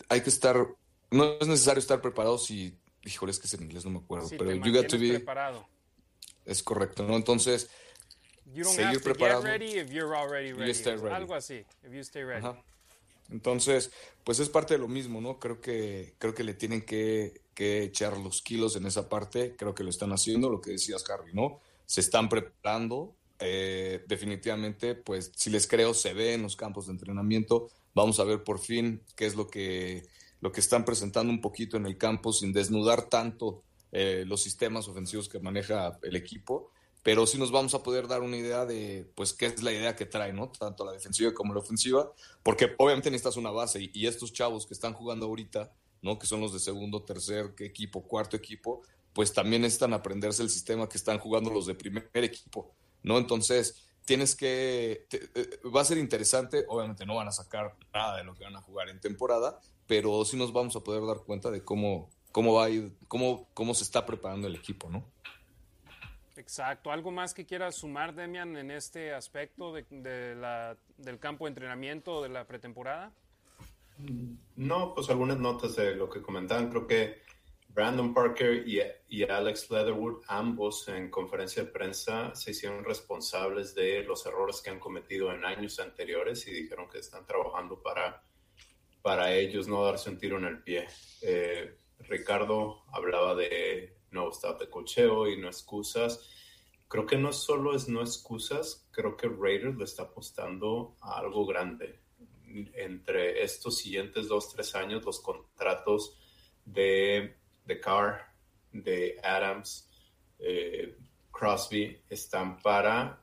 hay 0.08 0.20
que 0.20 0.30
estar, 0.30 0.68
no 1.10 1.38
es 1.40 1.46
necesario 1.46 1.80
estar 1.80 2.00
preparado 2.00 2.38
si, 2.38 2.78
híjole, 3.04 3.32
es 3.32 3.38
que 3.38 3.46
es 3.46 3.54
en 3.54 3.62
inglés, 3.64 3.84
no 3.84 3.92
me 3.92 3.98
acuerdo, 3.98 4.28
pero 4.30 4.52
you 4.52 4.72
got 4.72 4.86
to 4.86 4.98
be... 4.98 5.10
Preparado. 5.10 5.73
Es 6.44 6.62
correcto, 6.62 7.04
¿no? 7.04 7.16
Entonces, 7.16 7.70
seguir 8.62 9.02
preparado. 9.02 9.44
Algo 11.10 11.34
así, 11.34 11.64
if 11.82 11.92
you 11.92 12.00
stay 12.00 12.24
ready. 12.24 12.46
Entonces, 13.30 13.90
pues 14.22 14.38
es 14.38 14.48
parte 14.48 14.74
de 14.74 14.80
lo 14.80 14.88
mismo, 14.88 15.20
¿no? 15.20 15.38
Creo 15.38 15.60
que, 15.60 16.14
creo 16.18 16.34
que 16.34 16.44
le 16.44 16.54
tienen 16.54 16.82
que, 16.82 17.40
que, 17.54 17.82
echar 17.82 18.18
los 18.18 18.42
kilos 18.42 18.76
en 18.76 18.86
esa 18.86 19.08
parte, 19.08 19.56
creo 19.56 19.74
que 19.74 19.82
lo 19.82 19.90
están 19.90 20.12
haciendo, 20.12 20.50
lo 20.50 20.60
que 20.60 20.72
decías, 20.72 21.04
Harry, 21.08 21.32
¿no? 21.32 21.60
Se 21.86 22.00
están 22.00 22.28
preparando, 22.28 23.14
eh, 23.38 24.04
definitivamente, 24.06 24.94
pues 24.94 25.32
si 25.34 25.50
les 25.50 25.66
creo, 25.66 25.94
se 25.94 26.12
ve 26.12 26.34
en 26.34 26.42
los 26.42 26.56
campos 26.56 26.86
de 26.86 26.92
entrenamiento, 26.92 27.70
vamos 27.94 28.20
a 28.20 28.24
ver 28.24 28.44
por 28.44 28.58
fin 28.58 29.02
qué 29.16 29.26
es 29.26 29.34
lo 29.34 29.48
que, 29.48 30.06
lo 30.40 30.52
que 30.52 30.60
están 30.60 30.84
presentando 30.84 31.32
un 31.32 31.40
poquito 31.40 31.76
en 31.76 31.86
el 31.86 31.96
campo 31.96 32.32
sin 32.32 32.52
desnudar 32.52 33.08
tanto 33.08 33.62
eh, 33.96 34.24
los 34.26 34.42
sistemas 34.42 34.88
ofensivos 34.88 35.28
que 35.28 35.38
maneja 35.38 36.00
el 36.02 36.16
equipo, 36.16 36.72
pero 37.04 37.28
sí 37.28 37.38
nos 37.38 37.52
vamos 37.52 37.74
a 37.74 37.82
poder 37.84 38.08
dar 38.08 38.22
una 38.22 38.36
idea 38.36 38.66
de, 38.66 39.08
pues, 39.14 39.32
qué 39.32 39.46
es 39.46 39.62
la 39.62 39.70
idea 39.70 39.94
que 39.94 40.04
trae, 40.04 40.32
¿no? 40.32 40.48
Tanto 40.48 40.84
la 40.84 40.90
defensiva 40.90 41.32
como 41.32 41.54
la 41.54 41.60
ofensiva, 41.60 42.12
porque 42.42 42.74
obviamente 42.78 43.08
necesitas 43.08 43.36
una 43.36 43.52
base 43.52 43.90
y, 43.92 44.06
estos 44.08 44.32
chavos 44.32 44.66
que 44.66 44.74
están 44.74 44.94
jugando 44.94 45.26
ahorita, 45.26 45.72
¿no? 46.02 46.18
Que 46.18 46.26
son 46.26 46.40
los 46.40 46.52
de 46.52 46.58
segundo, 46.58 47.04
tercer 47.04 47.54
equipo, 47.60 48.02
cuarto 48.02 48.36
equipo, 48.36 48.82
pues 49.12 49.32
también 49.32 49.62
necesitan 49.62 49.92
aprenderse 49.92 50.42
el 50.42 50.50
sistema 50.50 50.88
que 50.88 50.98
están 50.98 51.20
jugando 51.20 51.50
los 51.50 51.66
de 51.66 51.76
primer 51.76 52.10
equipo, 52.14 52.74
¿no? 53.04 53.16
Entonces, 53.16 53.86
tienes 54.04 54.34
que, 54.34 55.06
eh, 55.12 55.60
va 55.74 55.82
a 55.82 55.84
ser 55.84 55.98
interesante, 55.98 56.64
obviamente 56.68 57.06
no 57.06 57.14
van 57.14 57.28
a 57.28 57.32
sacar 57.32 57.76
nada 57.92 58.16
de 58.16 58.24
lo 58.24 58.34
que 58.34 58.42
van 58.42 58.56
a 58.56 58.60
jugar 58.60 58.88
en 58.88 58.98
temporada, 58.98 59.60
pero 59.86 60.24
sí 60.24 60.36
nos 60.36 60.52
vamos 60.52 60.74
a 60.76 60.80
poder 60.80 61.06
dar 61.06 61.18
cuenta 61.18 61.50
de 61.50 61.62
cómo, 61.62 62.10
cómo 62.34 62.54
va 62.54 62.64
a 62.64 62.68
ir, 62.68 62.90
cómo, 63.06 63.48
cómo 63.54 63.74
se 63.74 63.84
está 63.84 64.04
preparando 64.04 64.48
el 64.48 64.56
equipo, 64.56 64.90
¿no? 64.90 65.04
Exacto. 66.34 66.90
¿Algo 66.90 67.12
más 67.12 67.32
que 67.32 67.46
quieras 67.46 67.76
sumar, 67.76 68.12
Demian, 68.12 68.56
en 68.56 68.72
este 68.72 69.14
aspecto 69.14 69.72
de, 69.72 70.34
la, 70.34 70.76
del 70.98 71.20
campo 71.20 71.44
de 71.44 71.50
entrenamiento 71.50 72.24
de 72.24 72.30
la 72.30 72.44
pretemporada? 72.44 73.12
No, 74.56 74.94
pues 74.96 75.08
algunas 75.10 75.38
notas 75.38 75.76
de 75.76 75.94
lo 75.94 76.10
que 76.10 76.22
comentaban. 76.22 76.70
Creo 76.70 76.88
que 76.88 77.22
Brandon 77.68 78.12
Parker 78.12 78.66
y, 78.66 78.80
y, 79.08 79.22
Alex 79.22 79.70
Leatherwood, 79.70 80.24
ambos 80.26 80.88
en 80.88 81.12
conferencia 81.12 81.62
de 81.62 81.70
prensa, 81.70 82.34
se 82.34 82.50
hicieron 82.50 82.82
responsables 82.84 83.76
de 83.76 84.02
los 84.02 84.26
errores 84.26 84.60
que 84.60 84.70
han 84.70 84.80
cometido 84.80 85.32
en 85.32 85.44
años 85.44 85.78
anteriores 85.78 86.48
y 86.48 86.52
dijeron 86.52 86.88
que 86.88 86.98
están 86.98 87.24
trabajando 87.24 87.80
para, 87.80 88.24
para 89.02 89.32
ellos 89.32 89.68
no 89.68 89.84
darse 89.84 90.10
un 90.10 90.18
tiro 90.18 90.38
en 90.38 90.46
el 90.46 90.62
pie. 90.64 90.88
Eh, 91.22 91.78
Ricardo 92.00 92.84
hablaba 92.92 93.34
de 93.34 93.96
no 94.10 94.30
stop 94.30 94.60
de 94.60 94.70
cocheo 94.70 95.28
y 95.28 95.36
no 95.36 95.48
excusas. 95.48 96.28
Creo 96.88 97.06
que 97.06 97.18
no 97.18 97.32
solo 97.32 97.74
es 97.74 97.88
no 97.88 98.00
excusas, 98.00 98.88
creo 98.90 99.16
que 99.16 99.28
Raiders 99.28 99.76
le 99.76 99.84
está 99.84 100.04
apostando 100.04 100.96
a 101.00 101.18
algo 101.18 101.44
grande. 101.44 102.00
Entre 102.74 103.42
estos 103.42 103.78
siguientes 103.78 104.28
dos, 104.28 104.52
tres 104.52 104.74
años, 104.76 105.04
los 105.04 105.20
contratos 105.20 106.16
de, 106.64 107.36
de 107.64 107.80
Carr, 107.80 108.32
de 108.70 109.18
Adams, 109.22 109.90
eh, 110.38 110.96
Crosby 111.30 112.00
están 112.08 112.60
para 112.60 113.22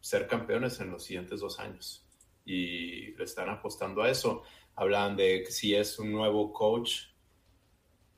ser 0.00 0.26
campeones 0.26 0.78
en 0.80 0.90
los 0.90 1.04
siguientes 1.04 1.40
dos 1.40 1.58
años. 1.58 2.06
Y 2.44 3.12
le 3.16 3.24
están 3.24 3.48
apostando 3.48 4.02
a 4.02 4.10
eso. 4.10 4.42
Hablan 4.76 5.16
de 5.16 5.46
si 5.46 5.74
es 5.74 5.98
un 5.98 6.12
nuevo 6.12 6.52
coach, 6.52 7.09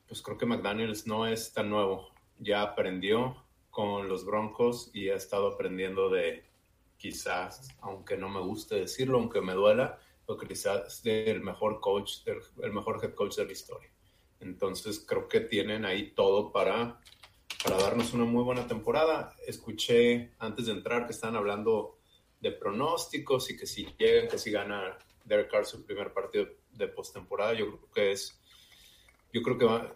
pues 0.07 0.21
creo 0.21 0.37
que 0.37 0.45
McDaniels 0.45 1.07
no 1.07 1.27
es 1.27 1.53
tan 1.53 1.69
nuevo. 1.69 2.09
Ya 2.39 2.61
aprendió 2.61 3.43
con 3.69 4.07
los 4.07 4.25
Broncos 4.25 4.91
y 4.93 5.09
ha 5.09 5.15
estado 5.15 5.47
aprendiendo 5.47 6.09
de 6.09 6.45
quizás, 6.97 7.69
aunque 7.81 8.17
no 8.17 8.29
me 8.29 8.39
guste 8.39 8.75
decirlo, 8.75 9.17
aunque 9.17 9.41
me 9.41 9.53
duela, 9.53 9.99
o 10.25 10.37
quizás 10.37 11.03
del 11.03 11.41
mejor 11.41 11.79
coach, 11.79 12.19
el 12.61 12.71
mejor 12.71 12.99
head 13.03 13.13
coach 13.13 13.35
de 13.35 13.45
la 13.45 13.51
historia. 13.51 13.89
Entonces 14.39 15.03
creo 15.07 15.27
que 15.27 15.39
tienen 15.41 15.85
ahí 15.85 16.11
todo 16.11 16.51
para, 16.51 16.99
para 17.63 17.77
darnos 17.77 18.13
una 18.13 18.25
muy 18.25 18.43
buena 18.43 18.67
temporada. 18.67 19.35
Escuché 19.47 20.33
antes 20.39 20.67
de 20.67 20.73
entrar 20.73 21.05
que 21.05 21.13
están 21.13 21.35
hablando 21.35 21.97
de 22.39 22.51
pronósticos 22.51 23.49
y 23.49 23.57
que 23.57 23.65
si 23.65 23.87
llegan, 23.97 24.27
que 24.27 24.37
si 24.37 24.51
gana 24.51 24.97
Derek 25.23 25.49
Carr 25.49 25.65
su 25.65 25.85
primer 25.85 26.13
partido 26.13 26.47
de 26.71 26.87
postemporada, 26.89 27.53
yo 27.53 27.67
creo 27.67 27.91
que 27.91 28.11
es, 28.11 28.39
yo 29.33 29.41
creo 29.41 29.57
que 29.57 29.65
va, 29.65 29.95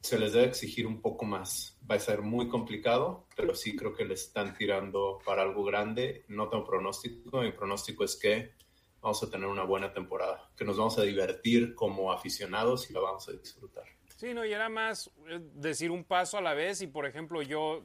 se 0.00 0.18
les 0.18 0.32
debe 0.32 0.46
exigir 0.46 0.86
un 0.86 1.00
poco 1.00 1.24
más. 1.24 1.78
Va 1.90 1.96
a 1.96 1.98
ser 1.98 2.22
muy 2.22 2.48
complicado, 2.48 3.26
pero 3.34 3.54
sí 3.54 3.74
creo 3.74 3.94
que 3.94 4.04
le 4.04 4.14
están 4.14 4.54
tirando 4.56 5.18
para 5.24 5.42
algo 5.42 5.64
grande. 5.64 6.24
No 6.28 6.48
tengo 6.48 6.64
pronóstico. 6.64 7.40
Mi 7.40 7.52
pronóstico 7.52 8.04
es 8.04 8.16
que 8.16 8.52
vamos 9.00 9.22
a 9.22 9.30
tener 9.30 9.48
una 9.48 9.64
buena 9.64 9.92
temporada, 9.92 10.50
que 10.56 10.64
nos 10.64 10.76
vamos 10.76 10.98
a 10.98 11.02
divertir 11.02 11.74
como 11.74 12.12
aficionados 12.12 12.90
y 12.90 12.92
la 12.92 13.00
vamos 13.00 13.28
a 13.28 13.32
disfrutar. 13.32 13.84
Sí, 14.16 14.34
no, 14.34 14.44
y 14.44 14.52
era 14.52 14.68
más 14.68 15.10
eh, 15.28 15.40
decir 15.54 15.90
un 15.90 16.04
paso 16.04 16.36
a 16.36 16.42
la 16.42 16.52
vez 16.52 16.82
y, 16.82 16.86
por 16.86 17.06
ejemplo, 17.06 17.40
yo, 17.40 17.82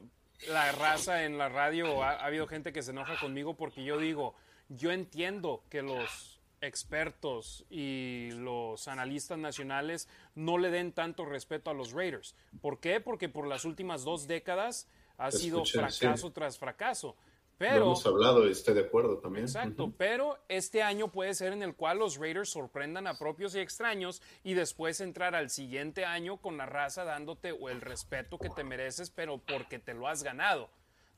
la 0.48 0.70
raza 0.72 1.24
en 1.24 1.38
la 1.38 1.48
radio, 1.48 2.02
ha 2.02 2.16
habido 2.16 2.46
gente 2.46 2.72
que 2.72 2.82
se 2.82 2.90
enoja 2.90 3.18
conmigo 3.18 3.56
porque 3.56 3.82
yo 3.82 3.96
digo, 3.96 4.34
yo 4.68 4.92
entiendo 4.92 5.64
que 5.70 5.80
los 5.80 6.35
expertos 6.60 7.64
y 7.70 8.30
los 8.32 8.88
analistas 8.88 9.38
nacionales 9.38 10.08
no 10.34 10.58
le 10.58 10.70
den 10.70 10.92
tanto 10.92 11.24
respeto 11.24 11.70
a 11.70 11.74
los 11.74 11.92
Raiders. 11.92 12.34
¿Por 12.60 12.80
qué? 12.80 13.00
Porque 13.00 13.28
por 13.28 13.46
las 13.46 13.64
últimas 13.64 14.04
dos 14.04 14.26
décadas 14.26 14.88
ha 15.18 15.30
sido 15.30 15.64
fracaso 15.64 16.30
tras 16.32 16.58
fracaso. 16.58 17.16
Pero, 17.58 17.86
hemos 17.86 18.04
hablado 18.04 18.46
y 18.46 18.52
estoy 18.52 18.74
de 18.74 18.82
acuerdo 18.82 19.16
también. 19.18 19.46
Exacto, 19.46 19.90
pero 19.96 20.38
este 20.48 20.82
año 20.82 21.10
puede 21.10 21.32
ser 21.32 21.54
en 21.54 21.62
el 21.62 21.74
cual 21.74 21.98
los 21.98 22.18
Raiders 22.18 22.50
sorprendan 22.50 23.06
a 23.06 23.14
propios 23.14 23.54
y 23.54 23.60
extraños 23.60 24.20
y 24.44 24.52
después 24.52 25.00
entrar 25.00 25.34
al 25.34 25.48
siguiente 25.48 26.04
año 26.04 26.36
con 26.36 26.58
la 26.58 26.66
raza 26.66 27.04
dándote 27.04 27.56
el 27.70 27.80
respeto 27.80 28.38
que 28.38 28.50
te 28.50 28.62
mereces, 28.62 29.08
pero 29.08 29.38
porque 29.38 29.78
te 29.78 29.94
lo 29.94 30.06
has 30.06 30.22
ganado. 30.22 30.68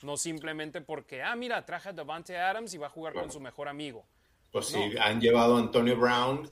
No 0.03 0.16
simplemente 0.16 0.80
porque, 0.80 1.24
ah, 1.24 1.34
mira, 1.34 1.66
traje 1.66 1.89
a 1.89 1.93
Davante 1.93 2.39
Adams 2.39 2.72
y 2.72 2.78
va 2.78 2.86
a 2.86 2.91
jugar 2.91 3.14
con 3.14 3.32
su 3.32 3.41
mejor 3.41 3.66
amigo. 3.66 4.05
Pues 4.51 4.67
sí, 4.67 4.81
han 4.99 5.21
llevado 5.21 5.57
a 5.57 5.61
Antonio 5.61 5.97
Brown. 5.97 6.51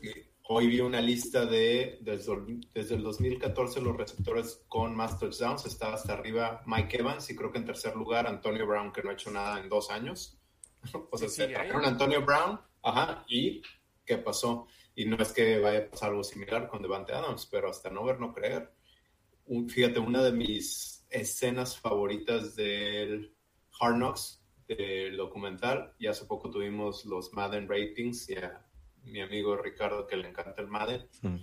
Hoy 0.49 0.67
vi 0.67 0.81
una 0.81 1.01
lista 1.01 1.47
de 1.47 1.99
desde, 2.03 2.95
el 2.95 3.03
2014 3.03 3.81
los 3.81 3.97
receptores 3.97 4.63
con 4.69 4.95
más 4.95 5.19
touchdowns. 5.19 5.65
Está 5.65 5.95
hasta 5.95 6.13
arriba 6.13 6.63
Mike 6.67 6.99
Evans 6.99 7.31
y 7.31 7.37
creo 7.37 7.51
que 7.51 7.59
en 7.59 7.65
tercer 7.65 7.97
lugar 7.97 8.27
Antonio 8.27 8.67
Brown, 8.67 8.93
que 8.93 9.03
no 9.03 9.11
ha 9.11 9.15
hecho 9.15 9.31
nada 9.31 9.59
en 9.59 9.69
dos 9.69 9.91
años. 9.91 10.39
o 11.11 11.17
sea, 11.17 11.29
se 11.29 11.49
trajeron 11.49 11.85
a 11.85 11.89
Antonio 11.89 12.25
Brown. 12.25 12.61
Ajá, 12.83 13.25
y 13.29 13.63
¿qué 14.05 14.19
pasó? 14.19 14.69
Y 14.95 15.07
no 15.07 15.17
es 15.17 15.33
que 15.33 15.59
vaya 15.59 15.79
a 15.81 15.91
pasar 15.91 16.11
algo 16.11 16.23
similar 16.23 16.69
con 16.69 16.83
Devante 16.83 17.13
Adams, 17.13 17.47
pero 17.51 17.71
hasta 17.71 17.91
no 17.91 18.05
ver, 18.05 18.21
no 18.21 18.33
creer. 18.33 18.73
fíjate, 19.69 19.99
una 20.01 20.23
de 20.23 20.33
mis 20.33 21.05
escenas 21.09 21.79
favoritas 21.79 22.55
del 22.55 23.35
Hard 23.81 23.97
Knocks 23.97 24.46
el 24.69 25.17
documental 25.17 25.95
y 25.99 26.07
hace 26.07 26.25
poco 26.25 26.51
tuvimos 26.51 27.05
los 27.05 27.33
Madden 27.33 27.69
ratings 27.69 28.29
y 28.31 28.37
a 28.37 28.65
mi 29.03 29.21
amigo 29.21 29.57
Ricardo 29.57 30.07
que 30.07 30.17
le 30.17 30.29
encanta 30.29 30.61
el 30.61 30.69
Madden, 30.69 31.09
mm. 31.23 31.37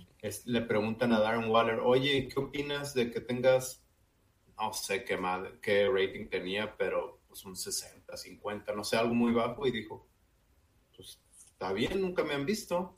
le 0.44 0.60
preguntan 0.62 1.12
a 1.12 1.20
Darren 1.20 1.50
Waller, 1.50 1.80
oye, 1.80 2.28
¿qué 2.28 2.38
opinas 2.38 2.92
de 2.92 3.10
que 3.10 3.20
tengas, 3.20 3.82
no 4.58 4.72
sé 4.72 5.04
qué, 5.04 5.18
qué 5.62 5.88
rating 5.88 6.28
tenía, 6.28 6.76
pero 6.76 7.22
pues 7.26 7.44
un 7.46 7.56
60, 7.56 8.14
50, 8.16 8.74
no 8.74 8.84
sé, 8.84 8.96
algo 8.96 9.14
muy 9.14 9.32
bajo 9.32 9.66
y 9.66 9.70
dijo, 9.70 10.06
pues 10.94 11.20
está 11.46 11.72
bien, 11.72 12.02
nunca 12.02 12.22
me 12.22 12.34
han 12.34 12.44
visto, 12.44 12.94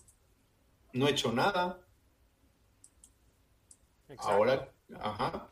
no 0.93 1.07
he 1.07 1.13
hecho 1.13 1.33
nada. 1.33 1.81
Ahora, 4.19 4.73
ajá, 4.99 5.49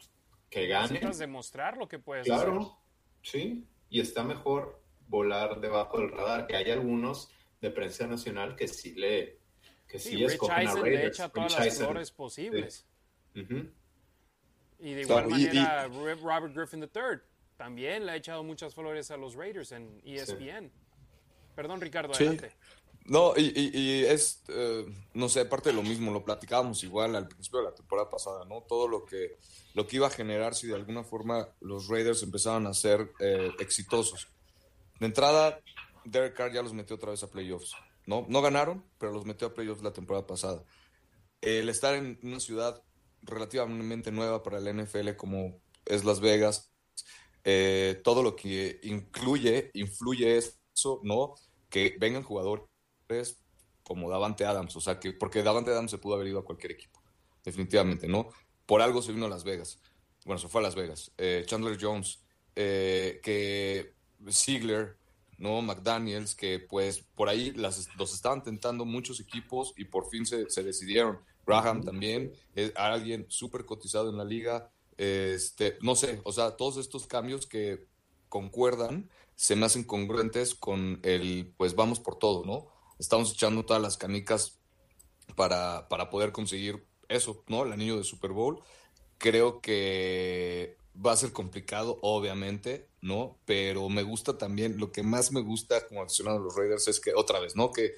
que 0.51 0.66
gane. 0.66 0.88
Necesitas 0.88 1.18
demostrar 1.18 1.76
lo 1.76 1.88
que 1.88 1.98
puedes 1.98 2.24
Claro, 2.24 2.78
sí 3.22 3.64
y 3.89 4.01
está 4.01 4.23
mejor 4.23 4.82
volar 5.09 5.61
debajo 5.61 5.98
del 5.98 6.11
radar, 6.11 6.47
que 6.47 6.56
hay 6.56 6.70
algunos 6.70 7.31
de 7.61 7.70
prensa 7.70 8.06
nacional 8.06 8.56
que 8.56 8.69
sí 8.69 8.94
le 8.94 9.39
que 9.86 9.98
sí, 9.98 10.11
sí 10.11 10.24
escogen 10.24 10.69
a 10.69 10.74
le 10.74 11.06
echa 11.06 11.28
todas 11.28 11.59
las 11.59 11.78
flores 11.78 12.11
posibles. 12.11 12.86
Y 13.35 14.94
de 14.94 15.02
igual 15.02 15.28
manera 15.28 15.89
Robert 15.89 16.55
Griffin 16.55 16.81
III. 16.82 17.20
también 17.56 18.06
le 18.06 18.12
ha 18.12 18.16
echado 18.16 18.43
muchas 18.43 18.74
flores 18.74 19.11
a 19.11 19.16
los 19.16 19.35
Raiders 19.35 19.73
en 19.73 20.01
ESPN. 20.05 20.70
Perdón, 21.55 21.81
Ricardo, 21.81 22.12
adelante. 22.12 22.51
No, 23.06 23.35
y, 23.36 24.05
es, 24.06 24.43
eh, 24.48 24.86
no 25.12 25.28
sé, 25.28 25.44
parte 25.44 25.68
de 25.68 25.74
lo 25.74 25.82
mismo, 25.82 26.10
lo 26.10 26.24
platicábamos 26.24 26.82
igual 26.85 27.14
al 27.14 27.28
principio 27.28 27.59
de 27.59 27.66
la 27.66 27.74
temporada 27.74 28.09
pasada, 28.09 28.47
¿no? 28.47 28.62
Todo 28.62 28.89
lo 28.89 29.05
que, 29.05 29.36
lo 29.74 29.86
que 29.86 29.97
iba 29.97 30.06
a 30.06 30.10
generar 30.10 30.55
si 30.55 30.68
de 30.68 30.74
alguna 30.74 31.05
forma 31.05 31.48
los 31.60 31.89
Raiders 31.89 32.22
empezaban 32.22 32.66
a 32.66 32.72
ser 32.72 33.12
eh, 33.20 33.51
exitosos. 33.59 34.28
De 35.01 35.06
entrada, 35.06 35.60
Derek 36.06 36.35
Carr 36.35 36.52
ya 36.52 36.62
los 36.62 36.72
metió 36.72 36.97
otra 36.97 37.10
vez 37.10 37.22
a 37.22 37.31
playoffs, 37.31 37.72
¿no? 38.06 38.24
No 38.28 38.40
ganaron, 38.40 38.82
pero 38.98 39.12
los 39.12 39.26
metió 39.26 39.48
a 39.48 39.55
playoffs 39.55 39.82
la 39.82 39.93
temporada 39.93 40.26
pasada. 40.26 40.64
El 41.43 41.68
estar 41.68 41.94
en 41.94 42.18
una 42.22 42.40
ciudad 42.40 42.82
relativamente 43.20 44.12
nueva 44.12 44.43
para 44.43 44.59
el 44.59 44.82
NFL 44.82 45.16
como 45.16 45.60
es 45.85 46.05
Las 46.05 46.20
Vegas, 46.20 46.72
eh, 47.44 48.01
todo 48.02 48.22
lo 48.22 48.35
que 48.35 48.81
incluye, 48.82 49.70
influye 49.74 50.39
eso, 50.39 51.01
¿no? 51.02 51.35
Que 51.68 51.97
vengan 52.01 52.22
jugadores 52.22 52.64
como 53.82 54.10
Davante 54.10 54.44
Adams, 54.44 54.74
o 54.76 54.81
sea, 54.81 54.98
que 54.98 55.12
porque 55.12 55.43
Davante 55.43 55.70
Adams 55.70 55.90
se 55.90 55.98
pudo 55.98 56.14
haber 56.14 56.28
ido 56.28 56.39
a 56.39 56.44
cualquier 56.44 56.72
equipo, 56.72 57.02
definitivamente, 57.44 58.09
¿no? 58.09 58.28
Por 58.66 58.81
algo 58.81 59.02
se 59.02 59.12
vino 59.12 59.26
a 59.26 59.28
Las 59.28 59.44
Vegas, 59.44 59.78
bueno, 60.24 60.39
se 60.39 60.48
fue 60.48 60.60
a 60.60 60.64
Las 60.64 60.74
Vegas. 60.74 61.12
Eh, 61.18 61.44
Chandler 61.47 61.78
Jones, 61.81 62.20
eh, 62.56 63.20
que 63.22 63.94
Ziegler, 64.31 64.97
¿no? 65.39 65.60
McDaniels, 65.60 66.35
que 66.35 66.59
pues 66.59 67.05
por 67.14 67.28
ahí 67.28 67.52
las, 67.52 67.89
los 67.97 68.14
estaban 68.14 68.43
tentando 68.43 68.85
muchos 68.85 69.20
equipos 69.20 69.74
y 69.76 69.85
por 69.85 70.09
fin 70.09 70.26
se, 70.26 70.48
se 70.51 70.62
decidieron. 70.62 71.20
Graham 71.47 71.85
también, 71.85 72.32
es 72.55 72.72
alguien 72.74 73.26
súper 73.28 73.66
cotizado 73.66 74.09
en 74.09 74.16
la 74.16 74.24
liga. 74.24 74.70
Este, 74.97 75.76
no 75.82 75.94
sé, 75.94 76.22
o 76.24 76.32
sea, 76.32 76.56
todos 76.56 76.78
estos 76.78 77.06
cambios 77.06 77.47
que 77.47 77.86
concuerdan 78.31 79.10
se 79.35 79.56
me 79.56 79.66
hacen 79.66 79.85
congruentes 79.85 80.55
con 80.55 81.01
el, 81.02 81.52
pues 81.59 81.74
vamos 81.74 82.01
por 82.01 82.18
todo, 82.18 82.44
¿no? 82.47 82.68
Estamos 82.98 83.32
echando 83.32 83.64
todas 83.64 83.82
las 83.82 83.96
canicas 83.96 84.58
para, 85.36 85.88
para 85.88 86.10
poder 86.10 86.32
conseguir 86.32 86.86
eso, 87.08 87.44
¿no? 87.48 87.64
El 87.64 87.72
anillo 87.72 87.96
de 87.96 88.04
Super 88.04 88.32
Bowl. 88.32 88.62
Creo 89.18 89.60
que 89.60 90.76
va 90.94 91.12
a 91.12 91.16
ser 91.16 91.32
complicado, 91.32 91.98
obviamente, 92.02 92.88
¿no? 93.00 93.38
Pero 93.44 93.88
me 93.88 94.02
gusta 94.02 94.38
también, 94.38 94.78
lo 94.78 94.92
que 94.92 95.02
más 95.02 95.32
me 95.32 95.40
gusta 95.40 95.86
como 95.86 96.02
aficionado 96.02 96.38
a 96.38 96.40
los 96.40 96.56
Raiders 96.56 96.88
es 96.88 97.00
que, 97.00 97.14
otra 97.14 97.40
vez, 97.40 97.56
¿no? 97.56 97.72
Que 97.72 97.92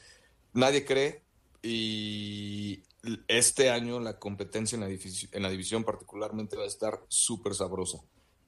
nadie 0.52 0.84
cree 0.84 1.22
y 1.62 2.82
este 3.28 3.70
año 3.70 4.00
la 4.00 4.18
competencia 4.18 4.76
en 4.76 4.82
la, 4.82 4.88
en 4.88 5.42
la 5.42 5.50
división 5.50 5.84
particularmente 5.84 6.56
va 6.56 6.64
a 6.64 6.68
estar 6.68 7.00
súper 7.08 7.54
sabrosa. 7.54 7.98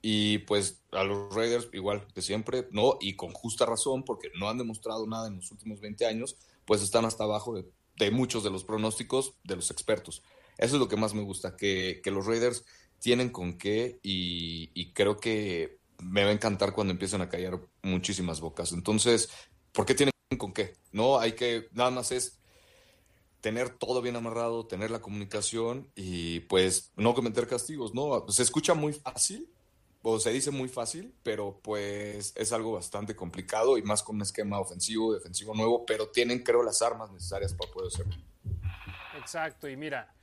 Y 0.00 0.38
pues 0.38 0.82
a 0.92 1.02
los 1.04 1.34
Raiders, 1.34 1.68
igual 1.72 2.06
que 2.14 2.22
siempre, 2.22 2.68
no, 2.70 2.98
y 3.00 3.16
con 3.16 3.32
justa 3.32 3.66
razón, 3.66 4.04
porque 4.04 4.30
no 4.38 4.48
han 4.48 4.58
demostrado 4.58 5.06
nada 5.06 5.28
en 5.28 5.36
los 5.36 5.50
últimos 5.50 5.80
20 5.80 6.06
años, 6.06 6.36
pues 6.64 6.82
están 6.82 7.04
hasta 7.04 7.24
abajo 7.24 7.54
de, 7.54 8.10
muchos 8.10 8.44
de 8.44 8.50
los 8.50 8.64
pronósticos 8.64 9.34
de 9.42 9.56
los 9.56 9.70
expertos. 9.70 10.22
Eso 10.56 10.76
es 10.76 10.80
lo 10.80 10.88
que 10.88 10.96
más 10.96 11.14
me 11.14 11.22
gusta, 11.22 11.56
que, 11.56 12.00
los 12.04 12.26
Raiders 12.26 12.64
tienen 13.00 13.30
con 13.30 13.58
qué 13.58 13.98
y, 14.02 14.70
y, 14.74 14.92
creo 14.92 15.18
que 15.18 15.78
me 16.02 16.24
va 16.24 16.30
a 16.30 16.32
encantar 16.32 16.72
cuando 16.72 16.92
empiecen 16.92 17.20
a 17.20 17.28
callar 17.28 17.60
muchísimas 17.82 18.40
bocas. 18.40 18.72
Entonces, 18.72 19.30
¿por 19.72 19.86
qué 19.86 19.94
tienen 19.94 20.12
con 20.36 20.52
qué? 20.52 20.74
No, 20.92 21.18
hay 21.18 21.32
que, 21.32 21.68
nada 21.72 21.90
más 21.90 22.12
es 22.12 22.38
tener 23.40 23.70
todo 23.70 24.02
bien 24.02 24.16
amarrado, 24.16 24.66
tener 24.66 24.90
la 24.90 25.00
comunicación 25.00 25.90
y 25.94 26.40
pues 26.40 26.92
no 26.96 27.14
cometer 27.14 27.46
castigos, 27.46 27.94
¿no? 27.94 28.26
Se 28.28 28.42
escucha 28.42 28.74
muy 28.74 28.92
fácil, 28.92 29.48
o 30.10 30.18
se 30.18 30.30
dice 30.30 30.50
muy 30.50 30.68
fácil, 30.68 31.12
pero 31.22 31.60
pues 31.62 32.32
es 32.34 32.52
algo 32.52 32.72
bastante 32.72 33.14
complicado 33.14 33.76
y 33.76 33.82
más 33.82 34.02
con 34.02 34.16
un 34.16 34.22
esquema 34.22 34.58
ofensivo, 34.58 35.12
defensivo 35.12 35.54
nuevo, 35.54 35.84
pero 35.84 36.08
tienen 36.08 36.42
creo 36.42 36.62
las 36.62 36.80
armas 36.80 37.10
necesarias 37.10 37.52
para 37.52 37.70
poder 37.70 37.88
hacerlo. 37.88 38.14
Exacto, 39.18 39.68
y 39.68 39.76
mira, 39.76 40.14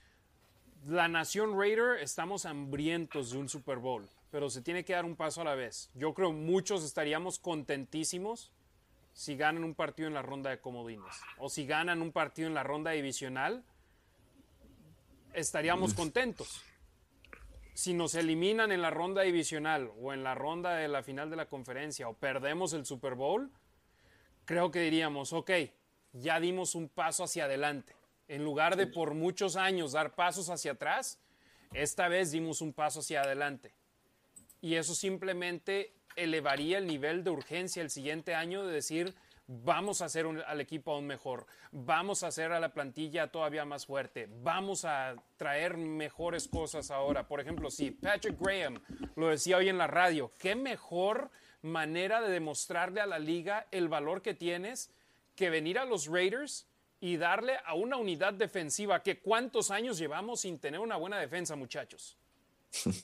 la 0.87 1.07
nación 1.07 1.59
Raider 1.59 1.99
estamos 2.01 2.45
hambrientos 2.45 3.29
de 3.31 3.37
un 3.37 3.47
Super 3.47 3.77
Bowl, 3.77 4.09
pero 4.31 4.49
se 4.49 4.63
tiene 4.63 4.83
que 4.83 4.93
dar 4.93 5.05
un 5.05 5.15
paso 5.15 5.41
a 5.41 5.43
la 5.43 5.53
vez. 5.53 5.91
Yo 5.93 6.15
creo 6.15 6.31
muchos 6.31 6.83
estaríamos 6.83 7.37
contentísimos 7.37 8.51
si 9.13 9.35
ganan 9.37 9.63
un 9.63 9.75
partido 9.75 10.07
en 10.07 10.15
la 10.15 10.23
ronda 10.23 10.49
de 10.49 10.59
comodines 10.59 11.15
o 11.37 11.47
si 11.47 11.67
ganan 11.67 12.01
un 12.01 12.11
partido 12.11 12.47
en 12.47 12.55
la 12.55 12.63
ronda 12.63 12.91
divisional, 12.91 13.63
estaríamos 15.33 15.93
contentos. 15.93 16.63
Si 17.75 17.93
nos 17.93 18.15
eliminan 18.15 18.71
en 18.71 18.81
la 18.81 18.89
ronda 18.89 19.23
divisional 19.23 19.91
o 19.99 20.13
en 20.13 20.23
la 20.23 20.33
ronda 20.33 20.75
de 20.75 20.87
la 20.87 21.03
final 21.03 21.29
de 21.29 21.35
la 21.35 21.49
conferencia 21.49 22.07
o 22.07 22.13
perdemos 22.13 22.71
el 22.71 22.85
Super 22.85 23.15
Bowl, 23.15 23.51
creo 24.45 24.71
que 24.71 24.79
diríamos, 24.79 25.33
ok, 25.33 25.51
ya 26.13 26.39
dimos 26.39 26.73
un 26.73 26.87
paso 26.87 27.25
hacia 27.25 27.43
adelante. 27.43 27.93
En 28.29 28.45
lugar 28.45 28.77
de 28.77 28.87
por 28.87 29.13
muchos 29.13 29.57
años 29.57 29.91
dar 29.91 30.15
pasos 30.15 30.49
hacia 30.49 30.71
atrás, 30.71 31.19
esta 31.73 32.07
vez 32.07 32.31
dimos 32.31 32.61
un 32.61 32.71
paso 32.71 33.01
hacia 33.01 33.23
adelante. 33.23 33.73
Y 34.61 34.75
eso 34.75 34.95
simplemente 34.95 35.91
elevaría 36.15 36.77
el 36.77 36.87
nivel 36.87 37.25
de 37.25 37.31
urgencia 37.31 37.81
el 37.81 37.89
siguiente 37.89 38.35
año 38.35 38.65
de 38.65 38.73
decir, 38.73 39.13
vamos 39.47 40.01
a 40.01 40.05
hacer 40.05 40.25
al 40.25 40.61
equipo 40.61 40.93
aún 40.93 41.05
mejor, 41.05 41.45
vamos 41.71 42.23
a 42.23 42.27
hacer 42.27 42.51
a 42.51 42.59
la 42.59 42.73
plantilla 42.73 43.31
todavía 43.31 43.65
más 43.65 43.85
fuerte, 43.85 44.27
vamos 44.41 44.85
a 44.85 45.15
traer 45.37 45.77
mejores 45.77 46.47
cosas 46.47 46.91
ahora. 46.91 47.27
Por 47.27 47.39
ejemplo, 47.39 47.69
si 47.69 47.91
Patrick 47.91 48.39
Graham 48.39 48.81
lo 49.15 49.29
decía 49.29 49.57
hoy 49.57 49.69
en 49.69 49.77
la 49.77 49.87
radio, 49.87 50.31
qué 50.39 50.55
mejor 50.55 51.29
manera 51.61 52.21
de 52.21 52.29
demostrarle 52.29 53.01
a 53.01 53.05
la 53.05 53.19
liga 53.19 53.67
el 53.71 53.87
valor 53.87 54.21
que 54.21 54.33
tienes 54.33 54.91
que 55.35 55.49
venir 55.49 55.77
a 55.79 55.85
los 55.85 56.07
Raiders 56.07 56.67
y 56.99 57.17
darle 57.17 57.57
a 57.65 57.73
una 57.73 57.97
unidad 57.97 58.33
defensiva 58.33 59.03
que 59.03 59.19
cuántos 59.19 59.69
años 59.69 59.97
llevamos 59.97 60.41
sin 60.41 60.59
tener 60.59 60.79
una 60.79 60.95
buena 60.95 61.19
defensa, 61.19 61.55
muchachos. 61.55 62.17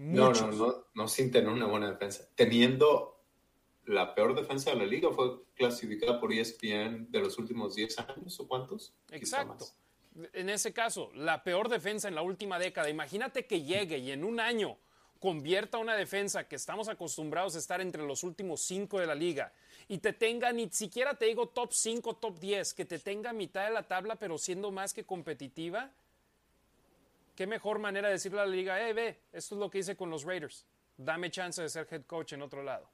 No, 0.00 0.32
no, 0.32 0.52
no, 0.52 0.84
no 0.94 1.08
sin 1.08 1.32
tener 1.32 1.48
una 1.48 1.66
buena 1.66 1.90
defensa. 1.90 2.28
Teniendo 2.36 3.17
la 3.88 4.14
peor 4.14 4.34
defensa 4.34 4.70
de 4.70 4.76
la 4.76 4.86
liga, 4.86 5.10
fue 5.10 5.42
clasificada 5.54 6.20
por 6.20 6.32
ESPN 6.32 7.10
de 7.10 7.20
los 7.20 7.38
últimos 7.38 7.74
10 7.74 7.98
años 8.00 8.38
o 8.38 8.46
cuántos. 8.46 8.92
Exacto. 9.10 9.66
En 10.32 10.50
ese 10.50 10.72
caso, 10.72 11.10
la 11.14 11.42
peor 11.42 11.68
defensa 11.68 12.08
en 12.08 12.14
la 12.14 12.22
última 12.22 12.58
década. 12.58 12.90
Imagínate 12.90 13.46
que 13.46 13.62
llegue 13.62 13.98
y 13.98 14.10
en 14.10 14.24
un 14.24 14.40
año 14.40 14.76
convierta 15.20 15.78
una 15.78 15.96
defensa 15.96 16.46
que 16.46 16.56
estamos 16.56 16.88
acostumbrados 16.88 17.56
a 17.56 17.58
estar 17.58 17.80
entre 17.80 18.02
los 18.02 18.22
últimos 18.24 18.60
5 18.62 19.00
de 19.00 19.06
la 19.06 19.14
liga 19.14 19.52
y 19.88 19.98
te 19.98 20.12
tenga, 20.12 20.52
ni 20.52 20.68
siquiera 20.70 21.14
te 21.14 21.24
digo 21.24 21.48
top 21.48 21.72
5, 21.72 22.16
top 22.16 22.38
10, 22.38 22.74
que 22.74 22.84
te 22.84 22.98
tenga 22.98 23.32
mitad 23.32 23.64
de 23.64 23.72
la 23.72 23.88
tabla, 23.88 24.16
pero 24.16 24.38
siendo 24.38 24.70
más 24.70 24.92
que 24.92 25.04
competitiva 25.04 25.90
qué 27.34 27.46
mejor 27.46 27.78
manera 27.78 28.08
de 28.08 28.14
decirle 28.14 28.40
a 28.40 28.46
la 28.46 28.52
liga, 28.52 28.88
eh, 28.88 28.92
ve, 28.92 29.18
esto 29.32 29.54
es 29.54 29.58
lo 29.58 29.70
que 29.70 29.78
hice 29.78 29.96
con 29.96 30.10
los 30.10 30.24
Raiders, 30.24 30.66
dame 30.96 31.30
chance 31.30 31.62
de 31.62 31.68
ser 31.68 31.86
head 31.90 32.04
coach 32.04 32.32
en 32.34 32.42
otro 32.42 32.62
lado. 32.62 32.88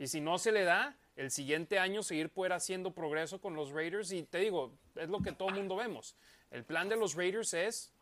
Y 0.00 0.06
si 0.06 0.22
no 0.22 0.38
se 0.38 0.50
le 0.50 0.64
da, 0.64 0.96
el 1.14 1.30
siguiente 1.30 1.78
año 1.78 2.02
seguir 2.02 2.30
poder 2.30 2.54
haciendo 2.54 2.92
progreso 2.92 3.38
con 3.38 3.54
los 3.54 3.70
Raiders. 3.70 4.10
Y 4.12 4.22
te 4.22 4.38
digo, 4.38 4.72
es 4.96 5.10
lo 5.10 5.20
que 5.20 5.32
todo 5.32 5.50
el 5.50 5.56
mundo 5.56 5.76
vemos. 5.76 6.16
El 6.50 6.64
plan 6.64 6.88
de 6.88 6.96
los 6.96 7.14
Raiders 7.14 7.52
es 7.52 7.92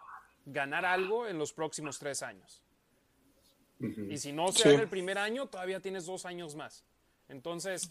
ganar 0.47 0.85
algo 0.85 1.27
en 1.27 1.39
los 1.39 1.53
próximos 1.53 1.99
tres 1.99 2.23
años. 2.23 2.63
Y 4.09 4.17
si 4.19 4.33
no 4.33 4.53
se 4.53 4.69
da 4.69 4.75
en 4.77 4.81
el 4.83 4.89
primer 4.89 5.19
año, 5.19 5.47
todavía 5.47 5.81
tienes 5.81 6.07
dos 6.07 6.25
años 6.25 6.55
más. 6.55 6.85
Entonces, 7.29 7.89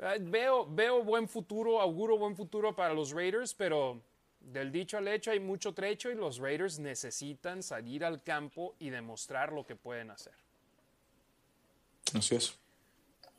eh, 0.00 0.18
veo, 0.20 0.66
veo 0.68 1.04
buen 1.04 1.28
futuro, 1.28 1.80
auguro 1.80 2.18
buen 2.18 2.34
futuro 2.34 2.74
para 2.74 2.92
los 2.92 3.12
Raiders, 3.12 3.54
pero 3.54 4.02
del 4.40 4.72
dicho 4.72 4.98
al 4.98 5.06
hecho 5.06 5.30
hay 5.30 5.38
mucho 5.38 5.72
trecho 5.74 6.10
y 6.10 6.16
los 6.16 6.38
Raiders 6.38 6.80
necesitan 6.80 7.62
salir 7.62 8.04
al 8.04 8.24
campo 8.24 8.74
y 8.80 8.90
demostrar 8.90 9.52
lo 9.52 9.64
que 9.64 9.76
pueden 9.76 10.10
hacer. 10.10 10.34
Así 12.14 12.34
es. 12.34 12.61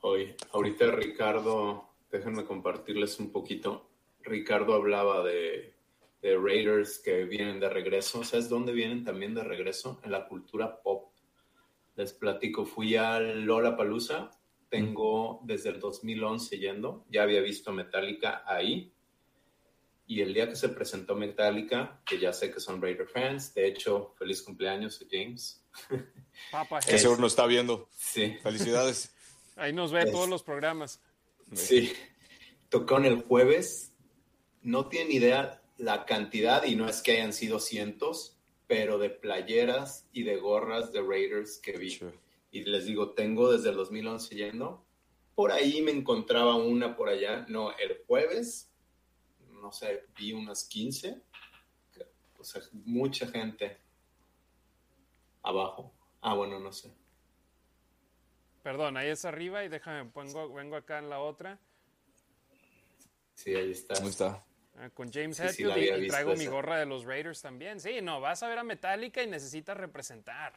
Hoy, 0.05 0.35
ahorita 0.51 0.91
Ricardo, 0.91 1.87
déjenme 2.11 2.43
compartirles 2.43 3.21
un 3.21 3.31
poquito. 3.31 3.89
Ricardo 4.19 4.73
hablaba 4.73 5.23
de, 5.23 5.75
de 6.21 6.37
Raiders 6.37 6.99
que 6.99 7.23
vienen 7.23 7.61
de 7.61 7.69
regreso. 7.69 8.21
¿Sabes 8.25 8.49
dónde 8.49 8.73
vienen 8.73 9.05
también 9.05 9.33
de 9.33 9.45
regreso? 9.45 10.01
En 10.03 10.11
la 10.11 10.27
cultura 10.27 10.81
pop. 10.81 11.13
Les 11.95 12.11
platico, 12.11 12.65
fui 12.65 12.97
a 12.97 13.17
Lola 13.21 13.77
Palusa. 13.77 14.29
Tengo 14.67 15.39
desde 15.45 15.69
el 15.69 15.79
2011 15.79 16.59
yendo. 16.59 17.05
Ya 17.09 17.23
había 17.23 17.39
visto 17.39 17.71
Metallica 17.71 18.43
ahí 18.45 18.91
y 20.05 20.19
el 20.19 20.33
día 20.33 20.49
que 20.49 20.57
se 20.57 20.67
presentó 20.67 21.15
Metallica, 21.15 22.01
que 22.05 22.19
ya 22.19 22.33
sé 22.33 22.51
que 22.51 22.59
son 22.59 22.81
Raider 22.81 23.07
fans, 23.07 23.53
de 23.53 23.67
hecho, 23.67 24.13
feliz 24.19 24.41
cumpleaños 24.41 25.01
a 25.01 25.05
James. 25.09 25.65
Papa, 26.51 26.81
que 26.81 26.99
seguro 26.99 27.21
nos 27.21 27.31
está 27.31 27.45
viendo. 27.45 27.87
Sí. 27.95 28.35
Felicidades. 28.43 29.15
Ahí 29.55 29.73
nos 29.73 29.91
ve 29.91 30.05
todos 30.11 30.29
los 30.29 30.43
programas. 30.43 30.99
Sí. 31.53 31.93
Tocó 32.69 32.97
en 32.97 33.05
el 33.05 33.21
jueves. 33.21 33.91
No 34.61 34.87
tienen 34.87 35.11
idea 35.11 35.61
la 35.77 36.05
cantidad, 36.05 36.63
y 36.63 36.75
no 36.75 36.87
es 36.87 37.01
que 37.01 37.13
hayan 37.13 37.33
sido 37.33 37.59
cientos, 37.59 38.37
pero 38.67 38.97
de 38.97 39.09
playeras 39.09 40.07
y 40.13 40.23
de 40.23 40.37
gorras 40.37 40.91
de 40.91 41.01
Raiders 41.01 41.57
que 41.57 41.77
vi. 41.77 41.99
Y 42.51 42.63
les 42.63 42.85
digo, 42.85 43.11
tengo 43.11 43.51
desde 43.51 43.69
el 43.69 43.75
2011 43.75 44.35
yendo. 44.35 44.85
Por 45.35 45.51
ahí 45.51 45.81
me 45.81 45.91
encontraba 45.91 46.55
una 46.55 46.95
por 46.95 47.09
allá. 47.09 47.45
No, 47.49 47.71
el 47.77 48.03
jueves, 48.07 48.71
no 49.61 49.71
sé, 49.71 50.05
vi 50.17 50.33
unas 50.33 50.63
15. 50.65 51.21
O 52.39 52.43
sea, 52.43 52.61
mucha 52.85 53.27
gente 53.27 53.77
abajo. 55.41 55.91
Ah, 56.21 56.35
bueno, 56.35 56.59
no 56.59 56.71
sé. 56.71 56.91
Perdón, 58.63 58.95
ahí 58.97 59.09
es 59.09 59.25
arriba 59.25 59.63
y 59.65 59.67
déjame, 59.67 60.09
pongo, 60.09 60.51
vengo 60.53 60.77
acá 60.77 60.97
en 60.99 61.09
la 61.09 61.19
otra. 61.19 61.59
Sí, 63.35 63.53
ahí 63.53 63.71
está. 63.71 64.01
Ahí 64.01 64.07
está. 64.07 64.43
Ah, 64.77 64.89
con 64.89 65.11
James 65.11 65.39
Hetfield 65.39 66.03
y, 66.03 66.07
traigo 66.07 66.35
mi 66.35 66.47
gorra 66.47 66.79
de 66.79 66.85
los 66.85 67.03
Raiders 67.03 67.41
también. 67.41 67.79
Sí, 67.79 68.01
no, 68.01 68.21
vas 68.21 68.41
a 68.41 68.47
ver 68.47 68.59
a 68.59 68.63
Metallica 68.63 69.21
y 69.21 69.27
necesitas 69.27 69.77
representar. 69.77 70.53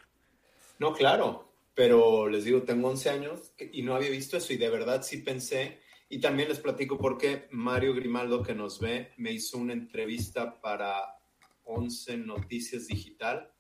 No, 0.78 0.92
claro, 0.94 1.52
pero 1.74 2.28
les 2.28 2.44
digo, 2.44 2.62
tengo 2.62 2.88
11 2.88 3.10
años 3.10 3.52
y 3.58 3.82
no 3.82 3.94
había 3.94 4.10
visto 4.10 4.36
eso 4.36 4.52
y 4.52 4.56
de 4.56 4.70
verdad 4.70 5.02
sí 5.02 5.18
pensé. 5.18 5.80
Y 6.08 6.20
también 6.20 6.48
les 6.48 6.60
platico 6.60 6.96
porque 6.96 7.48
Mario 7.50 7.92
Grimaldo, 7.92 8.42
que 8.42 8.54
nos 8.54 8.78
ve, 8.78 9.12
me 9.16 9.32
hizo 9.32 9.58
una 9.58 9.72
entrevista 9.72 10.60
para 10.60 11.18
11 11.64 12.18
Noticias 12.18 12.86
Digital, 12.86 13.52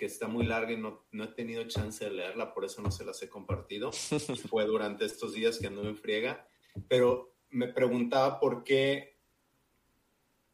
que 0.00 0.06
está 0.06 0.28
muy 0.28 0.46
larga 0.46 0.72
y 0.72 0.78
no, 0.78 1.04
no 1.12 1.24
he 1.24 1.28
tenido 1.28 1.62
chance 1.64 2.02
de 2.02 2.10
leerla, 2.10 2.54
por 2.54 2.64
eso 2.64 2.80
no 2.80 2.90
se 2.90 3.04
las 3.04 3.22
he 3.22 3.28
compartido. 3.28 3.92
fue 4.48 4.64
durante 4.64 5.04
estos 5.04 5.34
días 5.34 5.58
que 5.58 5.66
anduve 5.66 5.90
en 5.90 5.98
friega. 5.98 6.48
Pero 6.88 7.34
me 7.50 7.68
preguntaba 7.68 8.40
por 8.40 8.64
qué 8.64 9.18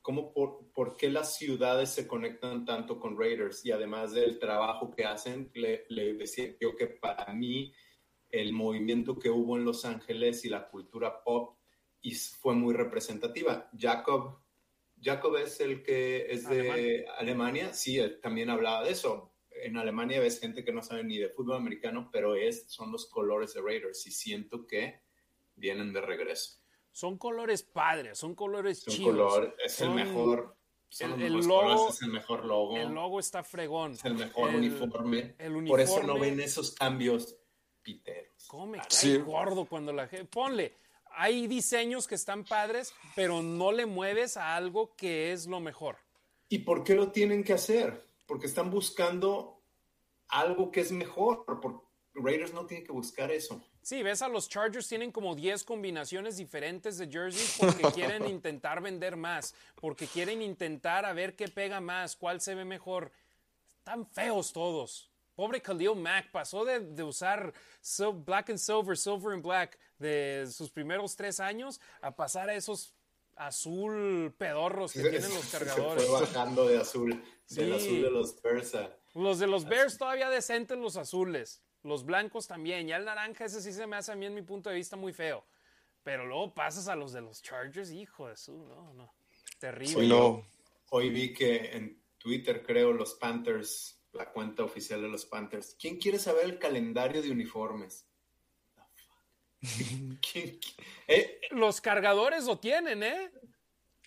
cómo 0.03 0.33
por, 0.33 0.97
qué 0.97 1.11
las 1.11 1.37
ciudades 1.37 1.91
se 1.91 2.09
conectan 2.09 2.65
tanto 2.65 2.99
con 2.99 3.17
Raiders 3.17 3.65
y 3.65 3.71
además 3.71 4.13
del 4.13 4.41
trabajo 4.41 4.91
que 4.91 5.05
hacen, 5.05 5.53
le, 5.55 5.85
decía 6.15 6.57
yo 6.61 6.75
que 6.75 6.89
para 6.89 7.33
mí 7.33 7.73
el 8.31 8.53
movimiento 8.53 9.17
que 9.17 9.31
hubo 9.31 9.57
en 9.57 9.65
Los 9.65 9.85
Ángeles 9.85 10.45
y 10.45 10.49
la 10.49 10.69
cultura 10.69 11.23
pop 11.23 11.57
y 12.03 12.17
fue 12.17 12.55
muy 12.55 12.75
representativa. 12.75 13.71
Jacob, 13.79 14.41
Jacob 15.01 15.37
es 15.37 15.61
el 15.61 15.85
que 15.85 16.27
es 16.31 16.49
de 16.49 17.07
Alemania, 17.17 17.73
sí, 17.73 18.01
también 18.21 18.51
hablaba 18.51 18.83
de 18.83 18.91
eso. 18.91 19.36
En 19.67 19.77
Alemania 19.77 20.21
ves 20.21 20.41
gente 20.41 20.65
que 20.65 20.73
no 20.73 20.83
sabe 20.83 21.05
ni 21.05 21.19
de 21.19 21.29
fútbol 21.29 21.57
americano, 21.57 22.09
pero 22.13 22.35
es, 22.35 22.71
son 22.71 22.93
los 22.93 23.07
colores 23.11 23.55
de 23.55 23.63
Raiders 23.63 24.07
y 24.07 24.11
siento 24.11 24.67
que 24.67 25.03
vienen 25.55 25.93
de 25.93 26.01
regreso 26.01 26.61
son 26.97 27.19
colores 27.19 27.63
padres, 27.63 28.17
son 28.19 28.35
colores 28.35 28.79
son 28.79 28.95
chidos. 28.95 29.51
es 29.63 29.83
el 29.83 29.91
mejor. 29.91 30.57
el, 30.99 31.31
logo, 31.47 31.91
es 31.91 32.01
el 32.01 32.09
mejor 32.09 32.47
logo. 32.47 32.79
El 32.79 32.95
logo 32.95 33.21
está 33.21 33.45
fregón. 33.45 33.93
Es 33.93 34.05
el 34.07 34.15
mejor 34.15 34.55
uniforme. 34.55 35.37
Por 35.69 35.79
eso 35.79 36.03
no 36.03 36.19
ven 36.19 36.41
esos 36.41 36.75
cambios 36.75 37.37
piteros. 37.83 38.47
¿Cómo 38.47 38.69
me 38.69 38.79
cae 38.79 39.19
gordo 39.19 39.67
cuando 39.67 39.93
la 39.93 40.09
gente. 40.09 40.25
Ponle, 40.25 40.73
hay 41.11 41.47
diseños 41.47 42.09
que 42.09 42.15
están 42.15 42.45
padres, 42.45 42.95
pero 43.15 43.43
no 43.43 43.73
le 43.73 43.85
mueves 43.85 44.39
a 44.39 44.57
algo 44.57 44.97
que 44.97 45.33
es 45.33 45.47
lo 45.47 45.61
mejor. 45.61 45.99
¿Y 46.49 46.61
por 46.61 46.83
qué 46.83 46.95
lo 46.95 47.13
tienen 47.13 47.45
que 47.45 47.53
hacer? 47.53 48.09
Porque 48.25 48.47
están 48.47 48.71
buscando 48.71 49.56
algo 50.29 50.71
que 50.71 50.81
es 50.81 50.93
mejor. 50.93 51.45
Porque 51.45 51.81
Raiders 52.15 52.53
no 52.53 52.67
tiene 52.67 52.85
que 52.85 52.93
buscar 52.93 53.31
eso. 53.31 53.61
Sí, 53.83 54.03
ves 54.03 54.21
a 54.23 54.29
los 54.29 54.49
Chargers 54.49 54.89
tienen 54.89 55.13
como 55.13 55.35
10 55.37 55.63
combinaciones 55.63 56.37
diferentes 56.37 56.99
de 56.99 57.09
jerseys 57.09 57.57
porque 57.59 57.83
quieren 57.95 58.27
intentar 58.27 58.81
vender 58.83 59.17
más, 59.17 59.55
porque 59.77 60.07
quieren 60.07 60.43
intentar 60.43 61.05
a 61.05 61.13
ver 61.13 61.37
qué 61.37 61.47
pega 61.47 61.81
más, 61.81 62.17
cuál 62.17 62.41
se 62.41 62.55
ve 62.55 62.65
mejor. 62.65 63.13
Están 63.79 64.05
feos 64.07 64.53
todos. 64.53 65.11
Pobre 65.37 65.61
Khalil 65.61 65.95
Mack 65.95 66.33
pasó 66.33 66.65
de, 66.65 67.03
usar 67.05 67.53
black 68.25 68.51
and 68.51 68.59
silver, 68.59 68.97
silver 68.97 69.35
and 69.35 69.45
black 69.45 69.79
de 69.99 70.49
sus 70.51 70.71
primeros 70.71 71.15
tres 71.15 71.39
años 71.41 71.79
a 72.01 72.17
pasar 72.17 72.49
a 72.49 72.55
esos 72.55 72.95
azul 73.37 74.35
pedorros 74.39 74.95
que 74.95 75.03
tienen 75.03 75.33
los 75.33 75.47
cargadores. 75.47 76.03
Se 76.07 76.09
fue 76.09 76.21
bajando 76.23 76.67
de 76.67 76.79
azul, 76.79 77.23
del 77.51 77.73
azul 77.75 78.03
de 78.03 78.11
los 78.11 78.43
Bears. 78.43 78.73
Los 79.17 79.39
de 79.39 79.47
los 79.47 79.65
Bears 79.65 79.97
todavía 79.97 80.29
decentes 80.29 80.77
los 80.77 80.99
azules. 80.99 81.63
Los 81.83 82.05
blancos 82.05 82.47
también. 82.47 82.87
Ya 82.87 82.97
el 82.97 83.07
naranja, 83.07 83.47
ese 83.47 83.63
sí 83.63 83.73
se 83.73 83.87
me 83.87 83.97
hace 83.97 84.13
a 84.13 84.15
mí 84.15 84.27
en 84.27 84.35
mi 84.35 84.43
punto 84.43 84.69
de 84.69 84.77
vista 84.77 84.95
muy 84.95 85.15
feo. 85.15 85.47
Pero 86.03 86.27
luego 86.27 86.53
pasas 86.53 86.87
a 86.87 86.95
los 86.95 87.13
de 87.13 87.23
los 87.23 87.43
Chargers, 87.43 87.91
hijo 87.91 88.29
de 88.29 88.37
su, 88.37 88.53
no, 88.67 88.93
no. 88.93 89.15
Terrible. 89.59 90.13
Hoy, 90.13 90.45
hoy 90.91 91.11
vi 91.11 91.33
que 91.33 91.73
en 91.73 92.03
Twitter, 92.19 92.63
creo, 92.63 92.93
los 92.93 93.15
Panthers, 93.15 93.99
la 94.13 94.31
cuenta 94.31 94.63
oficial 94.65 95.01
de 95.01 95.09
los 95.09 95.25
Panthers. 95.25 95.75
¿Quién 95.81 95.97
quiere 95.97 96.19
saber 96.19 96.45
el 96.45 96.59
calendario 96.59 97.23
de 97.23 97.31
uniformes? 97.31 98.07
Eh, 101.09 101.41
los 101.53 101.81
cargadores 101.81 102.45
lo 102.45 102.59
tienen, 102.59 103.03
¿eh? 103.03 103.31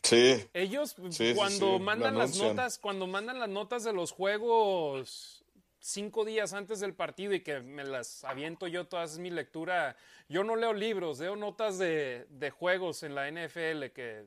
Sí. 0.04 0.48
Ellos 0.54 0.96
cuando 1.36 1.80
mandan 1.80 2.18
las 2.18 2.38
notas, 2.38 2.80
cuando 2.80 3.08
mandan 3.08 3.40
las 3.40 3.50
notas 3.50 3.84
de 3.84 3.94
los 3.94 4.12
juegos 4.12 5.40
cinco 5.80 6.26
días 6.26 6.54
antes 6.54 6.80
del 6.80 6.94
partido 6.94 7.34
y 7.34 7.42
que 7.42 7.60
me 7.62 7.84
las 7.84 8.24
aviento 8.24 8.68
yo 8.68 8.88
todas 8.88 9.18
mi 9.18 9.30
lectura. 9.30 9.96
Yo 10.28 10.44
no 10.44 10.56
leo 10.56 10.74
libros, 10.74 11.20
leo 11.20 11.36
notas 11.36 11.78
de, 11.78 12.54
juegos 12.58 13.04
en 13.04 13.16
la 13.16 13.30
NFL 13.30 13.86
que 13.94 14.26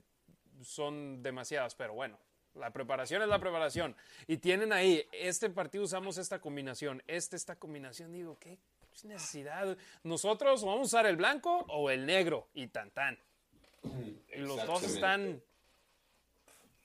son 0.62 1.23
demasiadas, 1.23 1.74
pero 1.74 1.94
bueno, 1.94 2.19
la 2.55 2.70
preparación 2.70 3.23
es 3.23 3.28
la 3.28 3.39
preparación. 3.39 3.97
Y 4.27 4.39
tienen 4.39 4.73
ahí, 4.73 5.07
este 5.12 5.51
partido 5.51 5.85
usamos 5.85 6.19
esta 6.19 6.40
combinación, 6.40 7.03
este, 7.07 7.36
esta 7.36 7.57
combinación, 7.57 8.12
digo, 8.12 8.36
¿qué 8.39 8.59
necesidad? 9.05 9.77
Nosotros 10.03 10.62
vamos 10.65 10.81
a 10.81 10.99
usar 10.99 11.07
el 11.07 11.16
blanco 11.16 11.65
o 11.69 11.90
el 11.90 12.07
negro 12.07 12.49
y 12.55 12.69
tan 12.69 12.90
tan. 12.90 13.19
Y 14.35 14.39
los 14.39 14.65
dos 14.65 14.82
están 14.85 15.43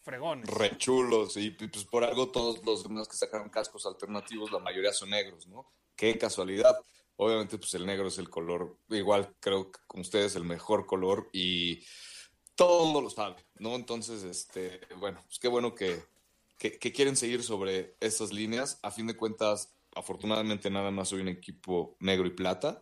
fregones. 0.08 0.50
Rechulos, 0.50 1.36
y 1.36 1.52
pues 1.52 1.84
por 1.84 2.06
algo 2.06 2.30
todos 2.32 2.66
los 2.66 2.84
demás 2.84 3.10
que 3.10 3.18
sacaron 3.18 3.50
cascos 3.50 3.86
alternativos, 3.86 4.54
la 4.54 4.60
mayoría 4.60 4.94
son 4.94 5.10
negros, 5.10 5.48
¿no? 5.48 5.70
Qué 5.98 6.18
casualidad. 6.18 6.80
Obviamente, 7.18 7.58
pues 7.58 7.74
el 7.74 7.86
negro 7.86 8.08
es 8.08 8.18
el 8.18 8.30
color, 8.30 8.78
igual 8.90 9.36
creo 9.42 9.70
que 9.70 9.80
con 9.86 10.00
ustedes 10.00 10.38
el 10.38 10.46
mejor 10.46 10.86
color 10.86 11.30
y 11.34 11.84
todo 12.56 12.80
el 12.80 12.86
mundo 12.86 13.02
lo 13.02 13.10
sabe, 13.10 13.36
¿no? 13.56 13.76
Entonces, 13.76 14.24
este, 14.24 14.80
bueno, 14.96 15.22
pues 15.26 15.40
qué 15.40 15.50
bueno 15.50 15.76
que, 15.76 16.02
que, 16.58 16.80
que 16.80 16.94
quieren 16.94 17.18
seguir 17.18 17.44
sobre 17.44 17.98
estas 18.00 18.32
líneas. 18.32 18.80
A 18.84 18.92
fin 18.92 19.08
de 19.08 19.18
cuentas, 19.18 19.76
afortunadamente 19.94 20.70
nada 20.70 20.90
más 20.90 21.10
soy 21.10 21.20
un 21.20 21.28
equipo 21.28 21.98
negro 22.00 22.28
y 22.28 22.32
plata 22.32 22.82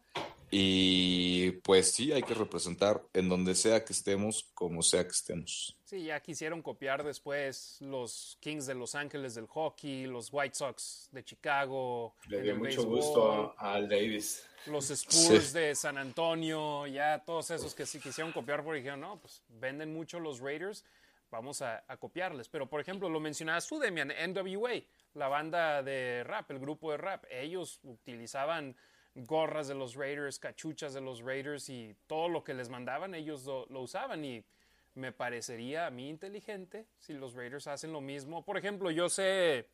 y 0.52 1.52
pues 1.64 1.92
sí, 1.92 2.12
hay 2.12 2.24
que 2.24 2.34
representar 2.34 3.02
en 3.14 3.30
donde 3.30 3.56
sea 3.56 3.84
que 3.84 3.94
estemos, 3.94 4.50
como 4.54 4.82
sea 4.82 5.04
que 5.04 5.10
estemos. 5.10 5.78
Sí, 5.86 6.04
ya 6.04 6.20
quisieron 6.20 6.62
copiar 6.62 7.04
después 7.04 7.78
los 7.82 8.38
Kings 8.40 8.66
de 8.66 8.76
Los 8.76 8.96
Ángeles 8.96 9.36
del 9.36 9.48
hockey, 9.48 10.06
los 10.06 10.30
White 10.32 10.56
Sox 10.56 11.10
de 11.12 11.24
Chicago. 11.24 12.16
Le 12.28 12.42
dio 12.42 12.56
mucho 12.56 12.86
gusto 12.86 13.56
a 13.58 13.74
Al 13.74 13.90
Davis. 13.90 14.46
Los 14.68 14.90
Spurs 14.92 15.54
de 15.54 15.76
San 15.76 15.98
Antonio, 15.98 16.88
ya 16.88 17.24
todos 17.24 17.52
esos 17.52 17.74
que 17.76 17.86
sí 17.86 18.00
quisieron 18.00 18.32
copiar 18.32 18.64
porque 18.64 18.80
dijeron, 18.80 19.02
no, 19.02 19.20
pues 19.20 19.44
venden 19.48 19.94
mucho 19.94 20.20
los 20.20 20.40
Raiders, 20.40 20.84
vamos 21.30 21.62
a, 21.62 21.84
a 21.88 21.98
copiarles. 21.98 22.50
Pero 22.50 22.68
por 22.68 22.82
ejemplo, 22.82 23.10
lo 23.10 23.20
mencionabas 23.20 23.68
tú, 23.68 23.80
Demian, 23.80 24.10
NWA, 24.10 24.82
la 25.14 25.28
banda 25.28 25.84
de 25.84 26.24
rap, 26.24 26.50
el 26.52 26.60
grupo 26.60 26.92
de 26.92 26.98
rap, 26.98 27.26
ellos 27.30 27.80
utilizaban 27.84 28.76
gorras 29.16 29.68
de 29.68 29.76
los 29.76 29.96
Raiders, 29.96 30.40
cachuchas 30.40 30.94
de 30.94 31.02
los 31.02 31.22
Raiders 31.22 31.70
y 31.70 31.96
todo 32.08 32.28
lo 32.28 32.44
que 32.44 32.54
les 32.54 32.70
mandaban, 32.70 33.16
ellos 33.16 33.46
lo, 33.46 33.82
usaban 33.82 34.24
y 34.26 34.44
me 34.94 35.12
parecería 35.12 35.88
a 35.88 35.90
mí 35.90 36.10
inteligente 36.10 36.86
si 37.00 37.14
los 37.14 37.34
Raiders 37.34 37.68
hacen 37.68 37.92
lo 37.92 38.02
mismo. 38.02 38.44
Por 38.44 38.58
ejemplo, 38.58 38.92
yo 38.92 39.10
sé 39.10 39.70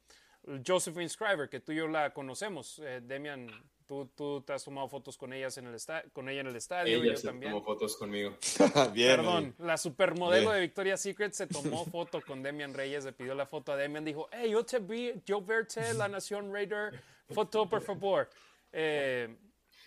Josephine 0.65 1.09
Scriver, 1.09 1.49
que 1.49 1.59
tú 1.59 1.71
y 1.71 1.77
yo 1.77 1.87
la 1.87 2.13
conocemos. 2.13 2.79
Eh, 2.83 3.01
Demian, 3.03 3.47
tú, 3.87 4.09
tú 4.15 4.41
te 4.41 4.53
has 4.53 4.63
tomado 4.63 4.87
fotos 4.87 5.17
con, 5.17 5.33
ellas 5.33 5.57
en 5.57 5.67
el 5.67 5.77
con 6.13 6.29
ella 6.29 6.41
en 6.41 6.47
el 6.47 6.55
estadio. 6.55 6.97
Ella 6.97 7.11
yo 7.11 7.17
se 7.17 7.27
también. 7.27 7.51
tomó 7.51 7.63
fotos 7.63 7.97
conmigo. 7.97 8.37
Perdón, 8.95 9.55
la 9.59 9.77
supermodelo 9.77 10.51
de 10.51 10.61
Victoria's 10.61 11.01
Secret 11.01 11.33
se 11.33 11.47
tomó 11.47 11.85
foto 11.91 12.21
con 12.21 12.43
Demian 12.43 12.73
Reyes, 12.73 13.05
le 13.05 13.13
pidió 13.13 13.35
la 13.35 13.45
foto 13.45 13.71
a 13.71 13.77
Demian, 13.77 14.05
dijo, 14.05 14.29
hey, 14.31 14.51
yo 14.51 14.63
te 14.63 14.79
vi, 14.79 15.13
yo 15.25 15.41
verte 15.41 15.93
la 15.93 16.07
Nación 16.07 16.53
Raider, 16.53 17.01
foto 17.29 17.67
por 17.67 17.81
favor. 17.81 18.29
Eh, 18.73 19.35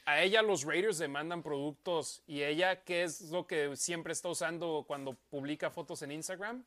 a 0.06 0.22
ella 0.22 0.42
los 0.42 0.64
Raiders 0.64 0.98
demandan 0.98 1.42
productos 1.42 2.22
y 2.26 2.42
ella, 2.42 2.84
¿qué 2.84 3.04
es 3.04 3.30
lo 3.30 3.46
que 3.46 3.74
siempre 3.76 4.12
está 4.12 4.28
usando 4.28 4.84
cuando 4.86 5.14
publica 5.30 5.70
fotos 5.70 6.02
en 6.02 6.12
Instagram? 6.12 6.64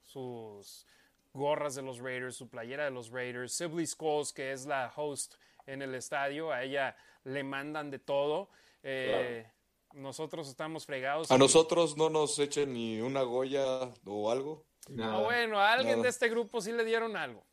Sus 0.00 0.86
gorras 1.34 1.74
de 1.74 1.82
los 1.82 1.98
Raiders, 1.98 2.36
su 2.36 2.48
playera 2.48 2.84
de 2.84 2.90
los 2.90 3.10
Raiders, 3.10 3.52
Sibley 3.52 3.86
Skulls, 3.86 4.32
que 4.32 4.52
es 4.52 4.64
la 4.64 4.92
host 4.96 5.34
en 5.66 5.82
el 5.82 5.94
estadio, 5.94 6.50
a 6.52 6.62
ella 6.62 6.96
le 7.24 7.42
mandan 7.42 7.90
de 7.90 7.98
todo. 7.98 8.48
Eh, 8.82 9.46
nosotros 9.92 10.48
estamos 10.48 10.86
fregados. 10.86 11.30
A 11.30 11.36
nosotros 11.36 11.96
no 11.98 12.08
nos 12.08 12.38
echen 12.38 12.72
ni 12.72 13.00
una 13.00 13.22
Goya 13.22 13.92
o 14.06 14.30
algo. 14.30 14.64
No, 14.88 15.24
bueno, 15.24 15.58
a 15.60 15.74
alguien 15.74 16.02
de 16.02 16.08
este 16.08 16.28
grupo 16.28 16.60
sí 16.60 16.72
le 16.72 16.84
dieron 16.84 17.16
algo 17.16 17.44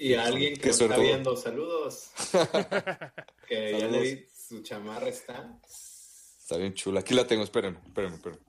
Y 0.00 0.14
a 0.14 0.24
alguien 0.24 0.56
que 0.56 0.70
está 0.70 0.96
viendo, 0.96 1.36
saludos. 1.36 2.10
que 3.46 3.78
ya 3.78 3.86
le 3.86 4.00
vi, 4.00 4.26
su 4.34 4.62
chamarra 4.62 5.08
está. 5.08 5.60
Está 5.62 6.56
bien 6.56 6.72
chula. 6.72 7.00
Aquí 7.00 7.12
la 7.12 7.26
tengo, 7.26 7.44
espérenme, 7.44 7.80
espérenme, 7.84 8.16
espérenme. 8.16 8.42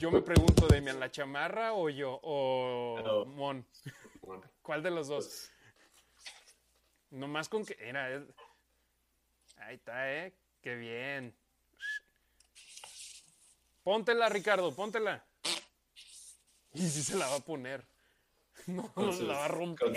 Yo 0.00 0.10
me 0.10 0.22
pregunto, 0.22 0.66
Demian, 0.66 0.98
¿la 0.98 1.12
chamarra 1.12 1.74
o 1.74 1.88
yo? 1.90 2.18
¿O 2.24 3.24
Mon? 3.24 3.64
¿Cuál 4.62 4.82
de 4.82 4.90
los 4.90 5.06
dos? 5.06 5.26
Pues, 5.26 5.52
Nomás 7.10 7.48
con 7.48 7.64
que. 7.64 7.76
Era. 7.78 8.06
Ahí 9.58 9.76
está, 9.76 10.12
¿eh? 10.12 10.34
Qué 10.60 10.74
bien. 10.74 11.36
Póntela, 13.84 14.28
Ricardo, 14.28 14.74
póntela. 14.74 15.24
Y 16.74 16.82
si 16.88 17.04
se 17.04 17.16
la 17.16 17.28
va 17.28 17.36
a 17.36 17.44
poner. 17.44 17.86
No, 18.76 18.92
la 18.96 19.34
va 19.34 19.44
a 19.44 19.48
romper. 19.48 19.92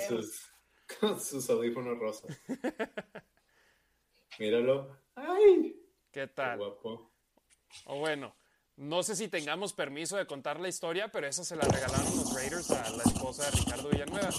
Con 0.99 1.19
sus, 1.19 1.49
audífonos 1.49 1.97
rosas. 1.97 2.39
Míralo. 4.39 4.95
¡Ay! 5.15 5.75
¿Qué 6.11 6.27
tal? 6.27 6.57
guapo. 6.57 7.11
O 7.85 7.99
bueno, 7.99 8.35
no 8.75 9.03
sé 9.03 9.15
si 9.15 9.27
tengamos 9.27 9.73
permiso 9.73 10.17
de 10.17 10.25
contar 10.25 10.59
la 10.59 10.67
historia, 10.67 11.11
pero 11.11 11.27
esa 11.27 11.43
se 11.43 11.55
la 11.55 11.63
regalaron 11.63 12.05
los 12.15 12.33
Raiders 12.33 12.71
a 12.71 12.89
la 12.91 13.03
esposa 13.03 13.45
de 13.45 13.51
Ricardo 13.51 13.89
Villanueva. 13.89 14.29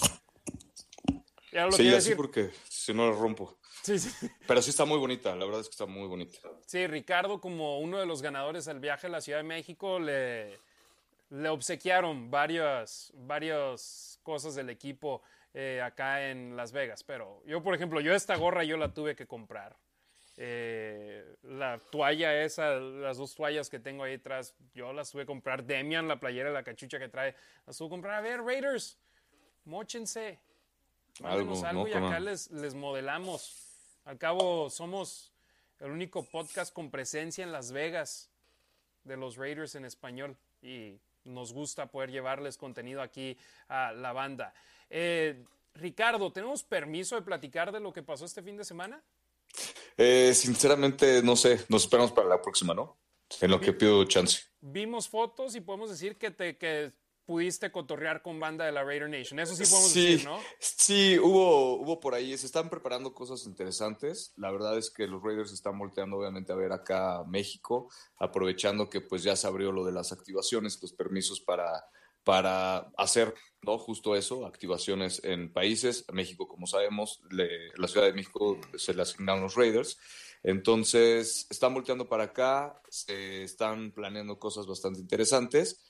Ya 1.53 1.67
lo 1.67 1.73
sí, 1.73 1.93
así 1.93 2.15
porque 2.15 2.51
si 2.69 2.95
no 2.95 3.11
la 3.11 3.17
rompo. 3.17 3.59
Sí, 3.83 3.99
sí. 3.99 4.29
Pero 4.47 4.63
sí 4.63 4.71
está 4.71 4.85
muy 4.85 4.99
bonita, 4.99 5.35
la 5.35 5.45
verdad 5.45 5.61
es 5.61 5.69
que 5.69 5.73
está 5.73 5.87
muy 5.87 6.07
bonita. 6.07 6.39
Sí, 6.67 6.87
Ricardo, 6.87 7.41
como 7.41 7.81
uno 7.81 7.99
de 7.99 8.07
los 8.07 8.23
ganadores 8.23 8.65
del 8.65 8.79
viaje 8.79 9.07
a 9.07 9.11
la 9.11 9.21
Ciudad 9.21 9.39
de 9.39 9.45
México, 9.45 9.99
le, 9.99 10.59
le 11.31 11.49
obsequiaron 11.49 12.31
varias, 12.31 13.13
varias 13.15 14.19
cosas 14.23 14.55
del 14.55 14.69
equipo 14.71 15.23
eh, 15.55 15.81
acá 15.83 16.29
en 16.29 16.57
Las 16.57 16.73
Vegas. 16.73 17.03
Pero 17.05 17.43
yo, 17.47 17.63
por 17.63 17.75
ejemplo, 17.75 18.01
yo 18.01 18.15
esta 18.15 18.37
gorra 18.37 18.65
yo 18.65 18.77
la 18.77 18.93
tuve 18.93 19.17
que 19.17 19.27
comprar. 19.27 19.77
Eh, 20.37 21.37
la 21.43 21.79
toalla 21.91 22.43
esa, 22.43 22.77
las 22.77 23.19
dos 23.19 23.35
toallas 23.35 23.69
que 23.69 23.79
tengo 23.79 24.05
ahí 24.05 24.15
atrás, 24.15 24.55
yo 24.75 24.93
las 24.93 25.11
tuve 25.11 25.23
que 25.23 25.27
comprar. 25.27 25.65
Demian, 25.65 26.09
la 26.09 26.19
playera, 26.19 26.51
la 26.51 26.63
cachucha 26.63 26.99
que 26.99 27.09
trae, 27.09 27.35
las 27.67 27.77
tuve 27.77 27.89
que 27.89 27.91
comprar. 27.93 28.15
A 28.15 28.21
ver, 28.21 28.43
Raiders, 28.43 28.99
mochense. 29.65 30.39
Algo, 31.23 31.67
algo 31.67 31.89
y 31.89 31.93
acá 31.93 32.19
les, 32.21 32.51
les 32.51 32.75
modelamos. 32.75 33.67
Al 34.05 34.17
cabo, 34.17 34.71
somos 34.71 35.33
el 35.79 35.91
único 35.91 36.25
podcast 36.25 36.73
con 36.73 36.91
presencia 36.91 37.45
en 37.45 37.53
Las 37.53 37.73
Vegas 37.73 38.31
de 39.05 39.17
los 39.17 39.37
Raiders 39.37 39.75
en 39.75 39.85
español 39.85 40.37
y 40.63 40.99
nos 41.31 41.53
gusta 41.53 41.91
poder 41.91 42.11
llevarles 42.11 42.57
contenido 42.57 43.03
aquí 43.03 43.37
a 43.69 43.93
la 43.93 44.13
banda. 44.13 44.53
Eh, 44.89 45.45
Ricardo, 45.75 46.33
¿tenemos 46.33 46.63
permiso 46.63 47.15
de 47.15 47.23
platicar 47.23 47.73
de 47.73 47.81
lo 47.81 47.93
que 47.93 48.03
pasó 48.03 48.25
este 48.25 48.43
fin 48.43 48.57
de 48.57 48.65
semana? 48.65 49.03
Eh, 49.97 50.33
sinceramente, 50.35 51.23
no 51.23 51.37
sé. 51.37 51.65
Nos 51.69 51.85
esperamos 51.85 52.13
para 52.13 52.29
la 52.29 52.41
próxima, 52.41 52.75
¿no? 52.75 52.99
En 53.41 53.51
lo 53.51 53.61
que 53.61 53.73
pido 53.73 54.05
chance. 54.05 54.43
Vimos 54.61 55.09
fotos 55.09 55.55
y 55.55 55.61
podemos 55.61 55.91
decir 55.91 56.17
que, 56.17 56.31
te, 56.31 56.57
que 56.57 56.91
pudiste 57.31 57.71
cotorrear 57.71 58.23
con 58.23 58.41
banda 58.41 58.65
de 58.65 58.73
la 58.73 58.83
Raider 58.83 59.09
Nation. 59.09 59.39
Eso 59.39 59.55
sí 59.55 59.63
podemos 59.63 59.95
decir, 59.95 60.25
¿no? 60.25 60.41
Sí, 60.59 61.17
hubo, 61.17 61.77
hubo 61.77 62.01
por 62.01 62.13
ahí, 62.13 62.37
se 62.37 62.47
están 62.47 62.69
preparando 62.69 63.15
cosas 63.15 63.47
interesantes. 63.47 64.33
La 64.35 64.51
verdad 64.51 64.77
es 64.77 64.91
que 64.91 65.07
los 65.07 65.23
Raiders 65.23 65.53
están 65.53 65.79
volteando 65.79 66.17
obviamente 66.17 66.51
a 66.51 66.57
ver 66.57 66.73
acá 66.73 67.23
México, 67.29 67.89
aprovechando 68.17 68.91
que 68.91 69.01
pues 69.01 69.23
ya 69.23 69.37
se 69.37 69.47
abrió 69.47 69.71
lo 69.71 69.85
de 69.85 69.93
las 69.93 70.11
activaciones, 70.11 70.83
los 70.83 70.93
permisos 70.93 71.41
para, 71.41 71.85
para 72.25 72.79
hacer 72.99 73.33
¿no? 73.63 73.79
justo 73.79 74.17
eso, 74.17 74.45
activaciones 74.45 75.23
en 75.23 75.53
países. 75.53 76.07
México, 76.13 76.49
como 76.49 76.67
sabemos, 76.67 77.23
la 77.31 77.87
Ciudad 77.87 78.07
de 78.07 78.13
México 78.13 78.59
se 78.77 78.93
le 78.93 79.03
asignaron 79.03 79.45
los 79.45 79.55
Raiders. 79.55 79.99
Entonces, 80.43 81.47
están 81.49 81.75
volteando 81.75 82.09
para 82.09 82.25
acá, 82.25 82.83
se 82.89 83.45
están 83.45 83.93
planeando 83.93 84.41
cosas 84.41 84.67
bastante 84.67 84.99
interesantes 84.99 85.90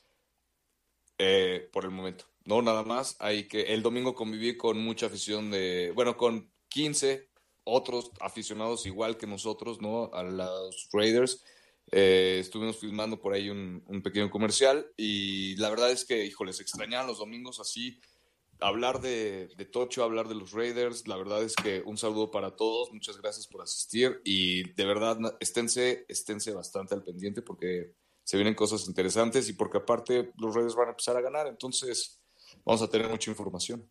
eh, 1.22 1.68
por 1.70 1.84
el 1.84 1.90
momento. 1.90 2.24
No, 2.46 2.62
nada 2.62 2.82
más. 2.82 3.16
Hay 3.20 3.46
que 3.46 3.74
el 3.74 3.82
domingo 3.82 4.14
conviví 4.14 4.56
con 4.56 4.78
mucha 4.78 5.06
afición 5.06 5.50
de, 5.50 5.92
bueno, 5.94 6.16
con 6.16 6.50
15 6.68 7.28
otros 7.64 8.10
aficionados 8.20 8.86
igual 8.86 9.18
que 9.18 9.26
nosotros, 9.26 9.82
¿no? 9.82 10.10
A 10.14 10.22
los 10.22 10.88
Raiders. 10.94 11.44
Eh, 11.92 12.38
estuvimos 12.40 12.78
filmando 12.78 13.20
por 13.20 13.34
ahí 13.34 13.50
un, 13.50 13.82
pequeño 14.02 14.30
comercial 14.30 14.86
y 14.96 15.56
la 15.56 15.68
verdad 15.68 15.90
es 15.90 16.06
que, 16.06 16.24
híjoles, 16.24 16.58
extrañaban 16.60 17.06
los 17.06 17.18
domingos 17.18 17.60
así, 17.60 18.00
hablar 18.58 19.02
de, 19.02 19.48
de, 19.58 19.64
Tocho, 19.66 20.02
hablar 20.02 20.26
de 20.26 20.36
los 20.36 20.52
Raiders. 20.52 21.06
La 21.06 21.18
verdad 21.18 21.42
es 21.42 21.54
que 21.54 21.82
un 21.84 21.98
saludo 21.98 22.30
para 22.30 22.56
todos, 22.56 22.92
muchas 22.92 23.18
gracias 23.18 23.46
por 23.46 23.60
asistir 23.60 24.22
y 24.24 24.72
de 24.72 24.84
verdad 24.86 25.18
esténse, 25.38 26.06
esténse 26.08 26.54
bastante 26.54 26.94
al 26.94 27.02
pendiente 27.02 27.42
porque 27.42 27.92
se 28.24 28.36
vienen 28.36 28.54
cosas 28.54 28.86
interesantes 28.86 29.48
y 29.48 29.54
porque 29.54 29.78
aparte 29.78 30.32
los 30.36 30.54
Raiders 30.54 30.74
van 30.74 30.88
a 30.88 30.90
empezar 30.90 31.16
a 31.16 31.20
ganar, 31.20 31.46
entonces 31.46 32.20
vamos 32.64 32.82
a 32.82 32.88
tener 32.88 33.08
mucha 33.08 33.30
información. 33.30 33.90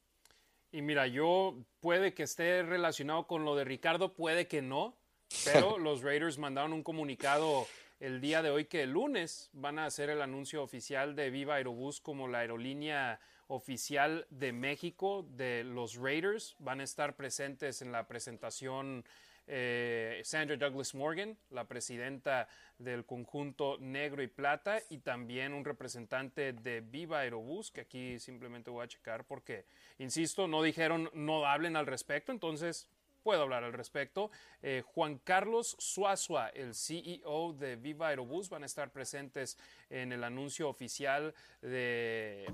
Y 0.72 0.82
mira, 0.82 1.08
yo 1.08 1.58
puede 1.80 2.14
que 2.14 2.24
esté 2.24 2.64
relacionado 2.64 3.26
con 3.26 3.44
lo 3.44 3.56
de 3.56 3.64
Ricardo, 3.64 4.14
puede 4.14 4.48
que 4.48 4.62
no, 4.62 4.98
pero 5.46 5.78
los 5.80 6.02
Raiders 6.02 6.38
mandaron 6.38 6.74
un 6.74 6.84
comunicado 6.84 7.66
el 8.00 8.22
día 8.22 8.42
de 8.42 8.50
hoy 8.50 8.66
que 8.66 8.84
el 8.84 8.92
lunes 8.92 9.50
van 9.52 9.78
a 9.80 9.86
hacer 9.86 10.10
el 10.10 10.22
anuncio 10.22 10.64
oficial 10.64 11.16
de 11.16 11.30
Viva 11.30 11.56
Aerobús 11.56 12.00
como 12.00 12.28
la 12.28 12.40
aerolínea 12.40 13.20
oficial 13.48 14.26
de 14.30 14.54
México 14.54 15.26
de 15.32 15.64
los 15.66 15.96
Raiders. 15.96 16.56
Van 16.60 16.80
a 16.80 16.84
estar 16.84 17.16
presentes 17.16 17.82
en 17.82 17.92
la 17.92 18.08
presentación 18.08 19.04
eh, 19.52 20.22
Sandra 20.24 20.56
Douglas 20.56 20.94
Morgan, 20.94 21.36
la 21.50 21.66
presidenta 21.66 22.48
del 22.78 23.04
conjunto 23.04 23.78
negro 23.80 24.22
y 24.22 24.28
plata, 24.28 24.80
y 24.90 25.00
también 25.00 25.54
un 25.54 25.66
representante 25.66 26.54
de 26.54 26.82
Viva 26.82 27.20
Aerobús, 27.20 27.72
que 27.72 27.82
aquí 27.82 28.20
simplemente 28.20 28.70
voy 28.70 28.84
a 28.84 28.88
checar 28.88 29.26
porque, 29.26 29.66
insisto, 29.98 30.48
no 30.48 30.62
dijeron 30.62 31.10
no 31.14 31.48
hablen 31.48 31.76
al 31.76 31.88
respecto, 31.88 32.32
entonces 32.32 32.88
puedo 33.24 33.42
hablar 33.42 33.64
al 33.64 33.74
respecto. 33.74 34.30
Eh, 34.62 34.84
Juan 34.86 35.18
Carlos 35.18 35.76
Suazua, 35.80 36.50
el 36.50 36.76
CEO 36.76 37.54
de 37.54 37.76
Viva 37.76 38.10
Aerobús, 38.10 38.50
van 38.50 38.64
a 38.64 38.68
estar 38.68 38.92
presentes 38.92 39.58
en 39.90 40.12
el 40.12 40.24
anuncio 40.24 40.70
oficial 40.70 41.34
de 41.62 42.46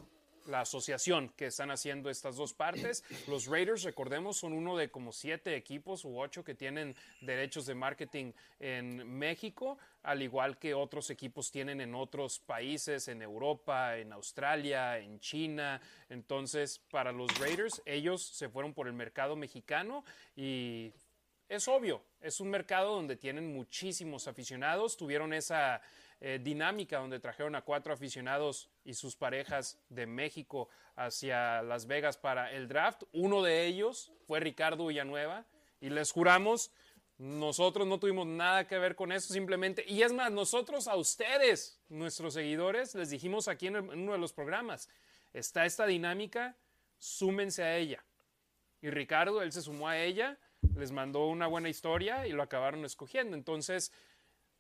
la 0.46 0.62
asociación 0.62 1.30
que 1.30 1.48
están 1.48 1.72
haciendo 1.72 2.10
estas 2.10 2.36
dos 2.36 2.54
partes. 2.54 3.04
Los 3.28 3.48
Raiders, 3.48 3.84
recordemos, 3.84 4.38
son 4.38 4.54
uno 4.54 4.78
de 4.78 4.90
como 4.90 5.12
siete 5.12 5.56
equipos 5.56 6.06
u 6.06 6.20
ocho 6.20 6.44
que 6.44 6.56
tienen 6.56 6.96
derechos 7.22 7.66
de 7.66 7.76
marketing 7.76 8.32
en 8.60 9.08
México, 9.18 9.78
al 10.04 10.22
igual 10.22 10.58
que 10.58 10.74
otros 10.74 11.10
equipos 11.10 11.52
tienen 11.52 11.82
en 11.82 11.96
otros 11.96 12.40
países, 12.40 13.08
en 13.08 13.22
Europa, 13.22 13.98
en 13.98 14.14
Australia, 14.14 14.98
en 15.00 15.20
China. 15.20 15.82
Entonces, 16.10 16.80
para 16.92 17.12
los 17.12 17.38
Raiders, 17.40 17.82
ellos 17.86 18.24
se 18.24 18.50
fueron 18.50 18.74
por 18.74 18.88
el 18.88 18.94
mercado 18.94 19.36
mexicano 19.36 20.04
y 20.36 20.94
es 21.48 21.68
obvio, 21.68 22.02
es 22.22 22.40
un 22.40 22.50
mercado 22.50 22.96
donde 22.96 23.16
tienen 23.16 23.54
muchísimos 23.54 24.28
aficionados, 24.28 24.98
tuvieron 24.98 25.32
esa 25.34 25.82
eh, 26.20 26.40
dinámica 26.42 26.98
donde 26.98 27.20
trajeron 27.20 27.56
a 27.56 27.62
cuatro 27.62 27.94
aficionados 27.94 28.70
y 28.86 28.94
sus 28.94 29.16
parejas 29.16 29.78
de 29.90 30.06
México 30.06 30.70
hacia 30.96 31.62
Las 31.62 31.88
Vegas 31.88 32.18
para 32.18 32.52
el 32.54 32.68
draft. 32.68 33.04
Uno 33.12 33.44
de 33.44 33.66
ellos 33.66 34.14
fue 34.28 34.40
Ricardo 34.40 34.88
Villanueva 34.88 35.46
y 35.82 35.90
les 35.90 36.12
juramos, 36.12 36.72
nosotros 37.18 37.88
no 37.88 38.00
tuvimos 38.00 38.28
nada 38.28 38.68
que 38.68 38.78
ver 38.78 38.96
con 38.96 39.12
eso 39.12 39.34
simplemente. 39.34 39.84
Y 39.88 40.04
es 40.04 40.14
más, 40.14 40.32
nosotros 40.32 40.88
a 40.88 40.96
ustedes, 40.96 41.82
nuestros 41.90 42.34
seguidores, 42.36 42.96
les 42.96 43.10
dijimos 43.10 43.48
aquí 43.48 43.68
en, 43.68 43.76
en 43.76 44.00
uno 44.00 44.14
de 44.14 44.20
los 44.20 44.32
programas, 44.32 44.88
está 45.34 45.66
esta 45.66 45.86
dinámica, 45.86 46.56
súmense 46.98 47.64
a 47.64 47.76
ella. 47.76 48.04
Y 48.82 48.90
Ricardo, 48.90 49.42
él 49.42 49.52
se 49.52 49.62
sumó 49.62 49.88
a 49.88 49.98
ella, 49.98 50.38
les 50.76 50.92
mandó 50.92 51.28
una 51.28 51.48
buena 51.48 51.70
historia 51.70 52.28
y 52.28 52.32
lo 52.32 52.44
acabaron 52.44 52.86
escogiendo. 52.86 53.36
Entonces, 53.36 53.92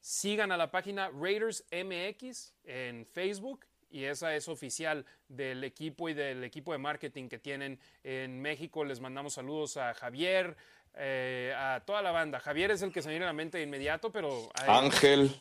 Sigan 0.06 0.52
a 0.52 0.58
la 0.58 0.70
página 0.70 1.10
Raiders 1.10 1.66
MX 1.72 2.54
en 2.64 3.08
Facebook 3.08 3.66
y 3.96 4.04
esa 4.04 4.36
es 4.36 4.50
oficial 4.50 5.06
del 5.30 5.64
equipo 5.64 6.10
y 6.10 6.14
del 6.14 6.44
equipo 6.44 6.74
de 6.74 6.80
marketing 6.80 7.30
que 7.30 7.40
tienen 7.40 7.80
en 8.04 8.42
México. 8.42 8.84
Les 8.84 9.00
mandamos 9.00 9.36
saludos 9.36 9.78
a 9.78 9.94
Javier, 9.94 10.58
eh, 10.96 11.54
a 11.56 11.82
toda 11.86 12.02
la 12.02 12.12
banda. 12.12 12.42
Javier 12.42 12.72
es 12.72 12.82
el 12.82 12.92
que 12.92 13.02
se 13.02 13.10
viene 13.10 13.24
a 13.24 13.30
la 13.30 13.34
mente 13.34 13.58
de 13.58 13.64
inmediato, 13.64 14.12
pero... 14.12 14.50
Ángel, 14.68 15.34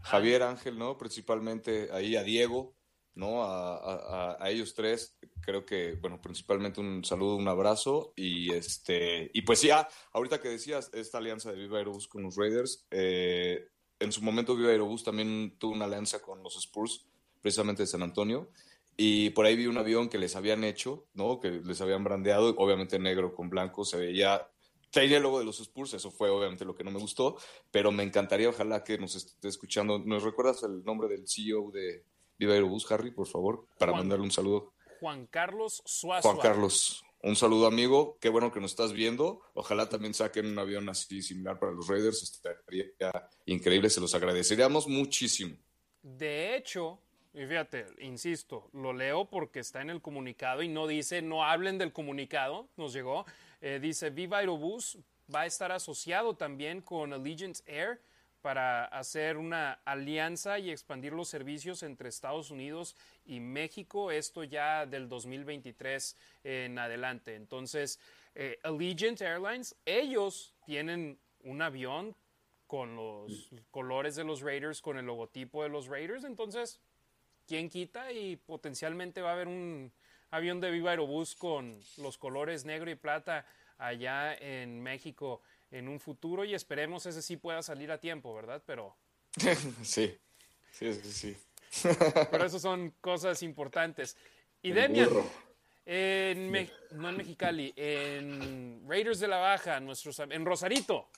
Javier 0.00 0.42
Ángel, 0.42 0.78
¿no? 0.78 0.96
Principalmente 0.96 1.90
ahí 1.92 2.16
a 2.16 2.22
Diego, 2.22 2.74
¿no? 3.14 3.44
A, 3.44 4.38
ellos 4.48 4.72
tres, 4.74 5.18
creo 5.42 5.66
que, 5.66 5.98
bueno, 6.00 6.18
principalmente 6.18 6.80
un 6.80 7.04
saludo, 7.04 7.36
un 7.36 7.48
abrazo 7.48 8.14
y 8.16 8.54
este, 8.54 9.30
y 9.34 9.42
pues 9.42 9.60
ya, 9.60 9.86
ahorita 10.14 10.40
que 10.40 10.48
decías 10.48 10.88
esta 10.94 11.18
alianza 11.18 11.52
de 11.52 11.58
Viva 11.58 11.76
Aerobus 11.76 12.08
con 12.08 12.22
los 12.22 12.36
Raiders, 12.36 12.86
eh, 12.90 13.68
en 13.98 14.12
su 14.12 14.22
momento 14.22 14.56
Viva 14.56 14.70
Aerobús 14.70 15.04
también 15.04 15.58
tuvo 15.58 15.74
una 15.74 15.84
alianza 15.84 16.22
con 16.22 16.42
los 16.42 16.56
Spurs, 16.56 17.06
precisamente 17.42 17.82
de 17.82 17.88
San 17.88 18.02
Antonio. 18.02 18.50
y 18.96 19.30
por 19.30 19.46
ahí 19.46 19.56
vi 19.56 19.66
un 19.66 19.78
avión 19.78 20.08
que 20.08 20.18
les 20.18 20.36
habían 20.36 20.64
hecho, 20.64 21.06
¿no? 21.14 21.40
Que 21.40 21.50
les 21.50 21.80
habían 21.80 22.04
brandeado, 22.04 22.54
obviamente 22.58 22.98
negro 22.98 23.34
con 23.34 23.48
blanco, 23.48 23.84
se 23.84 23.96
veía 23.96 24.46
tenía 24.92 25.16
el 25.16 25.22
logo 25.22 25.38
de 25.38 25.44
los 25.44 25.58
Spurs, 25.58 25.94
eso 25.94 26.10
fue 26.10 26.28
obviamente 26.28 26.64
lo 26.64 26.74
que 26.74 26.84
no 26.84 26.90
me 26.90 27.00
gustó, 27.00 27.36
pero 27.70 27.90
me 27.90 28.02
encantaría, 28.02 28.48
ojalá 28.48 28.84
que 28.84 28.98
nos 28.98 29.16
esté 29.16 29.48
escuchando. 29.48 29.98
¿Nos 29.98 30.22
recuerdas 30.22 30.62
el 30.62 30.84
nombre 30.84 31.08
del 31.08 31.26
CEO 31.26 31.70
de 31.72 32.04
Viva 32.38 32.52
Aerobús, 32.52 32.90
Harry, 32.92 33.10
por 33.10 33.26
favor, 33.26 33.66
para 33.78 33.92
mandarle 33.92 34.24
un 34.24 34.30
saludo? 34.30 34.74
Juan 35.00 35.26
Carlos 35.26 35.82
Suazo. 35.84 36.28
Juan 36.28 36.40
Carlos, 36.40 37.02
un 37.22 37.34
saludo 37.34 37.66
amigo, 37.66 38.18
qué 38.20 38.28
bueno 38.28 38.52
que 38.52 38.60
nos 38.60 38.72
estás 38.72 38.92
viendo. 38.92 39.40
Ojalá 39.54 39.88
también 39.88 40.12
saquen 40.12 40.46
un 40.46 40.58
avión 40.58 40.88
así 40.88 41.22
similar 41.22 41.58
para 41.58 41.72
los 41.72 41.88
Raiders, 41.88 42.22
estaría 42.22 42.86
increíble, 43.46 43.88
se 43.88 44.00
los 44.00 44.14
agradeceríamos 44.14 44.86
muchísimo. 44.86 45.56
De 46.02 46.56
hecho, 46.56 47.00
y 47.34 47.46
fíjate, 47.46 47.86
insisto, 48.00 48.68
lo 48.72 48.92
leo 48.92 49.24
porque 49.24 49.60
está 49.60 49.80
en 49.80 49.90
el 49.90 50.02
comunicado 50.02 50.62
y 50.62 50.68
no 50.68 50.86
dice 50.86 51.22
no 51.22 51.44
hablen 51.44 51.78
del 51.78 51.92
comunicado, 51.92 52.68
nos 52.76 52.92
llegó. 52.92 53.24
Eh, 53.60 53.78
dice 53.80 54.10
Viva 54.10 54.42
va 54.42 55.40
a 55.40 55.46
estar 55.46 55.72
asociado 55.72 56.34
también 56.34 56.82
con 56.82 57.12
Allegiance 57.12 57.62
Air 57.66 58.00
para 58.42 58.84
hacer 58.86 59.36
una 59.36 59.80
alianza 59.84 60.58
y 60.58 60.70
expandir 60.70 61.12
los 61.12 61.28
servicios 61.28 61.82
entre 61.84 62.08
Estados 62.08 62.50
Unidos 62.50 62.96
y 63.24 63.38
México, 63.40 64.10
esto 64.10 64.42
ya 64.44 64.84
del 64.84 65.08
2023 65.08 66.16
en 66.42 66.78
adelante. 66.78 67.36
Entonces, 67.36 68.00
eh, 68.34 68.58
Allegiant 68.64 69.22
Airlines, 69.22 69.76
ellos 69.86 70.54
tienen 70.66 71.18
un 71.44 71.62
avión 71.62 72.16
con 72.66 72.96
los 72.96 73.50
colores 73.70 74.16
de 74.16 74.24
los 74.24 74.40
Raiders, 74.40 74.82
con 74.82 74.98
el 74.98 75.06
logotipo 75.06 75.62
de 75.62 75.68
los 75.68 75.86
Raiders, 75.86 76.24
entonces 76.24 76.80
quién 77.46 77.68
quita 77.68 78.12
y 78.12 78.36
potencialmente 78.36 79.22
va 79.22 79.30
a 79.30 79.32
haber 79.34 79.48
un 79.48 79.92
avión 80.30 80.60
de 80.60 80.70
Viva 80.70 80.90
Aerobús 80.90 81.34
con 81.34 81.80
los 81.98 82.18
colores 82.18 82.64
negro 82.64 82.90
y 82.90 82.94
plata 82.94 83.46
allá 83.78 84.34
en 84.34 84.80
México 84.80 85.42
en 85.70 85.88
un 85.88 86.00
futuro 86.00 86.44
y 86.44 86.54
esperemos 86.54 87.06
ese 87.06 87.22
sí 87.22 87.36
pueda 87.36 87.62
salir 87.62 87.90
a 87.90 87.98
tiempo, 87.98 88.34
¿verdad? 88.34 88.62
Pero... 88.66 88.96
sí, 89.82 90.16
sí, 90.70 90.94
sí, 90.94 91.12
sí. 91.12 91.36
Pero 92.30 92.44
eso 92.44 92.58
son 92.58 92.94
cosas 93.00 93.42
importantes. 93.42 94.16
Y 94.62 94.72
Demian, 94.72 95.08
en 95.86 96.52
no 96.92 97.08
en 97.08 97.16
Mexicali, 97.16 97.72
en 97.74 98.82
Raiders 98.86 99.20
de 99.20 99.28
la 99.28 99.38
Baja, 99.38 99.80
nuestros, 99.80 100.18
en 100.20 100.44
Rosarito, 100.44 101.08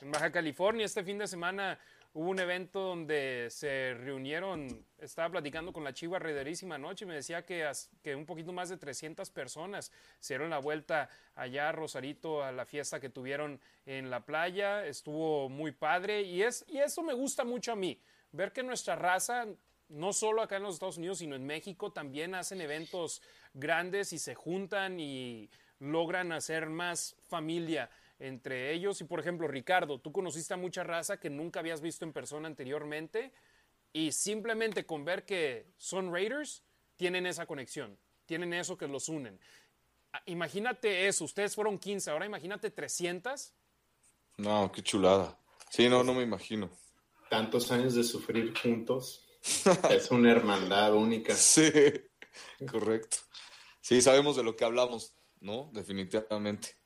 en 0.00 0.12
Baja 0.12 0.30
California, 0.30 0.86
este 0.86 1.02
fin 1.02 1.18
de 1.18 1.26
semana 1.26 1.78
hubo 2.14 2.28
un 2.28 2.38
evento 2.38 2.80
donde 2.80 3.48
se 3.50 3.94
reunieron, 3.94 4.84
estaba 4.98 5.30
platicando 5.30 5.72
con 5.72 5.82
la 5.82 5.94
Chiva 5.94 6.18
Rederísima 6.18 6.74
anoche 6.74 7.04
y 7.04 7.08
me 7.08 7.14
decía 7.14 7.44
que, 7.44 7.64
un 8.14 8.26
poquito 8.26 8.52
más 8.52 8.68
de 8.68 8.76
300 8.76 9.30
personas 9.30 9.90
se 10.20 10.34
dieron 10.34 10.50
la 10.50 10.58
vuelta 10.58 11.08
allá 11.34 11.70
a 11.70 11.72
Rosarito 11.72 12.42
a 12.42 12.52
la 12.52 12.66
fiesta 12.66 13.00
que 13.00 13.08
tuvieron 13.08 13.60
en 13.86 14.10
la 14.10 14.24
playa, 14.24 14.86
estuvo 14.86 15.48
muy 15.48 15.72
padre 15.72 16.22
y, 16.22 16.42
y 16.42 16.78
eso 16.78 17.02
me 17.02 17.14
gusta 17.14 17.44
mucho 17.44 17.72
a 17.72 17.76
mí, 17.76 17.98
ver 18.32 18.52
que 18.52 18.62
nuestra 18.62 18.94
raza, 18.94 19.46
no 19.88 20.12
solo 20.12 20.42
acá 20.42 20.56
en 20.56 20.64
los 20.64 20.74
Estados 20.74 20.98
Unidos, 20.98 21.18
sino 21.18 21.34
en 21.34 21.46
México, 21.46 21.92
también 21.92 22.34
hacen 22.34 22.60
eventos 22.60 23.22
grandes 23.54 24.12
y 24.12 24.18
se 24.18 24.34
juntan 24.34 25.00
y 25.00 25.48
logran 25.78 26.30
hacer 26.32 26.68
más 26.68 27.16
familia 27.28 27.90
entre 28.22 28.72
ellos. 28.72 29.00
Y 29.00 29.04
por 29.04 29.20
ejemplo, 29.20 29.48
Ricardo, 29.48 29.98
tú 29.98 30.12
conociste 30.12 30.54
a 30.54 30.56
mucha 30.56 30.84
raza 30.84 31.18
que 31.18 31.30
nunca 31.30 31.60
habías 31.60 31.80
visto 31.80 32.04
en 32.04 32.12
persona 32.12 32.46
anteriormente 32.46 33.32
y 33.92 34.12
simplemente 34.12 34.86
con 34.86 35.04
ver 35.04 35.24
que 35.24 35.66
son 35.76 36.12
Raiders, 36.12 36.62
tienen 36.96 37.26
esa 37.26 37.46
conexión, 37.46 37.98
tienen 38.26 38.54
eso 38.54 38.78
que 38.78 38.86
los 38.86 39.08
unen. 39.08 39.38
Ah, 40.12 40.22
imagínate 40.26 41.08
eso, 41.08 41.24
ustedes 41.24 41.54
fueron 41.54 41.78
15, 41.78 42.10
ahora 42.10 42.26
imagínate 42.26 42.70
300. 42.70 43.52
No, 44.38 44.70
qué 44.72 44.82
chulada. 44.82 45.38
Sí, 45.70 45.88
no, 45.88 46.04
no 46.04 46.14
me 46.14 46.22
imagino. 46.22 46.70
Tantos 47.28 47.70
años 47.72 47.94
de 47.94 48.04
sufrir 48.04 48.56
juntos. 48.56 49.26
es 49.90 50.10
una 50.10 50.30
hermandad 50.30 50.94
única. 50.94 51.34
Sí, 51.34 51.72
correcto. 52.70 53.16
Sí, 53.80 54.00
sabemos 54.00 54.36
de 54.36 54.44
lo 54.44 54.54
que 54.54 54.64
hablamos, 54.64 55.16
¿no? 55.40 55.70
Definitivamente. 55.72 56.81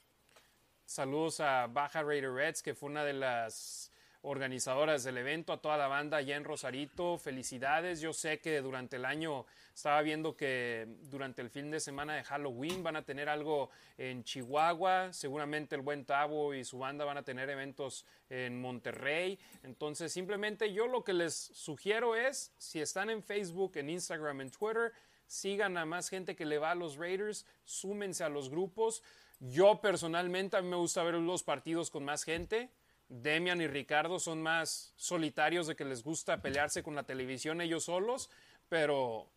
Saludos 0.86 1.40
a 1.40 1.66
Baja 1.66 2.04
Raider 2.04 2.32
Reds, 2.32 2.62
que 2.62 2.72
fue 2.72 2.88
una 2.88 3.04
de 3.04 3.12
las 3.12 3.90
organizadoras 4.22 5.02
del 5.02 5.18
evento, 5.18 5.52
a 5.52 5.60
toda 5.60 5.76
la 5.76 5.88
banda 5.88 6.18
allá 6.18 6.36
en 6.36 6.44
Rosarito. 6.44 7.18
Felicidades. 7.18 8.00
Yo 8.00 8.12
sé 8.12 8.38
que 8.38 8.60
durante 8.60 8.94
el 8.94 9.04
año 9.04 9.46
estaba 9.74 10.00
viendo 10.02 10.36
que 10.36 10.86
durante 11.10 11.42
el 11.42 11.50
fin 11.50 11.72
de 11.72 11.80
semana 11.80 12.14
de 12.14 12.22
Halloween 12.22 12.84
van 12.84 12.94
a 12.94 13.02
tener 13.02 13.28
algo 13.28 13.68
en 13.98 14.22
Chihuahua. 14.22 15.12
Seguramente 15.12 15.74
el 15.74 15.82
buen 15.82 16.04
Tavo 16.04 16.54
y 16.54 16.64
su 16.64 16.78
banda 16.78 17.04
van 17.04 17.18
a 17.18 17.24
tener 17.24 17.50
eventos 17.50 18.06
en 18.30 18.60
Monterrey. 18.60 19.40
Entonces, 19.64 20.12
simplemente 20.12 20.72
yo 20.72 20.86
lo 20.86 21.02
que 21.02 21.14
les 21.14 21.34
sugiero 21.34 22.14
es, 22.14 22.52
si 22.58 22.80
están 22.80 23.10
en 23.10 23.24
Facebook, 23.24 23.72
en 23.74 23.90
Instagram, 23.90 24.40
en 24.40 24.50
Twitter, 24.52 24.92
sigan 25.26 25.76
a 25.76 25.84
más 25.84 26.08
gente 26.08 26.36
que 26.36 26.44
le 26.44 26.58
va 26.58 26.70
a 26.70 26.76
los 26.76 26.96
Raiders, 26.96 27.44
súmense 27.64 28.22
a 28.22 28.28
los 28.28 28.48
grupos. 28.48 29.02
Yo 29.40 29.80
personalmente 29.80 30.56
a 30.56 30.62
mí 30.62 30.68
me 30.68 30.76
gusta 30.76 31.02
ver 31.02 31.14
los 31.14 31.42
partidos 31.42 31.90
con 31.90 32.04
más 32.04 32.24
gente. 32.24 32.70
Demian 33.08 33.60
y 33.60 33.66
Ricardo 33.66 34.18
son 34.18 34.42
más 34.42 34.92
solitarios 34.96 35.66
de 35.66 35.76
que 35.76 35.84
les 35.84 36.02
gusta 36.02 36.42
pelearse 36.42 36.82
con 36.82 36.94
la 36.94 37.04
televisión 37.04 37.60
ellos 37.60 37.84
solos, 37.84 38.30
pero 38.68 39.28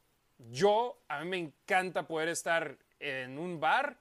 yo 0.51 0.97
a 1.07 1.23
mí 1.23 1.29
me 1.29 1.37
encanta 1.37 2.07
poder 2.07 2.29
estar 2.29 2.77
en 2.99 3.37
un 3.37 3.59
bar 3.59 3.97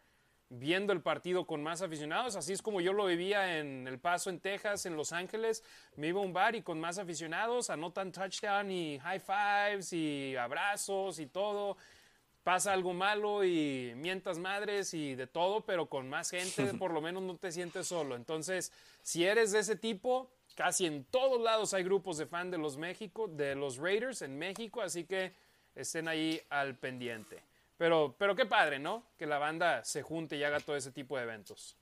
viendo 0.51 0.95
el 0.95 1.03
partido 1.03 1.47
con 1.47 1.63
más 1.63 1.83
aficionados, 1.83 2.35
así 2.35 2.55
es 2.55 2.63
como 2.63 2.81
yo 2.81 2.95
lo 2.95 3.05
vivía 3.05 3.59
en 3.59 3.87
El 3.87 3.99
Paso, 3.99 4.31
en 4.31 4.41
Texas, 4.41 4.87
en 4.87 4.97
Los 4.97 5.13
Ángeles, 5.13 5.63
me 5.97 6.09
iba 6.09 6.21
a 6.21 6.25
un 6.25 6.33
bar 6.33 6.55
y 6.55 6.63
con 6.63 6.81
más 6.81 6.99
aficionados, 6.99 7.69
anotan 7.69 8.13
touchdown 8.13 8.71
y 8.71 8.99
high 8.99 9.21
fives 9.21 9.93
y 9.93 10.37
abrazos 10.37 11.19
y 11.19 11.27
todo, 11.27 11.77
pasa 12.49 12.73
algo 12.73 12.95
malo 12.95 13.45
y 13.45 13.93
mientas 13.95 14.39
madres 14.39 14.95
y 14.95 15.15
de 15.15 15.27
todo, 15.27 15.61
pero 15.67 15.85
con 15.85 16.09
más 16.09 16.31
gente 16.31 16.65
por 16.79 16.95
lo 16.95 17.03
menos 17.03 17.23
no 17.23 17.37
te 17.37 17.53
sientes 17.53 17.87
solo. 17.87 18.17
Entonces, 18.17 18.73
si 19.03 19.27
eres 19.27 19.53
de 19.53 19.59
ese 19.59 19.77
tipo, 19.77 20.31
casi 20.55 20.87
en 20.87 21.05
todos 21.05 21.43
lados 21.43 21.75
hay 21.75 21.85
grupos 21.85 22.17
de 22.17 22.25
fan 22.25 22.51
de 22.51 22.57
los 22.57 22.79
México, 22.79 23.29
de 23.29 23.55
los 23.55 23.77
Raiders 23.77 24.23
en 24.23 24.39
México, 24.39 24.81
así 24.81 25.05
que 25.05 25.35
estén 25.75 26.09
ahí 26.09 26.41
al 26.49 26.75
pendiente. 26.75 27.43
Pero, 27.77 28.17
pero 28.19 28.35
qué 28.35 28.47
padre, 28.47 28.79
¿no? 28.79 29.05
Que 29.19 29.27
la 29.27 29.37
banda 29.37 29.85
se 29.85 30.01
junte 30.01 30.39
y 30.39 30.43
haga 30.43 30.59
todo 30.59 30.75
ese 30.75 30.91
tipo 30.91 31.19
de 31.19 31.25
eventos. 31.25 31.77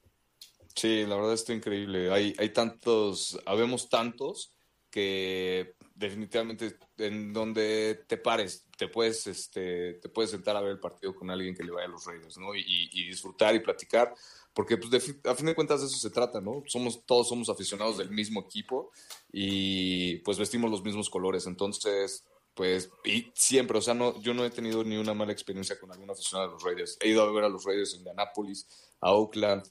Sí, 0.74 1.06
la 1.06 1.14
verdad 1.14 1.34
está 1.34 1.52
increíble. 1.52 2.10
Hay, 2.10 2.34
hay 2.38 2.48
tantos, 2.48 3.38
habemos 3.46 3.88
tantos 3.88 4.50
que 4.90 5.76
definitivamente 5.94 6.76
en 6.98 7.32
donde 7.32 8.02
te 8.08 8.16
pares, 8.16 8.65
te 8.76 8.88
puedes, 8.88 9.26
este, 9.26 9.94
te 9.94 10.08
puedes 10.08 10.30
sentar 10.30 10.56
a 10.56 10.60
ver 10.60 10.72
el 10.72 10.80
partido 10.80 11.14
con 11.14 11.30
alguien 11.30 11.54
que 11.54 11.64
le 11.64 11.72
vaya 11.72 11.86
a 11.86 11.90
los 11.90 12.04
Raiders, 12.04 12.38
¿no? 12.38 12.54
Y, 12.54 13.06
disfrutar 13.06 13.54
y 13.54 13.60
platicar, 13.60 14.14
porque 14.52 14.76
pues, 14.76 15.14
a 15.24 15.34
fin 15.34 15.46
de 15.46 15.54
cuentas 15.54 15.80
de 15.80 15.86
eso 15.86 15.96
se 15.96 16.10
trata, 16.10 16.40
¿no? 16.40 16.62
Somos, 16.66 17.04
todos 17.06 17.28
somos 17.28 17.48
aficionados 17.48 17.98
del 17.98 18.10
mismo 18.10 18.40
equipo 18.40 18.90
y 19.32 20.16
pues 20.18 20.38
vestimos 20.38 20.70
los 20.70 20.82
mismos 20.82 21.08
colores, 21.08 21.46
entonces 21.46 22.24
pues, 22.56 22.90
y 23.04 23.30
siempre, 23.34 23.76
o 23.76 23.82
sea, 23.82 23.92
no, 23.92 24.18
yo 24.22 24.32
no 24.32 24.42
he 24.42 24.48
tenido 24.48 24.82
ni 24.82 24.96
una 24.96 25.12
mala 25.12 25.30
experiencia 25.30 25.78
con 25.78 25.92
algún 25.92 26.10
aficionado 26.10 26.48
de 26.48 26.54
los 26.54 26.62
Raiders. 26.62 26.96
He 27.02 27.10
ido 27.10 27.22
a 27.22 27.30
ver 27.30 27.44
a 27.44 27.50
los 27.50 27.64
Raiders 27.64 27.92
en 27.92 27.98
Indianapolis, 27.98 28.66
a 28.98 29.12
Oakland, 29.12 29.62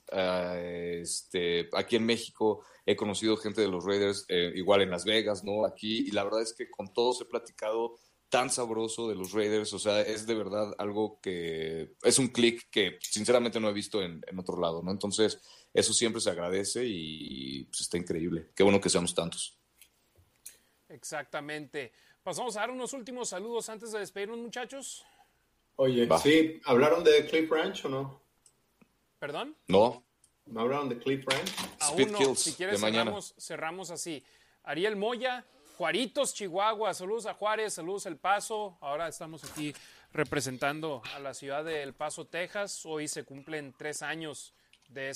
este, 1.02 1.68
aquí 1.72 1.96
en 1.96 2.06
México. 2.06 2.64
He 2.86 2.94
conocido 2.94 3.36
gente 3.38 3.60
de 3.60 3.66
los 3.66 3.84
Raiders, 3.84 4.24
eh, 4.28 4.52
igual 4.54 4.82
en 4.82 4.90
Las 4.90 5.04
Vegas, 5.04 5.42
¿no? 5.42 5.66
Aquí, 5.66 6.06
y 6.06 6.12
la 6.12 6.22
verdad 6.22 6.42
es 6.42 6.52
que 6.52 6.70
con 6.70 6.94
todos 6.94 7.20
he 7.20 7.24
platicado 7.24 7.98
tan 8.28 8.50
sabroso 8.50 9.08
de 9.08 9.14
los 9.14 9.32
Raiders, 9.32 9.72
o 9.72 9.78
sea, 9.78 10.00
es 10.00 10.26
de 10.26 10.34
verdad 10.34 10.74
algo 10.78 11.20
que 11.20 11.94
es 12.02 12.18
un 12.18 12.28
clic 12.28 12.68
que 12.70 12.98
sinceramente 13.00 13.60
no 13.60 13.68
he 13.68 13.72
visto 13.72 14.02
en, 14.02 14.22
en, 14.26 14.38
otro 14.38 14.60
lado, 14.60 14.82
¿no? 14.82 14.90
Entonces, 14.90 15.40
eso 15.72 15.92
siempre 15.92 16.20
se 16.20 16.30
agradece 16.30 16.84
y 16.84 17.64
pues, 17.64 17.82
está 17.82 17.98
increíble. 17.98 18.50
Qué 18.54 18.62
bueno 18.62 18.80
que 18.80 18.90
seamos 18.90 19.14
tantos. 19.14 19.58
Exactamente. 20.88 21.92
Pasamos 22.22 22.56
a 22.56 22.60
dar 22.60 22.70
unos 22.70 22.92
últimos 22.92 23.28
saludos 23.28 23.68
antes 23.68 23.92
de 23.92 24.00
despedirnos, 24.00 24.38
muchachos. 24.38 25.04
Oye, 25.76 26.08
sí, 26.22 26.60
¿hablaron 26.64 27.04
de 27.04 27.26
Cliff 27.26 27.50
Ranch 27.50 27.84
o 27.84 27.88
no? 27.88 28.22
¿Perdón? 29.18 29.56
No. 29.68 30.04
¿No 30.46 30.60
hablaron 30.60 30.88
de 30.88 30.98
Cliff 30.98 31.24
Ranch? 31.26 31.52
Aún 31.80 32.12
no. 32.12 32.34
si 32.34 32.52
quieres, 32.54 32.80
cerramos, 32.80 33.34
cerramos 33.38 33.90
así. 33.90 34.24
Ariel 34.62 34.96
Moya, 34.96 35.46
Juaritos, 35.76 36.32
Chihuahua. 36.32 36.94
Saludos 36.94 37.26
a 37.26 37.34
Juárez, 37.34 37.74
saludos 37.74 38.06
El 38.06 38.16
Paso. 38.16 38.78
Ahora 38.80 39.08
estamos 39.08 39.44
aquí 39.44 39.74
representando 40.10 41.02
a 41.14 41.18
la 41.18 41.34
ciudad 41.34 41.64
de 41.64 41.82
El 41.82 41.92
Paso, 41.92 42.24
Texas. 42.24 42.86
Hoy 42.86 43.08
se 43.08 43.24
cumplen 43.24 43.74
tres 43.76 44.00
años 44.00 44.54
de 44.88 45.12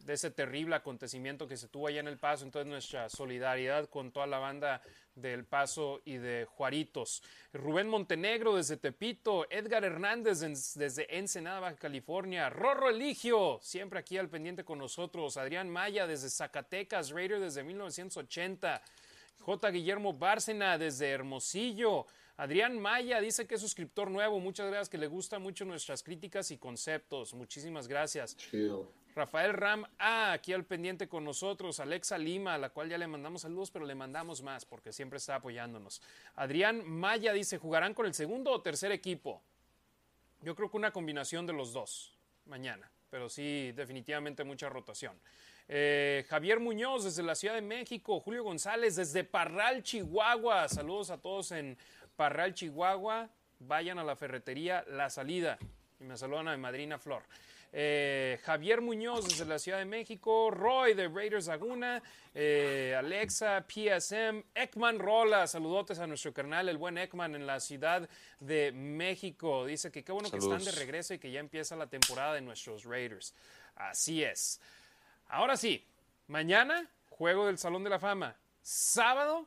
de 0.00 0.14
ese 0.14 0.30
terrible 0.30 0.76
acontecimiento 0.76 1.46
que 1.46 1.58
se 1.58 1.68
tuvo 1.68 1.88
allá 1.88 2.00
en 2.00 2.08
El 2.08 2.16
Paso. 2.16 2.46
Entonces 2.46 2.70
nuestra 2.70 3.10
solidaridad 3.10 3.90
con 3.90 4.12
toda 4.12 4.26
la 4.26 4.38
banda 4.38 4.80
del 5.14 5.44
Paso 5.44 6.00
y 6.06 6.16
de 6.16 6.46
Juaritos. 6.46 7.22
Rubén 7.52 7.86
Montenegro 7.86 8.56
desde 8.56 8.78
Tepito, 8.78 9.46
Edgar 9.50 9.84
Hernández 9.84 10.40
desde 10.74 11.18
Ensenada, 11.18 11.60
Baja 11.60 11.76
California, 11.76 12.48
Rorro 12.48 12.88
Eligio, 12.88 13.58
siempre 13.62 13.98
aquí 13.98 14.16
al 14.16 14.30
pendiente 14.30 14.64
con 14.64 14.78
nosotros, 14.78 15.36
Adrián 15.36 15.68
Maya 15.68 16.06
desde 16.06 16.30
Zacatecas, 16.30 17.10
Raider 17.10 17.40
desde 17.40 17.62
1980, 17.62 18.80
J. 19.40 19.70
Guillermo 19.70 20.12
Bárcena 20.12 20.78
desde 20.78 21.10
Hermosillo, 21.10 22.06
Adrián 22.38 22.78
Maya 22.78 23.20
dice 23.20 23.48
que 23.48 23.56
es 23.56 23.60
suscriptor 23.60 24.10
nuevo. 24.10 24.38
Muchas 24.38 24.68
gracias, 24.68 24.88
que 24.88 24.98
le 24.98 25.08
gustan 25.08 25.42
mucho 25.42 25.64
nuestras 25.64 26.04
críticas 26.04 26.52
y 26.52 26.58
conceptos. 26.58 27.34
Muchísimas 27.34 27.88
gracias. 27.88 28.36
Rafael 29.16 29.52
Ram, 29.54 29.84
ah, 29.98 30.30
aquí 30.30 30.52
al 30.52 30.64
pendiente 30.64 31.08
con 31.08 31.24
nosotros. 31.24 31.80
Alexa 31.80 32.16
Lima, 32.16 32.54
a 32.54 32.58
la 32.58 32.70
cual 32.70 32.88
ya 32.88 32.96
le 32.96 33.08
mandamos 33.08 33.42
saludos, 33.42 33.72
pero 33.72 33.84
le 33.84 33.96
mandamos 33.96 34.42
más 34.42 34.64
porque 34.64 34.92
siempre 34.92 35.16
está 35.16 35.34
apoyándonos. 35.34 36.00
Adrián 36.36 36.88
Maya 36.88 37.32
dice: 37.32 37.58
¿jugarán 37.58 37.94
con 37.94 38.06
el 38.06 38.14
segundo 38.14 38.52
o 38.52 38.62
tercer 38.62 38.92
equipo? 38.92 39.42
Yo 40.42 40.54
creo 40.54 40.70
que 40.70 40.76
una 40.76 40.92
combinación 40.92 41.44
de 41.44 41.54
los 41.54 41.72
dos 41.72 42.16
mañana, 42.46 42.88
pero 43.10 43.28
sí, 43.28 43.72
definitivamente 43.72 44.44
mucha 44.44 44.68
rotación. 44.68 45.18
Eh, 45.68 46.24
Javier 46.28 46.60
Muñoz 46.60 47.04
desde 47.04 47.22
la 47.22 47.34
Ciudad 47.34 47.54
de 47.54 47.60
México, 47.60 48.20
Julio 48.20 48.42
González 48.42 48.96
desde 48.96 49.22
Parral, 49.22 49.82
Chihuahua. 49.82 50.66
Saludos 50.68 51.10
a 51.10 51.18
todos 51.18 51.52
en 51.52 51.76
Parral, 52.16 52.54
Chihuahua, 52.54 53.28
vayan 53.60 53.98
a 53.98 54.04
la 54.04 54.16
ferretería 54.16 54.84
La 54.88 55.10
Salida. 55.10 55.58
Y 56.00 56.04
me 56.04 56.16
saludan 56.16 56.48
a 56.48 56.56
mi 56.56 56.62
madrina 56.62 56.98
Flor. 56.98 57.22
Eh, 57.70 58.40
Javier 58.44 58.80
Muñoz 58.80 59.28
desde 59.28 59.44
la 59.44 59.58
Ciudad 59.58 59.78
de 59.78 59.84
México, 59.84 60.50
Roy 60.50 60.94
de 60.94 61.06
Raiders 61.06 61.48
Laguna, 61.48 62.02
eh, 62.34 62.94
Alexa, 62.96 63.66
PSM, 63.68 64.42
Ekman 64.54 64.98
Rola, 64.98 65.46
saludotes 65.46 65.98
a 65.98 66.06
nuestro 66.06 66.32
carnal, 66.32 66.70
el 66.70 66.78
buen 66.78 66.96
Ekman 66.96 67.34
en 67.34 67.46
la 67.46 67.60
Ciudad 67.60 68.08
de 68.40 68.72
México. 68.72 69.66
Dice 69.66 69.90
que 69.90 70.02
qué 70.02 70.12
bueno 70.12 70.30
que 70.30 70.38
están 70.38 70.64
de 70.64 70.72
regreso 70.72 71.12
y 71.12 71.18
que 71.18 71.30
ya 71.30 71.40
empieza 71.40 71.76
la 71.76 71.88
temporada 71.88 72.32
de 72.34 72.40
nuestros 72.40 72.84
Raiders. 72.84 73.34
Así 73.74 74.24
es. 74.24 74.60
Ahora 75.30 75.58
sí, 75.58 75.84
mañana, 76.26 76.88
juego 77.10 77.46
del 77.46 77.58
Salón 77.58 77.84
de 77.84 77.90
la 77.90 77.98
Fama. 77.98 78.34
Sábado, 78.62 79.46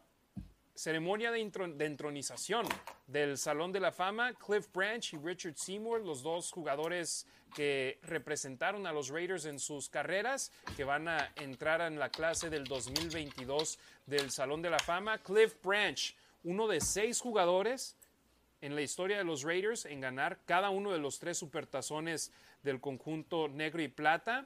ceremonia 0.75 1.31
de, 1.31 1.39
entronización 1.39 2.67
del 3.07 3.35
Salón 3.39 3.71
de 3.71 3.79
la 3.79 3.91
Fama, 3.91 4.33
Cliff 4.33 4.67
Branch 4.71 5.13
y 5.13 5.17
Richard 5.17 5.55
Seymour, 5.55 6.01
los 6.01 6.21
dos 6.21 6.51
jugadores 6.51 7.25
que 7.55 7.97
representaron 8.03 8.85
a 8.85 8.93
los 8.93 9.09
Raiders 9.09 9.45
en 9.45 9.57
sus 9.57 9.89
carreras, 9.89 10.51
que 10.77 10.83
van 10.83 11.07
a 11.07 11.31
entrar 11.35 11.81
en 11.81 11.97
la 11.97 12.09
clase 12.09 12.51
del 12.51 12.65
2022 12.65 13.79
del 14.05 14.29
Salón 14.29 14.61
de 14.61 14.69
la 14.69 14.79
Fama. 14.79 15.17
Cliff 15.17 15.55
Branch, 15.63 16.15
uno 16.43 16.67
de 16.67 16.79
seis 16.79 17.19
jugadores 17.19 17.95
en 18.61 18.75
la 18.75 18.81
historia 18.81 19.17
de 19.17 19.23
los 19.23 19.41
Raiders 19.41 19.85
en 19.85 19.99
ganar 19.99 20.37
cada 20.45 20.69
uno 20.69 20.91
de 20.91 20.99
los 20.99 21.17
tres 21.17 21.39
supertazones 21.39 22.31
del 22.61 22.79
conjunto 22.79 23.47
negro 23.47 23.81
y 23.81 23.87
plata. 23.87 24.45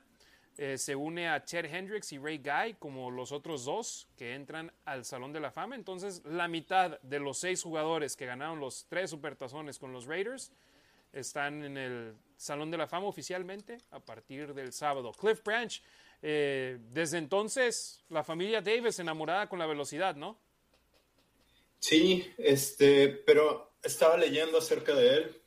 Eh, 0.57 0.77
se 0.77 0.95
une 0.95 1.27
a 1.27 1.43
Ted 1.43 1.65
Hendricks 1.65 2.13
y 2.13 2.17
Ray 2.17 2.37
Guy 2.37 2.75
como 2.79 3.11
los 3.11 3.33
otros 3.33 3.65
dos 3.65 4.07
que 4.17 4.33
entran 4.33 4.71
al 4.85 5.03
Salón 5.03 5.33
de 5.33 5.41
la 5.41 5.51
Fama. 5.51 5.75
Entonces, 5.75 6.21
la 6.25 6.47
mitad 6.47 6.99
de 7.01 7.19
los 7.19 7.39
seis 7.39 7.61
jugadores 7.61 8.15
que 8.15 8.25
ganaron 8.25 8.59
los 8.59 8.85
tres 8.87 9.09
supertazones 9.09 9.77
con 9.77 9.91
los 9.91 10.05
Raiders 10.05 10.51
están 11.11 11.63
en 11.63 11.77
el 11.77 12.15
Salón 12.37 12.71
de 12.71 12.77
la 12.77 12.87
Fama 12.87 13.07
oficialmente 13.07 13.79
a 13.91 13.99
partir 13.99 14.53
del 14.53 14.71
sábado. 14.71 15.11
Cliff 15.11 15.43
Branch, 15.43 15.81
eh, 16.21 16.77
desde 16.93 17.17
entonces 17.17 18.01
la 18.09 18.23
familia 18.23 18.61
Davis 18.61 18.99
enamorada 18.99 19.49
con 19.49 19.59
la 19.59 19.65
velocidad, 19.65 20.15
¿no? 20.15 20.37
Sí, 21.79 22.33
este, 22.37 23.09
pero 23.09 23.73
estaba 23.83 24.15
leyendo 24.15 24.57
acerca 24.57 24.95
de 24.95 25.17
él. 25.17 25.41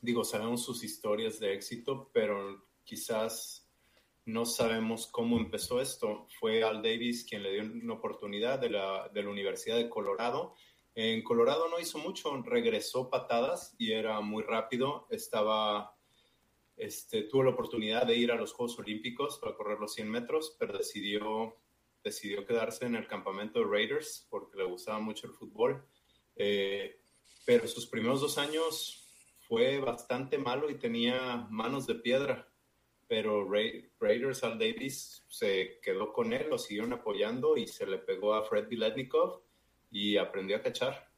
Digo, 0.00 0.24
sabemos 0.24 0.64
sus 0.64 0.82
historias 0.82 1.38
de 1.38 1.52
éxito, 1.52 2.10
pero 2.12 2.64
quizás 2.84 3.59
no 4.32 4.46
sabemos 4.46 5.06
cómo 5.06 5.38
empezó 5.38 5.80
esto. 5.80 6.26
Fue 6.38 6.62
Al 6.62 6.82
Davis 6.82 7.24
quien 7.28 7.42
le 7.42 7.52
dio 7.52 7.62
una 7.62 7.94
oportunidad 7.94 8.58
de 8.58 8.70
la, 8.70 9.08
de 9.12 9.22
la 9.22 9.30
Universidad 9.30 9.76
de 9.76 9.88
Colorado. 9.88 10.54
En 10.94 11.22
Colorado 11.22 11.68
no 11.68 11.78
hizo 11.78 11.98
mucho, 11.98 12.30
regresó 12.42 13.10
patadas 13.10 13.74
y 13.78 13.92
era 13.92 14.20
muy 14.20 14.42
rápido. 14.42 15.06
Estaba, 15.10 15.96
este, 16.76 17.22
tuvo 17.22 17.44
la 17.44 17.50
oportunidad 17.50 18.06
de 18.06 18.16
ir 18.16 18.32
a 18.32 18.36
los 18.36 18.52
Juegos 18.52 18.78
Olímpicos 18.78 19.38
para 19.38 19.54
correr 19.54 19.78
los 19.78 19.94
100 19.94 20.10
metros, 20.10 20.56
pero 20.58 20.76
decidió, 20.76 21.56
decidió 22.02 22.46
quedarse 22.46 22.86
en 22.86 22.96
el 22.96 23.06
campamento 23.06 23.60
de 23.60 23.66
Raiders 23.66 24.26
porque 24.30 24.58
le 24.58 24.64
gustaba 24.64 25.00
mucho 25.00 25.26
el 25.26 25.32
fútbol. 25.32 25.84
Eh, 26.36 27.00
pero 27.44 27.66
sus 27.66 27.86
primeros 27.86 28.20
dos 28.20 28.38
años 28.38 29.08
fue 29.48 29.78
bastante 29.78 30.38
malo 30.38 30.70
y 30.70 30.78
tenía 30.78 31.46
manos 31.50 31.86
de 31.86 31.96
piedra 31.96 32.49
pero 33.10 33.44
Raiders 33.98 34.44
Al 34.44 34.56
Davis 34.56 35.24
se 35.26 35.80
quedó 35.82 36.12
con 36.12 36.32
él, 36.32 36.46
lo 36.48 36.56
siguieron 36.56 36.92
apoyando 36.92 37.56
y 37.56 37.66
se 37.66 37.84
le 37.84 37.98
pegó 37.98 38.34
a 38.34 38.44
Fred 38.44 38.68
Biletnikov 38.68 39.42
y 39.90 40.16
aprendió 40.16 40.56
a 40.56 40.62
cachar. 40.62 41.10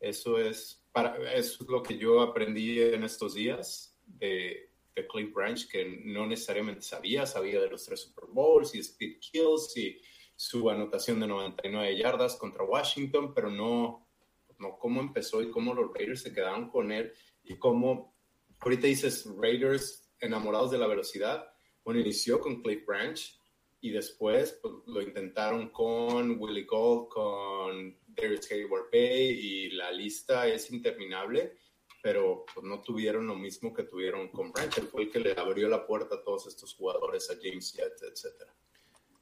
Eso 0.00 0.38
es, 0.38 0.84
para, 0.90 1.14
eso 1.32 1.62
es 1.62 1.70
lo 1.70 1.84
que 1.84 1.96
yo 1.96 2.20
aprendí 2.20 2.80
en 2.80 3.04
estos 3.04 3.34
días 3.34 3.96
de, 4.04 4.72
de 4.92 5.06
Clint 5.06 5.32
Branch, 5.32 5.68
que 5.70 5.84
no 6.04 6.26
necesariamente 6.26 6.82
sabía, 6.82 7.26
sabía 7.26 7.60
de 7.60 7.70
los 7.70 7.84
tres 7.84 8.00
Super 8.00 8.24
Bowls 8.28 8.74
y 8.74 8.80
speed 8.80 9.20
kills 9.20 9.76
y 9.76 10.02
su 10.34 10.68
anotación 10.68 11.20
de 11.20 11.28
99 11.28 11.96
yardas 11.96 12.34
contra 12.34 12.64
Washington, 12.64 13.32
pero 13.32 13.50
no, 13.50 14.08
no 14.58 14.76
cómo 14.80 15.00
empezó 15.00 15.40
y 15.42 15.50
cómo 15.52 15.74
los 15.74 15.94
Raiders 15.94 16.22
se 16.22 16.32
quedaron 16.32 16.68
con 16.70 16.90
él 16.90 17.12
y 17.44 17.56
cómo, 17.56 18.16
ahorita 18.58 18.88
dices 18.88 19.32
Raiders 19.38 20.03
enamorados 20.20 20.70
de 20.70 20.78
la 20.78 20.86
velocidad. 20.86 21.52
Bueno, 21.84 22.00
inició 22.00 22.40
con 22.40 22.62
Cliff 22.62 22.84
Branch 22.86 23.40
y 23.80 23.90
después 23.90 24.58
pues, 24.62 24.74
lo 24.86 25.02
intentaron 25.02 25.68
con 25.68 26.40
Willie 26.40 26.64
Gold, 26.64 27.08
con 27.08 27.98
Darius 28.06 28.50
Hayward 28.50 28.90
Bay 28.90 29.30
y 29.30 29.70
la 29.70 29.92
lista 29.92 30.46
es 30.46 30.70
interminable, 30.70 31.58
pero 32.02 32.46
pues, 32.54 32.64
no 32.64 32.80
tuvieron 32.80 33.26
lo 33.26 33.34
mismo 33.34 33.74
que 33.74 33.82
tuvieron 33.82 34.28
con 34.28 34.52
Branch. 34.52 34.72
Fue 34.90 35.02
el 35.02 35.10
que 35.10 35.20
le 35.20 35.32
abrió 35.32 35.68
la 35.68 35.86
puerta 35.86 36.14
a 36.14 36.22
todos 36.22 36.46
estos 36.46 36.74
jugadores, 36.74 37.30
a 37.30 37.34
James 37.34 37.74
Yett, 37.74 38.02
etc. 38.02 38.50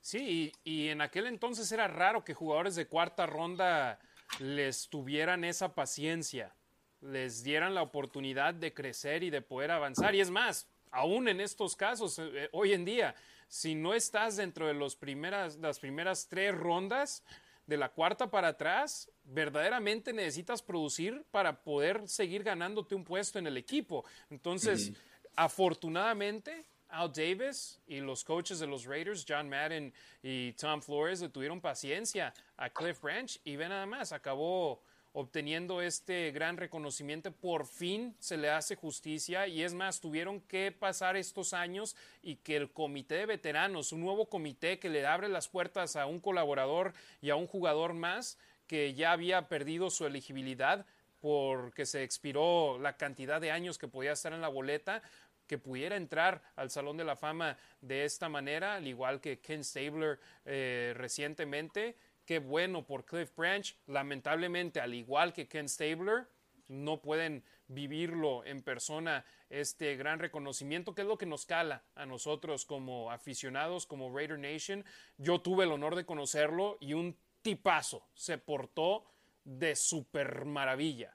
Sí, 0.01 0.53
y 0.65 0.89
en 0.89 1.01
aquel 1.01 1.27
entonces 1.27 1.71
era 1.73 1.89
raro 1.89 2.25
que 2.25 2.35
jugadores 2.35 2.75
de 2.75 2.87
cuarta 2.87 3.27
ronda 3.27 4.01
les 4.41 4.89
tuvieran 4.89 5.45
esa 5.45 5.75
paciencia, 5.75 6.55
les 7.01 7.43
dieran 7.43 7.75
la 7.75 7.83
oportunidad 7.83 8.55
de 8.55 8.73
crecer 8.73 9.23
y 9.23 9.31
de 9.31 9.43
poder 9.43 9.71
avanzar. 9.71 10.15
Y 10.15 10.21
es 10.21 10.31
más, 10.31 10.72
aún 10.93 11.27
en 11.27 11.41
estos 11.41 11.75
casos, 11.75 12.19
eh, 12.19 12.31
eh, 12.33 12.49
hoy 12.53 12.73
en 12.73 12.85
día, 12.85 13.15
si 13.49 13.75
no 13.75 13.93
estás 13.93 14.37
dentro 14.37 14.67
de 14.69 14.75
los 14.75 14.95
primeras, 14.95 15.57
las 15.57 15.81
primeras 15.81 16.29
tres 16.29 16.55
rondas, 16.55 17.25
de 17.67 17.77
la 17.77 17.89
cuarta 17.89 18.31
para 18.31 18.49
atrás, 18.49 19.11
verdaderamente 19.25 20.13
necesitas 20.13 20.63
producir 20.63 21.25
para 21.31 21.63
poder 21.63 22.09
seguir 22.09 22.43
ganándote 22.43 22.95
un 22.95 23.05
puesto 23.05 23.39
en 23.39 23.47
el 23.47 23.57
equipo. 23.57 24.05
Entonces, 24.31 24.93
afortunadamente, 25.37 26.67
Al 26.89 27.11
Davis 27.11 27.81
y 27.87 28.01
los 28.01 28.25
coaches 28.25 28.59
de 28.59 28.67
los 28.67 28.85
Raiders, 28.85 29.25
John 29.27 29.49
Madden 29.49 29.95
y 30.23 30.53
Tom 30.53 30.83
Flores, 30.83 31.23
le 31.23 31.29
tuvieron 31.29 31.61
paciencia 31.61 32.35
a 32.57 32.69
Cliff 32.69 33.01
Branch 33.01 33.41
y 33.45 33.57
ve 33.57 33.69
nada 33.69 33.87
más, 33.87 34.13
acabó 34.13 34.83
obteniendo 35.13 35.83
este 35.83 36.31
gran 36.31 36.57
reconocimiento. 36.57 37.33
Por 37.33 37.67
fin 37.67 38.17
se 38.19 38.37
le 38.37 38.51
hace 38.51 38.77
justicia 38.77 39.47
y 39.47 39.63
es 39.63 39.75
más, 39.75 40.01
tuvieron 40.01 40.41
que 40.41 40.73
pasar 40.73 41.17
estos 41.17 41.53
años 41.53 41.97
y 42.23 42.37
que 42.37 42.57
el 42.57 42.73
comité 42.73 43.17
de 43.17 43.27
veteranos, 43.27 43.93
un 43.93 44.01
nuevo 44.01 44.27
comité 44.27 44.79
que 44.79 44.89
le 44.89 45.07
abre 45.07 45.29
las 45.29 45.49
puertas 45.49 45.97
a 45.97 46.07
un 46.07 46.21
colaborador 46.21 46.95
y 47.21 47.31
a 47.31 47.37
un 47.37 47.47
jugador 47.47 47.95
más 47.95 48.39
que 48.67 48.95
ya 48.95 49.13
había 49.13 49.49
perdido 49.49 49.91
su 49.91 50.07
elegibilidad 50.07 50.87
porque 51.21 51.87
se 51.87 52.03
expiró 52.03 52.79
la 52.79 52.97
cantidad 52.97 53.41
de 53.41 53.53
años 53.53 53.79
que 53.79 53.87
podía 53.87 54.13
estar 54.13 54.33
en 54.33 54.41
la 54.41 54.49
boleta, 54.49 55.03
que 55.47 55.59
pudiera 55.59 55.97
entrar 55.97 56.43
al 56.57 56.71
Salón 56.71 56.97
de 56.97 57.05
la 57.05 57.15
Fama 57.15 57.57
de 57.81 58.05
esta 58.05 58.29
manera, 58.29 58.75
al 58.75 58.89
igual 58.89 59.21
que 59.21 59.39
Ken 59.39 59.63
Stabler 59.63 60.19
eh, 60.45 60.95
recientemente 60.97 61.97
Qué 62.33 62.39
bueno 62.39 62.87
por 62.87 63.05
Cliff 63.05 63.31
Branch. 63.37 63.77
Lamentablemente, 63.89 64.81
al 64.81 64.95
igual 64.95 65.35
que 65.35 65.49
Ken 65.49 65.69
Stabler, 65.69 66.27
no 66.67 67.03
pueden 67.03 67.45
vivirlo 67.69 68.43
en 68.47 68.63
persona 68.63 69.27
este 69.51 69.97
gran 69.97 70.19
reconocimiento, 70.19 70.95
que 70.95 71.03
es 71.03 71.09
lo 71.09 71.19
que 71.19 71.27
nos 71.27 71.45
cala 71.45 71.83
a 71.95 72.07
nosotros 72.07 72.65
como 72.65 73.11
aficionados, 73.11 73.85
como 73.85 74.17
Raider 74.17 74.39
Nation. 74.39 74.83
Yo 75.19 75.43
tuve 75.43 75.65
el 75.65 75.73
honor 75.73 75.95
de 75.95 76.07
conocerlo 76.07 76.79
y 76.81 76.95
un 76.95 77.19
tipazo 77.43 78.03
se 78.15 78.39
portó 78.39 79.05
de 79.45 79.77
super 79.77 80.47
maravilla. 80.47 81.15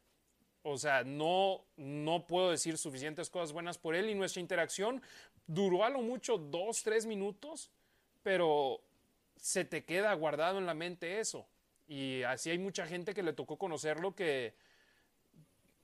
O 0.61 0.77
sea, 0.77 1.03
no, 1.03 1.65
no 1.77 2.27
puedo 2.27 2.51
decir 2.51 2.77
suficientes 2.77 3.31
cosas 3.31 3.53
buenas 3.53 3.79
por 3.79 3.95
él 3.95 4.07
y 4.11 4.13
nuestra 4.13 4.39
interacción 4.39 5.01
duró 5.47 5.83
a 5.83 5.89
lo 5.89 6.03
mucho 6.03 6.37
dos, 6.37 6.83
tres 6.83 7.07
minutos, 7.07 7.71
pero 8.21 8.81
se 9.37 9.65
te 9.65 9.85
queda 9.85 10.13
guardado 10.13 10.57
en 10.57 10.65
la 10.65 10.73
mente 10.73 11.19
eso. 11.19 11.47
Y 11.87 12.23
así 12.23 12.49
hay 12.49 12.57
mucha 12.57 12.85
gente 12.85 13.13
que 13.13 13.23
le 13.23 13.33
tocó 13.33 13.57
conocerlo 13.57 14.13
que, 14.13 14.55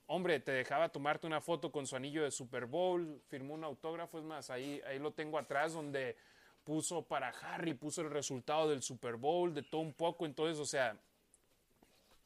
hombre, 0.06 0.40
te 0.40 0.52
dejaba 0.52 0.90
tomarte 0.90 1.26
una 1.26 1.40
foto 1.40 1.72
con 1.72 1.86
su 1.86 1.96
anillo 1.96 2.24
de 2.24 2.30
Super 2.30 2.66
Bowl, 2.66 3.22
firmó 3.28 3.54
un 3.54 3.64
autógrafo, 3.64 4.18
es 4.18 4.24
más, 4.24 4.50
ahí, 4.50 4.80
ahí 4.86 4.98
lo 4.98 5.12
tengo 5.12 5.38
atrás 5.38 5.72
donde 5.72 6.16
puso 6.64 7.02
para 7.02 7.28
Harry, 7.28 7.74
puso 7.74 8.02
el 8.02 8.10
resultado 8.10 8.68
del 8.68 8.82
Super 8.82 9.16
Bowl, 9.16 9.54
de 9.54 9.62
todo 9.62 9.80
un 9.80 9.94
poco, 9.94 10.26
entonces, 10.26 10.58
o 10.58 10.66
sea, 10.66 10.98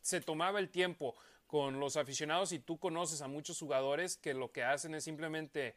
se 0.01 0.21
tomaba 0.21 0.59
el 0.59 0.71
tiempo 0.71 1.17
con 1.47 1.81
los 1.81 1.97
aficionados 1.97 2.53
y 2.53 2.59
tú 2.59 2.79
conoces 2.79 3.23
a 3.23 3.29
muchos 3.29 3.59
jugadores 3.59 4.17
que 4.17 4.35
lo 4.35 4.53
que 4.53 4.65
hacen 4.65 4.95
es 4.95 5.05
simplemente 5.05 5.77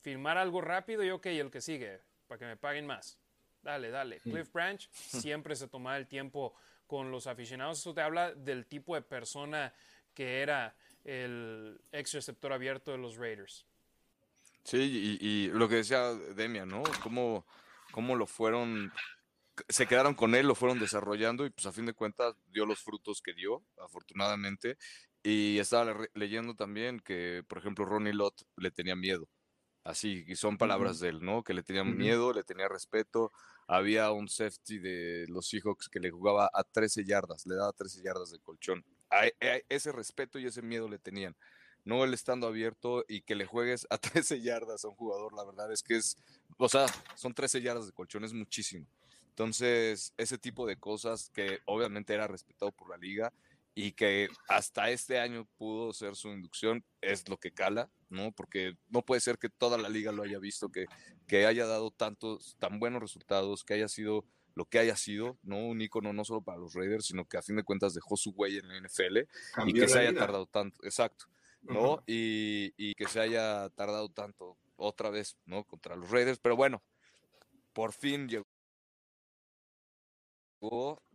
firmar 0.00 0.38
algo 0.38 0.60
rápido 0.60 1.04
y 1.04 1.10
ok, 1.10 1.26
el 1.26 1.50
que 1.50 1.60
sigue, 1.60 2.00
para 2.26 2.38
que 2.38 2.44
me 2.46 2.56
paguen 2.56 2.86
más. 2.86 3.18
Dale, 3.62 3.90
dale. 3.90 4.20
Cliff 4.20 4.52
Branch 4.52 4.88
siempre 4.92 5.56
se 5.56 5.68
tomaba 5.68 5.96
el 5.96 6.06
tiempo 6.06 6.54
con 6.86 7.10
los 7.10 7.26
aficionados. 7.26 7.78
Eso 7.78 7.94
te 7.94 8.02
habla 8.02 8.32
del 8.34 8.66
tipo 8.66 8.94
de 8.94 9.02
persona 9.02 9.72
que 10.14 10.40
era 10.40 10.76
el 11.04 11.80
ex 11.90 12.12
receptor 12.12 12.52
abierto 12.52 12.90
de 12.90 12.98
los 12.98 13.16
Raiders. 13.16 13.66
Sí, 14.64 15.18
y, 15.20 15.48
lo 15.48 15.68
que 15.68 15.76
decía 15.76 16.12
Demian, 16.12 16.68
¿no? 16.68 16.82
Cómo, 17.02 17.46
cómo 17.90 18.14
lo 18.14 18.26
fueron, 18.26 18.92
se 19.68 19.86
quedaron 19.86 20.14
con 20.14 20.34
él, 20.34 20.46
lo 20.46 20.54
fueron 20.54 20.78
desarrollando 20.78 21.44
y 21.44 21.50
pues 21.50 21.66
a 21.66 21.72
fin 21.72 21.86
de 21.86 21.94
cuentas 21.94 22.36
dio 22.46 22.64
los 22.64 22.80
frutos 22.80 23.20
que 23.20 23.34
dio, 23.34 23.64
afortunadamente. 23.78 24.76
Y 25.24 25.58
estaba 25.58 25.96
leyendo 26.14 26.54
también 26.54 27.00
que, 27.00 27.44
por 27.48 27.58
ejemplo, 27.58 27.84
Ronnie 27.84 28.12
Lott 28.12 28.42
le 28.56 28.70
tenía 28.70 28.96
miedo. 28.96 29.28
Así, 29.84 30.24
y 30.28 30.36
son 30.36 30.58
palabras 30.58 31.00
de 31.00 31.08
él, 31.08 31.24
¿no? 31.24 31.42
Que 31.42 31.54
le 31.54 31.64
tenía 31.64 31.82
miedo, 31.82 32.32
le 32.32 32.44
tenía 32.44 32.68
respeto. 32.68 33.32
Había 33.66 34.12
un 34.12 34.28
safety 34.28 34.78
de 34.78 35.26
los 35.28 35.48
Seahawks 35.48 35.88
que 35.88 35.98
le 35.98 36.10
jugaba 36.10 36.48
a 36.52 36.62
13 36.62 37.04
yardas, 37.04 37.46
le 37.46 37.56
daba 37.56 37.72
13 37.72 38.02
yardas 38.02 38.30
de 38.30 38.38
colchón. 38.38 38.84
ese 39.68 39.90
respeto 39.90 40.38
y 40.38 40.46
ese 40.46 40.62
miedo 40.62 40.88
le 40.88 40.98
tenían. 40.98 41.36
No 41.84 42.04
el 42.04 42.14
estando 42.14 42.46
abierto 42.46 43.04
y 43.08 43.22
que 43.22 43.34
le 43.34 43.44
juegues 43.44 43.88
a 43.90 43.98
13 44.22 44.40
yardas 44.40 44.84
a 44.84 44.88
un 44.88 44.94
jugador, 44.94 45.34
la 45.34 45.44
verdad 45.44 45.72
es 45.72 45.82
que 45.82 45.96
es, 45.96 46.16
o 46.58 46.68
sea, 46.68 46.86
son 47.16 47.34
13 47.34 47.60
yardas 47.60 47.86
de 47.86 47.92
colchón, 47.92 48.24
es 48.24 48.32
muchísimo. 48.32 48.86
Entonces, 49.30 50.12
ese 50.16 50.38
tipo 50.38 50.66
de 50.66 50.76
cosas 50.76 51.30
que 51.30 51.60
obviamente 51.64 52.14
era 52.14 52.28
respetado 52.28 52.70
por 52.70 52.90
la 52.90 52.98
liga 52.98 53.32
y 53.74 53.92
que 53.92 54.28
hasta 54.48 54.90
este 54.90 55.18
año 55.18 55.48
pudo 55.56 55.92
ser 55.92 56.14
su 56.14 56.28
inducción, 56.28 56.84
es 57.00 57.28
lo 57.28 57.38
que 57.38 57.52
cala, 57.52 57.90
¿no? 58.10 58.32
Porque 58.32 58.74
no 58.88 59.02
puede 59.02 59.20
ser 59.20 59.38
que 59.38 59.48
toda 59.48 59.78
la 59.78 59.88
liga 59.88 60.12
lo 60.12 60.22
haya 60.22 60.38
visto, 60.38 60.70
que, 60.70 60.86
que 61.26 61.46
haya 61.46 61.66
dado 61.66 61.90
tantos, 61.90 62.56
tan 62.58 62.78
buenos 62.78 63.00
resultados, 63.00 63.64
que 63.64 63.74
haya 63.74 63.88
sido 63.88 64.24
lo 64.54 64.66
que 64.66 64.78
haya 64.78 64.96
sido, 64.96 65.38
¿no? 65.42 65.66
Un 65.66 65.80
ícono 65.80 66.12
no 66.12 66.24
solo 66.24 66.42
para 66.42 66.58
los 66.58 66.74
Raiders, 66.74 67.06
sino 67.06 67.26
que 67.26 67.38
a 67.38 67.42
fin 67.42 67.56
de 67.56 67.62
cuentas 67.62 67.94
dejó 67.94 68.18
su 68.18 68.30
huella 68.32 68.60
en 68.60 68.68
la 68.68 68.76
NFL 68.76 69.18
y 69.66 69.72
que 69.72 69.88
se 69.88 70.00
haya 70.00 70.14
tardado 70.14 70.46
tanto, 70.46 70.84
exacto, 70.84 71.24
¿no? 71.62 72.02
y, 72.06 72.74
y 72.76 72.94
que 72.94 73.08
se 73.08 73.20
haya 73.20 73.70
tardado 73.70 74.10
tanto 74.10 74.58
otra 74.76 75.08
vez, 75.08 75.38
¿no? 75.46 75.64
Contra 75.64 75.96
los 75.96 76.10
Raiders, 76.10 76.38
pero 76.38 76.56
bueno, 76.56 76.82
por 77.72 77.94
fin 77.94 78.28
llegó 78.28 78.46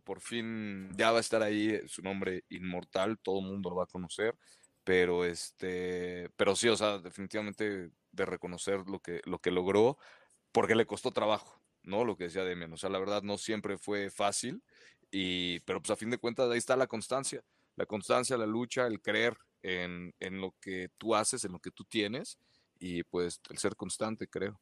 por 0.04 0.20
fin 0.20 0.90
ya 0.96 1.10
va 1.12 1.18
a 1.18 1.20
estar 1.20 1.42
ahí 1.42 1.80
su 1.86 2.02
nombre 2.02 2.44
inmortal, 2.50 3.18
todo 3.18 3.40
el 3.40 3.46
mundo 3.46 3.70
lo 3.70 3.76
va 3.76 3.84
a 3.84 3.86
conocer, 3.86 4.36
pero 4.84 5.24
este, 5.24 6.30
pero 6.36 6.56
sí, 6.56 6.68
o 6.68 6.76
sea, 6.76 6.98
definitivamente 6.98 7.90
de 8.12 8.26
reconocer 8.26 8.80
lo 8.86 9.00
que, 9.00 9.20
lo 9.24 9.38
que 9.40 9.50
logró, 9.50 9.98
porque 10.52 10.74
le 10.74 10.86
costó 10.86 11.12
trabajo, 11.12 11.60
¿no? 11.82 12.04
Lo 12.04 12.16
que 12.16 12.24
decía 12.24 12.44
Demian, 12.44 12.72
o 12.72 12.76
sea, 12.76 12.90
la 12.90 12.98
verdad 12.98 13.22
no 13.22 13.38
siempre 13.38 13.78
fue 13.78 14.10
fácil, 14.10 14.62
y, 15.10 15.60
pero 15.60 15.80
pues 15.80 15.90
a 15.90 15.96
fin 15.96 16.10
de 16.10 16.18
cuentas 16.18 16.50
ahí 16.50 16.58
está 16.58 16.76
la 16.76 16.86
constancia, 16.86 17.42
la 17.76 17.86
constancia, 17.86 18.36
la 18.36 18.46
lucha, 18.46 18.86
el 18.86 19.00
creer 19.00 19.36
en, 19.62 20.14
en 20.20 20.40
lo 20.40 20.54
que 20.60 20.90
tú 20.98 21.14
haces, 21.14 21.44
en 21.44 21.52
lo 21.52 21.60
que 21.60 21.70
tú 21.70 21.84
tienes, 21.84 22.38
y 22.78 23.02
pues 23.04 23.40
el 23.50 23.58
ser 23.58 23.76
constante, 23.76 24.28
creo. 24.28 24.60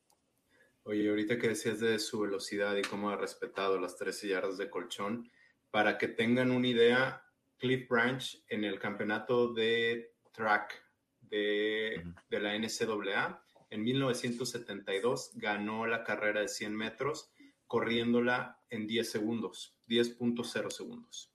Oye, 0.88 1.08
ahorita 1.08 1.36
que 1.36 1.48
decías 1.48 1.80
de 1.80 1.98
su 1.98 2.20
velocidad 2.20 2.76
y 2.76 2.82
cómo 2.82 3.10
ha 3.10 3.16
respetado 3.16 3.76
las 3.76 3.96
13 3.96 4.28
yardas 4.28 4.56
de 4.56 4.70
colchón, 4.70 5.28
para 5.72 5.98
que 5.98 6.06
tengan 6.06 6.52
una 6.52 6.68
idea, 6.68 7.24
Cliff 7.58 7.88
Branch 7.88 8.44
en 8.48 8.62
el 8.62 8.78
campeonato 8.78 9.52
de 9.52 10.14
track 10.30 10.80
de, 11.22 12.04
de 12.30 12.40
la 12.40 12.56
NCAA 12.56 13.44
en 13.70 13.82
1972 13.82 15.32
ganó 15.34 15.88
la 15.88 16.04
carrera 16.04 16.42
de 16.42 16.48
100 16.48 16.76
metros 16.76 17.32
corriéndola 17.66 18.60
en 18.70 18.86
10 18.86 19.10
segundos, 19.10 19.76
10.0 19.88 20.70
segundos. 20.70 21.32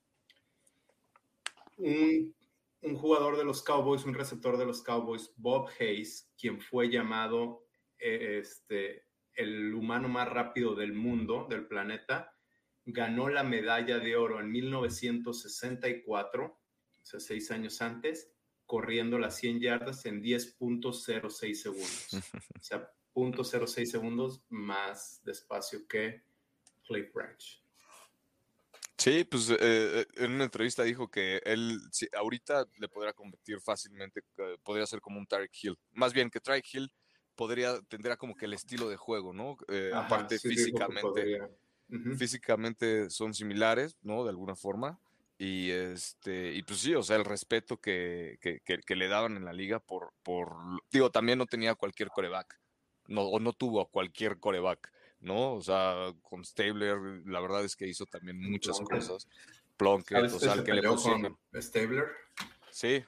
Un, 1.75 2.33
un, 2.83 2.95
jugador 2.95 3.35
de 3.35 3.43
los 3.43 3.61
Cowboys, 3.63 4.05
un 4.05 4.13
receptor 4.13 4.57
de 4.57 4.65
los 4.65 4.81
Cowboys, 4.81 5.33
Bob 5.35 5.67
Hayes, 5.77 6.31
quien 6.39 6.61
fue 6.61 6.89
llamado 6.89 7.65
eh, 7.99 8.39
este, 8.39 9.10
el 9.35 9.73
humano 9.73 10.07
más 10.07 10.27
rápido 10.27 10.75
del 10.75 10.93
mundo, 10.93 11.47
del 11.49 11.67
planeta, 11.67 12.35
ganó 12.85 13.29
la 13.29 13.43
medalla 13.43 13.99
de 13.99 14.15
oro 14.15 14.39
en 14.39 14.51
1964, 14.51 16.45
o 16.45 16.59
sea, 17.03 17.19
seis 17.19 17.51
años 17.51 17.81
antes, 17.81 18.31
corriendo 18.65 19.19
las 19.19 19.35
100 19.37 19.59
yardas 19.59 20.05
en 20.05 20.21
10.06 20.21 21.53
segundos. 21.55 22.07
O 22.59 22.63
sea, 22.63 22.91
0.06 23.13 23.85
segundos 23.85 24.43
más 24.49 25.21
despacio 25.23 25.87
que 25.87 26.23
Cliff 26.85 27.11
Branch. 27.13 27.61
Sí, 28.97 29.23
pues 29.23 29.49
eh, 29.49 29.57
eh, 29.59 30.05
en 30.17 30.33
una 30.33 30.43
entrevista 30.43 30.83
dijo 30.83 31.09
que 31.09 31.41
él 31.43 31.79
ahorita 32.15 32.67
le 32.77 32.87
podría 32.87 33.13
convertir 33.13 33.59
fácilmente, 33.59 34.21
eh, 34.37 34.57
podría 34.63 34.85
ser 34.85 35.01
como 35.01 35.17
un 35.17 35.25
Tarek 35.25 35.51
Hill. 35.59 35.75
Más 35.91 36.13
bien 36.13 36.29
que 36.29 36.39
Tarek 36.39 36.65
Hill 36.71 36.93
podría, 37.41 37.81
tendría 37.87 38.17
como 38.17 38.35
que 38.35 38.45
el 38.45 38.53
estilo 38.53 38.87
de 38.87 38.97
juego, 38.97 39.33
¿no? 39.33 39.57
aparte 39.95 40.37
físicamente, 40.37 41.41
físicamente 42.15 43.09
son 43.09 43.33
similares, 43.33 43.97
¿no? 44.03 44.23
De 44.23 44.29
alguna 44.29 44.55
forma. 44.55 44.99
Y 45.39 45.71
este, 45.71 46.53
y 46.53 46.61
pues 46.61 46.81
sí, 46.81 46.93
o 46.93 47.01
sea, 47.01 47.15
el 47.15 47.25
respeto 47.25 47.77
que, 47.77 48.37
que, 48.39 48.95
le 48.95 49.07
daban 49.07 49.37
en 49.37 49.45
la 49.45 49.53
liga 49.53 49.79
por, 49.79 50.13
por, 50.21 50.53
digo, 50.91 51.09
también 51.09 51.39
no 51.39 51.47
tenía 51.47 51.73
cualquier 51.73 52.09
coreback, 52.09 52.59
no, 53.07 53.23
o 53.23 53.39
no 53.39 53.53
tuvo 53.53 53.81
a 53.81 53.89
cualquier 53.89 54.37
coreback, 54.37 54.93
¿no? 55.19 55.55
O 55.55 55.63
sea, 55.63 56.13
con 56.21 56.45
Stabler, 56.45 56.95
la 57.25 57.39
verdad 57.39 57.65
es 57.65 57.75
que 57.75 57.87
hizo 57.87 58.05
también 58.05 58.39
muchas 58.39 58.79
cosas. 58.81 59.27
Plunkett, 59.77 60.31
o 60.31 60.39
sea, 60.39 60.63
que 60.63 60.73
le 60.75 60.83
pusieron. 60.83 61.35
Stabler? 61.59 62.05
Sí, 62.69 63.03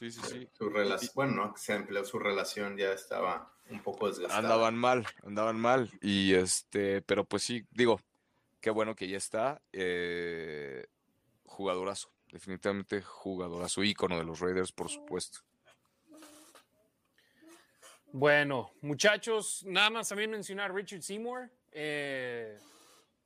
Sí, 0.00 0.10
sí, 0.10 0.20
sí. 0.24 0.48
Su 0.56 0.70
relación, 0.70 1.12
bueno, 1.14 1.32
no, 1.34 1.56
se 1.58 1.74
empleó 1.74 2.02
su 2.06 2.18
relación, 2.18 2.74
ya 2.78 2.90
estaba 2.90 3.52
un 3.70 3.82
poco 3.82 4.08
desgastada. 4.08 4.38
Andaban 4.40 4.76
mal, 4.76 5.06
andaban 5.24 5.58
mal. 5.58 5.90
Y 6.00 6.34
este, 6.34 7.02
pero 7.02 7.24
pues 7.24 7.42
sí, 7.42 7.64
digo, 7.70 8.00
qué 8.60 8.70
bueno 8.70 8.94
que 8.94 9.08
ya 9.08 9.16
está. 9.16 9.60
Eh, 9.72 10.86
jugadorazo, 11.44 12.12
definitivamente 12.30 13.02
jugadorazo, 13.02 13.82
ícono 13.82 14.18
de 14.18 14.24
los 14.24 14.40
Raiders, 14.40 14.72
por 14.72 14.88
supuesto. 14.88 15.40
Bueno, 18.12 18.72
muchachos, 18.80 19.64
nada 19.66 19.90
más 19.90 20.08
también 20.08 20.30
mencionar 20.30 20.74
Richard 20.74 21.02
Seymour. 21.02 21.50
Eh, 21.70 22.58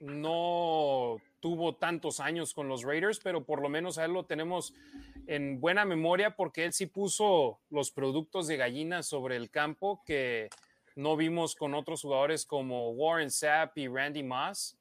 no 0.04 1.16
tuvo 1.40 1.74
tantos 1.74 2.20
años 2.20 2.52
con 2.52 2.68
los 2.68 2.82
Raiders, 2.82 3.20
pero 3.20 3.44
por 3.44 3.60
lo 3.60 3.68
menos 3.68 3.98
a 3.98 4.04
él 4.04 4.12
lo 4.12 4.24
tenemos 4.24 4.74
en 5.26 5.60
buena 5.60 5.84
memoria 5.84 6.36
porque 6.36 6.64
él 6.64 6.72
sí 6.72 6.86
puso 6.86 7.58
los 7.70 7.90
productos 7.90 8.46
de 8.46 8.56
gallina 8.56 9.02
sobre 9.02 9.36
el 9.36 9.50
campo 9.50 10.02
que 10.04 10.48
no 10.94 11.16
vimos 11.16 11.54
con 11.54 11.74
otros 11.74 12.02
jugadores 12.02 12.44
como 12.46 12.90
Warren 12.90 13.30
Sapp 13.30 13.76
y 13.78 13.88
Randy 13.88 14.22
Moss. 14.22 14.76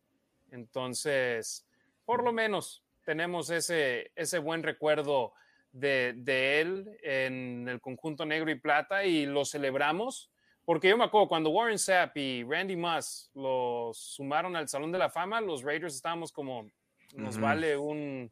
Entonces, 0.52 1.66
por 2.06 2.24
lo 2.24 2.34
menos 2.34 2.84
tenemos 3.06 3.50
ese, 3.50 4.12
ese 4.16 4.40
buen 4.40 4.62
recuerdo 4.62 5.34
de, 5.72 6.14
de 6.18 6.62
él 6.62 6.98
en 7.02 7.68
el 7.68 7.82
conjunto 7.82 8.26
negro 8.26 8.52
y 8.52 8.56
plata 8.56 9.06
y 9.06 9.26
lo 9.26 9.46
celebramos 9.46 10.33
porque 10.66 10.90
yo 10.90 10.98
me 10.98 11.04
acuerdo 11.04 11.28
cuando 11.28 11.50
Warren 11.50 11.80
Sapp 11.80 12.16
y 12.18 12.44
Randy 12.44 12.76
Moss 12.76 13.30
los 13.34 13.98
sumaron 13.98 14.56
al 14.56 14.70
Salón 14.70 14.92
de 14.92 14.98
la 14.98 15.10
Fama, 15.10 15.42
los 15.42 15.64
Raiders 15.64 15.96
estábamos 15.96 16.32
como, 16.32 16.70
nos 17.16 17.38
vale 17.38 17.76
un 17.76 18.32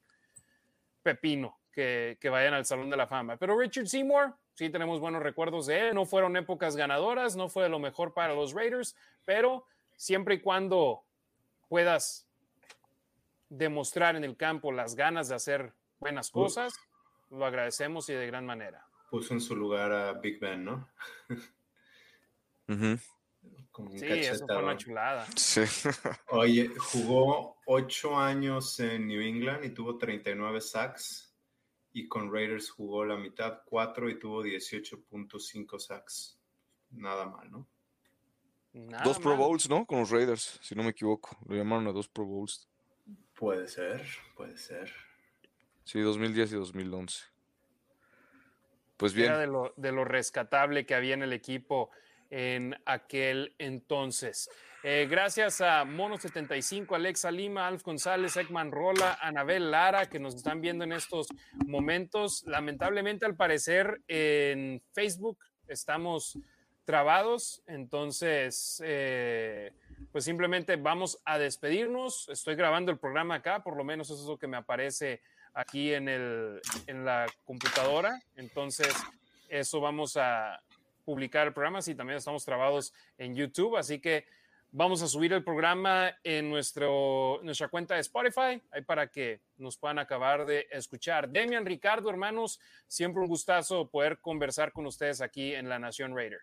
pepino 1.04 1.60
que, 1.72 2.18
que, 2.22 2.30
vayan 2.30 2.54
al 2.54 2.66
Salón 2.66 2.90
de 2.90 2.98
la 2.98 3.08
Fama. 3.08 3.38
Pero 3.38 3.58
Richard 3.58 3.88
Seymour, 3.88 4.34
sí 4.54 4.70
tenemos 4.70 5.00
buenos 5.00 5.24
recuerdos 5.24 5.68
de 5.68 5.90
él. 5.90 5.96
No 5.96 6.06
fueron 6.06 6.38
épocas 6.38 6.76
ganadoras, 6.76 7.36
no 7.36 7.50
fue 7.50 7.68
lo 7.70 7.80
mejor 7.80 8.14
para 8.14 8.34
los 8.34 8.54
Raiders, 8.54 8.96
pero 9.26 9.66
siempre 9.96 10.36
y 10.36 10.40
cuando 10.42 11.04
puedas 11.68 12.28
demostrar 13.50 14.16
en 14.16 14.24
el 14.24 14.38
campo 14.38 14.72
las 14.72 14.96
ganas 14.96 15.28
de 15.28 15.36
hacer 15.36 15.74
buenas 16.00 16.32
cosas, 16.32 16.74
lo 17.30 17.46
agradecemos 17.46 18.10
y 18.10 18.14
de 18.14 18.26
gran 18.28 18.46
manera. 18.46 18.86
Puso 19.10 19.34
en 19.34 19.42
su 19.42 19.56
lugar 19.56 19.92
a 19.92 20.14
Big 20.14 20.40
Ben, 20.40 20.64
¿no? 20.64 20.90
sí, 22.78 24.06
eso 24.06 24.46
fue 24.46 24.64
una 24.64 24.78
chulada. 24.78 25.26
Sí. 25.36 25.62
Oye, 26.30 26.70
jugó 26.78 27.58
ocho 27.66 28.18
años 28.18 28.80
en 28.80 29.08
New 29.08 29.22
England 29.22 29.66
y 29.66 29.70
tuvo 29.70 29.98
39 29.98 30.62
sacks. 30.62 31.28
Y 31.94 32.08
con 32.08 32.32
Raiders 32.32 32.70
jugó 32.70 33.04
la 33.04 33.18
mitad, 33.18 33.62
cuatro 33.66 34.10
y 34.10 34.18
tuvo 34.18 34.44
18.5 34.44 35.80
sacks. 35.80 36.40
Nada 36.92 37.26
mal, 37.26 37.52
¿no? 37.52 37.68
dos 39.04 39.20
Pro 39.20 39.36
Bowls, 39.36 39.70
¿no? 39.70 39.86
Con 39.86 40.00
los 40.00 40.10
Raiders, 40.10 40.60
si 40.62 40.76
no 40.76 40.84
me 40.84 40.92
equivoco. 40.92 41.38
Lo 41.46 41.56
llamaron 41.56 41.88
a 41.88 41.92
dos 41.92 42.08
Pro 42.08 42.26
Bowls. 42.26 42.70
Puede 43.34 43.68
ser, 43.68 44.06
puede 44.36 44.58
ser. 44.58 44.92
Sí, 45.84 46.00
2010 46.00 46.54
y 46.54 46.56
2011. 46.56 47.26
Pues 48.98 49.14
bien. 49.14 49.30
Era 49.30 49.40
de 49.40 49.48
lo, 49.48 49.74
de 49.76 49.92
lo 49.92 50.06
rescatable 50.06 50.86
que 50.86 50.96
había 50.96 51.16
en 51.16 51.24
el 51.24 51.34
equipo 51.34 51.90
en 52.32 52.76
aquel 52.86 53.54
entonces. 53.60 54.50
Eh, 54.84 55.06
gracias 55.08 55.62
a 55.62 55.84
Mono75, 55.86 56.96
Alexa 56.96 57.30
Lima, 57.30 57.68
Alf 57.68 57.84
González, 57.84 58.36
Ekman 58.36 58.72
Rola, 58.72 59.20
Anabel 59.22 59.70
Lara, 59.70 60.08
que 60.08 60.20
nos 60.20 60.34
están 60.34 60.60
viendo 60.60 60.84
en 60.84 60.94
estos 60.94 61.28
momentos. 61.68 62.44
Lamentablemente, 62.48 63.28
al 63.28 63.36
parecer, 63.36 64.02
en 64.08 64.82
Facebook 64.94 65.38
estamos 65.68 66.40
trabados, 66.84 67.62
entonces, 67.68 68.82
eh, 68.84 69.72
pues 70.12 70.24
simplemente 70.24 70.78
vamos 70.78 71.20
a 71.26 71.38
despedirnos. 71.38 72.28
Estoy 72.30 72.56
grabando 72.56 72.92
el 72.92 72.98
programa 72.98 73.36
acá, 73.36 73.62
por 73.62 73.78
lo 73.78 73.84
menos 73.84 74.10
eso 74.10 74.20
es 74.20 74.28
lo 74.28 74.40
que 74.40 74.48
me 74.48 74.58
aparece 74.58 75.22
aquí 75.54 75.94
en, 75.94 76.10
el, 76.10 76.60
en 76.88 77.06
la 77.06 77.28
computadora. 77.44 78.20
Entonces, 78.36 78.92
eso 79.48 79.80
vamos 79.80 80.18
a 80.18 80.60
publicar 81.04 81.48
el 81.48 81.54
programa, 81.54 81.82
también 81.82 82.18
estamos 82.18 82.46
trabados 82.46 82.94
en 83.18 83.36
YouTube, 83.36 83.78
así 83.78 84.00
que 84.00 84.26
Vamos 84.74 85.02
a 85.02 85.08
subir 85.08 85.34
el 85.34 85.44
programa 85.44 86.18
en 86.24 86.50
nuestro, 86.50 87.42
nuestra 87.44 87.68
cuenta 87.68 87.96
de 87.96 88.00
Spotify, 88.00 88.64
ahí 88.72 88.82
para 88.86 89.12
que 89.12 89.42
nos 89.58 89.76
puedan 89.76 90.00
acabar 90.00 90.46
de 90.46 90.66
escuchar. 90.72 91.28
Demian, 91.28 91.66
Ricardo, 91.66 92.10
hermanos, 92.10 92.58
siempre 92.88 93.22
un 93.22 93.28
gustazo 93.28 93.90
poder 93.90 94.22
conversar 94.22 94.72
con 94.72 94.86
ustedes 94.86 95.20
aquí 95.20 95.54
en 95.54 95.68
La 95.68 95.78
Nación 95.78 96.16
Raider. 96.16 96.40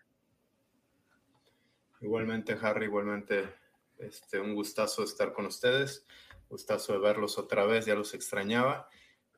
Igualmente, 2.01 2.55
Harry, 2.61 2.85
igualmente 2.85 3.49
este, 3.97 4.39
un 4.39 4.53
gustazo 4.53 5.03
estar 5.03 5.33
con 5.33 5.47
ustedes, 5.47 6.05
gustazo 6.49 6.93
de 6.93 6.99
verlos 6.99 7.39
otra 7.39 7.65
vez, 7.65 7.87
ya 7.87 7.95
los 7.95 8.13
extrañaba. 8.13 8.87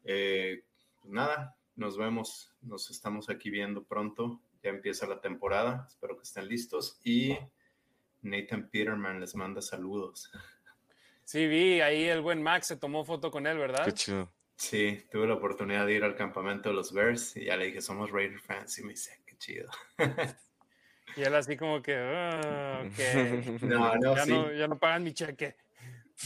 Pues 0.03 0.65
nada, 1.05 1.55
nos 1.77 1.97
vemos, 1.97 2.53
nos 2.61 2.91
estamos 2.91 3.29
aquí 3.29 3.49
viendo 3.49 3.85
pronto, 3.85 4.41
ya 4.61 4.69
empieza 4.69 5.07
la 5.07 5.19
temporada, 5.19 5.85
espero 5.87 6.17
que 6.17 6.23
estén 6.23 6.47
listos 6.47 6.99
y 7.03 7.37
Nathan 8.21 8.69
Peterman 8.69 9.19
les 9.19 9.35
manda 9.35 9.61
saludos. 9.61 10.31
Sí, 11.23 11.47
vi, 11.47 11.81
ahí 11.81 12.05
el 12.05 12.21
buen 12.21 12.41
Max 12.43 12.67
se 12.67 12.77
tomó 12.77 13.05
foto 13.05 13.31
con 13.31 13.47
él, 13.47 13.57
¿verdad? 13.57 13.85
Qué 13.85 13.93
chido. 13.93 14.31
Sí, 14.55 15.07
tuve 15.09 15.27
la 15.27 15.35
oportunidad 15.35 15.85
de 15.85 15.93
ir 15.93 16.03
al 16.03 16.15
campamento 16.15 16.69
de 16.69 16.75
los 16.75 16.93
Bears 16.93 17.35
y 17.37 17.45
ya 17.45 17.57
le 17.57 17.65
dije, 17.65 17.81
somos 17.81 18.11
Raider 18.11 18.39
fans 18.39 18.77
y 18.77 18.83
me 18.83 18.89
dice, 18.89 19.21
qué 19.25 19.37
chido. 19.37 19.69
Y 21.15 21.23
él 21.23 21.35
así 21.35 21.57
como 21.57 21.81
que, 21.81 21.95
ah, 21.97 22.83
no, 23.61 23.95
no, 23.95 24.15
ya, 24.15 24.23
sí. 24.23 24.31
no, 24.31 24.53
ya 24.53 24.67
no 24.67 24.79
pagan 24.79 25.03
mi 25.03 25.13
cheque. 25.13 25.57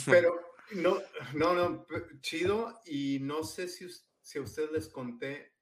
Pero 0.06 0.53
no, 0.74 1.02
no, 1.34 1.53
no, 1.53 1.86
chido 2.22 2.82
y 2.86 3.20
no 3.20 3.44
sé 3.44 3.68
si, 3.68 3.88
si 4.22 4.38
a 4.38 4.41
ustedes 4.41 4.72
les 4.72 4.90
conté 4.90 5.55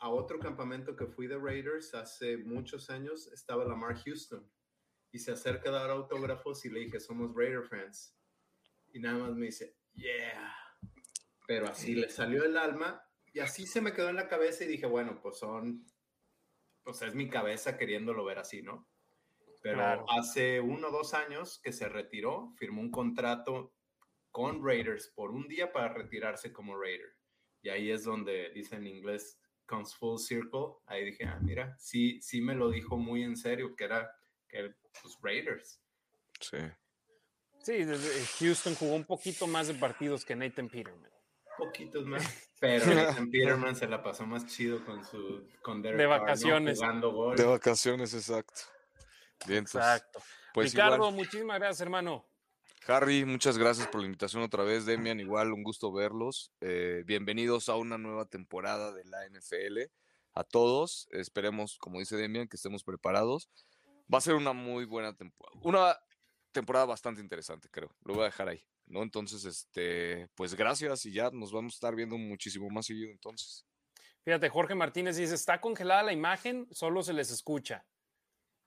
a 0.00 0.10
otro 0.10 0.38
campamento 0.38 0.94
que 0.94 1.06
fui 1.06 1.26
de 1.26 1.38
Raiders 1.38 1.94
hace 1.94 2.36
muchos 2.38 2.88
años, 2.90 3.26
estaba 3.32 3.64
Lamar 3.64 3.96
Houston 4.04 4.48
y 5.10 5.18
se 5.18 5.32
acerca 5.32 5.70
a 5.70 5.72
dar 5.72 5.90
autógrafos 5.90 6.64
y 6.64 6.70
le 6.70 6.80
dije, 6.80 7.00
somos 7.00 7.34
Raider 7.34 7.64
fans. 7.64 8.16
Y 8.92 9.00
nada 9.00 9.18
más 9.18 9.34
me 9.34 9.46
dice, 9.46 9.76
yeah. 9.94 10.54
Pero 11.46 11.68
así 11.68 11.94
le 11.94 12.08
salió 12.08 12.44
el 12.44 12.56
alma 12.56 13.02
y 13.32 13.40
así 13.40 13.66
se 13.66 13.80
me 13.80 13.92
quedó 13.92 14.08
en 14.10 14.16
la 14.16 14.28
cabeza 14.28 14.64
y 14.64 14.68
dije, 14.68 14.86
bueno, 14.86 15.18
pues 15.20 15.38
son, 15.38 15.86
pues 16.82 17.02
es 17.02 17.14
mi 17.14 17.28
cabeza 17.28 17.76
queriéndolo 17.76 18.24
ver 18.24 18.38
así, 18.38 18.62
¿no? 18.62 18.88
Pero 19.62 19.78
Claro. 19.78 20.06
hace 20.10 20.60
uno 20.60 20.88
o 20.88 20.92
dos 20.92 21.14
años 21.14 21.58
que 21.62 21.72
se 21.72 21.88
retiró, 21.88 22.54
firmó 22.56 22.80
un 22.80 22.90
contrato 22.90 23.74
con 24.30 24.64
Raiders 24.64 25.08
por 25.08 25.30
un 25.30 25.48
día 25.48 25.72
para 25.72 25.92
retirarse 25.92 26.52
como 26.52 26.78
Raider. 26.78 27.16
Y 27.62 27.70
ahí 27.70 27.90
es 27.90 28.04
donde 28.04 28.50
dice 28.50 28.76
en 28.76 28.86
inglés, 28.86 29.40
comes 29.68 29.94
full 29.94 30.18
circle. 30.18 30.78
Ahí 30.86 31.04
dije, 31.04 31.24
ah, 31.24 31.38
mira, 31.40 31.76
sí, 31.78 32.20
sí 32.20 32.40
me 32.40 32.54
lo 32.54 32.70
dijo 32.70 32.96
muy 32.96 33.22
en 33.22 33.36
serio, 33.36 33.76
que 33.76 33.84
era 33.84 34.10
que 34.48 34.74
pues 35.00 35.16
Raiders. 35.22 35.80
Sí. 36.40 36.58
Sí, 37.60 37.84
desde 37.84 38.24
Houston 38.38 38.74
jugó 38.74 38.94
un 38.94 39.04
poquito 39.04 39.46
más 39.46 39.68
de 39.68 39.74
partidos 39.74 40.24
que 40.24 40.34
Nathan 40.34 40.68
Peterman. 40.68 41.10
Poquitos 41.56 42.06
más. 42.06 42.24
Pero 42.60 42.86
Nathan 42.94 43.30
Peterman 43.30 43.76
se 43.76 43.86
la 43.86 44.02
pasó 44.02 44.26
más 44.26 44.46
chido 44.46 44.84
con 44.84 45.04
su 45.04 45.46
con 45.62 45.82
Derek 45.82 45.98
De 45.98 46.04
Carr, 46.04 46.18
¿no? 46.18 46.20
vacaciones. 46.20 46.78
jugando 46.78 47.12
gol. 47.12 47.36
De 47.36 47.44
vacaciones, 47.44 48.14
exacto. 48.14 48.62
Bien, 49.46 49.64
pues, 49.64 49.74
Exacto. 49.74 50.20
pues 50.54 50.72
Ricardo, 50.72 50.96
igual. 50.96 51.14
muchísimas 51.14 51.58
gracias, 51.58 51.80
hermano. 51.80 52.27
Harry, 52.90 53.26
muchas 53.26 53.58
gracias 53.58 53.86
por 53.86 54.00
la 54.00 54.06
invitación 54.06 54.42
otra 54.42 54.64
vez. 54.64 54.86
Demian, 54.86 55.20
igual 55.20 55.52
un 55.52 55.62
gusto 55.62 55.92
verlos. 55.92 56.54
Eh, 56.62 57.02
bienvenidos 57.04 57.68
a 57.68 57.76
una 57.76 57.98
nueva 57.98 58.24
temporada 58.24 58.94
de 58.94 59.04
la 59.04 59.26
NFL. 59.26 59.90
A 60.32 60.42
todos, 60.42 61.06
esperemos, 61.10 61.76
como 61.76 61.98
dice 61.98 62.16
Demian, 62.16 62.48
que 62.48 62.56
estemos 62.56 62.82
preparados. 62.84 63.50
Va 64.12 64.16
a 64.16 64.22
ser 64.22 64.36
una 64.36 64.54
muy 64.54 64.86
buena 64.86 65.14
temporada. 65.14 65.60
Una 65.62 65.98
temporada 66.50 66.86
bastante 66.86 67.20
interesante, 67.20 67.68
creo. 67.70 67.94
Lo 68.04 68.14
voy 68.14 68.22
a 68.22 68.26
dejar 68.26 68.48
ahí, 68.48 68.64
¿no? 68.86 69.02
Entonces, 69.02 69.44
este, 69.44 70.26
pues 70.34 70.54
gracias 70.54 71.04
y 71.04 71.12
ya 71.12 71.30
nos 71.30 71.52
vamos 71.52 71.74
a 71.74 71.76
estar 71.76 71.94
viendo 71.94 72.16
muchísimo 72.16 72.70
más 72.70 72.86
seguido 72.86 73.10
entonces. 73.10 73.66
Fíjate, 74.24 74.48
Jorge 74.48 74.74
Martínez 74.74 75.16
dice, 75.16 75.34
está 75.34 75.60
congelada 75.60 76.04
la 76.04 76.14
imagen, 76.14 76.66
solo 76.70 77.02
se 77.02 77.12
les 77.12 77.30
escucha. 77.30 77.84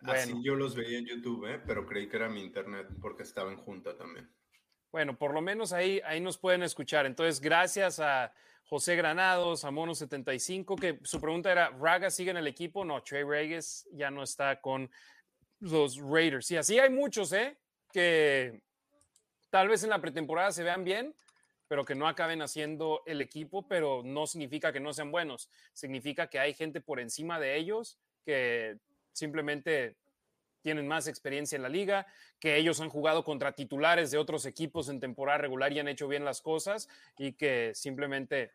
Así 0.03 0.31
Bueno. 0.31 0.43
yo 0.43 0.55
los 0.55 0.75
veía 0.75 0.99
en 0.99 1.05
YouTube, 1.05 1.45
¿eh? 1.47 1.61
pero 1.65 1.85
creí 1.85 2.07
que 2.07 2.17
era 2.17 2.29
mi 2.29 2.41
internet 2.41 2.87
porque 3.01 3.23
estaba 3.23 3.51
en 3.51 3.57
junta 3.57 3.95
también. 3.95 4.29
Bueno, 4.91 5.17
por 5.17 5.33
lo 5.33 5.41
menos 5.41 5.71
ahí, 5.71 6.01
ahí 6.03 6.19
nos 6.19 6.37
pueden 6.37 6.63
escuchar. 6.63 7.05
Entonces, 7.05 7.39
gracias 7.39 7.99
a 7.99 8.33
José 8.65 8.95
Granados, 8.95 9.63
a 9.63 9.71
Mono75, 9.71 10.79
que 10.79 10.99
su 11.03 11.21
pregunta 11.21 11.51
era, 11.51 11.69
¿Raga 11.69 12.09
sigue 12.09 12.31
en 12.31 12.37
el 12.37 12.47
equipo? 12.47 12.83
No, 12.83 13.01
Trey 13.01 13.23
Reyes 13.23 13.87
ya 13.93 14.11
no 14.11 14.23
está 14.23 14.59
con 14.59 14.89
los 15.59 15.97
Raiders. 15.97 16.51
Y 16.51 16.57
así 16.57 16.79
hay 16.79 16.89
muchos, 16.89 17.31
¿eh? 17.31 17.57
Que 17.93 18.61
tal 19.49 19.67
vez 19.67 19.83
en 19.83 19.91
la 19.91 20.01
pretemporada 20.01 20.51
se 20.51 20.63
vean 20.63 20.83
bien, 20.83 21.15
pero 21.67 21.85
que 21.85 21.95
no 21.95 22.07
acaben 22.07 22.41
haciendo 22.41 23.01
el 23.05 23.21
equipo, 23.21 23.67
pero 23.67 24.01
no 24.03 24.27
significa 24.27 24.73
que 24.73 24.79
no 24.81 24.91
sean 24.93 25.11
buenos. 25.11 25.49
Significa 25.73 26.27
que 26.27 26.39
hay 26.39 26.53
gente 26.53 26.81
por 26.81 26.99
encima 26.99 27.39
de 27.39 27.57
ellos 27.57 27.97
que 28.25 28.77
simplemente 29.11 29.97
tienen 30.61 30.87
más 30.87 31.07
experiencia 31.07 31.55
en 31.55 31.63
la 31.63 31.69
liga, 31.69 32.05
que 32.39 32.57
ellos 32.57 32.79
han 32.81 32.89
jugado 32.89 33.23
contra 33.23 33.53
titulares 33.53 34.11
de 34.11 34.17
otros 34.17 34.45
equipos 34.45 34.89
en 34.89 34.99
temporada 34.99 35.39
regular 35.39 35.73
y 35.73 35.79
han 35.79 35.87
hecho 35.87 36.07
bien 36.07 36.23
las 36.23 36.41
cosas 36.41 36.87
y 37.17 37.33
que 37.33 37.71
simplemente 37.73 38.51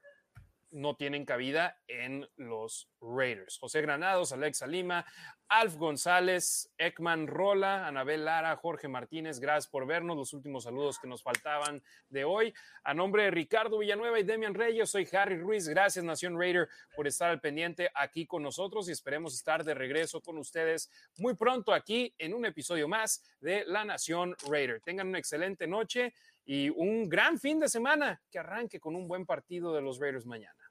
no 0.71 0.97
tienen 0.97 1.25
cabida 1.25 1.81
en 1.89 2.29
los 2.37 2.89
Raiders. 3.01 3.59
José 3.59 3.81
Granados, 3.83 4.33
Alexa 4.33 4.67
Lima, 4.67 5.05
Alf 5.49 5.77
González, 5.77 6.73
Ekman 6.77 7.27
Rola, 7.27 7.87
Anabel 7.87 8.25
Lara, 8.25 8.57
Jorge 8.57 8.89
Martínez, 8.89 9.39
gracias 9.39 9.69
por 9.71 9.87
vernos. 9.87 10.17
Los 10.17 10.33
últimos 10.33 10.65
saludos 10.65 10.99
que 10.99 11.07
nos 11.07 11.23
faltaban 11.23 11.83
de 12.09 12.25
hoy. 12.25 12.53
A 12.83 12.95
nombre 12.95 13.25
de 13.25 13.31
Ricardo 13.31 13.79
Villanueva 13.79 14.19
y 14.19 14.25
Demian 14.25 14.55
Reyes, 14.55 14.91
soy 14.91 15.09
Harry 15.13 15.39
Ruiz. 15.39 15.69
Gracias, 15.69 16.05
Nación 16.05 16.39
Raider, 16.39 16.69
por 16.97 17.07
estar 17.07 17.31
al 17.31 17.41
pendiente 17.41 17.91
aquí 17.95 18.27
con 18.27 18.43
nosotros 18.43 18.89
y 18.89 18.93
esperemos 18.93 19.35
estar 19.35 19.63
de 19.63 19.75
regreso 19.75 20.21
con 20.21 20.37
ustedes 20.39 20.91
muy 21.19 21.35
pronto 21.35 21.73
aquí 21.73 22.13
en 22.19 22.35
un 22.35 22.45
episodio 22.45 22.89
más 22.89 23.23
de 23.41 23.65
La 23.67 23.85
Nación 23.85 24.35
Raider. 24.49 24.81
Tengan 24.81 25.09
una 25.09 25.19
excelente 25.19 25.67
noche 25.67 26.13
y 26.47 26.71
un 26.71 27.09
gran 27.09 27.39
fin 27.39 27.59
de 27.59 27.69
semana 27.69 28.23
que 28.31 28.39
arranque 28.39 28.81
con 28.81 28.95
un 28.95 29.09
buen 29.09 29.27
partido 29.27 29.75
de 29.75 29.83
los 29.83 29.99
Raiders 29.99 30.25
mañana. 30.25 30.66